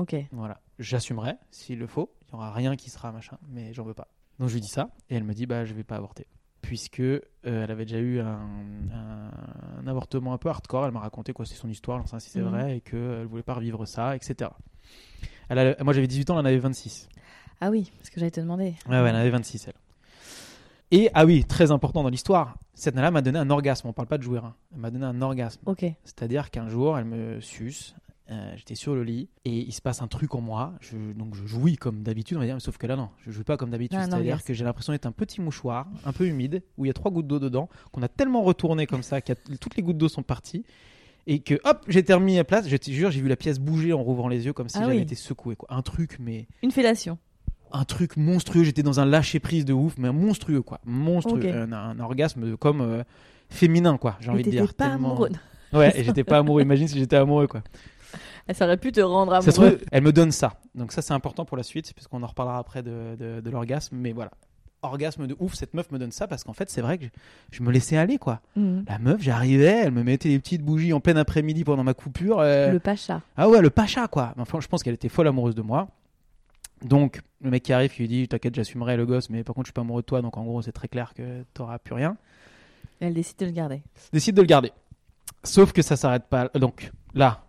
Ok. 0.00 0.16
Voilà, 0.32 0.60
j'assumerai 0.80 1.34
s'il 1.52 1.78
le 1.78 1.86
faut. 1.86 2.10
Il 2.28 2.32
y 2.32 2.34
aura 2.34 2.52
rien 2.52 2.74
qui 2.74 2.90
sera 2.90 3.12
machin, 3.12 3.38
mais 3.48 3.72
j'en 3.72 3.84
veux 3.84 3.94
pas. 3.94 4.08
Donc 4.38 4.48
je 4.48 4.54
lui 4.54 4.60
dis 4.60 4.68
ça 4.68 4.90
et 5.10 5.14
elle 5.16 5.24
me 5.24 5.34
dit 5.34 5.46
bah 5.46 5.64
je 5.64 5.74
vais 5.74 5.84
pas 5.84 5.96
avorter 5.96 6.26
puisque 6.62 7.00
euh, 7.00 7.20
elle 7.44 7.70
avait 7.70 7.84
déjà 7.84 7.98
eu 7.98 8.20
un, 8.20 8.40
un- 8.92 9.30
un 9.82 9.86
avortement 9.86 10.32
un 10.32 10.38
peu 10.38 10.48
hardcore. 10.48 10.86
Elle 10.86 10.92
m'a 10.92 11.00
raconté 11.00 11.32
quoi 11.32 11.44
c'est 11.46 11.54
son 11.54 11.68
histoire, 11.68 12.02
pas 12.04 12.20
si 12.20 12.30
c'est 12.30 12.40
Mhm. 12.40 12.48
vrai 12.48 12.76
et 12.78 12.80
qu'elle 12.80 13.26
voulait 13.26 13.42
pas 13.42 13.54
revivre 13.54 13.86
ça, 13.86 14.16
etc. 14.16 14.50
Elle 15.48 15.58
a- 15.58 15.84
moi 15.84 15.92
j'avais 15.92 16.06
18 16.06 16.30
ans, 16.30 16.34
elle 16.34 16.40
en 16.40 16.48
avait 16.48 16.58
26. 16.58 17.08
Ah 17.60 17.70
oui, 17.70 17.90
parce 17.98 18.08
que 18.10 18.18
j'allais 18.20 18.30
te 18.30 18.40
demander. 18.40 18.74
Ouais, 18.88 19.00
ouais, 19.02 19.08
elle 19.08 19.16
en 19.16 19.18
avait 19.18 19.30
26 19.30 19.68
elle. 19.68 19.74
Et 20.92 21.10
ah 21.14 21.24
oui, 21.24 21.44
très 21.44 21.70
important 21.70 22.02
dans 22.02 22.08
l'histoire, 22.08 22.58
cette 22.74 22.94
nana 22.94 23.10
m'a 23.10 23.22
donné 23.22 23.38
un 23.38 23.48
orgasme. 23.50 23.86
On 23.88 23.92
parle 23.92 24.08
pas 24.08 24.18
de 24.18 24.22
jouer, 24.22 24.38
hein. 24.38 24.54
elle 24.72 24.80
m'a 24.80 24.90
donné 24.90 25.04
un 25.04 25.20
orgasme. 25.22 25.60
Ok. 25.66 25.84
C'est-à-dire 26.04 26.50
qu'un 26.50 26.68
jour, 26.68 26.98
elle 26.98 27.04
me 27.04 27.40
suce. 27.40 27.94
Euh, 28.30 28.52
J'étais 28.56 28.74
sur 28.74 28.94
le 28.94 29.02
lit 29.02 29.28
et 29.44 29.50
il 29.58 29.72
se 29.72 29.80
passe 29.82 30.02
un 30.02 30.06
truc 30.08 30.34
en 30.34 30.40
moi. 30.40 30.74
Je, 30.80 30.96
donc 31.14 31.34
je 31.34 31.46
jouis 31.46 31.76
comme 31.76 32.02
d'habitude, 32.02 32.36
on 32.36 32.40
va 32.40 32.46
dire, 32.46 32.54
mais 32.54 32.60
sauf 32.60 32.78
que 32.78 32.86
là 32.86 32.96
non, 32.96 33.08
je 33.26 33.30
joue 33.30 33.44
pas 33.44 33.56
comme 33.56 33.70
d'habitude. 33.70 33.98
Ah, 34.00 34.06
C'est-à-dire 34.08 34.44
que 34.44 34.54
j'ai 34.54 34.64
l'impression 34.64 34.92
d'être 34.92 35.06
un 35.06 35.12
petit 35.12 35.40
mouchoir, 35.40 35.86
un 36.04 36.12
peu 36.12 36.26
humide, 36.26 36.62
où 36.78 36.84
il 36.84 36.88
y 36.88 36.90
a 36.90 36.94
trois 36.94 37.10
gouttes 37.10 37.26
d'eau 37.26 37.38
dedans, 37.38 37.68
qu'on 37.92 38.02
a 38.02 38.08
tellement 38.08 38.42
retourné 38.42 38.86
comme 38.86 39.02
ça, 39.02 39.20
que 39.20 39.32
toutes 39.60 39.76
les 39.76 39.82
gouttes 39.82 39.98
d'eau 39.98 40.08
sont 40.08 40.22
parties 40.22 40.64
et 41.26 41.40
que 41.40 41.54
hop, 41.64 41.84
j'ai 41.88 42.02
remis 42.08 42.38
à 42.38 42.44
place. 42.44 42.66
Je 42.68 42.76
te 42.76 42.90
jure, 42.90 43.10
j'ai 43.10 43.20
vu 43.20 43.28
la 43.28 43.36
pièce 43.36 43.58
bouger 43.58 43.92
en 43.92 44.02
rouvrant 44.02 44.28
les 44.28 44.46
yeux 44.46 44.52
comme 44.52 44.68
si 44.68 44.78
Ah 44.78 44.82
j'avais 44.82 44.96
oui. 44.96 45.02
été 45.02 45.14
secoué. 45.14 45.54
Quoi. 45.56 45.68
Un 45.70 45.82
truc, 45.82 46.16
mais 46.18 46.46
Une 46.62 46.70
fellation. 46.70 47.18
un 47.72 47.84
truc 47.84 48.16
monstrueux. 48.16 48.64
J'étais 48.64 48.82
dans 48.82 49.00
un 49.00 49.04
lâcher 49.06 49.38
prise 49.38 49.64
de 49.64 49.72
ouf, 49.72 49.94
mais 49.98 50.10
monstrueux 50.12 50.62
quoi, 50.62 50.80
monstrueux, 50.84 51.46
un, 51.52 51.72
un 51.72 52.00
orgasme 52.00 52.56
comme 52.56 52.80
euh, 52.80 53.02
féminin 53.48 53.96
quoi. 53.98 54.16
J'ai 54.20 54.30
envie 54.30 54.42
de 54.44 54.50
dire. 54.50 54.72
pas 54.74 54.88
tellement- 54.88 55.10
amoureux. 55.12 55.30
Ouais, 55.72 55.92
et 56.00 56.02
j'étais 56.02 56.24
pas 56.24 56.38
amoureux. 56.38 56.62
Imagine 56.62 56.88
si 56.88 56.98
j'étais 56.98 57.16
amoureux 57.16 57.46
quoi. 57.46 57.62
Ça 58.52 58.64
aurait 58.64 58.76
pu 58.76 58.90
te 58.92 59.00
rendre 59.00 59.32
Ça 59.42 59.50
amoureux. 59.50 59.76
trouve, 59.76 59.88
elle 59.92 60.02
me 60.02 60.12
donne 60.12 60.32
ça. 60.32 60.54
Donc 60.74 60.92
ça 60.92 61.02
c'est 61.02 61.14
important 61.14 61.44
pour 61.44 61.56
la 61.56 61.62
suite, 61.62 61.92
puisqu'on 61.94 62.22
en 62.22 62.26
reparlera 62.26 62.58
après 62.58 62.82
de, 62.82 63.16
de- 63.18 63.40
de 63.40 63.50
l'orgasme. 63.50 63.96
Mais 63.96 64.12
voilà, 64.12 64.30
orgasme 64.82 65.26
de 65.26 65.36
ouf. 65.38 65.54
Cette 65.54 65.74
meuf 65.74 65.90
me 65.92 65.98
donne 65.98 66.10
ça 66.12 66.26
parce 66.26 66.42
qu'en 66.44 66.52
fait 66.52 66.68
c'est 66.70 66.80
vrai 66.80 66.98
que 66.98 67.04
je, 67.04 67.10
je 67.58 67.62
me 67.62 67.70
laissais 67.70 67.96
aller 67.96 68.18
quoi. 68.18 68.40
Mhm. 68.56 68.84
La 68.88 68.98
meuf, 68.98 69.20
j'arrivais, 69.22 69.82
elle 69.84 69.92
me 69.92 70.02
mettait 70.02 70.28
des 70.30 70.38
petites 70.38 70.62
bougies 70.62 70.92
en 70.92 71.00
plein 71.00 71.16
après-midi 71.16 71.64
pendant 71.64 71.84
ma 71.84 71.94
coupure. 71.94 72.40
euh, 72.40 72.72
Le 72.72 72.80
pacha. 72.80 73.20
Ah 73.36 73.48
ouais, 73.48 73.60
le 73.60 73.70
pacha 73.70 74.08
quoi. 74.08 74.34
Enfin, 74.38 74.58
je 74.60 74.66
pense 74.68 74.82
qu'elle 74.82 74.94
était 74.94 75.08
folle 75.08 75.28
amoureuse 75.28 75.54
de 75.54 75.62
moi. 75.62 75.88
Donc 76.82 77.20
le 77.42 77.50
mec 77.50 77.62
qui 77.62 77.72
arrive, 77.72 77.90
qui 77.92 78.02
lui 78.02 78.08
dit 78.08 78.26
t'inquiète, 78.28 78.54
j'assumerai 78.54 78.96
le 78.96 79.04
gosse, 79.06 79.28
mais 79.30 79.44
par 79.44 79.54
contre 79.54 79.66
je 79.66 79.68
suis 79.68 79.74
pas 79.74 79.82
amoureux 79.82 80.02
de 80.02 80.06
toi. 80.06 80.22
Donc 80.22 80.36
en 80.38 80.44
gros 80.44 80.62
c'est 80.62 80.72
très 80.72 80.88
clair 80.88 81.12
que 81.14 81.42
t'auras 81.54 81.78
plus 81.78 81.94
rien. 81.94 82.16
Elle 83.00 83.14
décide 83.14 83.38
de 83.38 83.46
le 83.46 83.52
garder. 83.52 83.82
décide 84.12 84.34
de 84.34 84.40
le 84.42 84.46
garder. 84.46 84.72
Sauf 85.44 85.72
que 85.72 85.80
ça 85.82 85.96
s'arrête 85.96 86.24
pas. 86.28 86.48
Donc 86.54 86.90
là, 87.14 87.44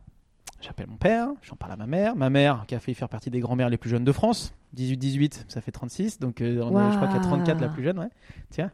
j'appelle 0.62 0.88
mon 0.88 0.98
père, 0.98 1.28
j'en 1.42 1.56
parle 1.56 1.74
à 1.74 1.76
ma 1.76 1.88
mère. 1.88 2.16
Ma 2.16 2.30
mère, 2.30 2.64
qui 2.68 2.76
a 2.76 2.80
fait 2.80 2.94
faire 2.94 3.10
partie 3.10 3.30
des 3.30 3.40
grands-mères 3.40 3.70
les 3.70 3.78
plus 3.78 3.90
jeunes 3.90 4.04
de 4.06 4.12
France, 4.12 4.54
18-18, 4.78 5.46
ça 5.48 5.62
fait 5.62 5.72
36. 5.72 6.20
Donc 6.20 6.42
euh, 6.42 6.62
on 6.64 6.70
est- 6.80 6.92
je 6.92 6.98
crois 6.98 7.10
a 7.10 7.20
34 7.20 7.60
la 7.62 7.68
plus 7.70 7.84
jeune, 7.84 8.00
ouais. 8.00 8.10
Tiens. 8.50 8.72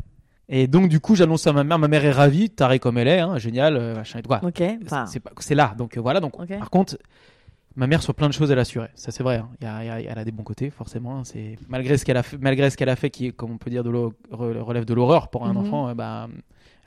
Et 0.49 0.67
donc 0.67 0.87
du 0.89 0.99
coup, 0.99 1.15
j'annonce 1.15 1.45
à 1.47 1.53
ma 1.53 1.63
mère. 1.63 1.77
Ma 1.79 1.87
mère 1.87 2.05
est 2.05 2.11
ravie, 2.11 2.49
tarée 2.49 2.79
comme 2.79 2.97
elle 2.97 3.07
est, 3.09 3.19
hein, 3.19 3.37
génial, 3.37 3.75
euh, 3.75 3.95
machin 3.95 4.19
et 4.19 4.21
tout. 4.21 4.29
Voilà. 4.29 4.45
Ok. 4.47 4.61
Enfin, 4.85 5.05
C'est 5.39 5.55
là. 5.55 5.73
Donc 5.77 5.97
euh, 5.97 6.01
voilà. 6.01 6.19
Donc 6.19 6.33
par 6.59 6.69
contre. 6.69 6.97
Ma 7.79 7.85
mère 7.85 8.01
sur 8.01 8.15
plein 8.15 8.27
de 8.27 8.33
choses 8.33 8.49
elle 8.49 8.57
assurait, 8.57 8.89
ça 8.95 9.11
c'est 9.11 9.21
vrai. 9.21 9.37
hein. 9.37 9.49
Il 9.61 9.65
y 9.65 9.67
a- 9.67 9.83
il 9.83 9.85
y 10.03 10.07
a- 10.07 10.11
elle 10.11 10.17
a 10.17 10.25
des 10.25 10.31
bons 10.31 10.41
côtés 10.41 10.71
forcément. 10.71 11.19
hein. 11.19 11.21
C'est 11.23 11.59
malgré 11.69 11.95
ce 11.99 12.05
qu'elle 12.05 12.17
a 12.17 12.23
fait, 12.23 12.35
malgré 12.39 12.71
ce 12.71 12.75
qu'elle 12.75 12.89
a 12.89 12.95
fait 12.95 13.11
qui 13.11 13.31
comme 13.33 13.51
on 13.51 13.59
peut 13.59 13.69
dire 13.69 13.83
de 13.83 13.91
relève 14.31 14.83
de 14.83 14.95
l'horreur 14.95 15.27
pour 15.29 15.45
un 15.45 15.51
Mhm. 15.51 15.57
enfant, 15.57 15.89
euh, 15.89 15.93
bah 15.93 16.27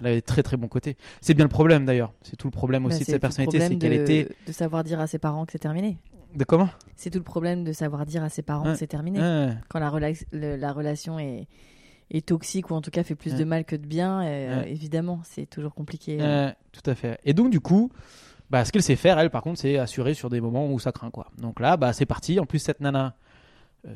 elle 0.00 0.06
avait 0.08 0.22
très 0.22 0.42
très 0.42 0.56
bons 0.56 0.68
côtés. 0.68 0.96
C'est 1.20 1.34
bien 1.34 1.44
le 1.44 1.48
problème 1.50 1.84
d'ailleurs. 1.84 2.12
C'est 2.22 2.36
tout 2.36 2.46
le 2.46 2.52
problème 2.52 2.82
bah, 2.84 2.88
aussi 2.94 3.04
de 3.04 3.10
sa 3.10 3.18
personnalité, 3.18 3.58
c'est 3.60 3.76
qu'elle 3.76 3.92
était 3.92 4.28
de 4.46 4.52
savoir 4.52 4.84
dire 4.84 5.00
à 5.00 5.06
ses 5.06 5.18
parents 5.18 5.44
que 5.46 5.52
c'est 5.52 5.58
terminé. 5.58 5.98
de 6.34 6.44
comment? 6.44 6.68
C'est 6.96 7.10
tout 7.10 7.18
le 7.18 7.24
problème 7.24 7.64
de 7.64 7.72
savoir 7.72 8.06
dire 8.06 8.22
à 8.22 8.28
ses 8.28 8.42
parents 8.42 8.64
que 8.64 8.74
c'est 8.76 8.86
terminé. 8.86 9.18
Quand 9.68 9.78
la, 9.80 9.90
rela- 9.90 10.24
le- 10.32 10.56
la 10.56 10.72
relation 10.72 11.18
est, 11.18 11.46
est 12.10 12.26
toxique 12.26 12.70
ou 12.70 12.74
en 12.74 12.80
tout 12.80 12.90
cas 12.90 13.02
fait 13.04 13.14
plus 13.14 13.34
de 13.34 13.44
mal 13.44 13.64
que 13.64 13.76
de 13.76 13.86
bien, 13.86 14.22
euh, 14.22 14.62
évidemment, 14.64 15.20
c'est 15.24 15.46
toujours 15.46 15.74
compliqué. 15.74 16.18
euh. 16.20 16.50
Tout 16.72 16.88
à 16.90 16.94
fait. 16.94 17.18
Et 17.24 17.32
donc 17.34 17.50
du 17.50 17.60
coup, 17.60 17.90
bah, 18.50 18.64
ce 18.64 18.72
qu'elle 18.72 18.82
sait 18.82 18.96
faire, 18.96 19.18
elle 19.18 19.30
par 19.30 19.42
contre, 19.42 19.60
c'est 19.60 19.76
assurer 19.78 20.14
sur 20.14 20.28
des 20.30 20.40
moments 20.40 20.70
où 20.72 20.78
ça 20.78 20.92
craint 20.92 21.10
quoi. 21.10 21.28
Donc 21.38 21.60
là, 21.60 21.76
bah 21.76 21.92
c'est 21.92 22.06
parti. 22.06 22.38
En 22.40 22.46
plus 22.46 22.58
cette 22.58 22.80
nana, 22.80 23.14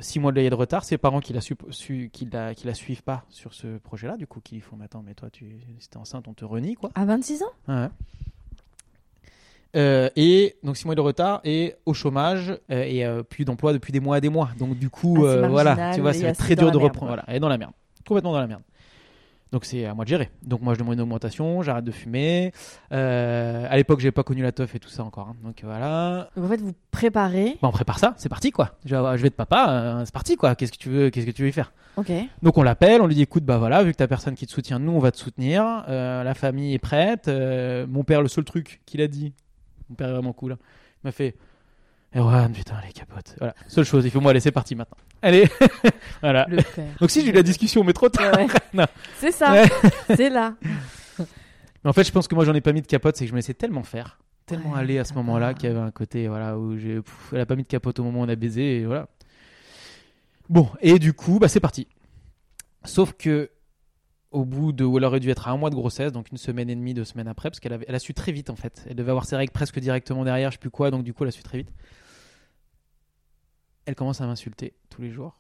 six 0.01 0.19
mois 0.19 0.31
de 0.33 0.37
layer 0.37 0.51
de 0.51 0.55
retard, 0.55 0.85
ses 0.85 0.97
parents 0.99 1.21
qui 1.21 1.33
la, 1.33 1.41
su- 1.41 1.57
su- 1.71 2.11
qui 2.13 2.25
la, 2.27 2.55
qui 2.55 2.67
la 2.67 2.75
suivent 2.75 3.03
pas 3.03 3.25
sur 3.29 3.53
ce 3.55 3.79
projet-là, 3.79 4.17
du 4.17 4.27
coup, 4.27 4.41
qui 4.41 4.61
font, 4.61 4.77
mais 4.77 4.87
attends, 4.87 5.03
mais 5.07 5.15
toi, 5.15 5.29
tu, 5.31 5.57
t'es 5.91 5.97
enceinte, 5.99 6.27
on 6.29 6.33
te 6.35 6.45
renie 6.45 6.75
quoi. 6.75 6.91
À 6.95 7.05
26 7.05 7.43
ans? 7.43 7.53
Ouais. 7.69 7.89
Euh, 9.77 10.09
et 10.15 10.55
donc 10.63 10.77
six 10.77 10.87
mois 10.87 10.95
de 10.95 11.01
retard 11.01 11.41
et 11.43 11.75
au 11.85 11.95
chômage 11.95 12.51
euh, 12.71 12.85
et 12.85 13.05
euh, 13.05 13.25
plus 13.25 13.45
d'emploi 13.45 13.73
depuis 13.73 13.91
des 13.93 13.99
mois 13.99 14.19
et 14.19 14.21
des 14.21 14.29
mois. 14.29 14.51
Donc 14.57 14.79
du 14.79 14.89
coup, 14.89 15.25
Ah, 15.27 15.31
euh, 15.31 15.49
voilà, 15.49 15.75
tu 15.95 16.01
vois, 16.01 16.13
c'est 16.13 16.33
très 16.35 16.55
dur 16.55 16.71
de 16.71 16.79
reprendre. 16.85 17.09
Voilà, 17.09 17.25
elle 17.27 17.37
est 17.37 17.41
dans 17.41 17.49
la 17.49 17.59
merde, 17.59 17.73
complètement 18.07 18.33
dans 18.33 18.41
la 18.41 18.47
merde. 18.47 18.63
Donc 19.55 19.65
c'est 19.67 19.85
à 19.85 19.95
moi 19.95 20.05
de 20.05 20.09
gérer. 20.09 20.31
Donc 20.43 20.63
moi 20.63 20.75
je 20.75 20.81
demande 20.81 20.95
une 20.95 21.01
augmentation, 21.03 21.63
j'arrête 21.63 21.85
de 21.85 21.93
fumer. 21.93 22.51
Euh, 22.91 23.69
à 23.71 23.77
l'époque 23.77 24.01
j'ai 24.01 24.11
pas 24.11 24.25
connu 24.25 24.43
la 24.43 24.51
teuf 24.51 24.75
et 24.75 24.81
tout 24.81 24.89
ça 24.89 25.05
encore. 25.05 25.29
hein. 25.29 25.37
Donc 25.45 25.61
voilà. 25.63 26.29
Donc 26.37 26.47
en 26.47 26.49
fait, 26.49 26.61
vous 26.61 26.73
préparez. 26.91 27.57
Bah, 27.63 27.69
on 27.69 27.71
prépare 27.71 28.01
ça, 28.01 28.15
c'est 28.17 28.29
parti 28.29 28.51
quoi. 28.51 28.73
Je 28.85 28.97
vais, 28.97 29.17
je 29.17 29.23
vais 29.23 29.29
être 29.29 29.37
papa, 29.37 29.67
euh, 29.71 30.03
c'est 30.05 30.13
parti 30.13 30.35
quoi. 30.35 30.57
Qu'est-ce 30.57 30.73
que 30.73 30.77
tu 30.77 30.89
veux, 30.89 31.11
qu'est-ce 31.11 31.27
que 31.27 31.31
tu 31.31 31.43
veux 31.43 31.49
y 31.49 31.53
faire? 31.53 31.73
Ok. 31.97 32.11
donc 32.43 32.59
on 32.59 32.65
l'appelle, 32.65 33.01
on 33.01 33.07
lui 33.07 33.15
dit 33.15 33.23
écoute 33.23 33.45
bah 33.45 33.59
voilà 33.59 33.85
vu 33.85 33.93
que 33.93 33.97
t'as 33.97 34.09
personne 34.09 34.35
qui 34.35 34.49
te 34.49 34.51
soutient, 34.51 34.81
nous 34.81 34.91
on 34.91 34.99
va 34.99 35.13
te 35.13 35.19
soutenir, 35.19 35.85
Euh, 35.89 36.25
la 36.25 36.35
famille 36.35 36.75
est 36.75 36.81
prête. 36.81 37.29
Euh, 37.29 37.87
mon 37.89 38.03
père 38.03 38.21
le 38.23 38.27
seul 38.29 38.43
truc 38.45 38.81
qu'il 38.87 39.01
a 39.01 39.07
dit, 39.07 39.33
mon 39.89 39.95
père 39.95 40.09
est 40.09 40.13
vraiment 40.13 40.33
cool, 40.33 40.53
hein. 40.55 40.59
il 41.05 41.07
m'a 41.07 41.13
fait 41.13 41.37
Erwan 42.15 42.53
putain 42.53 42.77
les 42.87 42.93
capotes, 42.93 43.35
voilà 43.39 43.55
seule 43.69 43.85
chose, 43.85 44.05
il 44.05 44.11
faut 44.11 44.21
moi 44.21 44.31
aller 44.31 44.41
c'est 44.41 44.53
parti 44.53 44.75
maintenant. 44.75 44.97
Allez 45.23 45.49
voilà. 46.21 46.47
Donc 47.01 47.11
si 47.11 47.23
j'ai 47.23 47.31
eu 47.31 47.33
la 47.33 47.43
discussion 47.43 47.83
mais 47.85 47.93
trop 47.93 48.09
tard. 48.09 48.37
Ouais. 48.37 48.87
C'est 49.19 49.33
ça. 49.33 49.53
Ouais. 49.53 49.69
C'est 50.17 50.31
là. 50.31 50.55
Mais 51.19 51.91
en 51.91 51.93
fait 51.93 52.05
je 52.05 52.13
pense 52.13 52.29
que 52.29 52.35
moi 52.35 52.45
j'en 52.45 52.55
ai 52.55 52.61
pas 52.61 52.73
mis 52.73 52.83
de 52.83 52.87
capote, 52.87 53.17
c'est 53.17 53.25
que 53.25 53.29
je 53.29 53.35
me 53.35 53.39
laissais 53.39 53.55
tellement 53.55 53.83
faire, 53.83 54.19
tellement 54.47 54.73
Ouais, 54.73 54.81
aller 54.81 54.99
à 54.99 55.05
ce 55.05 55.15
moment-là 55.15 55.55
qu'il 55.55 55.69
y 55.69 55.73
avait 55.73 55.81
un 55.81 55.91
côté 55.91 56.29
voilà 56.29 56.59
où 56.59 56.77
j'ai, 56.79 57.01
elle 57.33 57.41
a 57.41 57.47
pas 57.47 57.57
mis 57.57 57.65
de 57.65 57.69
capote 57.69 57.99
au 57.99 58.05
moment 58.05 58.21
où 58.21 58.25
on 58.25 58.29
a 58.29 58.37
baisé 58.37 58.79
et 58.79 58.87
voilà. 58.87 59.09
Bon 60.49 60.69
et 60.81 60.99
du 60.99 61.13
coup 61.13 61.39
bah 61.39 61.49
c'est 61.49 61.61
parti. 61.61 61.89
Sauf 62.85 63.15
que 63.15 63.51
au 64.35 64.45
bout 64.45 64.73
de 64.73 64.85
où 64.85 64.99
elle 64.99 65.05
aurait 65.05 65.21
dû 65.21 65.31
être 65.31 65.47
à 65.47 65.53
un 65.53 65.57
mois 65.57 65.71
de 65.71 65.77
grossesse, 65.77 66.13
donc 66.13 66.31
une 66.33 66.39
semaine 66.39 66.69
et 66.69 66.75
demie, 66.75 66.93
deux 66.93 67.05
semaines 67.05 67.29
après, 67.29 67.51
parce 67.51 67.61
qu'elle 67.61 67.73
avait, 67.73 67.85
elle 67.89 67.95
a 67.95 68.01
su 68.01 68.15
très 68.15 68.33
vite 68.33 68.51
en 68.51 68.57
fait. 68.57 68.85
Elle 68.89 68.97
devait 68.97 69.11
avoir 69.11 69.27
ses 69.27 69.37
règles 69.37 69.53
presque 69.53 69.79
directement 69.79 70.25
derrière, 70.25 70.51
je 70.51 70.57
sais 70.57 70.61
plus 70.61 70.71
quoi, 70.71 70.91
donc 70.91 71.05
du 71.05 71.15
coup 71.15 71.23
elle 71.23 71.29
a 71.29 71.33
su 71.33 71.45
très 71.45 71.59
vite. 71.59 71.71
Elle 73.87 73.95
commence 73.95 74.21
à 74.21 74.27
m'insulter 74.27 74.75
tous 74.91 75.03
les 75.03 75.11
jours 75.11 75.37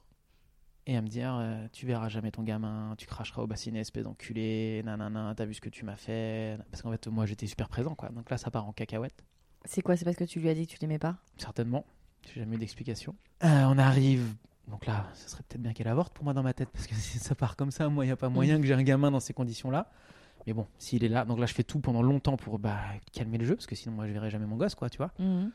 et 0.86 0.96
à 0.96 1.02
me 1.02 1.08
dire 1.08 1.34
euh, 1.34 1.66
tu 1.72 1.86
verras 1.86 2.08
jamais 2.08 2.30
ton 2.30 2.42
gamin, 2.42 2.94
tu 2.98 3.06
cracheras 3.06 3.42
au 3.42 3.46
bassinet, 3.46 3.80
espèce 3.80 4.04
d'enculé, 4.04 4.82
nanana, 4.84 5.32
t'as 5.34 5.46
vu 5.46 5.54
ce 5.54 5.60
que 5.60 5.70
tu 5.70 5.84
m'as 5.84 5.96
fait. 5.96 6.58
Parce 6.70 6.82
qu'en 6.82 6.90
fait 6.90 7.06
moi 7.08 7.26
j'étais 7.26 7.46
super 7.46 7.68
présent 7.68 7.94
quoi, 7.94 8.10
donc 8.10 8.28
là 8.30 8.36
ça 8.36 8.50
part 8.50 8.66
en 8.66 8.72
cacahuète. 8.72 9.24
C'est 9.64 9.80
quoi? 9.82 9.96
C'est 9.96 10.04
parce 10.04 10.16
que 10.16 10.24
tu 10.24 10.40
lui 10.40 10.48
as 10.48 10.54
dit 10.54 10.66
que 10.66 10.72
tu 10.72 10.78
l'aimais 10.80 10.98
pas? 10.98 11.16
Certainement. 11.38 11.86
J'ai 12.26 12.40
jamais 12.40 12.56
eu 12.56 12.58
d'explication. 12.58 13.14
Euh, 13.44 13.64
on 13.64 13.78
arrive. 13.78 14.34
Donc 14.68 14.86
là, 14.86 15.06
ce 15.14 15.28
serait 15.28 15.42
peut-être 15.48 15.62
bien 15.62 15.72
qu'elle 15.72 15.88
avorte 15.88 16.12
pour 16.14 16.24
moi 16.24 16.32
dans 16.32 16.42
ma 16.42 16.52
tête. 16.52 16.68
Parce 16.70 16.86
que 16.86 16.94
si 16.94 17.18
ça 17.18 17.34
part 17.34 17.56
comme 17.56 17.70
ça, 17.70 17.88
moi, 17.88 18.04
il 18.04 18.08
n'y 18.08 18.12
a 18.12 18.16
pas 18.16 18.28
moyen 18.28 18.60
que 18.60 18.66
j'ai 18.66 18.74
un 18.74 18.82
gamin 18.82 19.10
dans 19.10 19.20
ces 19.20 19.32
conditions-là. 19.32 19.90
Mais 20.46 20.52
bon, 20.52 20.66
s'il 20.78 21.04
est 21.04 21.08
là. 21.08 21.24
Donc 21.24 21.38
là, 21.38 21.46
je 21.46 21.54
fais 21.54 21.64
tout 21.64 21.80
pendant 21.80 22.02
longtemps 22.02 22.36
pour 22.36 22.58
bah, 22.58 22.78
calmer 23.12 23.38
le 23.38 23.46
jeu. 23.46 23.56
Parce 23.56 23.66
que 23.66 23.74
sinon, 23.74 23.94
moi, 23.94 24.06
je 24.06 24.12
verrai 24.12 24.30
jamais 24.30 24.46
mon 24.46 24.56
gosse, 24.56 24.74
quoi, 24.74 24.90
tu 24.90 24.98
vois. 24.98 25.12
Mhm. 25.18 25.50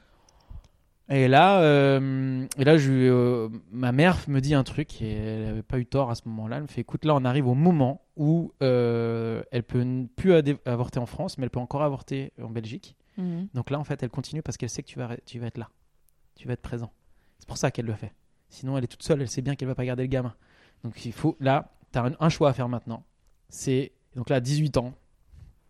Et 1.12 1.28
là, 1.28 1.62
euh, 1.62 2.45
et 2.57 2.64
là 2.64 2.78
je, 2.78 2.91
euh, 2.91 3.49
ma 3.72 3.91
mère 3.91 4.18
me 4.28 4.39
dit 4.39 4.53
un 4.53 4.64
truc. 4.64 5.01
Et 5.01 5.14
elle 5.14 5.43
n'avait 5.45 5.64
pas 5.64 5.80
eu 5.80 5.86
tort 5.86 6.12
à 6.12 6.16
ce 6.16 6.22
moment-là. 6.28 6.57
Elle 6.57 6.64
me 6.64 6.68
fait 6.68 6.82
écoute, 6.82 7.03
là, 7.05 7.16
on 7.16 7.26
arrive 7.26 7.47
au 7.47 7.55
moment 7.55 8.05
où 8.16 8.53
euh, 8.62 9.41
elle 9.51 9.64
peut 9.64 9.86
plus 10.16 10.34
avorter 10.66 10.99
en 10.99 11.07
France, 11.07 11.38
mais 11.38 11.45
elle 11.45 11.49
peut 11.49 11.60
encore 11.60 11.82
avorter 11.82 12.32
en 12.41 12.49
Belgique. 12.49 12.95
Mhm. 13.18 13.47
Donc 13.53 13.72
là, 13.72 13.80
en 13.80 13.84
fait, 13.84 14.03
elle 14.03 14.10
continue 14.10 14.43
parce 14.43 14.57
qu'elle 14.57 14.70
sait 14.70 14.84
que 14.84 14.88
tu 14.88 14.99
vas, 14.99 15.18
tu 15.26 15.39
vas 15.39 15.47
être 15.47 15.57
là. 15.57 15.70
Tu 16.36 16.47
vas 16.47 16.53
être 16.53 16.62
présent. 16.62 16.91
C'est 17.39 17.47
pour 17.47 17.57
ça 17.57 17.72
qu'elle 17.72 17.88
le 17.88 17.95
fait. 17.95 18.14
Sinon, 18.49 18.78
elle 18.78 18.84
est 18.84 18.88
toute 18.88 19.03
seule, 19.03 19.22
elle 19.22 19.30
sait 19.30 19.41
bien 19.41 19.55
qu'elle 19.55 19.68
va 19.68 19.76
pas 19.76 19.86
garder 19.86 20.03
le 20.03 20.10
gamin. 20.10 20.36
Donc 20.84 21.05
il 21.05 21.14
faut, 21.14 21.36
là, 21.39 21.72
tu 21.91 21.99
as 21.99 22.03
un, 22.03 22.12
un 22.20 22.30
choix 22.30 22.49
à 22.49 22.53
faire 22.53 22.70
maintenant. 22.70 23.03
C'est, 23.49 23.93
donc 24.16 24.30
là, 24.30 24.38
à 24.38 24.39
18 24.39 24.78
ans, 24.78 24.93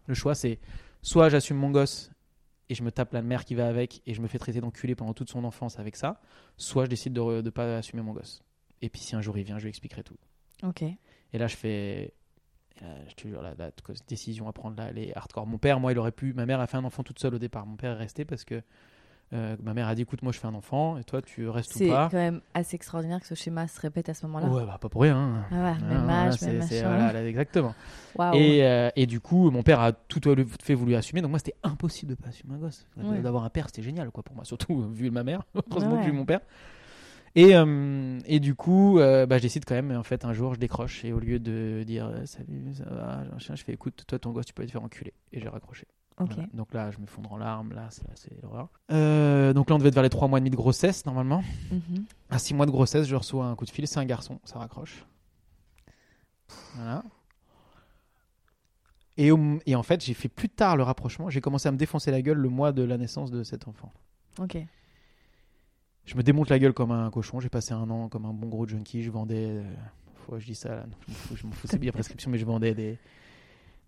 le 0.08 0.14
choix, 0.14 0.36
c'est 0.36 0.60
soit 1.02 1.30
j'assume 1.30 1.58
mon 1.58 1.72
gosse 1.72 2.12
et 2.70 2.76
je 2.76 2.84
me 2.84 2.92
tape 2.92 3.14
la 3.14 3.22
mère 3.22 3.46
qui 3.46 3.56
va 3.56 3.68
avec 3.68 4.02
et 4.06 4.14
je 4.14 4.22
me 4.22 4.28
fais 4.28 4.38
traiter 4.40 4.62
d'enculé 4.62 4.96
pendant 4.96 5.14
toute 5.14 5.30
son 5.30 5.44
enfance 5.44 5.80
avec 5.80 5.96
ça, 5.96 6.22
soit 6.58 6.86
je 6.86 6.90
décide 6.90 7.14
de 7.14 7.42
ne 7.42 7.50
pas 7.50 7.78
assumer 7.78 8.02
mon 8.02 8.14
gosse. 8.14 8.42
Et 8.82 8.90
puis 8.90 9.02
si 9.02 9.16
un 9.16 9.22
jour 9.22 9.38
il 9.38 9.44
vient, 9.44 9.58
je 9.58 9.64
lui 9.64 9.70
expliquerai 9.70 10.04
tout. 10.04 10.16
Ok. 10.64 10.84
Et 10.84 11.38
là, 11.38 11.48
je 11.48 11.56
fais. 11.56 12.14
là, 12.82 12.88
je 13.08 13.14
te 13.16 13.28
jure, 13.28 13.42
la, 13.42 13.54
la 13.56 13.72
décision 14.08 14.48
à 14.48 14.54
prendre 14.54 14.78
là, 14.78 14.88
elle 14.90 14.98
est 15.00 15.16
hardcore. 15.16 15.46
Mon 15.48 15.58
père, 15.58 15.80
moi, 15.80 15.92
il 15.92 15.98
aurait 16.00 16.12
pu. 16.12 16.34
Ma 16.34 16.46
mère 16.46 16.60
a 16.60 16.68
fait 16.68 16.78
un 16.78 16.84
enfant 16.86 17.04
toute 17.04 17.20
seule 17.20 17.36
au 17.36 17.40
départ. 17.40 17.66
Mon 17.66 17.76
père 17.76 17.92
est 17.92 17.98
resté 18.04 18.26
parce 18.26 18.44
que 18.44 18.62
Euh, 19.32 19.56
ma 19.62 19.76
mère 19.76 19.88
a 19.88 19.94
dit 19.94 20.02
écoute, 20.02 20.24
moi 20.24 20.32
je 20.32 20.40
fais 20.40 20.48
un 20.48 20.56
enfant 20.56 20.98
et 20.98 21.04
toi 21.04 21.22
tu 21.22 21.48
restes 21.48 21.76
ou 21.76 21.78
C'est 21.78 21.88
pas. 21.90 22.08
quand 22.10 22.18
même 22.18 22.42
assez 22.56 22.76
extraordinaire 22.76 23.20
que 23.22 23.28
ce 23.28 23.36
schéma 23.36 23.68
se 23.68 23.80
répète 23.80 24.10
à 24.10 24.16
ce 24.16 24.26
moment-là. 24.26 24.48
Ouais, 24.48 24.66
bah 24.66 24.80
pas 24.82 24.90
pour 24.90 25.04
rien. 25.04 25.16
hein. 25.16 25.46
Ah 25.52 25.64
ouais, 25.66 25.78
Ah, 25.88 25.99
voilà, 26.38 26.54
même 26.54 26.60
machin. 26.62 27.14
là, 27.14 27.28
exactement. 27.28 27.76
Et, 28.34 28.64
euh, 28.66 28.90
et 28.96 29.06
du 29.06 29.20
coup, 29.20 29.50
mon 29.52 29.64
père 29.64 29.80
a 29.80 29.92
tout 29.94 30.20
fait 30.64 30.74
voulu 30.74 30.96
assumer. 30.96 31.22
Donc 31.22 31.30
moi, 31.30 31.40
c'était 31.40 31.56
impossible 31.64 32.12
de 32.12 32.16
pas 32.22 32.30
assumer 32.30 32.56
un 32.56 32.58
gosse. 32.58 32.86
Ouais. 32.98 33.20
D'avoir 33.22 33.44
un 33.44 33.50
père, 33.50 33.68
c'était 33.68 33.82
génial, 33.84 34.12
quoi, 34.12 34.24
pour 34.24 34.36
moi. 34.36 34.46
Surtout 34.46 34.82
vu 34.94 35.12
ma 35.12 35.24
mère. 35.24 35.44
Heureusement 35.72 35.94
Ouais. 35.94 35.98
que 36.00 36.04
j'ai 36.06 36.10
eu 36.10 36.14
mon 36.14 36.26
père. 36.26 36.42
Et, 37.36 37.56
euh, 37.56 38.18
et 38.26 38.40
du 38.40 38.56
coup, 38.56 38.98
euh, 39.00 39.26
bah, 39.28 39.38
je 39.38 39.44
décide 39.44 39.64
quand 39.66 39.76
même. 39.76 39.92
En 39.92 40.04
fait, 40.04 40.26
un 40.26 40.34
jour, 40.34 40.56
je 40.56 40.60
décroche 40.60 41.06
et 41.06 41.14
au 41.14 41.20
lieu 41.20 41.40
de 41.40 41.84
dire 41.86 42.12
salut, 42.26 42.74
ça 42.74 42.86
va, 42.90 43.24
machin, 43.32 43.56
je 43.56 43.64
fais 43.64 43.72
écoute, 43.74 44.04
toi, 44.08 44.18
ton 44.18 44.32
gosse, 44.32 44.48
tu 44.48 44.54
peux 44.54 44.66
te 44.66 44.72
faire 44.72 44.84
enculer. 44.84 45.14
Et 45.32 45.40
j'ai 45.40 45.48
raccroché. 45.48 45.86
Voilà. 46.18 46.48
Donc 46.54 46.74
là, 46.74 46.92
je 46.92 46.98
m'effondre 46.98 47.32
en 47.32 47.38
larmes. 47.38 47.72
Là, 47.74 47.88
c'est 48.16 48.32
l'horreur. 48.44 48.68
Euh, 48.92 49.54
donc 49.54 49.70
là, 49.70 49.76
on 49.76 49.80
devait 49.80 49.88
être 49.90 49.94
vers 49.96 50.04
les 50.04 50.10
3 50.10 50.28
mois 50.28 50.40
et 50.40 50.42
demi 50.42 50.50
de 50.50 50.56
grossesse, 50.58 51.06
normalement. 51.06 51.44
Mhm. 51.72 52.04
À 52.30 52.40
6 52.40 52.56
mois 52.56 52.66
de 52.66 52.72
grossesse, 52.72 53.08
je 53.08 53.16
reçois 53.16 53.46
un 53.46 53.56
coup 53.56 53.64
de 53.66 53.70
fil. 53.70 53.88
C'est 53.88 54.00
un 54.00 54.06
garçon, 54.06 54.40
ça 54.44 54.60
raccroche. 54.60 55.06
Voilà. 56.76 57.04
Et, 59.18 59.32
au- 59.32 59.60
et 59.66 59.76
en 59.76 59.84
fait, 59.84 60.04
j'ai 60.04 60.14
fait 60.14 60.30
plus 60.30 60.50
tard 60.50 60.78
le 60.78 60.84
rapprochement. 60.84 61.30
J'ai 61.30 61.41
commencé 61.41 61.68
à 61.68 61.72
me 61.72 61.78
défoncer 61.78 62.12
la 62.12 62.22
gueule 62.22 62.38
le 62.38 62.50
mois 62.50 62.72
de 62.72 62.84
la 62.84 62.97
naissance 62.97 63.32
de 63.32 63.43
cet 63.43 63.68
enfant. 63.68 63.91
Ok. 64.39 64.58
Je 66.06 66.16
me 66.16 66.24
démonte 66.24 66.50
la 66.50 66.58
gueule 66.58 66.74
comme 66.74 66.91
un 66.91 67.10
cochon. 67.12 67.39
J'ai 67.39 67.50
passé 67.50 67.74
un 67.74 67.89
an 67.89 68.08
comme 68.08 68.26
un 68.26 68.34
bon 68.34 68.47
gros 68.47 68.66
junkie. 68.66 69.04
Je 69.04 69.12
vendais. 69.12 69.47
euh, 69.50 69.64
faut 70.26 70.34
que 70.34 70.39
je 70.39 70.45
dis 70.45 70.56
ça. 70.56 70.70
là. 70.70 70.86
Je 71.36 71.45
m'en 71.45 71.52
fous, 71.52 71.68
c'est 71.68 71.78
bien 71.78 71.91
prescription, 71.91 72.32
mais 72.32 72.38
je 72.38 72.45
vendais 72.45 72.74
des, 72.74 72.97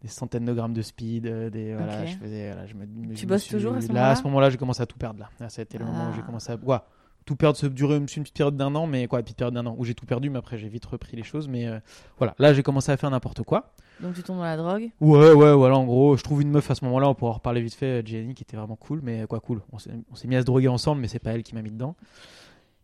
des 0.01 0.07
centaines 0.09 0.45
de 0.45 0.53
grammes 0.53 0.74
de 0.74 0.82
speed. 0.82 1.26
euh, 1.26 1.49
Des, 1.49 1.74
voilà, 1.76 2.05
je 2.05 2.18
faisais, 2.18 2.47
voilà, 2.51 2.66
je 2.68 2.74
me, 2.76 2.86
me- 2.86 3.14
Tu 3.16 3.22
je 3.22 3.26
me 3.26 3.30
bosses 3.30 3.43
suis- 3.43 3.51
toujours 3.55 3.74
à 3.74 3.82
ce 3.82 3.88
Là, 3.88 3.93
moment-là 3.93 4.09
à 4.12 4.16
ce 4.18 4.24
moment-là, 4.24 4.49
j'ai 4.49 4.57
commencé 4.57 4.82
à 4.82 4.86
tout 4.86 4.97
perdre. 4.97 5.20
Là, 5.22 5.30
là 5.39 5.49
ça 5.49 5.62
a 5.62 5.64
été 5.64 5.78
le 5.78 5.86
moment 5.86 6.09
où 6.09 6.14
j'ai 6.14 6.22
Ah. 6.22 6.26
commencé 6.26 6.51
à. 6.51 6.55
Ouais, 6.57 6.78
tout 7.26 7.36
perdre, 7.36 7.57
ça 7.57 7.69
duré 7.69 7.97
une 7.97 8.05
petite 8.05 8.34
période 8.34 8.57
d'un 8.57 8.74
an, 8.76 8.88
mais 8.88 9.07
quoi, 9.07 9.19
une 9.19 9.24
petite 9.24 9.38
période 9.38 9.53
d'un 9.53 9.65
an 9.65 9.76
où 9.78 9.86
j'ai 9.86 9.93
tout 9.93 10.05
perdu, 10.05 10.30
mais 10.30 10.39
après 10.39 10.57
j'ai 10.57 10.67
vite 10.67 10.86
repris 10.86 11.15
les 11.15 11.24
choses. 11.24 11.47
Mais 11.47 11.67
euh, 11.67 11.80
voilà, 12.17 12.36
là 12.39 12.53
j'ai 12.53 12.63
commencé 12.63 12.91
à 12.91 12.97
faire 12.97 13.11
n'importe 13.11 13.43
quoi. 13.43 13.74
Donc 13.99 14.15
tu 14.15 14.24
tombes 14.24 14.38
dans 14.38 14.43
la 14.43 14.57
drogue. 14.57 14.89
Ouais, 14.99 15.32
ouais, 15.32 15.53
voilà, 15.53 15.78
en 15.78 15.86
gros, 15.86 16.17
je 16.17 16.24
trouve 16.24 16.41
une 16.41 16.49
meuf 16.49 16.69
à 16.72 16.76
ce 16.76 16.84
moment-là, 16.86 17.07
on 17.09 17.13
pourra 17.13 17.32
en 17.32 17.36
reparler 17.36 17.61
vite 17.61 17.76
fait, 17.76 18.05
Jenny, 18.05 18.34
qui 18.34 18.43
était 18.43 18.57
vraiment 18.57 18.76
cool, 18.76 19.01
mais 19.03 19.26
quoi, 19.28 19.39
cool. 19.39 19.61
On 19.72 19.78
s'est 19.80 19.91
on 20.11 20.15
s'est 20.15 20.28
mis 20.28 20.36
à 20.36 20.41
se 20.41 20.45
droguer 20.45 20.67
ensemble, 20.67 21.01
mais 21.01 21.07
c'est 21.07 21.19
pas 21.19 21.32
elle 21.32 21.43
qui 21.43 21.53
m'a 21.53 21.61
mis 21.61 21.72
dedans. 21.72 21.95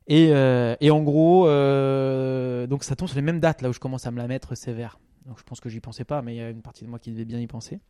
Et, 0.08 0.30
euh, 0.32 0.76
et 0.80 0.90
en 0.90 1.02
gros, 1.02 1.48
euh, 1.48 2.66
donc 2.68 2.84
ça 2.84 2.96
tombe 2.96 3.10
sur 3.10 3.18
les 3.18 3.22
mêmes 3.22 3.40
dates, 3.40 3.62
là 3.62 3.70
où 3.70 3.74
je 3.74 3.80
commence 3.80 4.06
à 4.08 4.12
me 4.12 4.18
la 4.18 4.28
mettre 4.28 4.56
sévère. 4.56 5.00
Donc 5.26 5.38
je 5.40 5.44
pense 5.44 5.60
que 5.60 5.68
j'y 5.68 5.82
pensais 5.82 6.06
pas, 6.06 6.22
mais 6.22 6.36
il 6.36 6.38
y 6.38 6.42
a 6.42 6.50
une 6.50 6.62
partie 6.62 6.86
de 6.86 6.90
moi 6.90 7.00
qui 7.00 7.12
devait 7.12 7.26
bien 7.26 7.40
y 7.40 7.48
penser. 7.48 7.82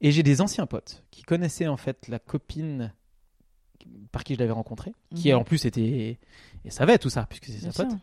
Et 0.00 0.10
j'ai 0.10 0.22
des 0.22 0.40
anciens 0.40 0.66
potes 0.66 1.04
qui 1.10 1.22
connaissaient 1.22 1.66
en 1.66 1.76
fait 1.76 2.08
la 2.08 2.18
copine 2.18 2.92
par 4.12 4.24
qui 4.24 4.34
je 4.34 4.38
l'avais 4.40 4.52
rencontrée, 4.52 4.92
qui 5.14 5.30
Mhm. 5.32 5.38
en 5.38 5.44
plus 5.44 5.64
était. 5.66 6.18
Et 6.64 6.70
savait 6.70 6.98
tout 6.98 7.10
ça, 7.10 7.26
puisque 7.26 7.46
c'est 7.46 7.70
sa 7.70 7.72
pote 7.72 7.90
sûr. 7.90 7.98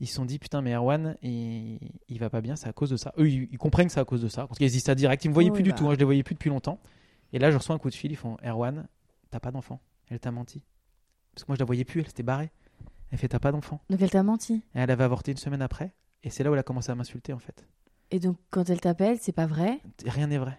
ils 0.00 0.06
se 0.06 0.14
sont 0.14 0.24
dit 0.24 0.38
putain 0.38 0.60
mais 0.60 0.74
Erwan 0.74 1.16
il, 1.22 1.78
il 2.08 2.18
va 2.18 2.28
pas 2.28 2.40
bien 2.40 2.56
c'est 2.56 2.68
à 2.68 2.72
cause 2.72 2.90
de 2.90 2.96
ça 2.96 3.12
eux 3.18 3.28
ils, 3.28 3.48
ils 3.50 3.58
comprennent 3.58 3.86
que 3.86 3.92
c'est 3.92 4.00
à 4.00 4.04
cause 4.04 4.20
de 4.20 4.28
ça 4.28 4.46
parce 4.46 4.58
qu'ils 4.58 4.68
disent 4.70 4.82
ça 4.82 4.94
direct 4.94 5.24
ils 5.24 5.28
me 5.28 5.34
voyaient 5.34 5.50
Oui, 5.50 5.54
plus 5.54 5.62
du 5.62 5.70
bah. 5.70 5.76
tout 5.76 5.88
hein, 5.88 5.94
je 5.94 5.98
les 5.98 6.04
voyais 6.04 6.22
plus 6.22 6.34
depuis 6.34 6.50
longtemps 6.50 6.78
et 7.32 7.38
là 7.38 7.50
je 7.50 7.56
reçois 7.56 7.74
un 7.74 7.78
coup 7.78 7.88
de 7.88 7.94
fil 7.94 8.10
ils 8.10 8.16
font 8.16 8.36
Erwan 8.44 8.86
t'as 9.30 9.40
pas 9.40 9.50
d'enfant 9.52 9.80
elle 10.08 10.18
t'a 10.20 10.30
menti 10.32 10.62
parce 11.32 11.44
que 11.44 11.50
moi 11.50 11.54
je 11.56 11.60
la 11.60 11.64
voyais 11.64 11.84
plus 11.84 12.00
elle 12.00 12.06
s'était 12.08 12.22
barrée 12.24 12.50
elle 13.12 13.18
fait 13.18 13.28
t'as 13.28 13.38
pas 13.38 13.52
d'enfant 13.52 13.80
Donc 13.88 14.02
elle 14.02 14.10
t'a 14.10 14.22
menti. 14.24 14.54
et 14.74 14.78
elle 14.80 14.90
avait 14.90 15.04
avorté 15.04 15.30
une 15.30 15.38
semaine 15.38 15.62
après 15.62 15.94
et 16.24 16.28
c'est 16.30 16.42
là 16.44 16.50
où 16.50 16.54
elle 16.54 16.60
a 16.60 16.64
commencé 16.64 16.90
à 16.90 16.94
m'insulter 16.96 17.32
en 17.32 17.38
fait 17.38 17.64
Et 18.10 18.18
donc 18.18 18.36
quand 18.50 18.68
elle 18.68 18.80
t'appelle, 18.80 19.18
c'est 19.20 19.32
pas 19.32 19.46
vrai? 19.46 19.80
Rien 20.04 20.26
n'est 20.26 20.38
vrai 20.38 20.58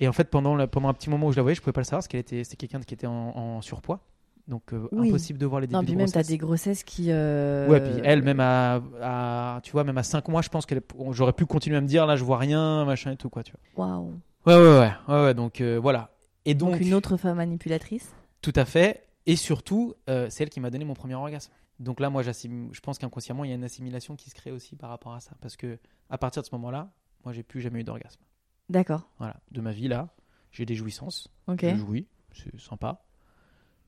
et 0.00 0.08
en 0.08 0.12
fait 0.12 0.30
pendant, 0.30 0.54
la- 0.54 0.66
pendant 0.66 0.88
un 0.88 0.94
petit 0.94 1.10
moment 1.10 1.26
où 1.28 1.32
je 1.32 1.36
la 1.36 1.42
voyais 1.42 1.54
je 1.54 1.60
pouvais 1.60 1.72
pas 1.72 1.80
le 1.80 1.84
savoir 1.84 1.98
parce 1.98 2.08
qu'elle 2.08 2.20
était 2.20 2.44
c'était 2.44 2.56
quelqu'un 2.56 2.80
qui 2.80 2.94
était 2.94 3.06
en, 3.06 3.12
en 3.36 3.62
surpoight 3.62 4.00
donc 4.48 4.72
euh, 4.72 4.88
Oui. 4.92 5.08
impossible 5.08 5.38
de 5.40 5.46
voir 5.46 5.60
les 5.60 5.66
débuts 5.66 5.74
Non, 5.76 5.80
de 5.82 5.86
puis 5.86 5.96
même 5.96 6.06
t'as 6.06 6.12
grossesse. 6.20 6.28
des 6.28 6.38
grossesses 6.38 6.84
qui. 6.84 7.06
euh, 7.10 7.68
Ouais, 7.68 7.80
puis 7.80 8.00
elle, 8.04 8.22
même 8.22 8.38
à, 8.40 8.80
à- 9.02 9.60
tu 9.62 9.72
vois, 9.72 9.82
même 9.82 9.98
à 9.98 10.04
5 10.04 10.28
mois, 10.28 10.40
je 10.40 10.48
pense 10.48 10.66
qu'elle, 10.66 10.82
j'aurais 11.10 11.32
pu 11.32 11.46
continuer 11.46 11.76
à 11.78 11.80
me 11.80 11.88
dire, 11.88 12.06
là, 12.06 12.14
je 12.14 12.22
vois 12.22 12.38
rien, 12.38 12.84
machin 12.84 13.10
et 13.10 13.16
tout, 13.16 13.28
quoi, 13.28 13.42
tu 13.42 13.52
vois. 13.74 13.86
Waouh. 13.86 14.12
Ouais, 14.46 14.54
ouais, 14.54 14.78
ouais, 14.78 14.90
ouais, 15.08 15.24
ouais, 15.24 15.34
donc 15.34 15.60
euh, 15.60 15.80
voilà. 15.82 16.10
Et 16.44 16.54
donc, 16.54 16.74
Donc, 16.74 16.80
une 16.80 16.94
autre 16.94 17.16
femme 17.16 17.38
manipulatrice. 17.38 18.14
tout 18.40 18.52
à 18.54 18.64
fait. 18.64 19.02
Et 19.26 19.34
surtout, 19.34 19.94
euh, 20.08 20.28
c'est 20.30 20.44
elle 20.44 20.50
qui 20.50 20.60
m'a 20.60 20.70
donné 20.70 20.84
mon 20.84 20.94
premier 20.94 21.16
orgasme. 21.16 21.50
Donc 21.80 21.98
là, 21.98 22.08
moi, 22.08 22.22
je 22.22 22.80
pense 22.80 22.98
qu'inconsciemment, 22.98 23.42
il 23.42 23.48
y 23.48 23.52
a 23.52 23.56
une 23.56 23.64
assimilation 23.64 24.14
qui 24.14 24.30
se 24.30 24.36
crée 24.36 24.52
aussi 24.52 24.76
par 24.76 24.90
rapport 24.90 25.12
à 25.12 25.18
ça. 25.18 25.32
Parce 25.40 25.56
que 25.56 25.76
à 26.08 26.18
partir 26.18 26.42
de 26.42 26.46
ce 26.46 26.54
moment-là, 26.54 26.88
moi, 27.24 27.32
j'ai 27.32 27.42
plus 27.42 27.60
jamais 27.60 27.80
eu 27.80 27.84
d'orgasme. 27.84 28.20
D'accord. 28.68 29.08
Voilà. 29.18 29.36
De 29.52 29.60
ma 29.60 29.72
vie, 29.72 29.88
là, 29.88 30.08
j'ai 30.52 30.64
des 30.66 30.74
jouissances. 30.74 31.28
Ok. 31.46 31.64
Je 31.64 31.76
jouis, 31.76 32.06
c'est 32.32 32.58
sympa. 32.60 33.02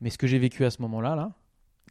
Mais 0.00 0.10
ce 0.10 0.18
que 0.18 0.26
j'ai 0.26 0.38
vécu 0.38 0.64
à 0.64 0.70
ce 0.70 0.80
moment-là, 0.82 1.16
là, 1.16 1.32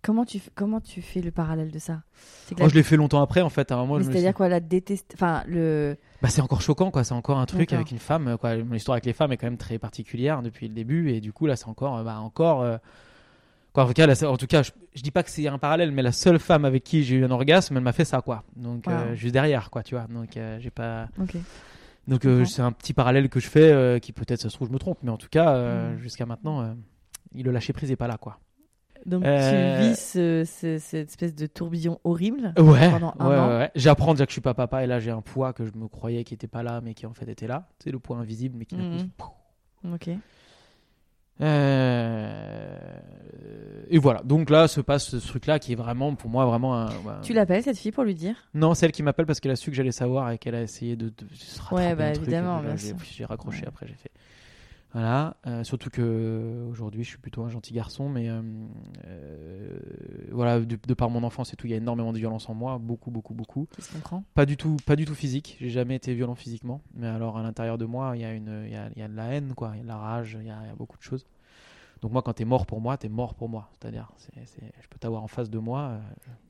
Comment 0.04 0.26
tu 0.26 0.40
comment 0.54 0.80
tu 0.80 1.02
fais 1.02 1.22
le 1.22 1.32
parallèle 1.32 1.72
de 1.72 1.80
ça? 1.80 2.04
Moi, 2.52 2.60
la- 2.62 2.68
je 2.70 2.76
l'ai 2.76 2.84
fait 2.84 2.98
longtemps 2.98 3.20
après, 3.22 3.42
en 3.42 3.50
fait. 3.50 3.72
À 3.72 3.76
un 3.76 3.80
moment, 3.80 4.00
c'est-à-dire 4.00 4.28
suis- 4.30 4.34
quoi 4.36 4.48
la 4.48 4.60
déteste 4.60 5.12
enfin 5.16 5.44
le 5.48 5.98
Bah, 6.22 6.30
c'est 6.30 6.40
encore 6.42 6.62
choquant, 6.62 6.92
quoi. 6.92 7.04
C'est 7.04 7.16
encore 7.16 7.40
un 7.40 7.48
truc 7.48 7.74
avec 7.74 7.90
une 7.90 7.98
femme. 7.98 8.38
Quoi. 8.38 8.58
Mon 8.58 8.76
histoire 8.76 8.94
avec 8.94 9.08
les 9.08 9.14
femmes 9.14 9.32
est 9.32 9.38
quand 9.38 9.48
même 9.48 9.58
très 9.58 9.80
particulière 9.80 10.44
depuis 10.44 10.68
le 10.68 10.76
début. 10.76 11.10
Et 11.10 11.20
du 11.20 11.34
coup, 11.34 11.48
là, 11.48 11.56
c'est 11.56 11.68
encore. 11.68 12.04
Bah, 12.04 12.20
encore 12.20 12.62
euh, 12.62 12.78
quoi, 13.74 13.86
en 13.86 13.88
tout 13.88 13.94
cas, 13.94 14.06
là, 14.06 14.14
en 14.30 14.38
tout 14.38 14.46
cas 14.46 14.62
je, 14.62 14.72
je 14.94 15.02
dis 15.02 15.10
pas 15.12 15.24
que 15.24 15.32
c'est 15.32 15.48
un 15.48 15.58
parallèle, 15.58 15.92
mais 15.92 16.04
la 16.04 16.12
seule 16.12 16.38
femme 16.38 16.64
avec 16.66 16.84
qui 16.84 17.04
j'ai 17.04 17.16
eu 17.16 17.26
un 17.26 17.32
orgasme, 17.32 17.76
elle 17.76 17.84
m'a 17.84 17.92
fait 17.92 18.06
ça, 18.06 18.22
quoi. 18.22 18.44
Donc, 18.56 18.86
Wow. 18.86 18.94
euh, 18.94 19.16
juste 19.16 19.34
derrière, 19.34 19.72
quoi, 19.72 19.82
tu 19.82 19.96
vois. 19.96 20.06
Donc, 20.06 20.38
euh, 20.38 20.60
j'ai 20.62 20.70
pas. 20.70 21.10
OK. 21.20 21.36
Donc, 22.08 22.26
euh, 22.26 22.46
c'est 22.46 22.62
un 22.62 22.72
petit 22.72 22.94
parallèle 22.94 23.28
que 23.30 23.40
je 23.40 23.48
fais 23.48 23.72
euh, 23.72 24.00
qui 24.00 24.14
peut-être, 24.14 24.40
ça 24.42 24.50
se 24.50 24.56
trouve, 24.56 24.70
je 24.70 24.74
me 24.74 24.80
trompe. 24.80 25.00
Mais 25.04 25.12
en 25.12 25.18
tout 25.18 25.28
cas, 25.30 25.56
euh, 25.56 25.94
Mm. 25.96 25.98
jusqu'à 26.00 26.26
maintenant, 26.26 26.74
il 27.34 27.46
le 27.46 27.52
lâcher 27.52 27.74
prise 27.74 27.92
est 27.92 27.96
pas 27.98 28.08
là, 28.08 28.18
quoi. 28.18 28.40
Donc 29.06 29.24
tu 29.24 29.30
vis 29.30 29.96
ce- 29.96 30.44
ce- 30.46 30.80
cette 30.80 31.10
espèce 31.10 31.36
de 31.36 31.46
tourbillon 31.46 32.00
horrible 32.04 32.54
Ouais, 32.58 32.90
pendant 32.92 33.14
un 33.20 33.30
ouais, 33.30 33.38
an. 33.38 33.48
ouais, 33.50 33.58
ouais. 33.58 33.72
J'apprends 33.76 34.14
déjà 34.14 34.26
que 34.26 34.32
je 34.32 34.34
suis 34.34 34.42
pas 34.42 34.54
papa 34.56 34.84
et 34.84 34.88
là 34.88 35.00
j'ai 35.00 35.12
un 35.12 35.22
poids 35.22 35.54
que 35.54 35.66
je 35.66 35.72
me 35.76 35.88
croyais 35.88 36.24
qui 36.26 36.34
était 36.34 36.48
pas 36.48 36.64
là 36.64 36.82
mais 36.82 36.94
qui 36.94 37.06
en 37.06 37.14
fait 37.14 37.30
était 37.30 37.48
là. 37.48 37.68
Tu 37.80 37.86
sais, 37.86 37.92
le 37.92 38.00
poids 38.00 38.18
invisible 38.18 38.56
mais 38.58 38.66
qui 38.66 38.76
pouf. 38.76 39.28
OK. 39.94 40.10
Euh, 41.40 43.00
Et 43.90 43.98
voilà, 44.00 44.22
donc 44.24 44.50
là 44.50 44.68
se 44.68 44.82
passe 44.82 45.18
ce 45.18 45.28
truc-là 45.28 45.60
qui 45.60 45.72
est 45.72 45.76
vraiment 45.76 46.14
pour 46.16 46.30
moi 46.30 46.46
vraiment 46.46 46.76
un. 46.78 46.88
Tu 47.22 47.34
l'appelles 47.34 47.64
cette 47.64 47.78
fille 47.78 47.92
pour 47.92 48.04
lui 48.04 48.16
dire? 48.16 48.36
Non, 48.54 48.74
celle 48.74 48.92
qui 48.92 49.02
m'appelle 49.04 49.26
parce 49.26 49.40
qu'elle 49.40 49.52
a 49.52 49.56
su 49.56 49.70
que 49.72 49.76
j'allais 49.78 49.92
savoir 49.92 50.32
et 50.32 50.38
qu'elle 50.38 50.56
a 50.56 50.62
essayé 50.62 50.96
de, 50.96 51.08
de 51.10 51.14
se 51.34 51.62
Ouais, 51.74 51.96
bah, 51.96 52.10
évidemment, 52.14 52.62
j'ai- 52.76 53.26
raccroché 53.26 53.66
après, 53.66 53.88
j'ai 53.88 53.96
fait. 53.96 54.12
Voilà, 54.94 55.36
euh, 55.46 55.64
surtout 55.64 55.90
que 55.90 56.02
euh, 56.02 56.70
aujourd'hui 56.70 57.04
je 57.04 57.10
suis 57.10 57.18
plutôt 57.18 57.44
un 57.44 57.50
gentil 57.50 57.74
garçon, 57.74 58.08
mais 58.10 58.30
euh, 58.30 58.42
euh, 59.06 59.80
voilà, 60.32 60.60
de, 60.60 60.78
de 60.82 60.94
par 60.94 61.10
mon 61.10 61.24
enfance 61.24 61.54
et 61.54 61.56
tout, 61.56 61.68
il 61.68 61.72
y 61.72 61.74
a 61.74 61.78
énormément 61.78 62.14
de 62.14 62.18
violence 62.18 62.50
en 62.50 62.54
moi, 62.54 62.78
beaucoup, 62.78 63.12
beaucoup, 63.12 63.34
beaucoup. 63.34 63.68
Qu'est-ce 63.76 63.90
qu'on 63.92 63.98
comprend 63.98 64.24
Pas 64.34 64.46
du 64.46 64.58
tout, 64.58 64.78
pas 64.86 64.96
du 64.96 65.06
tout 65.06 65.14
physique. 65.16 65.58
J'ai 65.60 65.70
jamais 65.70 65.96
été 65.96 66.14
violent 66.16 66.36
physiquement, 66.36 66.82
mais 66.96 67.08
alors 67.08 67.38
à 67.38 67.44
l'intérieur 67.44 67.78
de 67.78 67.86
moi, 67.86 68.14
il 68.16 68.22
y 68.22 68.26
a 68.26 68.34
une, 68.34 68.64
il 68.66 68.72
y 68.72 68.76
a, 68.76 68.90
il 68.96 69.00
y 69.00 69.04
a 69.04 69.08
de 69.08 69.16
la 69.16 69.26
haine, 69.34 69.54
quoi, 69.56 69.72
il 69.74 69.78
y 69.78 69.80
a 69.82 69.84
de 69.84 69.88
la 69.88 69.98
rage, 69.98 70.38
il 70.40 70.48
y 70.48 70.50
a, 70.52 70.58
il 70.64 70.68
y 70.68 70.72
a 70.72 70.76
beaucoup 70.76 70.98
de 70.98 71.04
choses. 71.04 71.26
Donc 72.02 72.12
moi, 72.12 72.22
quand 72.22 72.34
t'es 72.34 72.46
mort 72.46 72.66
pour 72.66 72.80
moi, 72.80 72.96
t'es 72.98 73.10
mort 73.10 73.34
pour 73.34 73.50
moi. 73.50 73.70
C'est-à-dire, 73.74 74.12
c'est, 74.18 74.32
c'est- 74.48 74.72
je 74.82 74.88
peux 74.88 75.00
t'avoir 75.00 75.24
en 75.24 75.28
face 75.28 75.50
de 75.50 75.58
moi. 75.58 76.00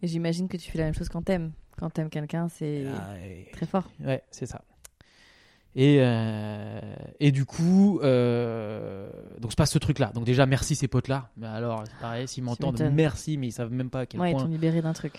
Et 0.01 0.07
j'imagine 0.07 0.47
que 0.47 0.57
tu 0.57 0.69
fais 0.69 0.77
la 0.77 0.83
même 0.85 0.93
chose 0.93 1.09
quand 1.09 1.21
t'aimes. 1.21 1.51
Quand 1.77 1.89
t'aimes 1.89 2.09
quelqu'un, 2.09 2.49
c'est 2.49 2.85
ah, 2.87 3.15
et- 3.25 3.49
très 3.51 3.65
fort. 3.65 3.89
Ouais, 4.03 4.23
c'est 4.31 4.45
ça. 4.45 4.61
Et, 5.79 5.97
euh, 6.01 6.79
et 7.19 7.31
du 7.31 7.45
coup, 7.45 7.99
euh, 8.01 9.07
donc 9.39 9.51
se 9.51 9.55
passe 9.55 9.69
ce 9.71 9.77
truc-là. 9.77 10.11
Donc 10.15 10.25
déjà, 10.25 10.47
merci 10.47 10.75
ces 10.75 10.87
potes-là. 10.87 11.29
Mais 11.37 11.45
alors, 11.45 11.83
c'est 11.85 11.99
pareil, 12.01 12.27
s'ils 12.27 12.43
m'entendent, 12.43 12.81
merci, 12.91 13.37
mais 13.37 13.47
ils 13.47 13.51
savent 13.51 13.71
même 13.71 13.91
pas 13.91 13.99
à 14.01 14.05
quel 14.07 14.19
Ouais, 14.19 14.31
ils 14.31 14.33
point. 14.33 14.43
t'ont 14.45 14.49
libéré 14.49 14.81
d'un 14.81 14.93
truc. 14.93 15.13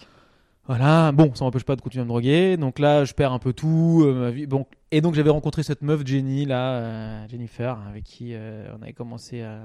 Voilà, 0.67 1.13
bon, 1.13 1.33
ça 1.35 1.45
m'empêche 1.45 1.63
pas 1.65 1.77
de 1.77 1.81
continuer 1.81 2.03
à 2.03 2.05
me 2.05 2.09
droguer. 2.09 2.57
Donc 2.57 2.81
là, 2.81 3.05
je 3.05 3.15
perds 3.15 3.33
un 3.33 3.39
peu 3.39 3.53
tout. 3.53 4.03
euh, 4.05 4.13
ma 4.21 4.31
vie. 4.31 4.47
Bon, 4.49 4.67
et 4.91 5.01
donc 5.01 5.15
j'avais 5.15 5.31
rencontré 5.31 5.63
cette 5.63 5.81
meuf 5.83 6.05
Jenny 6.05 6.45
là, 6.45 6.73
euh, 6.75 7.29
Jennifer, 7.29 7.79
avec 7.89 8.03
qui 8.03 8.35
on 8.77 8.83
avait 8.83 8.93
commencé 8.93 9.43
à, 9.43 9.61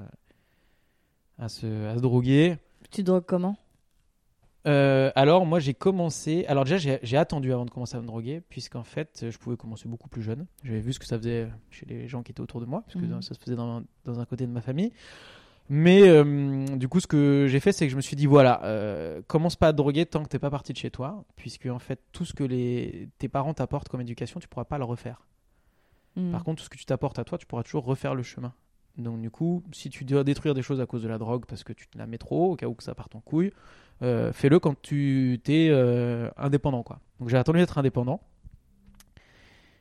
à, 1.40 1.50
se, 1.50 1.88
à 1.88 1.96
se 1.96 2.02
droguer. 2.02 2.58
Tu 2.92 3.02
te 3.02 3.08
drogues 3.08 3.26
comment? 3.26 3.58
Euh, 4.66 5.12
alors 5.16 5.46
moi 5.46 5.60
j'ai 5.60 5.74
commencé. 5.74 6.46
Alors 6.48 6.64
déjà 6.64 6.98
j'ai 7.02 7.18
attendu 7.18 7.52
avant 7.52 7.66
de 7.66 7.70
commencer 7.70 7.98
à 7.98 8.02
me 8.02 8.06
droguer, 8.08 8.42
puisqu'en 8.48 8.84
fait 8.84 9.26
je 9.30 9.38
pouvais 9.38 9.58
commencer 9.58 9.90
beaucoup 9.90 10.08
plus 10.10 10.22
jeune. 10.22 10.46
J'avais 10.64 10.80
vu 10.80 10.94
ce 10.94 11.00
que 11.00 11.06
ça 11.06 11.18
faisait 11.18 11.50
chez 11.70 11.86
les 11.86 12.08
gens 12.08 12.24
qui 12.24 12.32
étaient 12.32 12.42
autour 12.42 12.62
de 12.62 12.66
moi, 12.66 12.84
puisque 12.88 13.06
Mhm. 13.06 13.22
ça 13.22 13.34
se 13.34 13.40
faisait 13.40 13.56
dans, 13.58 13.84
dans 14.06 14.20
un 14.20 14.26
côté 14.26 14.46
de 14.48 14.52
ma 14.52 14.62
famille. 14.62 14.92
Mais 15.70 16.02
euh, 16.10 16.66
du 16.76 16.90
coup, 16.90 17.00
ce 17.00 17.08
que 17.08 17.48
j'ai 17.50 17.62
fait, 17.62 17.72
c'est 17.72 17.86
que 17.86 17.92
je 17.92 17.96
me 17.96 18.02
suis 18.02 18.18
dit 18.18 18.26
voilà, 18.26 18.62
euh, 18.66 19.22
commence 19.28 19.56
pas 19.56 19.70
à 19.70 19.72
te 19.72 19.78
droguer 19.78 20.06
tant 20.06 20.22
que 20.22 20.28
t'es 20.28 20.40
pas 20.40 20.50
parti 20.50 20.74
de 20.74 20.78
chez 20.78 20.92
toi, 20.92 21.24
puisque 21.38 21.66
en 21.68 21.80
fait 21.80 22.00
tout 22.12 22.26
ce 22.26 22.34
que 22.34 22.44
les, 22.44 23.10
tes 23.18 23.30
parents 23.30 23.54
t'apportent 23.54 23.88
comme 23.90 24.02
éducation, 24.02 24.40
tu 24.40 24.48
pourras 24.48 24.66
pas 24.66 24.78
le 24.78 24.84
refaire. 24.84 25.26
Hmm. 26.16 26.32
Par 26.32 26.44
contre, 26.44 26.60
tout 26.60 26.66
ce 26.66 26.70
que 26.70 26.78
tu 26.78 26.86
t'apportes 26.86 27.18
à 27.18 27.24
toi, 27.24 27.38
tu 27.38 27.46
pourras 27.46 27.64
toujours 27.64 27.86
refaire 27.86 28.14
le 28.14 28.24
chemin. 28.24 28.54
Donc 28.98 29.20
du 29.22 29.32
coup, 29.32 29.64
si 29.72 29.90
tu 29.90 30.04
dois 30.06 30.24
détruire 30.24 30.54
des 30.54 30.62
choses 30.62 30.80
à 30.80 30.86
cause 30.86 31.02
de 31.04 31.08
la 31.08 31.18
drogue 31.18 31.46
parce 31.48 31.64
que 31.64 31.74
tu 31.74 31.88
te 31.88 31.98
la 31.98 32.06
mets 32.06 32.18
trop, 32.20 32.52
au 32.52 32.56
cas 32.56 32.68
où 32.68 32.74
que 32.76 32.84
ça 32.84 32.94
parte 32.94 33.16
en 33.16 33.22
couille, 33.22 33.52
euh, 34.04 34.32
fais-le 34.34 34.60
quand 34.60 34.80
tu 34.82 35.40
t'es 35.44 35.70
euh, 35.72 36.30
indépendant. 36.38 36.84
Quoi. 36.84 37.00
Donc 37.20 37.30
j'ai 37.30 37.38
attendu 37.38 37.60
d'être 37.60 37.78
indépendant. 37.78 38.22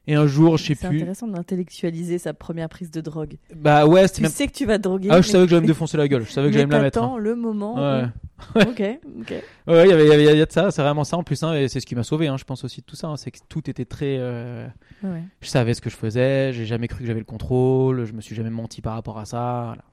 Et 0.08 0.14
un 0.16 0.26
jour, 0.26 0.56
je 0.56 0.64
sais 0.64 0.74
C'est 0.74 0.88
plus. 0.88 0.96
intéressant 0.96 1.28
d'intellectualier 1.28 2.18
sa 2.18 2.34
première 2.34 2.68
prise 2.68 2.90
de 2.90 3.00
drogue. 3.00 3.36
Bah 3.54 3.86
ouais, 3.86 4.08
Tu 4.08 4.22
même. 4.22 4.32
sais 4.32 4.48
que 4.48 4.52
tu 4.52 4.66
vas 4.66 4.76
te 4.78 4.82
droguer. 4.82 5.08
Ah, 5.12 5.20
je 5.20 5.26
mais- 5.28 5.32
savais 5.32 5.44
que 5.44 5.50
j'allais 5.50 5.62
me 5.62 5.66
défoncer 5.68 5.96
la 5.96 6.08
gueule. 6.08 6.24
Je 6.24 6.32
savais 6.32 6.48
que 6.48 6.52
j'allais 6.54 6.66
me 6.66 6.72
la 6.72 6.80
mettre. 6.82 7.00
hein. 7.00 7.16
le 7.18 7.36
moment. 7.36 7.76
Ouais. 7.76 8.04
où- 8.04 8.08
ok, 8.54 8.82
ok. 9.20 9.34
Ouais, 9.66 9.84
il 9.86 9.90
y 9.90 9.92
avait, 9.92 10.04
il 10.04 10.08
y 10.08 10.12
avait- 10.12 10.24
il 10.32 10.38
y 10.38 10.42
a 10.42 10.46
de 10.46 10.52
ça, 10.52 10.70
c'est 10.70 10.82
vraiment 10.82 11.04
ça 11.04 11.16
en 11.16 11.22
plus, 11.22 11.42
hein, 11.42 11.54
et 11.54 11.68
c'est 11.68 11.80
ce 11.80 11.86
qui 11.86 11.94
m'a 11.94 12.02
sauvé, 12.02 12.28
hein, 12.28 12.36
je 12.36 12.44
pense 12.44 12.64
aussi 12.64 12.80
de 12.80 12.86
tout 12.86 12.96
ça, 12.96 13.08
hein, 13.08 13.16
c'est 13.16 13.30
que 13.30 13.38
tout 13.48 13.68
était 13.70 13.84
très. 13.84 14.16
euh, 14.18 14.66
Ouais. 15.02 15.22
Je 15.40 15.48
savais 15.48 15.74
ce 15.74 15.80
que 15.80 15.90
je 15.90 15.96
faisais, 15.96 16.52
j'ai 16.52 16.64
jamais 16.66 16.88
cru 16.88 17.00
que 17.00 17.06
j'avais 17.06 17.18
le 17.20 17.24
contrôle, 17.24 18.04
je 18.04 18.12
me 18.12 18.20
suis 18.20 18.34
jamais 18.36 18.50
menti 18.50 18.80
par 18.82 18.94
rapport 18.94 19.18
à 19.18 19.24
ça. 19.24 19.62
voilà. 19.66 19.84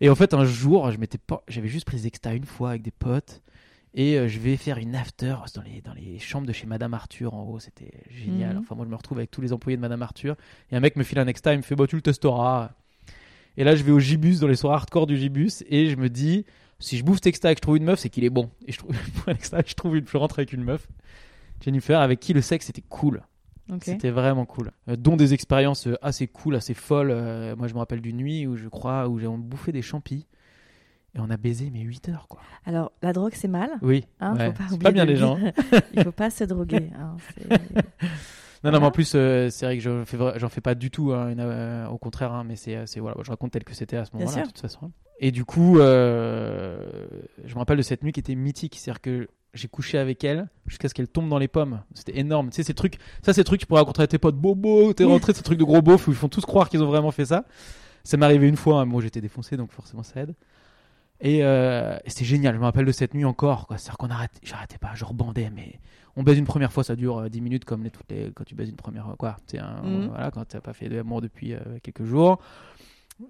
Et 0.00 0.08
en 0.08 0.14
fait, 0.14 0.32
un 0.32 0.44
jour, 0.44 0.90
je 0.90 0.98
m'étais 0.98 1.18
pas, 1.18 1.42
j'avais 1.48 1.68
juste 1.68 1.84
pris 1.86 1.98
Zexta 1.98 2.32
une 2.34 2.46
fois 2.46 2.70
avec 2.70 2.82
des 2.82 2.90
potes, 2.90 3.42
et 3.94 4.16
euh, 4.18 4.28
je 4.28 4.38
vais 4.38 4.56
faire 4.56 4.78
une 4.78 4.94
after 4.94 5.34
dans 5.54 5.62
les, 5.62 5.82
dans 5.82 5.92
les 5.92 6.18
chambres 6.18 6.46
de 6.46 6.52
chez 6.52 6.66
Madame 6.66 6.94
Arthur 6.94 7.34
en 7.34 7.42
haut, 7.42 7.58
c'était 7.58 7.90
génial. 8.08 8.54
Mhm. 8.54 8.60
Enfin, 8.60 8.74
moi, 8.76 8.86
je 8.86 8.90
me 8.90 8.96
retrouve 8.96 9.18
avec 9.18 9.30
tous 9.30 9.40
les 9.42 9.52
employés 9.52 9.76
de 9.76 9.82
Madame 9.82 10.00
Arthur, 10.02 10.36
et 10.72 10.76
un 10.76 10.80
mec 10.80 10.96
me 10.96 11.02
file 11.02 11.18
un 11.18 11.24
Nexta, 11.26 11.52
il 11.52 11.58
me 11.58 11.62
fait, 11.62 11.74
bah, 11.76 11.86
tu 11.86 11.96
le 11.96 12.02
testeras. 12.02 12.70
Et 13.56 13.64
là, 13.64 13.74
je 13.74 13.82
vais 13.82 13.90
au 13.92 13.98
Gibus, 13.98 14.38
dans 14.40 14.46
les 14.46 14.54
soirées 14.56 14.76
hardcore 14.76 15.06
du 15.06 15.18
Gibus, 15.18 15.64
et 15.68 15.88
je 15.90 15.96
me 15.96 16.08
dis, 16.08 16.46
si 16.80 16.98
je 16.98 17.04
bouffe 17.04 17.16
cet 17.18 17.28
extra 17.28 17.52
et 17.52 17.54
que 17.54 17.58
je 17.58 17.62
trouve 17.62 17.76
une 17.76 17.84
meuf, 17.84 18.00
c'est 18.00 18.08
qu'il 18.08 18.24
est 18.24 18.30
bon. 18.30 18.50
Et 18.66 18.72
je 18.72 18.78
trouve 18.78 18.94
je 19.26 19.74
trouve 19.74 19.96
une, 19.96 20.06
je 20.06 20.16
rentre 20.16 20.38
avec 20.38 20.52
une 20.52 20.64
meuf, 20.64 20.88
Jennifer, 21.62 22.00
avec 22.00 22.18
qui 22.20 22.32
le 22.32 22.40
sexe 22.42 22.68
était 22.70 22.82
cool. 22.88 23.22
Ok. 23.72 23.82
C'était 23.84 24.10
vraiment 24.10 24.46
cool. 24.46 24.72
Euh, 24.88 24.96
dont 24.96 25.16
des 25.16 25.32
expériences 25.32 25.86
euh, 25.86 25.96
assez 26.02 26.26
cool, 26.26 26.56
assez 26.56 26.74
folles. 26.74 27.10
Euh, 27.12 27.54
moi, 27.54 27.68
je 27.68 27.74
me 27.74 27.78
rappelle 27.78 28.00
d'une 28.00 28.16
nuit 28.16 28.46
où 28.46 28.56
je 28.56 28.66
crois, 28.68 29.08
où 29.08 29.18
j'ai 29.20 29.28
on 29.28 29.38
bouffé 29.38 29.70
des 29.70 29.82
champis. 29.82 30.26
Et 31.14 31.20
on 31.20 31.28
a 31.30 31.36
baisé, 31.36 31.70
mais 31.72 31.80
8 31.80 32.08
heures, 32.08 32.26
quoi. 32.28 32.40
Alors, 32.64 32.92
la 33.02 33.12
drogue, 33.12 33.32
c'est 33.34 33.48
mal. 33.48 33.70
Oui. 33.82 34.04
Hein, 34.20 34.36
ouais. 34.36 34.46
faut 34.46 34.52
pas 34.52 34.64
oublier 34.66 34.78
pas 34.78 34.92
bien 34.92 35.04
les 35.04 35.14
le 35.14 35.18
gens. 35.18 35.36
dire. 35.36 35.52
Il 35.94 36.04
faut 36.04 36.12
pas 36.12 36.30
se 36.30 36.44
droguer. 36.44 36.90
hein, 36.98 37.16
Non, 38.62 38.72
non, 38.72 38.80
mais 38.80 38.86
en 38.86 38.90
plus, 38.90 39.12
euh, 39.14 39.48
c'est 39.50 39.64
vrai 39.64 39.78
que 39.78 39.82
je 39.82 40.04
fais, 40.04 40.18
j'en 40.36 40.48
fais 40.50 40.60
pas 40.60 40.74
du 40.74 40.90
tout, 40.90 41.12
hein, 41.12 41.30
une, 41.30 41.40
euh, 41.40 41.86
au 41.88 41.96
contraire, 41.96 42.32
hein, 42.32 42.44
mais 42.44 42.56
c'est, 42.56 42.76
euh, 42.76 42.84
voilà, 42.98 43.16
je 43.22 43.30
raconte 43.30 43.52
tel 43.52 43.64
que 43.64 43.74
c'était 43.74 43.96
à 43.96 44.04
ce 44.04 44.10
moment-là, 44.14 44.42
de 44.42 44.46
toute 44.48 44.58
façon. 44.60 44.90
Et 45.18 45.30
du 45.30 45.44
coup, 45.44 45.78
euh, 45.78 46.78
je 47.44 47.54
me 47.54 47.58
rappelle 47.58 47.78
de 47.78 47.82
cette 47.82 48.02
nuit 48.02 48.12
qui 48.12 48.20
était 48.20 48.34
mythique, 48.34 48.76
c'est-à-dire 48.78 49.00
que 49.00 49.28
j'ai 49.54 49.68
couché 49.68 49.98
avec 49.98 50.24
elle 50.24 50.48
jusqu'à 50.66 50.88
ce 50.88 50.94
qu'elle 50.94 51.08
tombe 51.08 51.28
dans 51.28 51.38
les 51.38 51.48
pommes. 51.48 51.82
C'était 51.94 52.18
énorme. 52.18 52.50
Tu 52.50 52.56
sais, 52.56 52.62
ces 52.62 52.74
trucs, 52.74 52.98
ça, 53.22 53.32
ces 53.32 53.44
trucs, 53.44 53.60
tu 53.60 53.66
pourrais 53.66 53.80
raconter 53.80 54.02
à 54.02 54.06
tes 54.06 54.18
potes, 54.18 54.36
bobo, 54.36 54.92
t'es 54.92 55.04
rentré, 55.04 55.32
ces 55.32 55.42
trucs 55.42 55.58
de 55.58 55.64
gros 55.64 55.82
beaufs 55.82 56.06
où 56.06 56.10
ils 56.10 56.16
font 56.16 56.28
tous 56.28 56.44
croire 56.44 56.68
qu'ils 56.68 56.82
ont 56.82 56.86
vraiment 56.86 57.10
fait 57.10 57.26
ça. 57.26 57.44
Ça 58.04 58.16
m'est 58.16 58.24
arrivé 58.24 58.48
une 58.48 58.56
fois, 58.56 58.80
hein, 58.80 58.84
moi 58.86 59.02
j'étais 59.02 59.20
défoncé, 59.20 59.56
donc 59.56 59.72
forcément 59.72 60.02
ça 60.02 60.20
aide. 60.20 60.34
Et, 61.20 61.44
euh, 61.44 61.96
et 62.04 62.10
c'était 62.10 62.24
génial, 62.24 62.54
je 62.54 62.58
me 62.60 62.64
rappelle 62.64 62.86
de 62.86 62.92
cette 62.92 63.14
nuit 63.14 63.24
encore. 63.24 63.66
C'est-à-dire 63.70 63.98
qu'on 63.98 64.08
arrête, 64.10 64.32
j'arrêtais 64.42 64.78
pas, 64.78 64.92
je 64.94 65.04
rebandais, 65.04 65.50
mais 65.54 65.78
on 66.16 66.22
baise 66.22 66.38
une 66.38 66.46
première 66.46 66.72
fois, 66.72 66.82
ça 66.82 66.96
dure 66.96 67.18
euh, 67.18 67.28
10 67.28 67.40
minutes 67.40 67.64
comme 67.64 67.82
les, 67.84 67.90
toutes 67.90 68.10
les, 68.10 68.30
quand 68.34 68.44
tu 68.44 68.54
baises 68.54 68.68
une 68.70 68.76
première 68.76 69.04
fois, 69.04 69.16
quoi. 69.18 69.36
C'est 69.46 69.58
un, 69.58 69.82
Mhm. 69.82 70.08
voilà, 70.08 70.30
quand 70.30 70.44
t'as 70.46 70.60
pas 70.60 70.72
fait 70.72 70.88
d'amour 70.88 71.20
depuis 71.20 71.52
euh, 71.54 71.58
quelques 71.82 72.04
jours. 72.04 72.38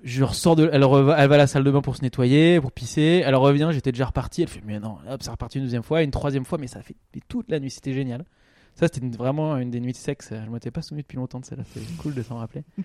Je 0.04 0.22
ressors 0.22 0.54
de, 0.54 0.70
elle, 0.72 0.84
reva- 0.84 1.16
elle 1.18 1.28
va 1.28 1.34
à 1.34 1.38
la 1.38 1.46
salle 1.48 1.64
de 1.64 1.70
bain 1.72 1.80
pour 1.80 1.96
se 1.96 2.02
nettoyer, 2.02 2.60
pour 2.60 2.70
pisser. 2.70 3.22
Elle 3.26 3.34
revient, 3.34 3.70
j'étais 3.72 3.90
déjà 3.90 4.06
reparti. 4.06 4.42
Elle 4.42 4.48
fait, 4.48 4.62
mais 4.64 4.78
non, 4.78 4.98
hop, 5.10 5.20
c'est 5.20 5.30
reparti 5.32 5.58
une 5.58 5.64
deuxième 5.64 5.82
fois, 5.82 6.02
une 6.02 6.12
troisième 6.12 6.44
fois, 6.44 6.58
mais 6.58 6.68
ça 6.68 6.80
fait 6.80 6.94
mais 7.12 7.20
toute 7.28 7.50
la 7.50 7.58
nuit, 7.58 7.70
c'était 7.70 7.92
génial. 7.92 8.24
Ça, 8.76 8.86
c'était 8.86 9.04
vraiment 9.16 9.56
une 9.58 9.70
des 9.70 9.80
nuits 9.80 9.90
de 9.92 9.96
sexe. 9.96 10.30
Je 10.32 10.48
m'étais 10.48 10.70
pas 10.70 10.80
souvenu 10.80 11.02
depuis 11.02 11.16
longtemps 11.16 11.40
de 11.40 11.44
celle-là. 11.44 11.64
C'est 11.74 11.80
cool 11.96 12.14
de 12.14 12.22
s'en 12.22 12.36
rappeler. 12.36 12.62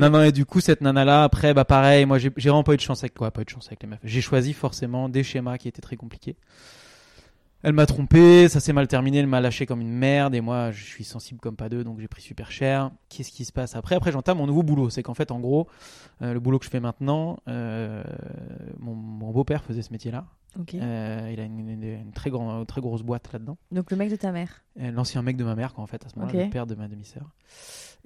non, 0.00 0.10
non, 0.10 0.22
et 0.22 0.32
du 0.32 0.44
coup, 0.46 0.60
cette 0.60 0.80
nana-là, 0.80 1.24
après, 1.24 1.54
bah 1.54 1.64
pareil, 1.64 2.06
moi, 2.06 2.18
j'ai 2.18 2.30
j'ai 2.36 2.48
vraiment 2.48 2.64
pas 2.64 2.74
eu 2.74 2.76
de 2.76 2.80
chance 2.82 3.02
avec 3.02 3.14
quoi, 3.14 3.30
pas 3.30 3.42
eu 3.42 3.44
de 3.44 3.50
chance 3.50 3.66
avec 3.68 3.82
les 3.82 3.88
meufs. 3.88 4.00
J'ai 4.04 4.20
choisi 4.20 4.52
forcément 4.52 5.08
des 5.08 5.22
schémas 5.22 5.58
qui 5.58 5.68
étaient 5.68 5.82
très 5.82 5.96
compliqués. 5.96 6.36
Elle 7.66 7.72
m'a 7.72 7.86
trompé, 7.86 8.46
ça 8.50 8.60
s'est 8.60 8.74
mal 8.74 8.88
terminé, 8.88 9.18
elle 9.20 9.26
m'a 9.26 9.40
lâché 9.40 9.64
comme 9.64 9.80
une 9.80 9.90
merde 9.94 10.34
et 10.34 10.42
moi 10.42 10.70
je 10.70 10.84
suis 10.84 11.02
sensible 11.02 11.40
comme 11.40 11.56
pas 11.56 11.70
deux 11.70 11.82
donc 11.82 11.98
j'ai 11.98 12.08
pris 12.08 12.20
super 12.20 12.50
cher. 12.50 12.90
Qu'est-ce 13.08 13.30
qui 13.32 13.46
se 13.46 13.52
passe 13.52 13.74
après? 13.74 13.94
Après 13.94 14.12
j'entame 14.12 14.36
mon 14.36 14.46
nouveau 14.46 14.62
boulot, 14.62 14.90
c'est 14.90 15.02
qu'en 15.02 15.14
fait 15.14 15.30
en 15.30 15.40
gros 15.40 15.66
euh, 16.20 16.34
le 16.34 16.40
boulot 16.40 16.58
que 16.58 16.66
je 16.66 16.70
fais 16.70 16.80
maintenant, 16.80 17.38
euh, 17.48 18.04
mon, 18.80 18.94
mon 18.94 19.30
beau-père 19.30 19.64
faisait 19.64 19.80
ce 19.80 19.92
métier-là. 19.92 20.26
Euh, 20.82 21.30
il 21.32 21.40
a 21.40 21.44
une, 21.44 21.58
une- 21.66 21.82
une 21.82 22.12
très, 22.12 22.28
grand, 22.28 22.66
très 22.66 22.82
grosse 22.82 23.00
boîte 23.02 23.32
là-dedans. 23.32 23.56
Donc, 23.72 23.90
le 23.90 23.96
mec 23.96 24.08
de 24.10 24.16
ta 24.16 24.30
mère. 24.30 24.62
L'ancien 24.76 25.20
mec 25.22 25.36
de 25.36 25.42
ma 25.42 25.54
mère, 25.56 25.72
quoi, 25.74 25.82
en 25.82 25.86
fait, 25.88 26.04
à 26.06 26.08
ce 26.10 26.16
moment-là, 26.16 26.32
le 26.44 26.50
père 26.50 26.66
de 26.68 26.74
ma 26.76 26.86
demi-sœur. 26.86 27.24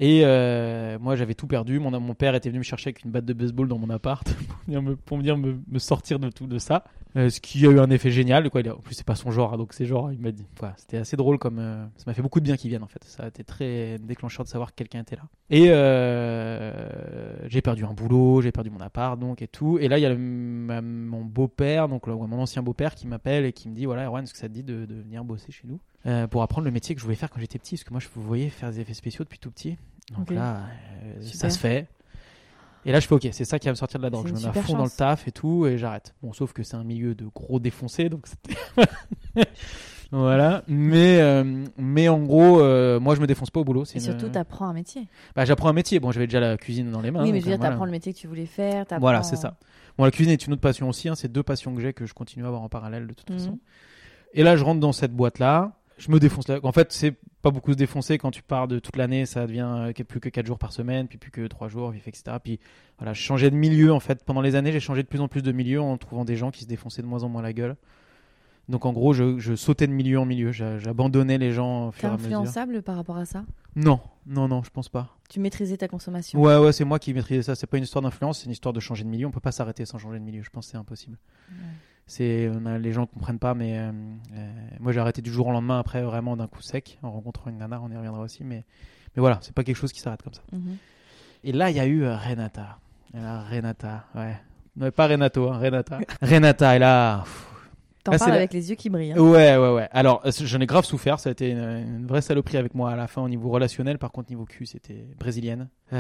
Et 0.01 0.23
euh, 0.25 0.97
moi, 1.01 1.17
j'avais 1.17 1.35
tout 1.35 1.49
perdu. 1.49 1.81
Mon, 1.81 1.91
mon 1.99 2.15
père 2.15 2.35
était 2.37 2.49
venu 2.51 2.59
me 2.59 2.65
chercher 2.65 2.89
avec 2.91 3.05
une 3.05 3.11
batte 3.11 3.25
de 3.25 3.33
baseball 3.33 3.67
dans 3.67 3.79
mon 3.79 3.91
appart 3.91 4.25
pour 5.07 5.19
venir 5.19 5.37
me, 5.37 5.59
sortir 5.79 6.21
de 6.21 6.31
tout 6.31 6.47
de 6.47 6.59
ça. 6.59 6.85
Euh, 7.17 7.31
ce 7.31 7.41
qui 7.41 7.67
a 7.67 7.71
eu 7.71 7.81
un 7.81 7.91
effet 7.91 8.11
génial. 8.13 8.49
Quoi. 8.49 8.61
Il 8.61 8.69
a- 8.69 8.77
En 8.77 8.81
plus, 8.81 8.95
c'est 8.95 9.05
pas 9.07 9.17
son 9.17 9.33
genre, 9.33 9.55
hein, 9.55 9.57
donc 9.57 9.73
c'est 9.73 9.87
genre, 9.87 10.13
il 10.13 10.21
m'a 10.21 10.31
dit. 10.31 10.47
Quoi. 10.61 10.73
C'était 10.77 10.99
assez 10.99 11.17
drôle 11.17 11.39
comme. 11.39 11.59
euh, 11.59 11.85
ça 11.97 12.05
m'a 12.07 12.15
fait 12.15 12.23
beaucoup 12.23 12.39
de 12.39 12.45
bien 12.45 12.57
qu'il 12.57 12.71
vienne, 12.71 12.85
en 12.85 12.87
fait. 12.87 13.03
Ça 13.03 13.25
a 13.25 13.29
été 13.29 13.43
très 13.43 13.99
déclencheur 13.99 14.45
de 14.45 14.49
savoir 14.51 14.71
que 14.71 14.77
quelqu'un 14.77 15.01
était 15.01 15.17
là. 15.17 15.23
Et 15.51 15.67
j'ai 17.49 17.63
perdu 17.63 17.85
un 17.85 17.93
boulot, 17.93 18.41
j'ai 18.43 18.53
perdu 18.53 18.71
mon 18.71 18.81
appart, 18.81 19.19
donc, 19.19 19.43
et 19.43 19.49
tout. 19.49 19.79
Et 19.81 19.89
là, 19.89 19.99
il 19.99 20.03
y 20.03 20.07
a 20.07 20.15
mon 20.15 21.25
beau-père, 21.25 21.89
donc 21.89 22.07
mon 22.07 22.39
ancien 22.39 22.63
beau-père, 22.63 22.95
qui 22.95 23.09
m'appelle 23.09 23.45
et 23.47 23.53
qui 23.53 23.69
me 23.69 23.75
dit 23.75 23.85
voilà, 23.87 24.05
Erwan, 24.05 24.23
est-ce 24.23 24.33
que 24.33 24.39
ça 24.39 24.49
te 24.49 24.53
dit 24.55 24.63
de 24.63 24.87
venir 24.87 25.25
bosser 25.25 25.51
chez 25.51 25.67
nous? 25.67 25.81
Euh, 26.07 26.27
pour 26.27 26.43
apprendre 26.43 26.65
le 26.65 26.71
métier 26.71 26.95
que 26.95 27.01
je 27.01 27.05
voulais 27.05 27.17
faire 27.17 27.31
quand 27.31 27.41
j'étais 27.41 27.59
petit 27.59 27.77
Parce 27.77 27.85
que 27.85 27.91
moi, 27.93 28.01
je 28.01 28.09
vous 28.15 28.23
voyais 28.23 28.49
faire 28.51 28.71
des 28.71 28.81
effets 28.81 28.95
spéciaux 28.95 29.25
depuis 29.25 29.39
tout 29.39 29.51
petit. 29.51 29.77
Donc 30.17 30.31
là, 30.31 30.61
euh, 31.05 31.21
ça 31.23 31.51
se 31.51 31.59
fait. 31.59 31.87
Et 32.87 32.93
là, 32.93 33.01
je 33.01 33.07
fais 33.07 33.15
OK, 33.15 33.29
c'est 33.33 33.45
ça 33.45 33.59
qui 33.59 33.67
va 33.67 33.73
me 33.73 33.77
sortir 33.77 33.99
de 33.99 34.05
la 34.05 34.11
drogue. 34.11 34.27
Je 34.29 34.33
me 34.33 34.39
mets 34.41 34.47
à 34.47 34.53
fond 34.63 34.75
dans 34.75 34.85
le 34.85 34.91
taf 34.91 35.27
et 35.29 35.33
tout, 35.33 35.67
et 35.67 35.77
j'arrête. 35.77 36.15
Bon, 36.23 36.33
sauf 36.33 36.53
que 36.53 36.63
c'est 36.63 36.77
un 36.77 36.85
milieu 36.85 37.15
de 37.15 37.27
gros 37.27 37.59
défoncés, 37.59 38.09
donc 38.09 38.27
c'était. 38.27 38.57
voilà. 40.11 40.63
Mais, 40.69 41.21
euh, 41.21 41.65
mais 41.77 42.09
en 42.09 42.21
gros, 42.23 42.61
euh, 42.61 42.99
moi, 43.01 43.15
je 43.15 43.21
me 43.21 43.27
défonce 43.27 43.51
pas 43.51 43.61
au 43.61 43.65
boulot. 43.65 43.85
Et 43.85 43.95
une- 43.97 44.01
surtout, 44.01 44.29
t'apprends 44.29 44.69
un 44.69 44.73
métier. 44.73 45.09
bah, 45.35 45.45
j'apprends 45.45 45.69
un 45.69 45.73
métier. 45.75 46.01
Bon, 46.01 46.13
j'avais 46.13 46.27
déjà 46.27 46.41
la 46.41 46.57
cuisine 46.57 46.91
dans 46.91 47.01
les 47.03 47.11
mains. 47.11 47.23
oui, 47.25 47.33
mais 47.33 47.41
je 47.41 47.45
veux 47.45 47.51
dire, 47.51 47.59
voilà. 47.59 47.71
t'apprends 47.73 47.85
le 47.85 47.91
métier 47.91 48.15
que 48.15 48.19
tu 48.19 48.27
voulais 48.29 48.47
faire. 48.47 48.87
Voilà, 49.01 49.23
c'est 49.23 49.37
ça. 49.37 49.57
Bon, 49.99 50.05
la 50.05 50.11
cuisine 50.11 50.33
est 50.33 50.47
une 50.47 50.53
autre 50.55 50.63
passion 50.63 50.89
aussi. 50.89 51.09
hein, 51.09 51.15
C'est 51.17 51.31
deux 51.31 51.43
passions 51.43 51.75
que 51.75 51.83
j'ai 51.83 51.93
que 51.93 52.07
je 52.07 52.15
continue 52.15 52.45
à 52.45 52.49
avoir 52.49 52.63
en 52.63 52.69
parallèle 52.69 53.07
de 53.07 53.13
toute 53.15 53.29
Mhm. 53.29 53.39
façon. 53.39 53.59
Et 54.33 54.43
là, 54.43 54.57
je 54.57 54.65
rentre 54.65 54.81
dans 54.81 54.93
cette 54.93 55.13
boîte-là. 55.13 55.73
Je 55.99 56.11
me 56.11 56.19
défonce. 56.21 56.47
là. 56.49 56.61
En 56.63 56.73
fait, 56.73 56.93
c'est 56.93 57.15
pas 57.43 57.51
beaucoup 57.51 57.73
se 57.73 57.77
défoncer 57.77 58.19
quand 58.19 58.31
tu 58.31 58.43
pars 58.43 58.69
de 58.69 58.79
toute 58.79 58.97
l'année. 58.97 59.27
Ça 59.27 59.47
devient 59.47 59.67
euh, 59.69 59.93
plus 60.05 60.21
que 60.21 60.29
4 60.29 60.47
jours 60.47 60.59
par 60.59 60.73
semaine, 60.73 61.09
puis 61.09 61.19
plus 61.19 61.31
que 61.31 61.47
3 61.47 61.69
jours, 61.69 61.91
puis 61.91 62.01
etc. 62.07 62.37
Puis 62.43 62.61
voilà, 62.99 63.13
je 63.13 63.21
changeais 63.21 63.51
de 63.51 63.57
milieu 63.57 63.93
en 63.93 64.01
fait. 64.01 64.25
Pendant 64.25 64.41
les 64.41 64.55
années, 64.55 64.73
j'ai 64.73 64.81
changé 64.81 65.03
de 65.03 65.09
plus 65.09 65.21
en 65.21 65.29
plus 65.29 65.43
de 65.43 65.53
milieu 65.53 65.81
en 65.81 65.97
trouvant 65.99 66.25
des 66.25 66.37
gens 66.37 66.51
qui 66.51 66.63
se 66.63 66.69
défonçaient 66.69 67.03
de 67.03 67.07
moins 67.07 67.23
en 67.25 67.29
moins 67.29 67.43
la 67.43 67.53
gueule. 67.53 67.77
Donc 68.69 68.85
en 68.85 68.93
gros, 68.93 69.15
je, 69.15 69.39
je 69.39 69.55
sautais 69.55 69.87
de 69.87 69.93
milieu 69.93 70.19
en 70.21 70.27
milieu. 70.27 70.53
J'a- 70.53 70.79
J'abandonnais 70.79 71.39
les 71.39 71.53
gens 71.53 71.91
T'es 71.93 72.07
influençable 72.27 72.83
par 72.83 72.97
rapport 72.97 73.17
à 73.17 73.25
ça? 73.25 73.45
Non, 73.77 73.99
non, 74.27 74.47
non, 74.47 74.63
je 74.63 74.69
pense 74.71 74.91
pas. 74.91 75.17
Tu 75.31 75.41
maîtrisais 75.41 75.79
ta 75.79 75.89
consommation? 75.89 76.39
Ouais, 76.41 76.57
ouais, 76.59 76.73
c'est 76.73 76.85
moi 76.85 76.99
qui 76.99 77.15
maîtrisais 77.15 77.43
ça. 77.43 77.55
C'est 77.55 77.67
pas 77.67 77.79
une 77.79 77.85
histoire 77.85 78.03
d'influence, 78.03 78.41
c'est 78.41 78.45
une 78.47 78.53
histoire 78.53 78.75
de 78.75 78.81
changer 78.81 79.05
de 79.05 79.09
milieu. 79.09 79.27
On 79.27 79.31
peut 79.31 79.41
pas 79.41 79.53
s'arrêter 79.53 79.87
sans 79.87 79.97
changer 79.99 80.19
de 80.19 80.25
milieu. 80.25 80.43
Je 80.43 80.51
pense 80.51 80.67
que 80.67 80.73
c'est 80.73 80.77
impossible. 80.77 81.17
C'est, 82.09 82.51
les 82.81 82.93
gens 82.93 83.07
comprennent 83.07 83.39
pas, 83.39 83.55
mais 83.55 83.79
euh, 83.79 83.93
euh, 84.35 84.51
moi 84.81 84.91
j'ai 84.93 84.99
arrêté 85.01 85.23
du 85.23 85.31
jour 85.31 85.47
au 85.47 85.53
lendemain 85.53 85.79
après 85.79 86.03
vraiment 86.03 86.37
d'un 86.37 86.47
coup 86.49 86.63
sec 86.63 86.99
en 87.03 87.11
rencontrant 87.13 87.51
une 87.51 87.59
nana. 87.59 87.81
On 87.83 87.91
y 87.91 87.97
reviendra 87.97 88.23
aussi, 88.23 88.43
mais 88.45 88.65
mais 89.15 89.21
voilà, 89.21 89.39
c'est 89.43 89.55
pas 89.55 89.63
quelque 89.63 89.77
chose 89.77 89.93
qui 89.93 90.01
s'arrête 90.01 90.23
comme 90.23 90.35
ça. 90.35 90.43
Mhm. 90.53 90.77
Et 91.45 91.53
là, 91.53 91.71
il 91.71 91.77
y 91.77 91.81
a 91.81 91.87
eu 91.87 92.03
euh, 92.05 92.17
Renata. 92.17 92.79
Et 93.15 93.19
là, 93.21 93.43
Renata, 93.43 94.07
ouais. 94.15 94.37
Non, 94.77 94.91
pas 94.91 95.07
Renato, 95.07 95.49
hein, 95.51 95.59
Renata. 95.59 95.99
Renata, 96.23 96.77
et 96.77 96.79
là. 96.79 97.25
T'en 98.05 98.13
Ah, 98.13 98.19
parles 98.19 98.31
la- 98.31 98.37
avec 98.39 98.53
les 98.53 98.71
yeux 98.71 98.77
qui 98.77 98.89
brillent. 98.91 99.13
hein. 99.13 99.19
Ouais, 99.19 99.57
ouais, 99.57 99.73
ouais. 99.75 99.89
Alors, 99.93 100.23
j'en 100.25 100.61
ai 100.61 100.67
grave 100.67 100.85
souffert. 100.85 101.19
Ça 101.21 101.29
a 101.29 101.33
été 101.33 101.51
une, 101.51 101.59
une 101.59 102.07
vraie 102.07 102.23
saloperie 102.23 102.57
avec 102.57 102.75
moi 102.75 102.91
à 102.93 102.97
la 102.97 103.07
fin 103.07 103.21
au 103.23 103.29
niveau 103.29 103.51
relationnel. 103.51 103.99
Par 103.99 104.13
contre, 104.13 104.31
niveau 104.31 104.45
cul, 104.47 104.67
c'était 104.67 105.05
brésilienne. 105.19 105.69
J'ai 105.93 105.97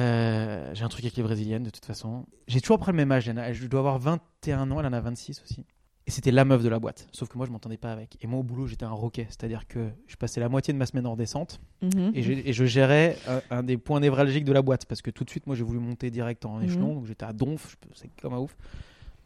un 0.84 0.88
truc 0.88 1.04
avec 1.04 1.16
les 1.16 1.22
brésiliennes, 1.22 1.64
de 1.64 1.70
toute 1.70 1.84
façon. 1.84 2.24
J'ai 2.46 2.61
toujours 2.61 2.76
après 2.76 2.92
le 2.92 2.96
même 2.96 3.12
âge. 3.12 3.30
Je 3.52 3.66
dois 3.66 3.80
avoir 3.80 3.98
21 3.98 4.70
ans, 4.70 4.80
elle 4.80 4.86
en 4.86 4.92
a 4.92 5.00
26 5.00 5.42
aussi. 5.42 5.64
Et 6.09 6.11
c'était 6.11 6.30
la 6.30 6.44
meuf 6.46 6.62
de 6.64 6.68
la 6.70 6.78
boîte. 6.78 7.06
Sauf 7.12 7.28
que 7.28 7.36
moi, 7.36 7.46
je 7.46 7.52
m'entendais 7.52 7.76
pas 7.76 7.92
avec. 7.92 8.16
Et 8.22 8.26
moi, 8.26 8.40
au 8.40 8.42
boulot, 8.42 8.66
j'étais 8.66 8.86
un 8.86 8.90
roquet. 8.90 9.26
C'est-à-dire 9.28 9.68
que 9.68 9.90
je 10.06 10.16
passais 10.16 10.40
la 10.40 10.48
moitié 10.48 10.72
de 10.72 10.78
ma 10.78 10.86
semaine 10.86 11.06
en 11.06 11.14
descente 11.16 11.61
Mhm. 11.82 12.12
et, 12.14 12.52
je 12.54 12.64
gérais 12.64 13.16
euh, 13.28 13.40
un 13.50 13.62
des 13.62 13.76
points 13.76 14.00
névralgiques 14.00 14.44
de 14.46 14.52
la 14.54 14.62
boîte. 14.62 14.86
Parce 14.86 15.02
que 15.02 15.11
tout 15.11 15.22
de 15.24 15.28
suite, 15.30 15.46
moi, 15.46 15.54
j'ai 15.54 15.64
voulu 15.64 15.78
monter 15.78 16.11
direct 16.11 16.46
en 16.46 16.61
échelon. 16.62 16.88
Mhm. 16.88 16.94
Donc, 16.94 17.06
j'étais 17.06 17.26
à 17.26 17.32
donf. 17.34 17.76
je- 17.82 17.88
C'est 17.94 18.11
comme 18.22 18.32
un 18.32 18.38
ouf. 18.38 18.56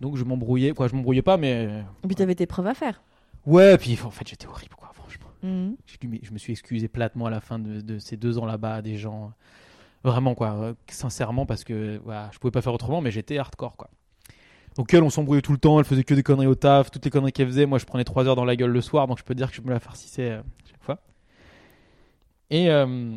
Donc, 0.00 0.16
je 0.16 0.24
m'embrouillais. 0.24 0.72
Quoi, 0.72 0.88
je 0.88 0.96
m'embrouillais 0.96 1.22
pas, 1.22 1.36
mais. 1.36 1.84
Et 2.02 2.06
puis 2.08 2.16
t'avais 2.16 2.34
tes 2.34 2.46
preuves 2.46 2.66
à 2.66 2.74
faire. 2.74 3.00
Ouais, 3.46 3.78
puis 3.78 3.96
en 4.04 4.10
fait, 4.10 4.26
j'étais 4.28 4.48
horrible, 4.48 4.74
quoi, 4.74 4.90
franchement. 4.92 5.28
Mhm. 5.44 5.76
Je, 5.86 5.96
je 6.22 6.32
me 6.32 6.38
suis 6.38 6.52
excusé 6.52 6.88
platement 6.88 7.26
à 7.26 7.30
la 7.30 7.40
fin 7.40 7.60
de, 7.60 7.80
de 7.80 7.98
ces 8.00 8.16
deux 8.16 8.38
ans 8.38 8.44
là-bas 8.46 8.74
à 8.76 8.82
des 8.82 8.96
gens. 8.96 9.32
Vraiment, 10.02 10.34
quoi. 10.34 10.52
euh, 10.54 10.74
Sincèrement, 10.88 11.46
parce 11.46 11.62
que 11.62 12.00
voilà, 12.04 12.28
je 12.32 12.38
pouvais 12.40 12.50
pas 12.50 12.60
faire 12.60 12.74
autrement, 12.74 13.00
mais 13.00 13.12
j'étais 13.12 13.38
hardcore, 13.38 13.76
quoi. 13.76 13.88
Donc, 14.76 14.92
elle, 14.94 15.02
on 15.02 15.10
s'embrouillait 15.10 15.42
tout 15.42 15.52
le 15.52 15.58
temps. 15.58 15.78
Elle 15.78 15.84
faisait 15.84 16.04
que 16.04 16.14
des 16.14 16.22
conneries 16.22 16.46
au 16.46 16.54
taf. 16.54 16.90
Toutes 16.90 17.04
les 17.04 17.10
conneries 17.10 17.32
qu'elle 17.32 17.46
faisait, 17.46 17.66
moi, 17.66 17.78
je 17.78 17.84
prenais 17.84 18.04
trois 18.04 18.26
heures 18.26 18.36
dans 18.36 18.44
la 18.44 18.56
gueule 18.56 18.70
le 18.70 18.80
soir. 18.80 19.06
Donc, 19.06 19.18
je 19.18 19.24
peux 19.24 19.34
dire 19.34 19.50
que 19.50 19.56
je 19.56 19.62
me 19.62 19.70
la 19.70 19.80
farcissais 19.80 20.30
euh, 20.30 20.42
chaque 20.70 20.82
fois. 20.82 20.98
Et, 22.50 22.70
euh, 22.70 23.16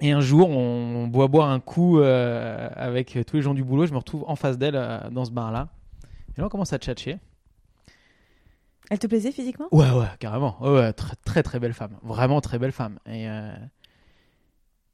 et 0.00 0.12
un 0.12 0.20
jour, 0.20 0.48
on, 0.50 1.04
on 1.04 1.06
boit 1.06 1.28
boire 1.28 1.50
un 1.50 1.60
coup 1.60 1.98
euh, 1.98 2.68
avec 2.76 3.18
tous 3.26 3.36
les 3.36 3.42
gens 3.42 3.54
du 3.54 3.64
boulot. 3.64 3.86
Je 3.86 3.92
me 3.92 3.98
retrouve 3.98 4.24
en 4.26 4.36
face 4.36 4.58
d'elle 4.58 4.76
euh, 4.76 5.10
dans 5.10 5.24
ce 5.24 5.30
bar-là. 5.30 5.68
Et 6.36 6.40
là, 6.40 6.46
on 6.46 6.50
commence 6.50 6.72
à 6.72 6.78
tchatcher. 6.78 7.18
Elle 8.90 8.98
te 8.98 9.06
plaisait 9.06 9.32
physiquement? 9.32 9.68
Ouais, 9.72 9.90
ouais, 9.90 10.08
carrément. 10.18 10.56
Ouais, 10.60 10.70
ouais, 10.70 10.92
très, 10.92 11.16
très, 11.24 11.42
très 11.42 11.58
belle 11.58 11.72
femme. 11.72 11.96
Vraiment 12.02 12.40
très 12.40 12.58
belle 12.58 12.72
femme. 12.72 12.98
Et, 13.06 13.26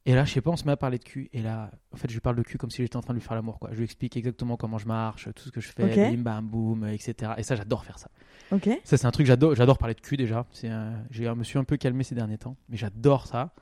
Et 0.07 0.15
là, 0.15 0.25
je 0.25 0.33
sais 0.33 0.41
pas, 0.41 0.51
on 0.51 0.57
se 0.57 0.65
met 0.65 0.73
à 0.73 0.77
parler 0.79 0.99
de 0.99 1.05
cul. 1.05 1.29
Et 1.35 1.43
là, 1.43 1.71
en 1.93 1.97
fait, 1.97 2.09
je 2.09 2.15
lui 2.15 2.21
parle 2.21 2.37
de 2.37 2.43
cul 2.43 2.57
comme 2.57 2.71
si 2.71 2.81
j'étais 2.83 2.97
en 2.97 3.03
train 3.03 3.13
de 3.13 3.19
lui 3.19 3.25
faire 3.25 3.35
l'amour, 3.35 3.59
quoi. 3.59 3.69
Je 3.73 3.77
lui 3.77 3.85
explique 3.85 4.17
exactement 4.17 4.57
comment 4.57 4.79
je 4.79 4.87
marche, 4.87 5.29
tout 5.35 5.45
ce 5.45 5.51
que 5.51 5.61
je 5.61 5.69
fais, 5.69 5.85
Ok. 5.93 6.11
bim, 6.17 6.23
bam, 6.23 6.47
boum, 6.47 6.87
etc. 6.87 7.33
Et 7.37 7.43
ça, 7.43 7.55
j'adore 7.55 7.85
faire 7.85 7.99
ça. 7.99 8.09
Ok. 8.51 8.69
Ça, 8.83 8.97
c'est 8.97 9.07
un 9.07 9.11
truc, 9.11 9.27
j'adore, 9.27 9.55
j'adore 9.55 9.77
parler 9.77 9.95
de 9.95 10.01
cul 10.01 10.17
déjà. 10.17 10.47
C'est, 10.53 10.69
un- 10.69 11.05
je 11.11 11.25
me 11.25 11.45
suis 11.45 11.59
un 11.59 11.65
peu 11.65 11.77
calmé 11.77 12.03
ces 12.03 12.15
derniers 12.15 12.39
temps, 12.39 12.57
mais 12.71 12.79
j'adore 12.79 13.27
ça. 13.27 13.53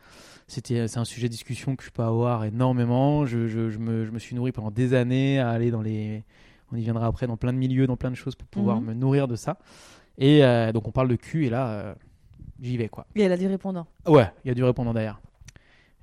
C'était, 0.46 0.86
c'est 0.88 0.98
un 1.00 1.04
sujet 1.04 1.26
de 1.28 1.32
discussion 1.32 1.74
que 1.76 1.82
je 1.84 1.90
peux 1.90 2.02
avoir 2.04 2.44
énormément. 2.44 3.26
Je, 3.26 3.48
je, 3.48 3.68
je 3.68 3.78
me, 3.78 4.04
je 4.04 4.10
me 4.12 4.18
suis 4.20 4.36
nourri 4.36 4.52
pendant 4.52 4.70
des 4.70 4.94
années 4.94 5.40
à 5.40 5.50
aller 5.50 5.70
dans 5.72 5.82
les. 5.82 6.24
On 6.70 6.76
y 6.76 6.82
viendra 6.82 7.06
après, 7.06 7.26
dans 7.26 7.36
plein 7.36 7.52
de 7.52 7.58
milieux, 7.58 7.86
dans 7.86 7.96
plein 7.96 8.10
de 8.10 8.14
choses 8.16 8.36
pour 8.36 8.46
pouvoir 8.48 8.80
Mhm. 8.80 8.86
me 8.88 8.94
nourrir 8.94 9.26
de 9.26 9.34
ça. 9.36 9.58
Et 10.18 10.44
euh, 10.44 10.70
donc, 10.72 10.86
on 10.86 10.92
parle 10.92 11.08
de 11.08 11.16
cul, 11.16 11.46
et 11.46 11.50
là, 11.50 11.68
euh, 11.68 11.94
j'y 12.60 12.76
vais, 12.76 12.88
quoi. 12.88 13.06
Et 13.16 13.22
elle 13.22 13.32
a 13.32 13.36
du 13.36 13.46
répondant. 13.46 13.86
Ouais, 14.06 14.30
il 14.44 14.48
y 14.48 14.50
a 14.50 14.54
du 14.54 14.62
répondant 14.64 14.94
derrière. 14.94 15.20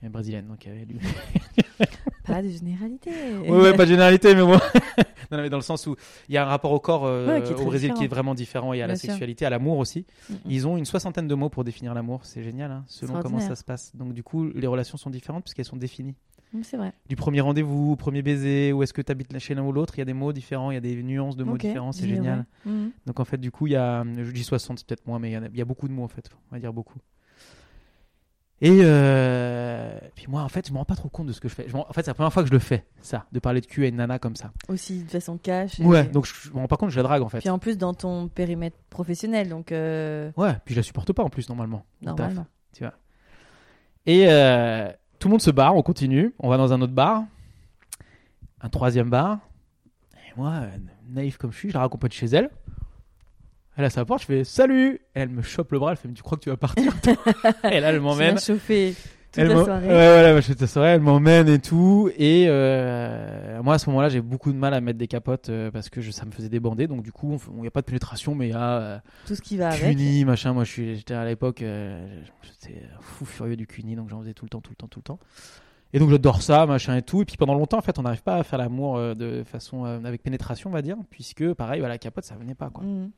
Elle 0.05 0.09
est 0.09 0.11
brésilienne, 0.11 0.45
donc 0.45 0.63
y 0.63 0.69
a 0.69 0.85
du. 0.85 0.97
Pas 2.25 2.43
de 2.43 2.49
généralité. 2.49 3.09
Ouais, 3.47 3.75
pas 3.75 3.85
de 3.85 3.89
généralité, 3.89 4.35
mais 4.35 4.41
bon. 4.41 4.53
non, 5.31 5.37
mais 5.41 5.49
dans 5.49 5.57
le 5.57 5.63
sens 5.63 5.87
où 5.87 5.95
il 6.29 6.35
y 6.35 6.37
a 6.37 6.43
un 6.43 6.47
rapport 6.47 6.71
au 6.71 6.79
corps 6.79 7.05
euh, 7.05 7.39
Ouais, 7.39 7.51
au 7.51 7.65
Brésil 7.65 7.93
qui 7.93 8.03
est 8.03 8.07
vraiment 8.07 8.35
différent 8.35 8.73
et 8.73 8.81
à 8.83 8.87
la 8.87 8.93
Bien 8.93 8.99
sûr. 8.99 9.09
sexualité, 9.09 9.45
à 9.45 9.49
l'amour 9.49 9.79
aussi. 9.79 10.05
Ils 10.47 10.67
ont 10.67 10.77
une 10.77 10.85
soixantaine 10.85 11.27
de 11.27 11.33
mots 11.33 11.49
pour 11.49 11.63
définir 11.63 11.95
l'amour. 11.95 12.21
C'est 12.23 12.43
génial, 12.43 12.69
hein, 12.71 12.83
selon 12.87 13.19
comment 13.21 13.39
ça 13.39 13.55
se 13.55 13.63
passe. 13.63 13.95
Donc, 13.95 14.13
du 14.13 14.21
coup, 14.21 14.45
les 14.45 14.67
relations 14.67 14.97
sont 14.97 15.09
différentes 15.09 15.43
puisqu'elles 15.43 15.65
sont 15.65 15.75
définies. 15.75 16.15
Mm, 16.53 16.61
C'est 16.61 16.77
vrai. 16.77 16.93
Du 17.09 17.15
premier 17.15 17.41
rendez-vous 17.41 17.93
au 17.93 17.95
premier 17.95 18.21
baiser, 18.21 18.73
où 18.73 18.83
est-ce 18.83 18.93
que 18.93 19.01
tu 19.01 19.11
habites 19.11 19.37
chez 19.39 19.55
l'un 19.55 19.63
ou 19.63 19.71
l'autre, 19.71 19.95
il 19.97 20.01
y 20.01 20.03
a 20.03 20.05
des 20.05 20.13
mots 20.13 20.33
différents, 20.33 20.69
il 20.69 20.75
y 20.75 20.77
a 20.77 20.81
des 20.81 21.01
nuances 21.01 21.35
de 21.35 21.43
mots 21.43 21.57
différents, 21.57 21.91
c'est 21.91 22.07
génial. 22.07 22.45
Mhm. 22.65 22.91
Donc, 23.07 23.19
en 23.19 23.25
fait, 23.25 23.37
du 23.39 23.51
coup, 23.51 23.65
il 23.65 23.73
y 23.73 23.75
a, 23.75 24.03
je 24.03 24.31
dis 24.31 24.43
60, 24.43 24.79
c'est 24.79 24.87
peut-être 24.87 25.07
moins, 25.07 25.17
mais 25.19 25.31
il 25.31 25.33
y, 25.33 25.37
en 25.37 25.43
a, 25.43 25.47
il 25.47 25.57
y 25.57 25.61
a 25.61 25.65
beaucoup 25.65 25.87
de 25.87 25.93
mots 25.93 26.03
en 26.03 26.07
fait. 26.07 26.29
On 26.51 26.55
va 26.55 26.59
dire 26.59 26.73
beaucoup. 26.73 26.99
Et 28.61 28.79
euh, 28.83 29.99
puis 30.15 30.27
moi, 30.29 30.41
en 30.41 30.47
fait, 30.47 30.67
je 30.67 30.71
me 30.71 30.77
rends 30.77 30.85
pas 30.85 30.95
trop 30.95 31.09
compte 31.09 31.27
de 31.27 31.33
ce 31.33 31.41
que 31.41 31.49
je 31.49 31.53
fais. 31.53 31.65
Je 31.67 31.75
en 31.75 31.83
fait, 31.91 32.03
c'est 32.03 32.07
la 32.11 32.13
première 32.13 32.31
fois 32.31 32.41
que 32.43 32.47
je 32.47 32.53
le 32.53 32.59
fais, 32.59 32.85
ça, 33.01 33.25
de 33.33 33.39
parler 33.39 33.59
de 33.59 33.65
cul 33.65 33.83
à 33.83 33.87
une 33.89 33.97
nana 33.97 34.17
comme 34.17 34.37
ça. 34.37 34.51
Aussi 34.69 35.03
de 35.03 35.09
façon 35.09 35.37
cash. 35.37 35.79
et- 35.79 35.83
Ouais, 35.85 36.05
donc 36.05 36.25
je, 36.25 36.33
je 36.33 36.49
me 36.51 36.59
rends 36.59 36.67
pas 36.67 36.77
compte 36.77 36.87
que 36.89 36.93
je 36.93 36.99
la 36.99 37.03
drague 37.03 37.21
en 37.21 37.27
fait. 37.29 37.39
Puis 37.39 37.49
en 37.49 37.59
plus 37.59 37.77
dans 37.77 37.93
ton 37.93 38.29
périmètre 38.29 38.77
professionnel, 38.89 39.49
donc 39.49 39.71
euh, 39.73 40.31
Ouais, 40.37 40.53
puis 40.63 40.73
je 40.73 40.79
la 40.79 40.83
supporte 40.83 41.11
pas 41.11 41.23
en 41.23 41.29
plus 41.29 41.49
normalement. 41.49 41.85
taf, 42.03 42.07
normalement. 42.17 42.45
tu 42.73 42.83
vois. 42.83 42.93
Et 44.05 44.25
euh, 44.29 44.89
tout 45.19 45.27
le 45.27 45.31
monde 45.31 45.41
se 45.41 45.51
barre, 45.51 45.75
on 45.75 45.81
continue, 45.81 46.33
on 46.39 46.47
va 46.49 46.55
dans 46.57 46.71
un 46.71 46.81
autre 46.81 46.93
bar, 46.93 47.25
un 48.61 48.69
troisième 48.69 49.09
bar. 49.09 49.39
Et 50.15 50.39
moi, 50.39 50.61
naïf 51.09 51.37
comme 51.37 51.51
je 51.51 51.57
suis, 51.57 51.69
je 51.69 51.73
la 51.73 51.81
raccompagne 51.81 52.11
chez 52.11 52.27
elle. 52.27 52.49
Elle 53.77 53.85
a 53.85 53.89
sa 53.89 54.05
porte, 54.05 54.21
je 54.21 54.25
fais 54.27 54.43
salut. 54.43 55.01
Elle 55.13 55.29
me 55.29 55.41
chope 55.41 55.71
le 55.71 55.79
bras, 55.79 55.91
elle 55.91 55.97
fait 55.97 56.07
mais 56.07 56.13
tu 56.13 56.23
crois 56.23 56.37
que 56.37 56.43
tu 56.43 56.49
vas 56.49 56.57
partir 56.57 56.93
Et 57.71 57.79
là, 57.79 57.89
elle 57.91 57.99
m'emmène. 57.99 58.39
chauffé 58.39 58.95
toute 59.31 59.41
Elle 59.43 59.49
la 59.49 59.55
m'en- 59.55 59.65
soirée. 59.65 59.87
Ouais, 59.87 59.93
voilà, 60.13 60.33
bah, 60.33 60.39
je 60.39 60.45
fais 60.45 60.53
toute 60.53 60.61
la 60.61 60.67
soirée, 60.67 60.89
elle 60.91 61.01
m'emmène 61.01 61.49
et 61.49 61.59
tout. 61.59 62.09
Et 62.17 62.45
euh, 62.47 63.61
moi, 63.63 63.73
à 63.73 63.77
ce 63.79 63.89
moment-là, 63.89 64.07
j'ai 64.07 64.21
beaucoup 64.21 64.53
de 64.53 64.57
mal 64.57 64.73
à 64.73 64.79
mettre 64.79 64.97
des 64.97 65.07
capotes 65.07 65.49
euh, 65.49 65.71
parce 65.71 65.89
que 65.89 65.99
je- 65.99 66.11
ça 66.11 66.23
me 66.25 66.31
faisait 66.31 66.47
débander. 66.47 66.87
Donc, 66.87 67.03
du 67.03 67.11
coup, 67.11 67.37
il 67.55 67.61
n'y 67.61 67.67
a 67.67 67.71
pas 67.71 67.81
de 67.81 67.85
pénétration, 67.85 68.33
mais 68.33 68.47
il 68.47 68.51
y 68.51 68.55
a 68.55 68.77
euh, 68.79 68.97
Tout 69.27 69.35
ce 69.35 69.41
qui 69.41 69.57
va 69.57 69.67
avec. 69.69 69.81
cuni, 69.97 70.23
machin. 70.23 70.53
Moi, 70.53 70.63
je 70.63 70.71
suis- 70.71 70.95
j'étais 70.95 71.13
à 71.13 71.25
l'époque, 71.25 71.61
euh, 71.61 72.07
j'étais 72.43 72.81
fou 73.01 73.25
furieux 73.25 73.57
du 73.57 73.67
cuni, 73.67 73.95
donc 73.97 74.07
j'en 74.09 74.21
faisais 74.21 74.33
tout 74.33 74.45
le 74.45 74.49
temps, 74.49 74.61
tout 74.61 74.71
le 74.71 74.77
temps, 74.77 74.87
tout 74.87 74.99
le 74.99 75.03
temps. 75.03 75.19
Et 75.91 75.99
donc, 75.99 76.09
j'adore 76.11 76.41
ça, 76.41 76.65
machin 76.65 76.95
et 76.95 77.01
tout. 77.01 77.21
Et 77.21 77.25
puis, 77.25 77.35
pendant 77.35 77.53
longtemps, 77.55 77.77
en 77.77 77.81
fait, 77.81 77.99
on 77.99 78.03
n'arrive 78.03 78.23
pas 78.23 78.35
à 78.37 78.43
faire 78.43 78.57
l'amour 78.59 78.95
euh, 78.97 79.13
de 79.15 79.43
façon 79.43 79.85
euh, 79.85 79.99
avec 80.05 80.23
pénétration, 80.23 80.69
on 80.69 80.73
va 80.73 80.81
dire, 80.81 80.95
puisque, 81.09 81.53
pareil, 81.55 81.81
bah, 81.81 81.89
la 81.89 81.97
capote, 81.97 82.23
ça 82.23 82.35
venait 82.35 82.55
pas, 82.55 82.69
quoi. 82.69 82.85
Mhm. 82.85 83.11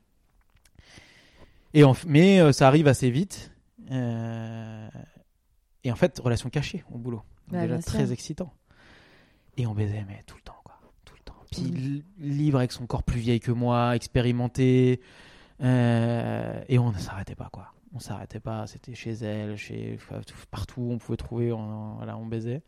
Et 1.74 1.84
en 1.84 1.94
mais 2.06 2.40
euh, 2.40 2.52
ça 2.52 2.68
arrive 2.68 2.88
assez 2.88 3.10
vite. 3.12 3.52
Euh, 3.92 4.88
et 5.84 5.92
en 5.92 5.96
fait, 5.96 6.20
relation 6.20 6.50
cachée 6.50 6.84
au 6.92 6.98
boulot. 6.98 7.22
Donc 7.48 7.60
Bah, 7.60 7.62
déjà 7.68 7.82
sûr. 7.82 7.92
très 7.94 8.12
excitant. 8.12 8.54
Et 9.58 9.66
on 9.66 9.74
baisait, 9.74 10.04
mais 10.08 10.22
tout 10.28 10.36
le 10.36 10.42
temps, 10.44 10.58
quoi. 10.64 10.80
Tout 11.06 11.16
le 11.16 11.24
temps. 11.24 11.36
Puis 11.52 11.62
li- 11.64 12.06
libre 12.20 12.58
avec 12.60 12.72
son 12.72 12.86
corps 12.86 13.04
plus 13.04 13.20
vieil 13.20 13.40
que 13.40 13.52
moi, 13.52 13.96
expérimenté. 13.96 15.02
Euh, 15.62 16.62
et 16.68 16.78
on 16.80 16.92
ne 16.92 16.98
s'arrêtait 16.98 17.36
pas, 17.36 17.50
quoi. 17.52 17.74
On 17.94 18.00
s'arrêtait 18.00 18.40
pas. 18.40 18.68
C'était 18.68 18.94
chez 18.94 19.12
elle, 19.14 19.58
chez 19.58 19.98
partout. 20.52 20.88
On 20.92 20.98
pouvait 20.98 21.18
trouver. 21.18 21.52
On, 21.54 21.96
voilà, 21.96 22.18
on 22.18 22.26
baisait. 22.26 22.62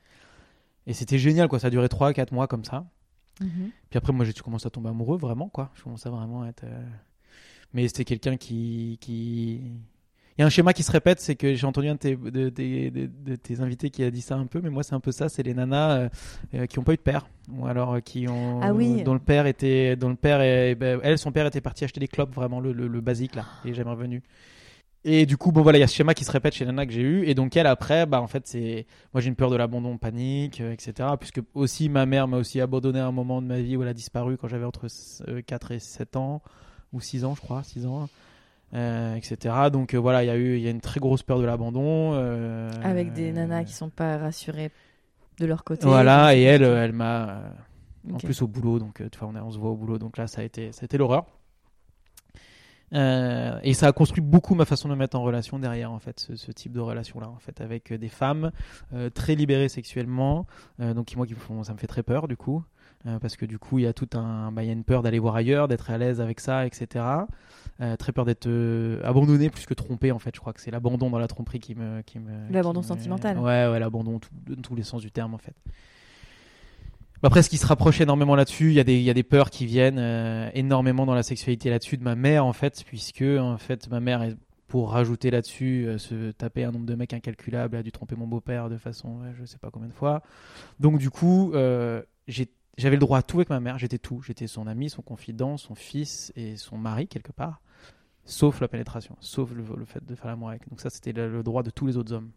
Et 0.87 0.93
c'était 0.93 1.19
génial, 1.19 1.47
quoi. 1.49 1.59
Ça 1.59 1.67
a 1.67 1.69
duré 1.69 1.87
3-4 1.87 2.33
mois 2.33 2.47
comme 2.47 2.63
ça. 2.63 2.85
Mhm. 3.41 3.69
Puis 3.89 3.97
après, 3.97 4.11
moi, 4.13 4.25
j'ai 4.25 4.33
commencé 4.33 4.65
à 4.65 4.69
tomber 4.69 4.89
amoureux, 4.89 5.17
vraiment, 5.17 5.49
quoi. 5.49 5.71
Je 5.75 5.83
commençais 5.83 6.07
à 6.07 6.11
vraiment 6.11 6.45
être. 6.45 6.63
euh, 6.63 6.87
Mais 7.73 7.87
c'était 7.87 8.05
quelqu'un 8.05 8.37
qui, 8.37 8.97
qui. 9.01 9.61
Il 10.37 10.41
y 10.41 10.43
a 10.43 10.45
un 10.45 10.49
schéma 10.49 10.71
qui 10.73 10.83
se 10.83 10.91
répète, 10.91 11.19
c'est 11.19 11.35
que 11.35 11.53
j'ai 11.53 11.67
entendu 11.67 11.89
un 11.89 11.95
de 11.95 11.99
tes, 11.99 12.15
de, 12.15 12.29
de- 12.29 12.89
de- 12.89 13.09
de 13.31 13.35
tes 13.35 13.59
invités 13.59 13.89
qui 13.89 14.03
a 14.03 14.09
dit 14.09 14.21
ça 14.21 14.35
un 14.35 14.45
peu, 14.45 14.61
mais 14.61 14.69
moi, 14.69 14.83
c'est 14.83 14.95
un 14.95 15.01
peu 15.01 15.11
ça. 15.11 15.27
C'est 15.27 15.43
les 15.43 15.53
nanas 15.53 15.91
euh, 15.97 16.09
euh, 16.55 16.65
qui 16.65 16.79
n'ont 16.79 16.83
pas 16.85 16.93
eu 16.93 16.97
de 16.97 17.01
père, 17.01 17.27
ou 17.51 17.67
alors 17.67 17.95
euh, 17.95 17.99
qui 17.99 18.27
ont. 18.27 18.61
Ah 18.63 18.73
oui. 18.73 19.03
Dont 19.03 19.13
le 19.13 19.19
père 19.19 19.45
était. 19.47 19.95
Dont 19.97 20.09
le 20.09 20.15
père 20.15 20.41
est, 20.41 20.75
ben, 20.75 20.99
elle, 21.03 21.17
son 21.17 21.31
père 21.31 21.45
était 21.45 21.61
parti 21.61 21.83
acheter 21.83 21.99
des 21.99 22.07
clopes, 22.07 22.33
vraiment 22.33 22.59
le, 22.61 22.71
le, 22.71 22.87
le 22.87 23.01
basique, 23.01 23.35
là. 23.35 23.45
Est 23.65 23.73
jamais 23.73 23.91
revenu. 23.91 24.23
Et 25.05 25.25
du 25.25 25.37
coup, 25.37 25.51
bon 25.53 25.61
voilà, 25.61 25.77
il 25.77 25.81
y 25.81 25.83
a 25.83 25.87
ce 25.87 25.95
schéma 25.95 26.13
qui 26.13 26.25
se 26.25 26.31
répète 26.31 26.53
chez 26.55 26.65
les 26.65 26.71
nanas 26.71 26.85
que 26.85 26.91
j'ai 26.91 27.01
eu. 27.01 27.25
Et 27.25 27.33
donc, 27.35 27.55
elle, 27.55 27.67
après, 27.67 28.05
bah, 28.05 28.21
en 28.21 28.27
fait, 28.27 28.47
c'est. 28.47 28.85
Moi, 29.13 29.21
j'ai 29.21 29.29
une 29.29 29.35
peur 29.35 29.49
de 29.49 29.55
l'abandon, 29.57 29.97
panique, 29.97 30.59
euh, 30.61 30.71
etc. 30.73 31.09
Puisque 31.19 31.41
aussi, 31.53 31.87
ma 31.89 32.05
mère 32.05 32.27
m'a 32.29 32.37
aussi 32.37 32.59
abandonné 32.61 32.99
à 32.99 33.05
un 33.07 33.11
moment 33.11 33.41
de 33.41 33.47
ma 33.47 33.59
vie 33.59 33.75
où 33.77 33.81
elle 33.83 33.89
a 33.89 33.93
disparu 33.93 34.37
quand 34.37 34.47
j'avais 34.47 34.65
entre 34.65 34.87
euh, 35.27 35.41
4 35.41 35.71
et 35.71 35.79
7 35.79 36.15
ans, 36.15 36.41
ou 36.93 37.01
6 37.01 37.25
ans, 37.25 37.35
je 37.35 37.41
crois, 37.41 37.63
6 37.63 37.85
ans, 37.85 38.09
euh, 38.73 39.15
etc. 39.15 39.55
Donc, 39.71 39.93
euh, 39.93 39.97
voilà, 39.97 40.23
il 40.23 40.27
y 40.27 40.31
a 40.31 40.35
eu 40.35 40.55
il 40.57 40.61
y 40.61 40.67
a 40.67 40.71
une 40.71 40.81
très 40.81 40.99
grosse 40.99 41.23
peur 41.23 41.39
de 41.39 41.45
l'abandon. 41.45 42.11
euh, 42.13 42.71
Avec 42.83 43.13
des 43.13 43.31
nanas 43.31 43.63
qui 43.63 43.73
sont 43.73 43.89
pas 43.89 44.17
rassurées 44.17 44.71
de 45.39 45.45
leur 45.45 45.63
côté. 45.63 45.85
Voilà, 45.87 46.35
et 46.35 46.41
elle, 46.41 46.63
elle 46.63 46.93
m'a. 46.93 47.41
En 48.11 48.17
plus 48.17 48.41
au 48.41 48.47
boulot, 48.47 48.79
donc 48.79 49.03
tu 49.11 49.19
vois, 49.19 49.29
on, 49.29 49.35
on 49.35 49.51
se 49.51 49.57
voit 49.59 49.69
au 49.71 49.75
boulot, 49.75 49.99
donc 49.99 50.17
là 50.17 50.25
ça 50.25 50.41
a 50.41 50.43
été, 50.43 50.71
ça 50.71 50.83
a 50.83 50.85
été 50.85 50.97
l'horreur. 50.97 51.25
Euh, 52.91 53.59
et 53.61 53.75
ça 53.75 53.87
a 53.87 53.91
construit 53.91 54.23
beaucoup 54.23 54.55
ma 54.55 54.65
façon 54.65 54.87
de 54.87 54.93
me 54.95 54.97
mettre 54.97 55.15
en 55.15 55.21
relation 55.21 55.59
derrière 55.59 55.91
en 55.91 55.99
fait 55.99 56.19
ce, 56.19 56.35
ce 56.35 56.51
type 56.51 56.71
de 56.71 56.79
relation 56.79 57.19
là 57.19 57.29
en 57.29 57.37
fait 57.37 57.61
avec 57.61 57.93
des 57.93 58.09
femmes 58.09 58.51
euh, 58.93 59.11
très 59.11 59.35
libérées 59.35 59.69
sexuellement 59.69 60.47
euh, 60.79 60.95
donc 60.95 61.05
qui 61.05 61.15
moi 61.15 61.27
qui 61.27 61.35
font 61.35 61.63
ça 61.63 61.73
me 61.73 61.77
fait 61.77 61.85
très 61.85 62.01
peur 62.01 62.27
du 62.27 62.35
coup 62.35 62.63
euh, 63.05 63.17
parce 63.19 63.35
que 63.37 63.45
du 63.45 63.57
coup 63.59 63.79
il 63.79 63.83
y 63.83 63.87
a 63.87 63.93
tout 63.93 64.09
un 64.13 64.51
bah, 64.51 64.63
il 64.63 64.67
y 64.67 64.69
a 64.69 64.73
une 64.73 64.83
peur 64.83 65.01
d'aller 65.03 65.19
voir 65.19 65.35
ailleurs 65.35 65.67
d'être 65.67 65.89
à 65.89 65.97
l'aise 65.97 66.19
avec 66.21 66.39
ça 66.39 66.65
etc 66.65 67.05
Euh, 67.81 67.95
très 67.95 68.11
peur 68.11 68.25
d'être 68.25 68.47
euh, 68.47 68.99
abandonné 69.05 69.49
plus 69.49 69.65
que 69.65 69.73
trompé 69.73 70.11
en 70.11 70.19
fait 70.19 70.31
je 70.35 70.41
crois 70.41 70.51
que 70.51 70.59
c'est 70.59 70.69
l'abandon 70.71 71.09
dans 71.09 71.17
la 71.17 71.27
tromperie 71.29 71.61
qui 71.61 71.75
me 71.75 72.01
qui 72.01 72.19
me 72.19 72.51
L'abandon 72.51 72.81
qui 72.81 72.87
me- 72.91 72.97
sentimental. 72.97 73.37
ouais 73.37 73.67
ouais 73.71 73.79
l'abandon 73.79 74.19
dans 74.47 74.61
tous 74.61 74.75
les 74.75 74.83
sens 74.83 75.01
du 75.01 75.11
terme 75.11 75.33
en 75.33 75.37
fait 75.37 75.55
Bah, 77.21 77.27
Après, 77.27 77.41
ce 77.41 77.49
qui 77.49 77.57
se 77.57 77.65
rapproche 77.65 77.99
énormément 78.01 78.35
là-dessus, 78.35 78.67
il 78.69 78.73
y, 78.75 78.79
a 78.79 78.83
des- 78.85 78.95
il 78.97 79.03
y 79.03 79.09
a 79.09 79.13
des 79.13 79.23
peurs 79.23 79.49
qui 79.49 79.65
viennent 79.65 79.97
euh, 79.99 80.49
énormément 80.53 81.05
dans 81.05 81.13
la 81.15 81.23
sexualité 81.23 81.69
là-dessus 81.69 81.97
de 81.97 82.03
ma 82.03 82.15
mère, 82.15 82.45
en 82.45 82.53
fait, 82.53 82.83
puisque 82.85 83.21
en 83.23 83.57
fait, 83.57 83.89
ma 83.89 83.99
mère, 83.99 84.25
pour 84.67 84.91
rajouter 84.91 85.29
là-dessus, 85.29 85.85
euh, 85.87 85.97
se 85.97 86.31
taper 86.31 86.63
un 86.63 86.71
nombre 86.71 86.85
de 86.85 86.95
mecs 86.95 87.13
incalculable, 87.13 87.75
a 87.75 87.83
dû 87.83 87.91
tromper 87.91 88.15
mon 88.15 88.25
beau-père 88.27 88.69
de 88.69 88.77
façon, 88.77 89.19
ouais, 89.21 89.33
je 89.37 89.43
sais 89.45 89.57
pas 89.57 89.69
combien 89.69 89.89
de 89.89 89.93
fois. 89.93 90.21
Donc, 90.79 90.97
du 90.97 91.09
coup, 91.09 91.51
euh, 91.55 92.01
j'ai- 92.29 92.51
j'avais 92.79 92.95
le 92.95 93.01
droit 93.01 93.19
à 93.19 93.21
tout 93.21 93.37
avec 93.37 93.49
ma 93.49 93.59
mère, 93.59 93.77
j'étais 93.77 93.99
tout. 93.99 94.21
J'étais 94.21 94.47
son 94.47 94.65
ami, 94.67 94.89
son 94.89 95.01
confident, 95.01 95.57
son 95.57 95.75
fils 95.75 96.33
et 96.35 96.57
son 96.57 96.77
mari, 96.77 97.07
quelque 97.07 97.31
part. 97.31 97.61
Sauf 98.25 98.61
la 98.61 98.67
pénétration, 98.67 99.15
sauf 99.19 99.51
le, 99.51 99.63
le 99.75 99.85
fait 99.85 100.05
de 100.05 100.15
faire 100.15 100.27
l'amour 100.27 100.49
avec. 100.49 100.67
Donc, 100.69 100.81
ça, 100.81 100.89
c'était 100.89 101.11
le, 101.13 101.31
le 101.31 101.43
droit 101.43 101.63
de 101.63 101.69
tous 101.69 101.87
les 101.87 101.97
autres 101.97 102.13
hommes. 102.13 102.31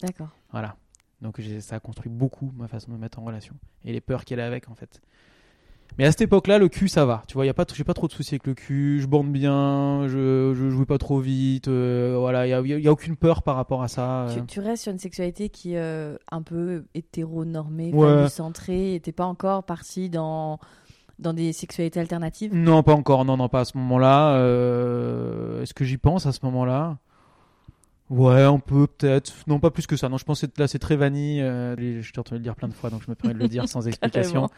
D'accord. 0.00 0.30
Voilà. 0.50 0.76
Donc 1.20 1.40
ça 1.60 1.76
a 1.76 1.80
construit 1.80 2.10
beaucoup 2.12 2.52
ma 2.54 2.68
façon 2.68 2.90
de 2.90 2.96
me 2.96 3.00
mettre 3.00 3.18
en 3.18 3.24
relation 3.24 3.54
et 3.84 3.92
les 3.92 4.00
peurs 4.00 4.24
qu'elle 4.24 4.40
a 4.40 4.46
avec 4.46 4.68
en 4.68 4.74
fait. 4.74 5.00
Mais 5.98 6.04
à 6.04 6.10
cette 6.10 6.20
époque-là, 6.22 6.58
le 6.58 6.68
cul, 6.68 6.88
ça 6.88 7.06
va. 7.06 7.22
Tu 7.26 7.34
vois, 7.34 7.46
y 7.46 7.48
a 7.48 7.54
pas, 7.54 7.64
j'ai 7.74 7.84
pas 7.84 7.94
trop 7.94 8.06
de 8.06 8.12
soucis 8.12 8.34
avec 8.34 8.46
le 8.46 8.52
cul. 8.54 9.00
Je 9.00 9.06
bande 9.06 9.32
bien, 9.32 10.02
je, 10.08 10.52
je 10.54 10.68
jouais 10.68 10.84
pas 10.84 10.98
trop 10.98 11.20
vite. 11.20 11.68
euh, 11.68 12.16
voilà, 12.18 12.46
y 12.46 12.52
a, 12.52 12.60
y 12.60 12.74
a- 12.74 12.78
y 12.78 12.86
a 12.88 12.92
aucune 12.92 13.16
peur 13.16 13.42
par 13.42 13.56
rapport 13.56 13.82
à 13.82 13.88
ça. 13.88 14.26
euh. 14.26 14.34
Tu, 14.34 14.44
tu 14.46 14.60
restes 14.60 14.82
sur 14.82 14.92
une 14.92 14.98
sexualité 14.98 15.48
qui 15.48 15.72
est 15.74 15.78
euh, 15.78 16.16
un 16.30 16.42
peu 16.42 16.84
hétéronormée, 16.94 17.92
Ouais. 17.94 18.28
centrée, 18.28 19.00
t'es 19.02 19.12
pas 19.12 19.24
encore 19.24 19.64
parti 19.64 20.10
dans, 20.10 20.58
dans 21.18 21.32
des 21.32 21.54
sexualités 21.54 21.98
alternatives? 22.00 22.54
Non, 22.54 22.82
pas 22.82 22.92
encore. 22.94 23.24
Non, 23.24 23.38
non, 23.38 23.48
pas 23.48 23.60
à 23.60 23.64
ce 23.64 23.78
moment-là. 23.78 24.34
Euh, 24.36 25.62
Est-ce 25.62 25.72
que 25.72 25.84
j'y 25.86 25.96
pense 25.96 26.26
à 26.26 26.32
ce 26.32 26.40
moment-là? 26.44 26.98
Ouais, 28.10 28.42
un 28.42 28.58
peu 28.58 28.86
peut-être. 28.86 29.32
Non, 29.46 29.58
pas 29.58 29.70
plus 29.70 29.86
que 29.86 29.96
ça. 29.96 30.08
Non, 30.08 30.16
je 30.18 30.24
pense 30.24 30.42
que 30.42 30.46
là, 30.58 30.68
c'est 30.68 30.78
très 30.78 30.96
vanille. 30.96 31.40
euh, 31.42 32.02
je 32.02 32.12
t'ai 32.12 32.20
entendu 32.20 32.36
le 32.38 32.42
dire 32.44 32.54
plein 32.54 32.68
de 32.68 32.74
fois, 32.74 32.88
donc 32.90 33.02
je 33.02 33.10
me 33.10 33.14
permets 33.16 33.34
de 33.34 33.38
le 33.40 33.48
dire 33.48 33.66
sans 33.68 33.80
explication. 33.88 34.48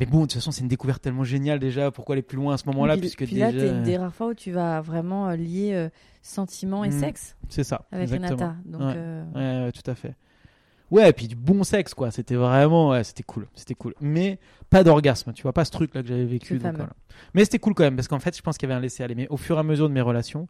Mais 0.00 0.06
bon, 0.06 0.18
de 0.18 0.22
toute 0.22 0.34
façon, 0.34 0.50
c'est 0.52 0.60
une 0.62 0.68
découverte 0.68 1.02
tellement 1.02 1.24
géniale 1.24 1.58
déjà. 1.58 1.90
Pourquoi 1.90 2.14
aller 2.14 2.22
plus 2.22 2.36
loin 2.36 2.54
à 2.54 2.56
ce 2.56 2.66
moment-là 2.66 2.94
puis, 2.94 3.00
puisque 3.02 3.24
puis 3.26 3.36
là, 3.36 3.50
déjà... 3.52 3.64
t'es 3.66 3.70
une 3.72 3.82
des 3.82 3.96
rares 3.96 4.14
fois 4.14 4.28
où 4.28 4.34
tu 4.34 4.52
vas 4.52 4.80
vraiment 4.80 5.28
euh, 5.28 5.36
lier 5.36 5.72
euh, 5.74 5.88
sentiment 6.22 6.84
et 6.84 6.88
Mm. 6.90 7.00
sexe 7.00 7.36
C'est 7.48 7.64
ça. 7.64 7.84
avec. 7.90 8.08
Renata. 8.10 8.54
Donc, 8.64 8.80
Ouais. 8.80 8.92
euh, 8.96 9.24
Ouais, 9.34 9.64
ouais, 9.66 9.72
tout 9.72 9.90
à 9.90 9.94
fait. 9.94 10.14
Ouais, 10.90 11.10
et 11.10 11.12
puis 11.12 11.28
du 11.28 11.36
bon 11.36 11.64
sexe, 11.64 11.92
quoi. 11.92 12.10
C'était 12.10 12.36
vraiment, 12.36 12.90
ouais, 12.90 13.04
c'était 13.04 13.22
cool, 13.22 13.46
c'était 13.54 13.74
cool. 13.74 13.94
Mais 14.00 14.38
pas 14.70 14.82
d'orgasme, 14.84 15.32
tu 15.34 15.42
vois, 15.42 15.52
pas 15.52 15.64
ce 15.66 15.70
truc-là 15.70 16.02
que 16.02 16.08
j'avais 16.08 16.24
vécu. 16.24 16.58
Donc 16.58 16.76
voilà. 16.76 16.92
Mais 17.34 17.44
c'était 17.44 17.58
cool 17.58 17.74
quand 17.74 17.82
même, 17.84 17.96
parce 17.96 18.08
qu'en 18.08 18.20
fait, 18.20 18.34
je 18.36 18.40
pense 18.40 18.56
qu'il 18.56 18.68
y 18.68 18.72
avait 18.72 18.78
un 18.78 18.82
laisser 18.82 19.02
aller. 19.02 19.14
Mais 19.14 19.28
au 19.28 19.36
fur 19.36 19.56
et 19.56 19.60
à 19.60 19.62
mesure 19.62 19.88
de 19.88 19.94
mes 19.94 20.00
relations, 20.00 20.48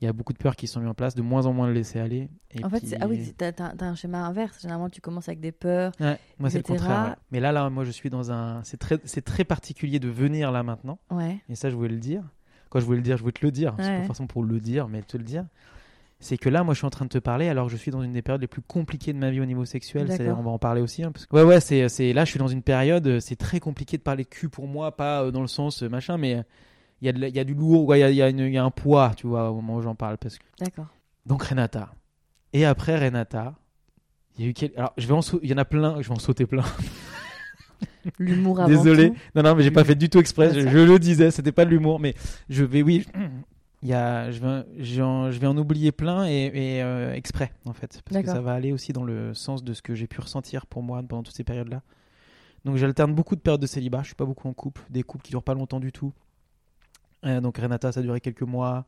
il 0.00 0.04
y 0.04 0.08
a 0.08 0.12
beaucoup 0.12 0.32
de 0.32 0.38
peurs 0.38 0.56
qui 0.56 0.66
sont 0.66 0.80
mises 0.80 0.88
en 0.88 0.94
place, 0.94 1.14
de 1.14 1.22
moins 1.22 1.46
en 1.46 1.52
moins 1.52 1.66
le 1.66 1.72
laisser 1.72 1.98
aller. 1.98 2.28
Et 2.52 2.64
En 2.64 2.68
fait, 2.70 2.80
puis- 2.80 2.94
ah 3.00 3.06
oui, 3.08 3.32
t'as 3.36 3.52
t'as 3.52 3.72
un 3.86 3.94
schéma 3.94 4.26
inverse. 4.26 4.60
Généralement, 4.60 4.90
tu 4.90 5.00
commences 5.00 5.28
avec 5.28 5.40
des 5.40 5.52
peurs. 5.52 5.92
Ouais, 6.00 6.18
moi 6.38 6.50
c'est 6.50 6.58
le 6.58 6.62
contraire. 6.64 7.08
ouais. 7.10 7.14
Mais 7.30 7.40
là, 7.40 7.52
là, 7.52 7.70
moi 7.70 7.84
je 7.84 7.90
suis 7.90 8.10
dans 8.10 8.30
un. 8.30 8.62
C'est 8.64 8.76
très, 8.78 8.98
c'est 9.04 9.24
très 9.24 9.44
particulier 9.44 9.98
de 9.98 10.08
venir 10.08 10.52
là 10.52 10.62
maintenant. 10.62 10.98
Ouais. 11.10 11.38
Et 11.48 11.54
ça, 11.54 11.70
je 11.70 11.76
voulais 11.76 11.88
le 11.88 11.98
dire. 11.98 12.22
Quand 12.68 12.80
je 12.80 12.84
voulais 12.84 12.98
le 12.98 13.02
dire, 13.04 13.16
je 13.16 13.22
voulais 13.22 13.32
te 13.32 13.44
le 13.46 13.52
dire. 13.52 13.74
C'est 13.78 14.00
pas 14.00 14.04
forcément 14.06 14.26
pour 14.26 14.42
le 14.44 14.60
dire, 14.60 14.88
mais 14.88 15.00
te 15.02 15.16
le 15.16 15.22
dire. 15.24 15.44
C'est 16.18 16.38
que 16.38 16.48
là, 16.48 16.64
moi, 16.64 16.72
je 16.72 16.78
suis 16.78 16.86
en 16.86 16.90
train 16.90 17.04
de 17.04 17.10
te 17.10 17.18
parler 17.18 17.48
alors 17.48 17.66
que 17.66 17.72
je 17.72 17.76
suis 17.76 17.90
dans 17.90 18.02
une 18.02 18.12
des 18.14 18.22
périodes 18.22 18.40
les 18.40 18.46
plus 18.46 18.62
compliquées 18.62 19.12
de 19.12 19.18
ma 19.18 19.30
vie 19.30 19.40
au 19.40 19.44
niveau 19.44 19.66
sexuel. 19.66 20.08
On 20.36 20.42
va 20.42 20.50
en 20.50 20.58
parler 20.58 20.80
aussi. 20.80 21.04
hein, 21.04 21.12
parce 21.12 21.26
que... 21.26 21.36
Ouais, 21.36 21.42
ouais, 21.42 21.60
c'est, 21.60 21.88
c'est... 21.90 22.14
là, 22.14 22.24
je 22.24 22.30
suis 22.30 22.38
dans 22.38 22.48
une 22.48 22.62
période, 22.62 23.20
c'est 23.20 23.36
très 23.36 23.60
compliqué 23.60 23.98
de 23.98 24.02
parler 24.02 24.24
de 24.24 24.28
cul 24.28 24.48
pour 24.48 24.66
moi, 24.66 24.96
pas 24.96 25.24
euh, 25.24 25.30
dans 25.30 25.42
le 25.42 25.46
sens 25.46 25.82
euh, 25.82 25.88
machin, 25.90 26.16
mais 26.16 26.42
il 27.02 27.06
y, 27.06 27.08
a 27.08 27.12
de 27.12 27.20
la- 27.20 27.28
il 27.28 27.34
y 27.36 27.38
a 27.38 27.44
du 27.44 27.54
lourd, 27.54 27.94
il 27.94 27.98
y 28.00 28.02
a, 28.02 28.10
il 28.10 28.16
y 28.16 28.22
a 28.22 28.28
une- 28.28 28.38
il 28.40 28.52
y 28.52 28.58
a 28.58 28.64
un 28.64 28.70
poids, 28.70 29.12
tu 29.16 29.26
vois, 29.26 29.50
au 29.50 29.56
moment 29.56 29.76
où 29.76 29.82
j'en 29.82 29.94
parle. 29.94 30.16
Parce 30.18 30.38
que... 30.38 30.44
D'accord. 30.60 30.86
Donc, 31.26 31.42
Renata. 31.42 31.92
Et 32.52 32.64
après 32.64 32.98
Renata, 32.98 33.54
il 34.38 34.44
y 34.44 34.48
a 34.48 34.50
eu 34.50 34.54
quel... 34.54 34.72
Alors, 34.76 34.92
je 34.96 35.06
vais 35.06 35.12
en 35.14 35.22
sau- 35.22 35.40
il 35.42 35.50
y 35.50 35.54
en 35.54 35.58
a 35.58 35.64
plein, 35.64 36.00
je 36.00 36.08
vais 36.08 36.14
en 36.14 36.18
sauter 36.18 36.46
plein. 36.46 36.64
L'humour 38.18 38.60
avant 38.60 38.68
Désolé. 38.68 39.10
tout. 39.10 39.16
Non, 39.34 39.42
non, 39.42 39.54
mais 39.54 39.62
j'ai 39.62 39.70
pas 39.70 39.84
fait 39.84 39.94
du 39.94 40.08
tout 40.08 40.18
exprès. 40.18 40.48
Ouais, 40.54 40.60
Je, 40.70 40.78
le 40.78 40.98
disais, 40.98 41.30
c'était 41.30 41.52
pas 41.52 41.64
de 41.64 41.70
l'humour, 41.70 41.98
mais 42.00 42.14
je 42.48 42.64
vais, 42.64 42.82
oui, 42.82 43.04
il 43.82 43.88
y 43.88 43.92
a, 43.92 44.30
je 44.30 44.40
vais, 44.40 44.64
je 44.82 45.38
vais 45.38 45.46
en 45.46 45.56
oublier 45.58 45.92
plein 45.92 46.26
et, 46.26 46.46
et, 46.54 46.82
euh, 46.82 47.12
exprès 47.12 47.52
en 47.66 47.72
fait, 47.72 48.00
parce 48.08 48.22
que 48.22 48.28
ça 48.30 48.40
va 48.40 48.52
aller 48.54 48.72
aussi 48.72 48.92
dans 48.92 49.04
le 49.04 49.34
sens 49.34 49.62
de 49.64 49.74
ce 49.74 49.82
que 49.82 49.94
j'ai 49.94 50.06
pu 50.06 50.20
ressentir 50.20 50.66
pour 50.66 50.82
moi 50.82 51.02
pendant 51.02 51.22
toutes 51.22 51.34
ces 51.36 51.44
périodes-là. 51.44 51.82
Donc 52.64 52.76
j'alterne 52.76 53.12
beaucoup 53.14 53.36
de 53.36 53.40
périodes 53.40 53.60
de 53.60 53.66
célibat. 53.66 54.00
Je 54.02 54.06
suis 54.06 54.14
pas 54.14 54.24
beaucoup 54.24 54.48
en 54.48 54.52
couple, 54.54 54.82
des 54.88 55.02
couples 55.02 55.24
qui 55.24 55.30
durent 55.30 55.42
pas 55.42 55.54
longtemps 55.54 55.80
du 55.80 55.92
tout. 55.92 56.12
Euh, 57.26 57.40
donc 57.40 57.58
Renata, 57.58 57.92
ça 57.92 58.00
a 58.00 58.02
duré 58.02 58.20
quelques 58.20 58.42
mois. 58.42 58.86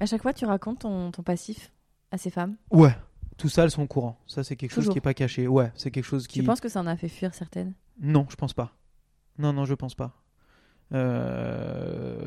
À 0.00 0.06
chaque 0.06 0.22
fois, 0.22 0.32
tu 0.32 0.44
racontes 0.44 0.80
ton, 0.80 1.10
ton 1.12 1.22
passif 1.22 1.72
à 2.10 2.18
ces 2.18 2.30
femmes? 2.30 2.56
Ouais. 2.70 2.94
Tout 3.36 3.48
ça, 3.48 3.64
elles 3.64 3.70
sont 3.70 3.82
au 3.82 3.86
courant. 3.86 4.18
Ça, 4.26 4.44
c'est 4.44 4.54
quelque 4.56 4.72
chose 4.72 4.88
qui 4.88 4.98
est 4.98 5.00
pas 5.00 5.14
caché. 5.14 5.48
Ouais, 5.48 5.72
c'est 5.74 5.90
quelque 5.90 6.04
chose 6.04 6.26
qui. 6.26 6.40
Tu 6.40 6.44
penses 6.44 6.60
que 6.60 6.68
ça 6.68 6.80
en 6.80 6.86
a 6.86 6.96
fait 6.96 7.08
fuir 7.08 7.34
certaines? 7.34 7.72
Non, 8.00 8.26
je 8.28 8.36
pense 8.36 8.52
pas. 8.52 8.76
Non, 9.38 9.52
non, 9.52 9.64
je 9.64 9.74
pense 9.74 9.94
pas. 9.94 10.12
Euh, 10.94 12.18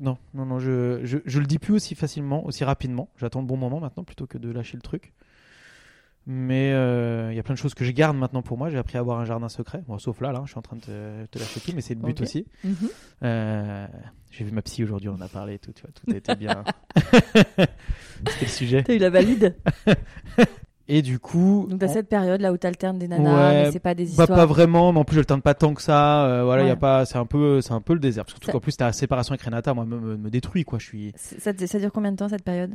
Non, 0.00 0.18
non, 0.34 0.44
non, 0.46 0.58
je, 0.58 1.00
je, 1.04 1.18
je 1.24 1.40
le 1.40 1.46
dis 1.46 1.58
plus 1.58 1.72
aussi 1.74 1.94
facilement, 1.94 2.44
aussi 2.44 2.62
rapidement. 2.64 3.08
J'attends 3.16 3.40
le 3.40 3.46
bon 3.46 3.56
moment 3.56 3.80
maintenant 3.80 4.04
plutôt 4.04 4.26
que 4.26 4.38
de 4.38 4.50
lâcher 4.50 4.76
le 4.76 4.82
truc. 4.82 5.12
Mais 6.26 6.72
euh, 6.72 7.28
il 7.32 7.36
y 7.36 7.38
a 7.38 7.42
plein 7.42 7.54
de 7.54 7.58
choses 7.58 7.74
que 7.74 7.84
je 7.84 7.90
garde 7.90 8.16
maintenant 8.16 8.40
pour 8.40 8.56
moi. 8.56 8.70
J'ai 8.70 8.78
appris 8.78 8.96
à 8.96 9.00
avoir 9.00 9.18
un 9.20 9.26
jardin 9.26 9.48
secret. 9.50 9.82
Bon, 9.86 9.98
sauf 9.98 10.20
là, 10.22 10.32
là, 10.32 10.40
je 10.44 10.50
suis 10.50 10.58
en 10.58 10.62
train 10.62 10.76
de 10.76 10.80
te, 10.80 11.26
te 11.26 11.38
lâcher 11.38 11.60
tout, 11.60 11.72
mais 11.74 11.82
c'est 11.82 11.94
le 11.94 12.00
but 12.00 12.18
aussi. 12.22 12.46
Mhm. 12.64 12.74
Euh, 13.24 13.86
J'ai 14.30 14.44
vu 14.44 14.50
ma 14.52 14.62
psy 14.62 14.82
aujourd'hui, 14.84 15.10
on 15.10 15.14
en 15.14 15.20
a 15.20 15.28
parlé 15.28 15.58
tout, 15.58 15.72
tu 15.72 15.82
vois, 15.82 15.90
tout 15.92 16.10
été 16.14 16.34
bien. 16.34 16.64
C'était 18.26 18.44
le 18.46 18.46
sujet. 18.50 18.82
T'as 18.84 18.94
eu 18.94 18.98
la 18.98 19.10
valide 19.10 19.54
Et 20.86 21.00
du 21.00 21.18
coup, 21.18 21.66
Donc, 21.70 21.80
t'as 21.80 21.88
cette 21.88 22.10
période 22.10 22.42
là 22.42 22.52
où 22.52 22.58
t'alternes 22.58 22.98
des 22.98 23.08
nanas, 23.08 23.30
Ouais, 23.52 23.62
mais 23.64 23.72
c'est 23.72 23.78
pas 23.80 23.94
des 23.94 24.04
Bah, 24.04 24.10
histoires. 24.10 24.28
pas 24.38 24.44
vraiment, 24.46 24.92
mais 24.92 24.98
en 24.98 25.04
plus 25.04 25.14
je 25.14 25.20
le 25.20 25.24
tente 25.24 25.42
pas 25.42 25.54
tant 25.54 25.72
que 25.72 25.80
ça. 25.80 26.26
euh, 26.26 26.44
voilà, 26.44 26.62
il 26.62 26.66
y 26.66 26.70
a 26.70 26.74
Ouais. 26.74 26.78
pas, 26.78 27.06
c'est 27.06 27.16
un 27.16 27.24
peu, 27.24 27.62
c'est 27.62 27.72
un 27.72 27.80
peu 27.80 27.94
le 27.94 28.00
désert. 28.00 28.26
Parce 28.26 28.38
que 28.38 28.54
en 28.54 28.60
plus 28.60 28.76
ta 28.76 28.92
séparation 28.92 29.32
avec 29.32 29.40
Renata, 29.42 29.72
moi, 29.72 29.86
me, 29.86 29.98
me, 29.98 30.16
me 30.18 30.30
détruit 30.30 30.64
quoi. 30.64 30.78
Je 30.78 30.84
suis, 30.84 31.12
ça 31.16 31.52
dure 31.54 31.90
combien 31.90 32.12
de 32.12 32.16
temps 32.16 32.28
cette 32.28 32.44
période? 32.44 32.72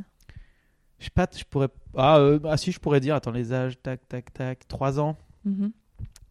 Je 0.99 1.05
sais 1.05 1.11
pas, 1.13 1.27
je 1.35 1.43
pourrais, 1.43 1.69
ah, 1.95 2.17
euh, 2.19 2.39
ah 2.45 2.57
si, 2.57 2.71
je 2.71 2.79
pourrais 2.79 2.99
dire, 2.99 3.15
attends 3.15 3.31
les 3.31 3.53
âges, 3.53 3.81
tac, 3.81 4.07
tac, 4.07 4.33
tac, 4.33 4.67
3 4.67 4.99
ans, 4.99 5.17
Mhm. 5.45 5.71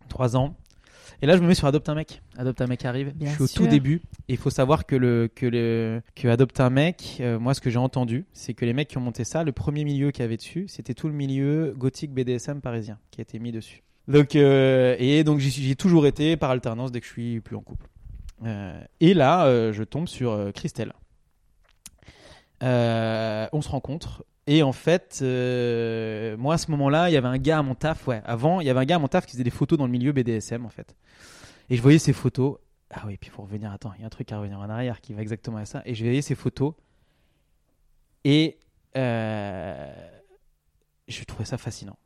3 0.08 0.36
ans. 0.36 0.56
Et 1.20 1.26
là, 1.26 1.36
je 1.36 1.42
me 1.42 1.48
mets 1.48 1.54
sur 1.54 1.66
Adopte 1.66 1.88
un 1.88 1.94
mec. 1.94 2.22
Adopte 2.36 2.60
un 2.60 2.66
mec 2.66 2.84
arrive. 2.84 3.12
Bien 3.14 3.30
je 3.30 3.34
suis 3.34 3.42
au 3.44 3.48
tout 3.48 3.66
début. 3.66 4.02
Et 4.28 4.34
il 4.34 4.36
faut 4.36 4.50
savoir 4.50 4.86
que 4.86 4.94
le 4.94 5.28
que 5.34 5.46
le 5.46 6.02
que 6.14 6.28
Adopte 6.28 6.60
un 6.60 6.70
mec, 6.70 7.16
euh, 7.20 7.38
moi, 7.40 7.54
ce 7.54 7.60
que 7.60 7.70
j'ai 7.70 7.78
entendu, 7.78 8.26
c'est 8.32 8.54
que 8.54 8.64
les 8.64 8.72
mecs 8.72 8.88
qui 8.88 8.98
ont 8.98 9.02
monté 9.02 9.24
ça, 9.24 9.42
le 9.42 9.52
premier 9.52 9.84
milieu 9.84 10.10
qu'il 10.10 10.22
y 10.22 10.24
avait 10.24 10.36
dessus, 10.36 10.66
c'était 10.68 10.94
tout 10.94 11.08
le 11.08 11.14
milieu 11.14 11.74
gothique 11.76 12.12
BDSM 12.12 12.60
parisien 12.60 12.98
qui 13.10 13.20
a 13.20 13.22
été 13.22 13.38
mis 13.38 13.50
dessus. 13.52 13.82
Donc 14.06 14.36
euh, 14.36 14.94
et 14.98 15.24
donc 15.24 15.38
j'y 15.40 15.70
ai 15.70 15.76
toujours 15.76 16.06
été 16.06 16.36
par 16.36 16.50
alternance 16.50 16.92
dès 16.92 17.00
que 17.00 17.06
je 17.06 17.12
suis 17.12 17.40
plus 17.40 17.56
en 17.56 17.62
couple. 17.62 17.88
Euh, 18.44 18.80
et 19.00 19.14
là, 19.14 19.72
je 19.72 19.82
tombe 19.82 20.06
sur 20.08 20.52
Christelle. 20.54 20.92
On 22.60 23.60
se 23.62 23.68
rencontre. 23.68 24.24
Et 24.51 24.62
en 24.62 24.72
fait, 24.72 25.18
euh, 25.20 26.34
moi 26.38 26.55
à 26.55 26.59
ce 26.59 26.70
moment-là, 26.70 27.11
il 27.11 27.12
y 27.12 27.18
avait 27.18 27.28
un 27.28 27.36
gars 27.36 27.59
à 27.59 27.62
mon 27.62 27.74
taf. 27.74 28.09
Ouais, 28.09 28.22
avant, 28.24 28.62
il 28.62 28.66
y 28.66 28.70
avait 28.70 28.80
un 28.80 28.86
gars 28.86 28.96
à 28.96 28.99
mon 28.99 29.07
taf 29.07 29.26
qui 29.26 29.32
faisait 29.32 29.44
des 29.44 29.51
photos 29.51 29.78
dans 29.78 29.84
le 29.84 29.92
milieu 29.92 30.11
BDSM 30.11 30.64
en 30.64 30.70
fait. 30.70 30.96
Et 31.68 31.76
je 31.76 31.82
voyais 31.82 31.99
ces 31.99 32.14
photos. 32.14 32.57
Ah 32.88 33.03
oui, 33.07 33.18
puis 33.18 33.28
pour 33.28 33.44
revenir, 33.44 33.70
attends, 33.70 33.92
il 33.99 34.01
y 34.01 34.05
a 34.05 34.07
un 34.07 34.09
truc 34.09 34.32
à 34.32 34.38
revenir 34.38 34.59
en 34.59 34.70
arrière 34.70 35.03
qui 35.03 35.12
va 35.12 35.20
exactement 35.20 35.59
à 35.59 35.66
ça. 35.66 35.82
Et 35.84 35.94
je 35.94 36.03
voyais 36.03 36.22
ces 36.22 36.34
photos. 36.34 36.72
Et 38.24 38.59
euh, 38.96 39.92
je 41.09 41.22
trouvais 41.24 41.44
ça 41.44 41.59
fascinant. 41.59 41.99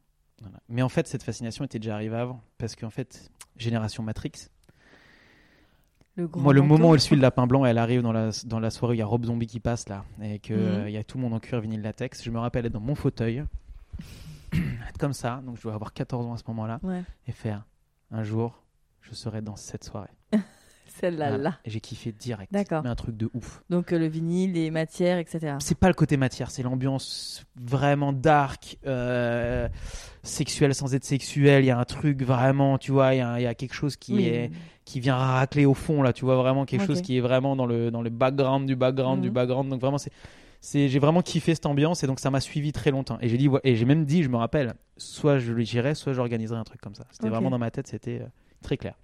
Mais 0.69 0.83
en 0.83 0.89
fait, 0.89 1.07
cette 1.07 1.23
fascination 1.23 1.65
était 1.65 1.79
déjà 1.79 1.95
arrivée 1.95 2.17
avant. 2.17 2.43
Parce 2.59 2.75
qu'en 2.75 2.91
fait, 2.91 3.31
Génération 3.57 4.03
Matrix, 4.03 4.33
Le 6.17 6.27
grand 6.29 6.43
moi, 6.43 6.53
le 6.53 6.61
moment 6.63 6.91
où 6.91 6.95
elle 6.95 7.01
suit 7.01 7.17
le 7.17 7.23
lapin 7.23 7.47
blanc, 7.47 7.65
elle 7.65 7.79
arrive 7.79 8.03
dans 8.03 8.13
la, 8.13 8.31
dans 8.45 8.61
la 8.61 8.71
soirée 8.71 8.93
où 8.93 8.95
il 8.97 8.99
y 8.99 9.03
a 9.03 9.07
Rob 9.07 9.25
Zombie 9.25 9.47
qui 9.47 9.61
passe 9.61 9.89
là, 9.89 10.05
et 10.21 10.39
qu'il 10.41 10.57
Mhm. 10.57 10.89
y 10.89 10.97
a 10.99 11.05
tout 11.05 11.17
le 11.17 11.23
monde 11.23 11.33
en 11.35 11.41
cuir 11.41 11.61
vinyle 11.61 11.81
latex. 11.81 12.23
Je 12.23 12.31
me 12.31 12.39
rappelle 12.39 12.67
être 12.67 12.73
dans 12.73 12.81
mon 12.81 12.95
fauteuil, 12.95 13.45
être 14.53 14.99
comme 14.99 15.15
ça, 15.15 15.41
donc 15.47 15.57
je 15.57 15.63
dois 15.63 15.75
avoir 15.75 15.93
14 15.93 16.27
ans 16.27 16.35
à 16.35 16.37
ce 16.39 16.45
moment-là, 16.49 16.81
Ouais, 16.83 17.03
et 17.27 17.33
faire 17.33 17.65
un 18.11 18.23
jour, 18.23 18.63
je 19.01 19.15
serai 19.15 19.41
dans 19.41 19.57
cette 19.57 19.85
soirée. 19.85 20.11
Celle-là, 21.01 21.29
Voilà. 21.29 21.43
là. 21.43 21.59
J'ai 21.67 21.81
kiffé 21.81 22.13
direct. 22.13 22.53
D'accord. 22.53 22.83
Mais 22.83 22.89
un 22.91 22.95
truc 22.95 23.17
de 23.17 23.29
ouf. 23.35 23.63
Donc 23.71 23.93
euh, 23.93 23.99
le 23.99 24.07
vinyle, 24.07 24.53
les 24.53 24.71
matières, 24.71 25.19
etc. 25.19 25.57
C'est 25.61 25.77
pas 25.79 25.89
le 25.89 25.95
côté 25.95 26.17
matière, 26.17 26.51
c'est 26.51 26.63
l'ambiance 26.63 27.45
vraiment 27.57 28.13
dark, 28.13 28.79
euh, 28.87 29.69
sexuelle 30.23 30.75
sans 30.75 30.95
être 30.95 31.05
sexuelle. 31.05 31.65
Il 31.65 31.67
y 31.67 31.71
a 31.71 31.79
un 31.79 31.85
truc 31.85 32.23
vraiment, 32.23 32.79
tu 32.79 32.93
vois, 32.93 33.15
il 33.15 33.19
y 33.19 33.21
a, 33.21 33.41
il 33.41 33.43
y 33.43 33.47
a 33.47 33.55
quelque 33.55 33.75
chose 33.75 33.97
qui 33.97 34.15
Oui. 34.15 34.25
est 34.27 34.51
qui 34.85 34.99
vient 34.99 35.15
racler 35.17 35.65
au 35.65 35.75
fond 35.75 36.03
là 36.03 36.13
tu 36.13 36.25
vois 36.25 36.35
vraiment 36.35 36.65
quelque 36.65 36.85
chose 36.85 37.03
qui 37.03 37.17
est 37.17 37.21
vraiment 37.21 37.55
dans 37.55 37.67
le 37.67 37.93
dans 37.93 38.03
le 38.03 38.11
background 38.11 38.67
du 38.67 38.75
background 38.75 39.21
du 39.23 39.29
Mhm. 39.29 39.35
background 39.35 39.69
donc 39.71 39.81
vraiment 39.81 39.97
c'est 39.97 40.89
j'ai 40.89 40.99
vraiment 40.99 41.23
kiffé 41.23 41.55
cette 41.55 41.67
ambiance 41.67 42.03
et 42.03 42.09
donc 42.09 42.19
ça 42.19 42.31
m'a 42.33 42.41
suivi 42.41 42.73
très 42.73 42.91
longtemps 42.91 43.17
et 43.21 43.29
j'ai 43.29 43.37
dit 43.39 43.49
et 43.63 43.77
j'ai 43.77 43.85
même 43.85 44.05
dit 44.05 44.25
je 44.25 44.29
me 44.29 44.37
rappelle 44.37 44.75
soit 44.97 45.39
je 45.39 45.53
lui 45.53 45.65
j'irai 45.65 45.95
soit 45.95 46.15
j'organiserai 46.15 46.59
un 46.59 46.65
truc 46.65 46.81
comme 46.81 46.97
ça 46.97 47.05
c'était 47.13 47.29
vraiment 47.29 47.49
dans 47.49 47.59
ma 47.61 47.71
tête 47.71 47.87
c'était 47.87 48.23
euh, 48.23 48.27
très 48.61 48.77
clair 48.77 48.95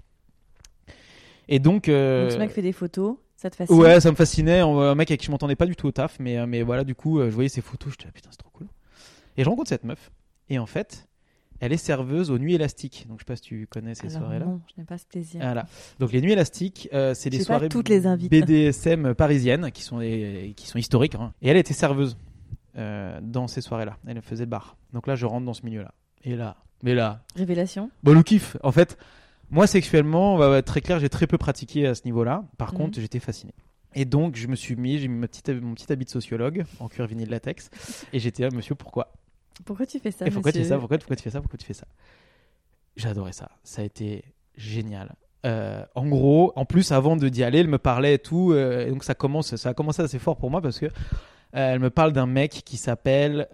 et 1.49 1.59
donc, 1.59 1.89
euh, 1.89 2.25
Donc 2.25 2.33
ce 2.33 2.39
mec 2.39 2.51
fait 2.51 2.63
des 2.63 2.73
photos, 2.73 3.17
ça 3.37 3.51
te 3.51 3.57
fascine? 3.57 3.77
Ouais 3.77 4.01
ça 4.01 4.11
me 4.11 4.17
fascinait 4.17 4.61
un 4.61 4.95
mec 4.95 5.11
avec 5.11 5.21
qui 5.21 5.27
je 5.27 5.31
m'entendais 5.31 5.57
pas 5.57 5.67
du 5.67 5.77
tout 5.77 5.87
au 5.87 5.93
taf 5.93 6.19
mais 6.21 6.39
euh, 6.39 6.47
mais 6.47 6.63
voilà 6.63 6.85
du 6.85 6.95
coup 6.95 7.19
euh, 7.21 7.31
je 7.31 7.35
voyais 7.35 7.49
ses 7.49 7.61
photos 7.61 7.93
je 7.93 7.99
disais 7.99 8.11
putain 8.13 8.29
c'est 8.33 8.39
trop 8.39 8.51
cool 8.53 8.67
et 9.37 9.45
je 9.45 9.49
rencontre 9.49 9.69
cette 9.69 9.85
meuf 9.85 10.11
et 10.51 10.59
en 10.59 10.67
fait 10.67 11.07
elle 11.61 11.73
est 11.73 11.77
serveuse 11.77 12.31
aux 12.31 12.39
nuits 12.39 12.55
élastiques 12.55 13.07
donc 13.09 13.19
je 13.19 13.23
sais 13.25 13.27
pas 13.27 13.37
si 13.37 13.43
tu 13.43 13.67
connais 13.69 13.95
ces 13.95 14.07
Alors 14.09 14.19
soirées 14.21 14.39
là 14.41 14.45
non, 14.47 14.61
je 14.75 14.81
n'ai 14.81 14.85
pas 14.87 14.97
ce 14.99 15.07
plaisir. 15.07 15.41
voilà. 15.41 15.67
Donc 15.99 16.13
les 16.13 16.21
nuits 16.21 16.33
élastiques, 16.33 16.89
euh, 16.93 17.15
c'est 17.15 17.31
des 17.31 17.41
soirées 17.41 17.69
toutes 17.69 17.89
les. 17.89 18.01
BDSM 18.01 19.15
parisiennes 19.15 19.71
qui 19.73 19.83
sont 19.83 19.99
des- 19.99 20.53
qui 20.57 20.67
sont 20.69 20.79
historiques. 20.79 21.17
hein. 21.17 21.33
Et 21.43 21.49
elle 21.49 21.57
était 21.57 21.75
serveuse 21.75 22.17
euh, 22.77 23.19
dans 23.23 23.49
ces 23.49 23.61
soirées-là. 23.61 23.97
Elle 24.07 24.23
faisait 24.23 24.45
le 24.45 24.51
bar. 24.51 24.77
Donc 24.93 25.09
là, 25.09 25.17
je 25.17 25.27
rentre 25.27 25.45
dans 25.47 25.53
ce 25.55 25.65
milieu-là. 25.65 25.93
Et 26.23 26.37
là, 26.37 26.57
mais 26.85 26.95
là, 26.95 27.25
Révélation? 27.35 27.91
Bon 28.05 28.15
le 28.15 28.23
kiff. 28.23 28.57
En 28.63 28.71
fait, 28.71 28.97
moi 29.51 29.67
sexuellement, 29.67 30.35
on 30.35 30.39
va 30.39 30.59
être 30.59 30.67
très 30.67 30.81
clair, 30.81 30.99
j'ai 31.01 31.09
très 31.09 31.27
peu 31.27 31.39
pratiqué 31.39 31.87
à 31.87 31.95
ce 31.95 32.03
niveau-là. 32.05 32.45
Par 32.59 32.73
Mhm. 32.73 32.79
contre, 32.79 33.01
j'étais 33.01 33.21
fasciné. 33.21 33.53
Et 33.95 34.05
donc, 34.05 34.37
je 34.37 34.47
me 34.47 34.55
suis 34.57 34.77
mis, 34.77 34.99
j'ai 34.99 35.09
mis 35.09 35.19
ma 35.19 35.29
petite, 35.29 35.49
mon 35.49 35.75
petit 35.75 35.91
habit 35.93 36.05
de 36.05 36.11
sociologue 36.11 36.65
en 36.79 36.89
cuir 36.89 37.07
vinyle 37.07 37.31
latex, 37.31 37.71
et 38.13 38.19
j'étais 38.19 38.43
là, 38.43 38.51
monsieur, 38.53 38.75
pourquoi? 38.75 39.13
Pourquoi 39.65 39.87
tu 39.87 39.99
fais 39.99 40.11
ça 40.11 40.27
et 40.27 40.31
pourquoi 40.31 40.53
tu 40.53 40.59
fais 40.59 40.65
ça? 40.65 40.79
pourquoi, 40.79 40.99
pourquoi 40.99 41.17
tu 41.17 41.23
fais 41.23 41.31
ça? 41.31 41.41
Pourquoi 41.41 41.59
tu 41.59 41.67
fais 41.67 41.75
ça? 41.75 41.87
Adoré 43.05 43.33
ça. 43.33 43.49
Ça 43.65 43.83
a 43.83 43.85
été 43.85 44.25
génial. 44.57 45.15
Euh, 45.47 45.85
en 45.95 46.07
gros, 46.07 46.53
en 46.57 46.65
plus, 46.65 46.91
avant 46.93 47.17
de 47.17 47.29
d'y 47.29 47.43
aller, 47.45 47.61
elle 47.61 47.69
me 47.69 47.79
parlait 47.79 48.15
et 48.15 48.19
tout. 48.19 48.53
euh, 48.53 48.87
et 48.87 48.91
donc, 48.91 49.05
ça, 49.05 49.15
commence, 49.15 49.55
ça 49.57 49.71
a 49.71 49.75
commencé 49.75 50.03
assez 50.03 50.19
fort 50.19 50.37
pour 50.37 50.51
moi 50.51 50.61
parce 50.61 50.79
que 50.81 50.87
euh, 50.87 50.91
elle 51.53 51.79
me 51.81 51.91
parle 51.91 52.13
d'un 52.13 52.27
mec 52.27 52.51
qui 52.65 52.77
s'appelle 52.77 53.47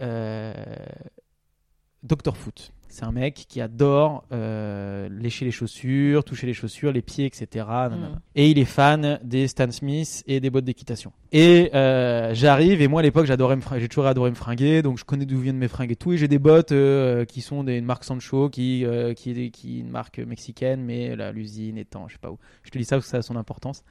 Dr. 2.03 2.37
Foot. 2.37 2.73
C'est 2.95 3.05
un 3.05 3.11
mec 3.11 3.47
qui 3.49 3.61
adore 3.61 4.23
euh, 4.31 5.09
lécher 5.09 5.45
les 5.45 5.51
chaussures, 5.51 6.23
toucher 6.23 6.47
les 6.47 6.55
chaussures, 6.55 6.93
les 6.93 7.03
pieds, 7.03 7.27
etc. 7.27 7.67
Mm. 7.91 8.21
Et 8.37 8.53
il 8.53 8.59
est 8.61 8.65
fan 8.65 9.19
des 9.25 9.49
Stan 9.49 9.69
Smith 9.73 10.23
et 10.29 10.39
des 10.39 10.49
bottes 10.49 10.65
d'équitation. 10.65 11.11
Et 11.33 11.73
euh, 11.75 12.35
j'arrive, 12.35 12.81
et 12.81 12.87
moi 12.87 13.01
à 13.01 13.03
l'époque 13.03 13.27
j'adorais 13.27 13.59
j'ai 13.79 13.89
toujours 13.89 14.07
adoré 14.07 14.31
me 14.31 14.37
fringuer, 14.37 14.81
donc 14.83 14.99
je 14.99 15.05
connais 15.05 15.27
d'où 15.27 15.41
viennent 15.41 15.59
mes 15.59 15.67
fringues 15.67 15.91
et 15.91 15.97
tout. 15.97 16.13
Et 16.13 16.19
j'ai 16.19 16.29
des 16.29 16.39
bottes 16.39 16.71
euh, 16.71 17.25
qui 17.25 17.41
sont 17.41 17.65
des, 17.65 17.79
une 17.79 17.85
marque 17.85 18.05
Sancho, 18.05 18.49
qui, 18.49 18.87
qui, 19.17 19.31
est, 19.31 19.35
des- 19.35 19.51
qui 19.51 19.79
est 19.79 19.81
une 19.81 19.91
marque 19.91 20.21
mexicaine, 20.21 20.81
mais 20.81 21.17
l'usine 21.33 21.79
étant, 21.79 22.07
je 22.07 22.13
sais 22.13 22.21
pas 22.21 22.31
où. 22.31 22.39
Je 22.63 22.71
te 22.71 22.79
dis 22.79 22.85
ça 22.85 22.95
parce 22.95 23.07
que 23.07 23.11
ça 23.11 23.17
a 23.19 23.23
son 23.23 23.35
importance. 23.35 23.83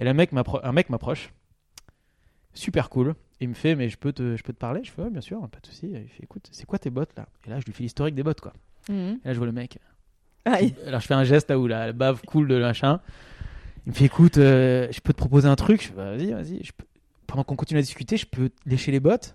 Et 0.00 0.04
le 0.04 0.12
mec 0.12 0.30
un 0.64 0.72
mec 0.72 0.90
m'approche, 0.90 1.32
super 2.54 2.88
cool. 2.90 3.14
Il 3.40 3.48
me 3.48 3.54
fait, 3.54 3.74
mais 3.74 3.88
je 3.88 3.96
peux 3.96 4.12
te, 4.12 4.36
je 4.36 4.42
peux 4.42 4.52
te 4.52 4.58
parler? 4.58 4.82
Je 4.84 4.90
fais, 4.90 5.02
ouais, 5.02 5.10
bien 5.10 5.20
sûr, 5.22 5.40
pas 5.48 5.60
de 5.60 5.66
souci. 5.66 5.88
Il 5.92 6.08
fait, 6.08 6.22
écoute, 6.24 6.48
c'est 6.52 6.66
quoi 6.66 6.78
tes 6.78 6.90
bottes 6.90 7.12
là? 7.16 7.26
Et 7.46 7.50
là, 7.50 7.58
je 7.58 7.64
lui 7.64 7.72
fais 7.72 7.82
l'historique 7.82 8.14
des 8.14 8.22
bottes, 8.22 8.40
quoi. 8.40 8.52
Mhm. 8.88 9.18
Et 9.24 9.28
là, 9.28 9.32
je 9.32 9.38
vois 9.38 9.46
le 9.46 9.52
mec. 9.52 9.78
Aïe. 10.44 10.74
Alors 10.86 11.00
je 11.00 11.06
fais 11.06 11.14
un 11.14 11.24
geste 11.24 11.50
là 11.50 11.58
où 11.58 11.66
la 11.66 11.92
bave 11.92 12.22
coule 12.26 12.48
de 12.48 12.58
machin. 12.58 13.00
Il 13.86 13.90
me 13.90 13.94
fait 13.94 14.06
écoute, 14.06 14.38
euh, 14.38 14.88
je 14.90 15.00
peux 15.00 15.12
te 15.12 15.18
proposer 15.18 15.48
un 15.48 15.56
truc? 15.56 15.82
Je 15.82 15.88
fais, 15.88 15.94
vas-y, 15.94 16.32
vas-y. 16.32 16.60
Peux- 16.76 16.86
pendant 17.26 17.44
qu'on 17.44 17.56
continue 17.56 17.78
à 17.78 17.82
discuter, 17.82 18.16
je 18.16 18.26
peux 18.26 18.50
lécher 18.66 18.90
les 18.90 19.00
bottes. 19.00 19.34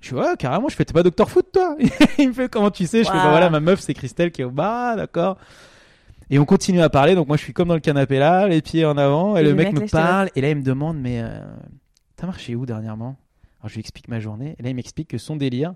Je 0.00 0.08
suis 0.08 0.16
ouais, 0.16 0.36
carrément, 0.38 0.68
je 0.68 0.76
fais, 0.76 0.84
t'es 0.84 0.92
pas 0.92 1.02
Docteur 1.02 1.30
Foot, 1.30 1.46
toi? 1.52 1.76
Il 2.18 2.28
me 2.28 2.32
fait, 2.34 2.48
comment 2.48 2.70
tu 2.70 2.86
sais? 2.86 3.04
Je 3.04 3.10
fais, 3.10 3.18
bah 3.18 3.30
voilà, 3.30 3.50
ma 3.50 3.60
meuf, 3.60 3.80
c'est 3.80 3.94
Christelle 3.94 4.30
qui 4.32 4.42
est 4.42 4.44
au 4.44 4.50
bas, 4.50 4.96
d'accord. 4.96 5.38
Et 6.30 6.38
on 6.38 6.44
continue 6.44 6.80
à 6.80 6.88
parler, 6.88 7.14
donc 7.14 7.28
moi 7.28 7.36
je 7.36 7.42
suis 7.42 7.52
comme 7.52 7.68
dans 7.68 7.74
le 7.74 7.80
canapé 7.80 8.18
là, 8.18 8.48
les 8.48 8.62
pieds 8.62 8.84
en 8.84 8.96
avant, 8.96 9.36
et, 9.36 9.40
Et 9.40 9.42
le 9.42 9.50
le 9.50 9.54
mec 9.56 9.72
mec, 9.72 9.82
me 9.82 9.88
parle, 9.88 10.30
et 10.34 10.40
là 10.40 10.50
il 10.50 10.56
me 10.56 10.62
demande, 10.62 10.98
mais 10.98 11.20
euh, 11.20 11.40
t'as 12.16 12.26
marché 12.26 12.54
où 12.54 12.66
dernièrement? 12.66 13.16
Alors 13.60 13.68
je 13.68 13.74
lui 13.74 13.80
explique 13.80 14.08
ma 14.08 14.20
journée, 14.20 14.56
et 14.58 14.62
là 14.62 14.70
il 14.70 14.74
m'explique 14.74 15.08
que 15.08 15.18
son 15.18 15.36
délire, 15.36 15.74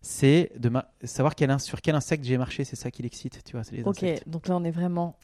c'est 0.00 0.52
de 0.58 0.68
ma- 0.68 0.88
savoir 1.02 1.34
quel 1.34 1.50
in- 1.50 1.58
sur 1.58 1.80
quel 1.80 1.94
insecte 1.94 2.24
j'ai 2.24 2.38
marché, 2.38 2.64
c'est 2.64 2.76
ça 2.76 2.90
qui 2.90 3.02
l'excite, 3.02 3.42
tu 3.44 3.52
vois, 3.52 3.62
les 3.72 3.82
Ok, 3.84 4.02
insectes. 4.02 4.28
donc 4.28 4.48
là 4.48 4.56
on 4.56 4.64
est 4.64 4.70
vraiment 4.70 5.16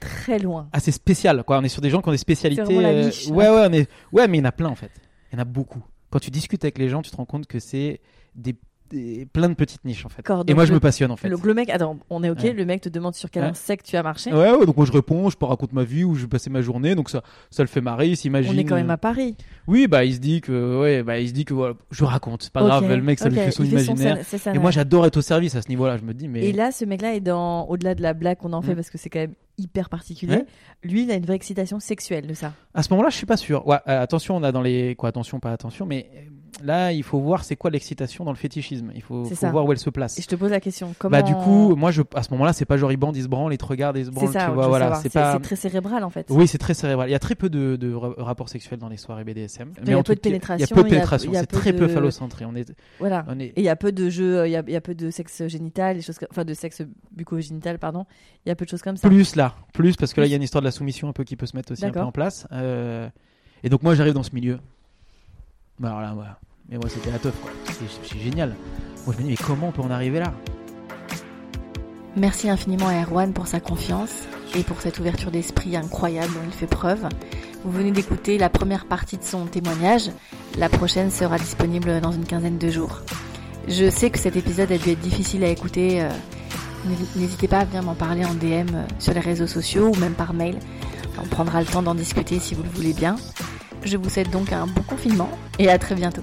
très 0.00 0.38
loin. 0.38 0.68
Ah, 0.72 0.80
c'est 0.80 0.92
spécial, 0.92 1.42
quoi. 1.44 1.58
On 1.58 1.62
est 1.64 1.68
sur 1.68 1.80
des 1.80 1.88
gens 1.90 2.02
qui 2.02 2.08
ont 2.08 2.12
des 2.12 2.18
spécialités. 2.18 2.62
euh, 2.62 3.10
ouais, 3.30 3.48
ouais, 3.48 3.66
on 3.68 3.72
est... 3.72 3.88
ouais, 4.12 4.28
mais 4.28 4.38
il 4.38 4.40
y 4.40 4.42
en 4.42 4.48
a 4.48 4.52
plein 4.52 4.68
en 4.68 4.74
fait. 4.74 4.90
Il 5.32 5.36
y 5.36 5.38
en 5.38 5.42
a 5.42 5.44
beaucoup. 5.44 5.82
Quand 6.10 6.18
tu 6.18 6.30
discutes 6.30 6.64
avec 6.64 6.78
les 6.78 6.88
gens, 6.88 7.02
tu 7.02 7.10
te 7.10 7.16
rends 7.16 7.24
compte 7.24 7.46
que 7.46 7.58
c'est 7.58 8.00
des... 8.34 8.54
des- 8.90 9.26
plein 9.32 9.48
de 9.48 9.54
petites 9.54 9.84
niches 9.84 10.04
en 10.06 10.08
fait. 10.08 10.22
Et 10.48 10.54
moi, 10.54 10.64
je 10.64 10.70
le- 10.70 10.76
me 10.76 10.80
passionne 10.80 11.10
en 11.10 11.16
fait. 11.16 11.28
Donc 11.28 11.44
le 11.44 11.54
mec, 11.54 11.70
attends, 11.70 11.98
on 12.10 12.22
est 12.22 12.30
ok, 12.30 12.42
Ouais. 12.42 12.52
le 12.52 12.64
mec 12.64 12.80
te 12.80 12.88
demande 12.88 13.14
sur 13.14 13.30
quel 13.30 13.42
Ouais. 13.44 13.48
insecte 13.50 13.86
tu 13.86 13.96
as 13.96 14.02
marché. 14.02 14.32
Ouais, 14.32 14.52
ouais, 14.52 14.66
donc 14.66 14.76
moi 14.76 14.86
je 14.86 14.92
réponds, 14.92 15.28
je 15.30 15.36
peux 15.36 15.46
raconter 15.46 15.74
ma 15.74 15.84
vie 15.84 16.04
où 16.04 16.14
je 16.14 16.22
vais 16.22 16.28
passer 16.28 16.50
ma 16.50 16.62
journée, 16.62 16.94
donc 16.94 17.10
ça, 17.10 17.22
ça 17.50 17.62
le 17.62 17.68
fait 17.68 17.80
marrer, 17.80 18.08
il 18.08 18.16
s'imagine. 18.16 18.52
On 18.54 18.58
est 18.58 18.64
quand 18.64 18.74
même 18.76 18.90
à 18.90 18.96
Paris. 18.96 19.36
Oui, 19.66 19.86
bah 19.88 20.04
il 20.04 20.14
se 20.14 20.18
dit 20.20 20.40
que, 20.40 20.80
ouais, 20.80 21.02
bah 21.02 21.18
il 21.18 21.28
se 21.28 21.32
dit 21.32 21.44
que 21.44 21.54
voilà, 21.54 21.74
je 21.90 22.04
raconte, 22.04 22.42
c'est 22.44 22.52
pas 22.52 22.62
grave, 22.62 22.88
le 22.88 23.02
mec 23.02 23.18
ça 23.18 23.28
lui 23.28 23.36
fait 23.36 23.50
son 23.50 23.62
fait 23.64 23.70
imaginaire. 23.70 24.18
Et 24.54 24.58
moi 24.58 24.70
j'adore 24.70 25.06
être 25.06 25.16
au 25.16 25.22
service 25.22 25.54
à 25.54 25.62
ce 25.62 25.68
niveau-là, 25.68 25.96
je 25.96 26.02
me 26.02 26.14
dis, 26.14 26.28
mais. 26.28 26.44
Et 26.44 26.52
là, 26.52 26.70
ce 26.72 26.84
mec-là 26.84 27.14
est 27.14 27.20
dans, 27.20 27.66
au-delà 27.68 27.94
de 27.94 28.02
la 28.02 28.14
blague 28.14 28.38
qu'on 28.38 28.52
en 28.52 28.62
fait 28.62 28.72
Mm. 28.72 28.76
parce 28.76 28.90
que 28.90 28.98
c'est 28.98 29.10
quand 29.10 29.18
même 29.20 29.34
hyper 29.58 29.88
particulier. 29.88 30.42
Lui, 30.84 31.04
il 31.04 31.10
a 31.10 31.14
une 31.14 31.24
vraie 31.24 31.34
excitation 31.36 31.80
sexuelle 31.80 32.26
de 32.26 32.34
ça. 32.34 32.52
À 32.74 32.82
ce 32.82 32.90
moment-là, 32.92 33.08
je 33.10 33.16
suis 33.16 33.24
pas 33.26 33.38
sûr. 33.38 33.66
Ouais, 33.66 33.78
euh, 33.88 34.02
attention, 34.02 34.36
on 34.36 34.42
a 34.42 34.52
dans 34.52 34.60
les 34.60 34.94
quoi 34.96 35.08
attention, 35.08 35.40
pas 35.40 35.50
attention, 35.50 35.86
mais 35.86 36.10
euh, 36.14 36.20
là, 36.62 36.92
il 36.92 37.02
faut 37.02 37.18
voir 37.20 37.44
c'est 37.44 37.56
quoi 37.56 37.70
l'excitation 37.70 38.24
dans 38.24 38.30
le 38.32 38.36
fétichisme. 38.36 38.90
Il 38.94 39.02
faut, 39.02 39.24
C'est 39.24 39.48
voir 39.50 39.64
où 39.66 39.72
elle 39.72 39.78
se 39.78 39.90
place. 39.90 40.18
Et 40.18 40.22
je 40.22 40.26
te 40.26 40.34
pose 40.36 40.50
la 40.50 40.60
question, 40.60 40.94
comment 40.98 41.10
Bah 41.12 41.22
du 41.22 41.34
coup, 41.34 41.74
moi, 41.76 41.90
je, 41.90 42.02
à 42.14 42.22
ce 42.22 42.30
moment-là, 42.32 42.52
c'est 42.52 42.64
pas 42.64 42.76
genre 42.76 42.90
il 42.92 42.96
bande, 42.96 43.16
il 43.16 43.22
se 43.22 43.28
branle, 43.28 43.52
il 43.52 43.58
te 43.58 43.64
regarde, 43.64 43.96
il 43.96 44.04
se 44.04 44.10
c'est 44.10 44.14
branle, 44.14 44.32
ça, 44.32 44.40
tu 44.40 44.46
je 44.46 44.50
vois, 44.52 44.62
veux 44.64 44.68
voilà, 44.68 44.94
c'est 44.96 45.02
c'est 45.02 45.08
pas. 45.10 45.32
c'est 45.34 45.40
très 45.42 45.56
cérébral 45.56 46.02
en 46.04 46.10
fait. 46.10 46.26
Oui, 46.30 46.46
c'est 46.48 46.58
très 46.58 46.74
cérébral. 46.74 47.08
Il 47.08 47.12
y 47.12 47.14
a 47.14 47.18
très 47.18 47.34
peu 47.34 47.48
de, 47.50 47.76
de 47.76 47.92
ra- 47.94 48.14
rapports 48.18 48.48
sexuels 48.48 48.78
dans 48.78 48.88
les 48.88 48.96
soirées 48.96 49.24
BDSM. 49.24 49.72
il 49.82 49.88
y 49.90 49.92
a 49.94 50.02
peu 50.02 50.14
de 50.14 50.20
cas, 50.20 50.28
Il 50.28 50.32
y 50.32 50.36
a 50.36 50.38
pénétration, 50.40 50.76
peu 50.76 50.82
de 50.82 50.88
pénétration. 50.88 51.32
C'est 51.34 51.46
très 51.46 51.72
peu 51.72 51.88
phallocentré. 51.88 52.44
On 52.44 52.54
est, 52.54 52.72
Voilà. 52.98 53.24
on 53.28 53.38
est. 53.38 53.46
Et 53.46 53.52
il 53.60 53.64
y 53.64 53.68
a 53.68 53.76
peu 53.76 53.92
de 53.92 54.08
jeux, 54.08 54.46
il 54.46 54.50
y 54.52 54.56
a, 54.56 54.62
il 54.66 54.72
y 54.72 54.76
a 54.76 54.80
peu 54.80 54.94
de 54.94 55.10
sexe 55.10 55.46
génital, 55.46 55.96
des 55.96 56.02
choses, 56.02 56.18
enfin 56.30 56.44
de 56.44 56.54
sexe 56.54 56.82
bucco-génital, 57.14 57.78
pardon. 57.78 58.06
Il 58.44 58.48
y 58.48 58.52
a 58.52 58.54
peu 58.56 58.64
de 58.64 58.70
choses 58.70 58.82
comme 58.82 58.96
ça. 58.96 59.08
Plus 59.08 59.36
là, 59.36 59.54
plus 59.72 59.96
parce 59.96 60.12
que 60.14 60.20
là, 60.20 60.26
il 60.26 60.30
y 60.30 60.32
a 60.32 60.36
une 60.36 60.42
histoire 60.42 60.62
de 60.62 60.66
la 60.66 60.70
soumission 60.72 61.08
un 61.08 61.12
peu 61.12 61.24
qui 61.24 61.36
peut 61.36 61.46
se 61.46 61.56
mettre 61.56 61.72
aussi 61.72 61.84
un 61.84 61.90
peu 61.90 62.00
en 62.00 62.12
place. 62.12 62.46
Euh, 62.52 63.08
Et 63.62 63.68
donc 63.68 63.82
moi, 63.82 63.94
j'arrive 63.94 64.14
dans 64.14 64.22
ce 64.22 64.34
milieu. 64.34 64.58
Bah. 65.78 66.38
Mais 66.68 66.78
moi, 66.78 66.88
c'était 66.88 67.10
la 67.10 67.18
teuf, 67.18 67.34
quoi. 67.40 67.50
C'est 67.66 67.84
c'est 68.08 68.18
génial. 68.18 68.54
Moi, 69.04 69.14
je 69.16 69.22
me 69.22 69.28
dis, 69.28 69.30
mais 69.30 69.36
comment 69.36 69.68
on 69.68 69.72
peut 69.72 69.82
en 69.82 69.90
arriver 69.90 70.18
là? 70.20 70.32
Merci 72.16 72.48
infiniment 72.48 72.88
à 72.88 72.94
Erwan 73.02 73.32
pour 73.32 73.46
sa 73.46 73.60
confiance 73.60 74.22
et 74.56 74.62
pour 74.62 74.80
cette 74.80 74.98
ouverture 74.98 75.30
d'esprit 75.30 75.76
incroyable 75.76 76.32
dont 76.32 76.40
il 76.46 76.52
fait 76.52 76.66
preuve. 76.66 77.06
Vous 77.64 77.70
venez 77.70 77.90
d'écouter 77.90 78.38
la 78.38 78.48
première 78.48 78.86
partie 78.86 79.18
de 79.18 79.22
son 79.24 79.44
témoignage. 79.46 80.10
La 80.56 80.68
prochaine 80.68 81.10
sera 81.10 81.36
disponible 81.38 82.00
dans 82.00 82.12
une 82.12 82.24
quinzaine 82.24 82.56
de 82.58 82.70
jours. 82.70 83.02
Je 83.68 83.90
sais 83.90 84.10
que 84.10 84.18
cet 84.18 84.34
épisode 84.36 84.72
a 84.72 84.78
dû 84.78 84.90
être 84.90 85.00
difficile 85.00 85.44
à 85.44 85.48
écouter. 85.48 86.02
euh, 86.02 86.08
N'hésitez 87.16 87.48
pas 87.48 87.58
à 87.58 87.64
venir 87.64 87.82
m'en 87.82 87.94
parler 87.96 88.24
en 88.24 88.32
DM 88.34 88.74
euh, 88.74 88.84
sur 89.00 89.12
les 89.12 89.20
réseaux 89.20 89.48
sociaux 89.48 89.90
ou 89.94 89.96
même 89.98 90.14
par 90.14 90.32
mail. 90.32 90.56
On 91.22 91.26
prendra 91.26 91.60
le 91.60 91.66
temps 91.66 91.82
d'en 91.82 91.94
discuter 91.96 92.38
si 92.38 92.54
vous 92.54 92.62
le 92.62 92.68
voulez 92.70 92.92
bien. 92.92 93.16
Je 93.86 93.96
vous 93.96 94.10
souhaite 94.10 94.30
donc 94.30 94.52
un 94.52 94.66
bon 94.66 94.82
confinement 94.82 95.30
et 95.60 95.70
à 95.70 95.78
très 95.78 95.94
bientôt. 95.94 96.22